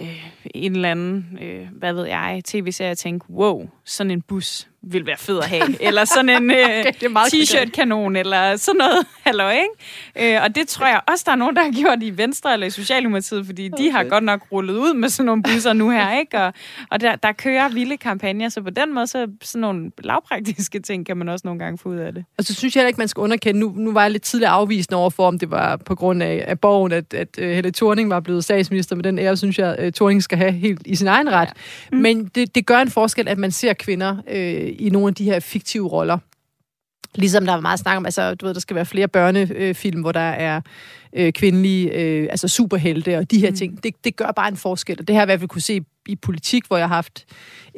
øh, 0.00 0.32
en 0.54 0.72
eller 0.72 0.90
anden, 0.90 1.38
øh, 1.42 1.68
hvad 1.72 1.92
ved 1.92 2.06
jeg, 2.06 2.42
tv-serie 2.44 2.90
og 2.90 2.98
tænke, 2.98 3.30
wow, 3.30 3.68
sådan 3.84 4.10
en 4.10 4.22
bus 4.22 4.68
vil 4.82 5.06
være 5.06 5.16
fed 5.16 5.38
at 5.38 5.48
have. 5.48 5.82
eller 5.86 6.04
sådan 6.04 6.28
en 6.28 6.50
øh, 6.50 6.56
okay, 6.56 6.92
t-shirt-kanon, 7.28 8.16
eller 8.16 8.56
sådan 8.56 8.78
noget. 8.78 9.06
Hallo, 9.26 9.48
ikke? 9.48 10.34
Øh, 10.34 10.42
og 10.42 10.54
det 10.54 10.68
tror 10.68 10.86
jeg 10.86 11.00
også, 11.08 11.22
der 11.26 11.32
er 11.32 11.36
nogen, 11.36 11.56
der 11.56 11.62
har 11.62 11.70
gjort 11.82 12.02
i 12.02 12.18
Venstre 12.18 12.52
eller 12.52 12.66
i 12.66 12.70
Socialdemokratiet, 12.70 13.46
fordi 13.46 13.70
okay. 13.72 13.84
de 13.84 13.90
har 13.90 14.04
godt 14.04 14.24
nok 14.24 14.40
rullet 14.52 14.74
ud 14.74 14.94
med 14.94 15.08
sådan 15.08 15.26
nogle 15.26 15.42
busser 15.42 15.72
nu 15.72 15.90
her, 15.90 16.18
ikke? 16.18 16.38
Og, 16.38 16.52
og 16.90 17.00
der, 17.00 17.16
der 17.16 17.32
kører 17.32 17.68
vilde 17.68 17.96
kampagner, 17.96 18.48
så 18.48 18.62
på 18.62 18.70
den 18.70 18.94
måde, 18.94 19.06
så 19.06 19.26
sådan 19.42 19.60
nogle 19.60 19.90
lavpraktiske 19.98 20.80
ting 20.80 21.06
kan 21.06 21.16
man 21.16 21.28
også 21.28 21.42
nogle 21.44 21.58
gange 21.58 21.78
få 21.78 21.88
ud 21.88 21.96
af 21.96 22.14
det. 22.14 22.24
Og 22.38 22.44
så 22.44 22.54
synes 22.54 22.76
jeg 22.76 22.80
heller 22.80 22.88
ikke, 22.88 22.98
man 22.98 23.08
skal 23.08 23.20
underkende, 23.20 23.60
nu, 23.60 23.72
nu 23.76 23.92
var 23.92 24.02
jeg 24.02 24.10
lidt 24.10 24.22
tidligere 24.22 24.52
afvisende 24.52 24.98
overfor, 24.98 25.28
om 25.28 25.38
det 25.38 25.50
var 25.50 25.76
på 25.76 25.94
grund 25.94 26.22
af, 26.22 26.44
af 26.48 26.60
borgen, 26.60 26.92
at, 26.92 27.14
at 27.14 27.28
uh, 27.38 27.44
Helle 27.44 27.70
Thorning 27.70 28.10
var 28.10 28.20
blevet 28.20 28.44
statsminister, 28.44 28.96
med 28.96 29.04
den 29.04 29.18
ære, 29.18 29.36
synes 29.36 29.58
jeg, 29.58 29.76
uh, 29.82 29.90
Thorning 29.90 30.22
skal 30.22 30.38
have 30.38 30.52
helt 30.52 30.82
i 30.84 30.96
sin 30.96 31.06
egen 31.06 31.32
ret. 31.32 31.48
Ja. 31.48 31.96
Mm. 31.96 31.98
Men 31.98 32.24
det, 32.24 32.54
det 32.54 32.66
gør 32.66 32.78
en 32.78 32.90
forskel, 32.90 33.28
at 33.28 33.38
man 33.38 33.50
ser 33.50 33.71
kvinder 33.74 34.16
øh, 34.28 34.72
i 34.78 34.88
nogle 34.92 35.08
af 35.08 35.14
de 35.14 35.24
her 35.24 35.40
fiktive 35.40 35.88
roller. 35.88 36.18
Ligesom 37.14 37.46
der 37.46 37.52
var 37.52 37.60
meget 37.60 37.78
snak 37.78 37.96
om, 37.96 38.04
altså, 38.04 38.34
du 38.34 38.46
ved, 38.46 38.54
der 38.54 38.60
skal 38.60 38.76
være 38.76 38.86
flere 38.86 39.08
børnefilm, 39.08 40.00
hvor 40.00 40.12
der 40.12 40.20
er 40.20 40.60
øh, 41.16 41.32
kvindelige 41.32 41.92
øh, 41.92 42.28
altså 42.30 42.48
superhelte 42.48 43.18
og 43.18 43.30
de 43.30 43.38
her 43.38 43.50
mm. 43.50 43.56
ting. 43.56 43.82
Det, 43.82 43.94
det 44.04 44.16
gør 44.16 44.32
bare 44.36 44.48
en 44.48 44.56
forskel, 44.56 44.96
og 45.00 45.08
det 45.08 45.16
har 45.16 45.20
jeg 45.20 45.26
i 45.26 45.28
hvert 45.28 45.40
fald 45.40 45.48
kunne 45.48 45.62
se 45.62 45.80
i 46.06 46.16
politik, 46.16 46.66
hvor 46.66 46.76
jeg 46.76 46.88
har 46.88 46.94
haft 46.94 47.26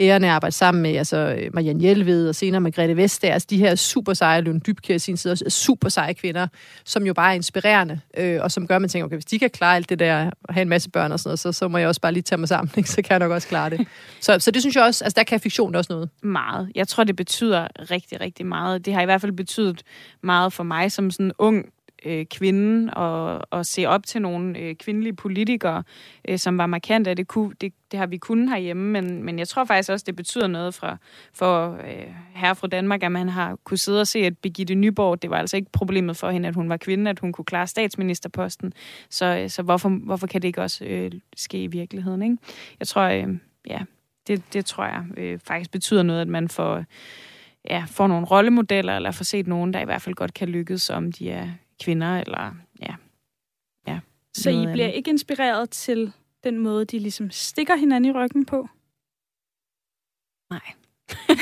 æren 0.01 0.24
at 0.24 0.30
arbejde 0.30 0.55
sammen 0.55 0.82
med 0.82 0.97
altså 0.97 1.49
Marianne 1.53 1.80
Hjelved 1.80 2.28
og 2.28 2.35
senere 2.35 2.61
Margrethe 2.61 2.97
Vestager, 2.97 3.35
altså 3.35 3.47
de 3.51 3.59
her 3.59 3.74
super 3.74 4.14
seje, 4.14 4.41
Lund 4.41 4.61
Dybkjær 4.61 4.99
sin 4.99 5.16
side, 5.16 5.32
også 5.32 5.45
super 5.49 5.89
seje 5.89 6.12
kvinder, 6.12 6.47
som 6.85 7.07
jo 7.07 7.14
bare 7.14 7.30
er 7.30 7.35
inspirerende, 7.35 8.01
øh, 8.16 8.43
og 8.43 8.51
som 8.51 8.66
gør, 8.66 8.76
at 8.76 8.82
man 8.82 8.89
tænker, 8.89 9.07
okay, 9.07 9.16
hvis 9.16 9.24
de 9.24 9.39
kan 9.39 9.51
klare 9.51 9.76
alt 9.76 9.89
det 9.89 9.99
der, 9.99 10.30
at 10.49 10.55
have 10.55 10.62
en 10.62 10.68
masse 10.68 10.91
børn 10.91 11.12
og 11.12 11.20
sådan 11.20 11.28
noget, 11.28 11.39
så, 11.39 11.53
så 11.53 11.68
må 11.68 11.78
jeg 11.78 11.89
også 11.89 12.01
bare 12.01 12.12
lige 12.12 12.22
tage 12.22 12.39
mig 12.39 12.49
sammen, 12.49 12.72
ikke? 12.76 12.91
så 12.91 13.03
kan 13.03 13.11
jeg 13.11 13.18
nok 13.18 13.32
også 13.32 13.49
klare 13.49 13.70
det. 13.70 13.87
Så, 14.20 14.39
så 14.39 14.51
det 14.51 14.62
synes 14.62 14.76
jeg 14.76 14.85
også, 14.85 15.05
altså 15.05 15.14
der 15.18 15.24
kan 15.24 15.41
fiktion 15.41 15.74
også 15.74 15.93
noget. 15.93 16.11
Meget. 16.22 16.72
Jeg 16.74 16.89
tror, 16.89 17.05
det 17.05 17.16
betyder 17.16 17.68
rigtig, 17.91 18.20
rigtig 18.20 18.47
meget. 18.47 18.87
Det 18.87 18.95
har 18.95 19.03
i 19.03 19.05
hvert 19.05 19.20
fald 19.20 19.32
betydet 19.32 19.82
meget 20.22 20.53
for 20.53 20.62
mig 20.62 20.93
som 20.93 21.11
sådan 21.11 21.32
ung 21.39 21.64
øh, 22.05 22.26
kvinde 22.26 22.94
og, 22.94 23.40
og 23.50 23.66
se 23.66 23.86
op 23.86 24.07
til 24.07 24.22
nogle 24.22 24.59
øh, 24.59 24.74
kvindelige 24.74 25.16
politikere, 25.16 25.82
øh, 26.28 26.38
som 26.38 26.59
var 26.59 26.66
markante. 26.66 27.14
Det, 27.14 27.28
kunne, 27.28 27.55
det, 27.61 27.72
det 27.90 27.98
har 27.98 28.07
vi 28.07 28.16
kunnet 28.16 28.50
herhjemme, 28.50 28.90
men, 29.00 29.22
men 29.22 29.38
jeg 29.38 29.48
tror 29.48 29.64
faktisk 29.64 29.90
også, 29.90 30.05
det 30.07 30.16
betyder 30.16 30.46
noget 30.46 30.74
fra, 30.74 30.96
for 31.34 31.72
øh, 31.72 32.14
herre 32.34 32.55
fra 32.55 32.66
Danmark, 32.66 33.02
at 33.02 33.12
man 33.12 33.28
har 33.28 33.59
kunne 33.64 33.78
sidde 33.78 34.00
og 34.00 34.07
se, 34.07 34.18
at 34.18 34.38
Birgitte 34.38 34.74
Nyborg, 34.74 35.22
det 35.22 35.30
var 35.30 35.38
altså 35.38 35.57
ikke 35.57 35.72
problemet 35.72 36.16
for 36.16 36.30
hende, 36.30 36.48
at 36.48 36.55
hun 36.55 36.68
var 36.68 36.76
kvinde, 36.76 37.11
at 37.11 37.18
hun 37.18 37.32
kunne 37.32 37.44
klare 37.44 37.66
statsministerposten. 37.66 38.72
Så, 39.11 39.38
øh, 39.38 39.50
så 39.50 39.62
hvorfor, 39.62 39.88
hvorfor 39.88 40.26
kan 40.26 40.42
det 40.42 40.48
ikke 40.48 40.62
også 40.62 40.84
øh, 40.84 41.12
ske 41.36 41.62
i 41.62 41.66
virkeligheden? 41.66 42.22
Ikke? 42.22 42.36
Jeg 42.80 42.88
tror, 42.88 43.02
øh, 43.02 43.28
ja, 43.66 43.80
det, 44.26 44.42
det 44.52 44.66
tror 44.66 44.84
jeg 44.84 45.05
øh, 45.16 45.38
faktisk 45.38 45.70
betyder 45.70 46.02
noget, 46.02 46.20
at 46.20 46.28
man 46.28 46.48
får 46.48 46.84
ja, 47.70 47.84
får 47.88 48.07
nogle 48.07 48.26
rollemodeller, 48.26 48.96
eller 48.96 49.11
får 49.11 49.24
set 49.24 49.46
nogen, 49.46 49.74
der 49.74 49.80
i 49.80 49.84
hvert 49.84 50.02
fald 50.02 50.14
godt 50.14 50.34
kan 50.34 50.48
lykkes, 50.48 50.90
om 50.90 51.12
de 51.12 51.30
er 51.30 51.48
kvinder, 51.85 52.20
eller 52.20 52.55
ja. 52.80 52.95
ja 53.87 53.99
Så 54.35 54.51
I 54.51 54.66
bliver 54.72 54.89
ikke 54.89 55.11
inspireret 55.11 55.70
til 55.70 56.12
den 56.45 56.59
måde, 56.59 56.85
de 56.85 56.99
ligesom 56.99 57.30
stikker 57.30 57.76
hinanden 57.76 58.11
i 58.11 58.12
ryggen 58.12 58.45
på? 58.45 58.68
Nej. 60.51 60.61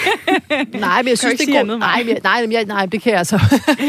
nej, 0.80 1.02
men 1.02 1.08
jeg 1.08 1.18
synes, 1.18 1.40
det 1.40 1.48
er 1.48 1.64
god... 1.64 1.78
nej, 1.78 2.02
men, 2.04 2.18
nej, 2.22 2.46
nej, 2.46 2.64
nej, 2.64 2.86
det 2.86 3.02
kan 3.02 3.12
jeg 3.12 3.26
så. 3.26 3.40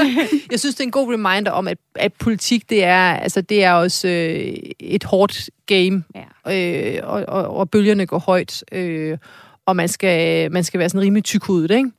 jeg 0.51 0.59
synes, 0.59 0.75
det 0.75 0.79
er 0.79 0.87
en 0.87 0.91
god 0.91 1.13
reminder 1.13 1.51
om, 1.51 1.67
at, 1.67 1.77
at 1.95 2.13
politik, 2.13 2.69
det 2.69 2.83
er, 2.83 3.13
altså, 3.13 3.41
det 3.41 3.63
er 3.63 3.73
også 3.73 4.07
øh, 4.07 4.55
et 4.79 5.03
hårdt 5.03 5.49
game, 5.65 6.03
ja. 6.45 6.95
øh, 6.97 7.09
og, 7.09 7.25
og, 7.27 7.55
og 7.55 7.69
bølgerne 7.69 8.05
går 8.05 8.19
højt, 8.19 8.63
øh, 8.71 9.17
og 9.65 9.75
man 9.75 9.87
skal, 9.87 10.51
man 10.51 10.63
skal 10.63 10.79
være 10.79 10.89
sådan 10.89 11.01
rimelig 11.01 11.23
tykhudet, 11.23 11.71
ikke? 11.71 11.91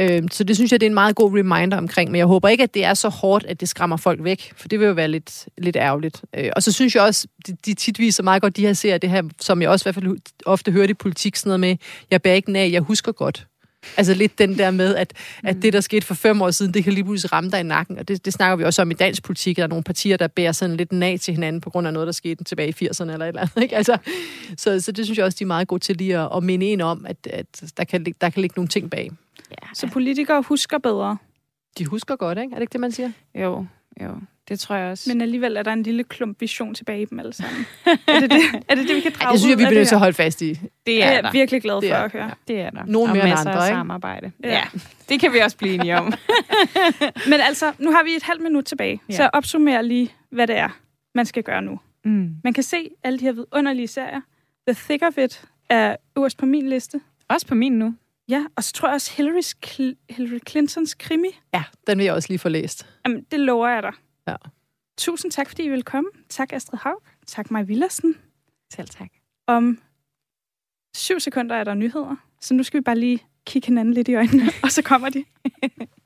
Øh, 0.00 0.22
så 0.30 0.44
det 0.44 0.56
synes 0.56 0.72
jeg, 0.72 0.80
det 0.80 0.86
er 0.86 0.90
en 0.90 0.94
meget 0.94 1.16
god 1.16 1.38
reminder 1.38 1.76
omkring, 1.76 2.10
men 2.10 2.18
jeg 2.18 2.26
håber 2.26 2.48
ikke, 2.48 2.64
at 2.64 2.74
det 2.74 2.84
er 2.84 2.94
så 2.94 3.08
hårdt, 3.08 3.46
at 3.46 3.60
det 3.60 3.68
skræmmer 3.68 3.96
folk 3.96 4.24
væk, 4.24 4.52
for 4.56 4.68
det 4.68 4.80
vil 4.80 4.86
jo 4.86 4.92
være 4.92 5.08
lidt, 5.08 5.48
lidt 5.58 5.76
ærgerligt. 5.76 6.22
Øh, 6.36 6.50
og 6.56 6.62
så 6.62 6.72
synes 6.72 6.94
jeg 6.94 7.02
også, 7.02 7.26
de, 7.46 7.56
de 7.66 7.74
tit 7.74 7.98
viser 7.98 8.22
meget 8.22 8.42
godt 8.42 8.56
de 8.56 8.66
her 8.66 8.72
serier, 8.72 8.98
det 8.98 9.10
her, 9.10 9.22
som 9.40 9.62
jeg 9.62 9.70
også 9.70 9.82
i 9.82 9.92
hvert 9.92 10.02
fald 10.02 10.18
ofte 10.46 10.72
hørte 10.72 10.90
i 10.90 10.94
politik, 10.94 11.36
sådan 11.36 11.48
noget 11.48 11.60
med, 11.60 11.76
jeg 12.10 12.22
bærer 12.22 12.34
ikke 12.34 12.58
af, 12.58 12.70
jeg 12.72 12.80
husker 12.80 13.12
godt. 13.12 13.46
Altså 13.96 14.14
lidt 14.14 14.38
den 14.38 14.58
der 14.58 14.70
med, 14.70 14.96
at, 14.96 15.12
at 15.44 15.56
det, 15.62 15.72
der 15.72 15.80
skete 15.80 16.06
for 16.06 16.14
fem 16.14 16.42
år 16.42 16.50
siden, 16.50 16.74
det 16.74 16.84
kan 16.84 16.92
lige 16.92 17.04
pludselig 17.04 17.32
ramme 17.32 17.50
dig 17.50 17.60
i 17.60 17.62
nakken. 17.62 17.98
Og 17.98 18.08
det, 18.08 18.24
det 18.24 18.32
snakker 18.32 18.56
vi 18.56 18.64
også 18.64 18.82
om 18.82 18.90
i 18.90 18.94
dansk 18.94 19.22
politik. 19.22 19.56
Der 19.56 19.62
er 19.62 19.66
nogle 19.66 19.84
partier, 19.84 20.16
der 20.16 20.26
bærer 20.26 20.52
sådan 20.52 20.76
lidt 20.76 20.92
nag 20.92 21.20
til 21.20 21.34
hinanden 21.34 21.60
på 21.60 21.70
grund 21.70 21.86
af 21.86 21.92
noget, 21.92 22.06
der 22.06 22.12
skete 22.12 22.44
tilbage 22.44 22.68
i 22.68 22.86
80'erne 22.86 23.12
eller 23.12 23.24
et 23.24 23.28
eller 23.28 23.40
andet. 23.40 23.62
Ikke? 23.62 23.76
Altså, 23.76 23.98
så, 24.56 24.80
så 24.80 24.92
det 24.92 25.04
synes 25.04 25.18
jeg 25.18 25.26
også, 25.26 25.36
de 25.38 25.44
er 25.44 25.46
meget 25.46 25.68
gode 25.68 25.82
til 25.82 25.96
lige 25.96 26.18
at, 26.18 26.28
at 26.36 26.42
minde 26.42 26.66
en 26.66 26.80
om, 26.80 27.06
at, 27.08 27.16
at 27.30 27.46
der, 27.76 27.84
kan, 27.84 28.06
der 28.20 28.30
kan 28.30 28.40
ligge 28.40 28.54
nogle 28.56 28.68
ting 28.68 28.90
bag. 28.90 29.10
Ja. 29.50 29.68
Så 29.74 29.86
politikere 29.90 30.42
husker 30.42 30.78
bedre. 30.78 31.16
De 31.78 31.86
husker 31.86 32.16
godt, 32.16 32.38
ikke? 32.38 32.50
Er 32.50 32.54
det 32.54 32.60
ikke 32.62 32.72
det, 32.72 32.80
man 32.80 32.92
siger? 32.92 33.10
Jo, 33.34 33.66
jo. 34.02 34.14
Det 34.48 34.60
tror 34.60 34.76
jeg 34.76 34.90
også. 34.90 35.10
Men 35.10 35.20
alligevel 35.20 35.56
er 35.56 35.62
der 35.62 35.72
en 35.72 35.82
lille 35.82 36.04
klump 36.04 36.40
vision 36.40 36.74
tilbage 36.74 37.02
i 37.02 37.04
dem 37.04 37.18
alle 37.20 37.32
sammen. 37.32 37.66
er, 37.86 38.20
det 38.20 38.30
det, 38.30 38.40
er 38.68 38.74
det 38.74 38.88
det, 38.88 38.96
vi 38.96 39.00
kan 39.00 39.12
drage 39.12 39.26
ja, 39.28 39.32
det 39.32 39.40
synes 39.40 39.50
jeg, 39.50 39.58
vi 39.58 39.64
bliver 39.64 39.80
nødt 39.80 39.88
til 39.88 39.94
at 39.94 39.98
holde 39.98 40.14
fast 40.14 40.42
i. 40.42 40.60
Det 40.86 41.02
er 41.02 41.06
er 41.06 41.12
jeg 41.12 41.30
virkelig 41.32 41.62
glad 41.62 41.74
for 41.74 41.80
Det 41.80 41.90
er- 41.90 41.96
at 41.96 42.12
høre. 42.12 42.24
ja. 42.24 42.30
Det 42.48 42.60
er 42.60 42.70
der. 42.70 42.84
Nogle 42.86 43.10
og 43.12 43.16
mere 43.16 43.28
end 43.28 43.38
andre, 43.38 43.52
af 43.54 43.68
ikke? 43.68 43.76
samarbejde. 43.76 44.32
Ja. 44.44 44.48
Ja. 44.50 44.62
Det 45.08 45.20
kan 45.20 45.32
vi 45.32 45.38
også 45.38 45.56
blive 45.56 45.74
enige 45.74 45.96
om. 45.98 46.04
Men 47.30 47.40
altså, 47.40 47.72
nu 47.78 47.90
har 47.92 48.04
vi 48.04 48.10
et 48.10 48.22
halvt 48.22 48.42
minut 48.42 48.64
tilbage, 48.64 49.00
Ja. 49.08 49.14
så 49.16 49.30
opsummer 49.32 49.82
lige, 49.82 50.12
hvad 50.30 50.46
det 50.46 50.56
er, 50.56 50.68
man 51.14 51.26
skal 51.26 51.42
gøre 51.42 51.62
nu. 51.62 51.80
mm. 52.04 52.34
Man 52.44 52.52
kan 52.52 52.62
se 52.62 52.88
alle 53.04 53.18
de 53.18 53.24
her 53.24 53.32
vidunderlige 53.32 53.88
serier. 53.88 54.20
The 54.68 54.74
Thick 54.84 55.02
of 55.04 55.18
It 55.18 55.44
er 55.68 55.96
øverst 56.18 56.38
på 56.38 56.46
min 56.46 56.68
liste. 56.68 57.00
Også 57.28 57.46
på 57.46 57.54
min 57.54 57.72
nu. 57.72 57.94
Ja, 58.30 58.46
og 58.56 58.64
så 58.64 58.72
tror 58.72 58.88
jeg 58.88 58.94
også 58.94 59.10
Hillary's 59.10 59.52
Hillary 60.10 60.38
Clintons 60.48 60.94
krimi. 60.94 61.28
Ja, 61.54 61.64
den 61.86 61.98
vil 61.98 62.04
jeg 62.04 62.14
også 62.14 62.28
lige 62.28 62.38
få 62.38 62.48
læst. 62.48 62.86
Jamen, 63.06 63.26
det 63.30 63.40
lover 63.40 63.68
jeg 63.68 63.82
dig. 63.82 63.92
Ja. 64.28 64.36
Tusind 64.98 65.32
tak, 65.32 65.48
fordi 65.48 65.62
I 65.62 65.68
ville 65.68 65.82
komme. 65.82 66.10
Tak, 66.28 66.52
Astrid 66.52 66.78
Haug. 66.82 67.02
Tak, 67.26 67.50
Maja 67.50 67.64
Villersen. 67.64 68.16
Selv 68.72 68.88
tak. 68.88 69.08
Om 69.46 69.78
syv 70.96 71.20
sekunder 71.20 71.56
er 71.56 71.64
der 71.64 71.74
nyheder, 71.74 72.16
så 72.40 72.54
nu 72.54 72.62
skal 72.62 72.80
vi 72.80 72.82
bare 72.82 72.98
lige 72.98 73.22
kigge 73.46 73.66
hinanden 73.66 73.94
lidt 73.94 74.08
i 74.08 74.14
øjnene, 74.14 74.44
og 74.64 74.70
så 74.70 74.82
kommer 74.82 75.08
de. 75.08 75.24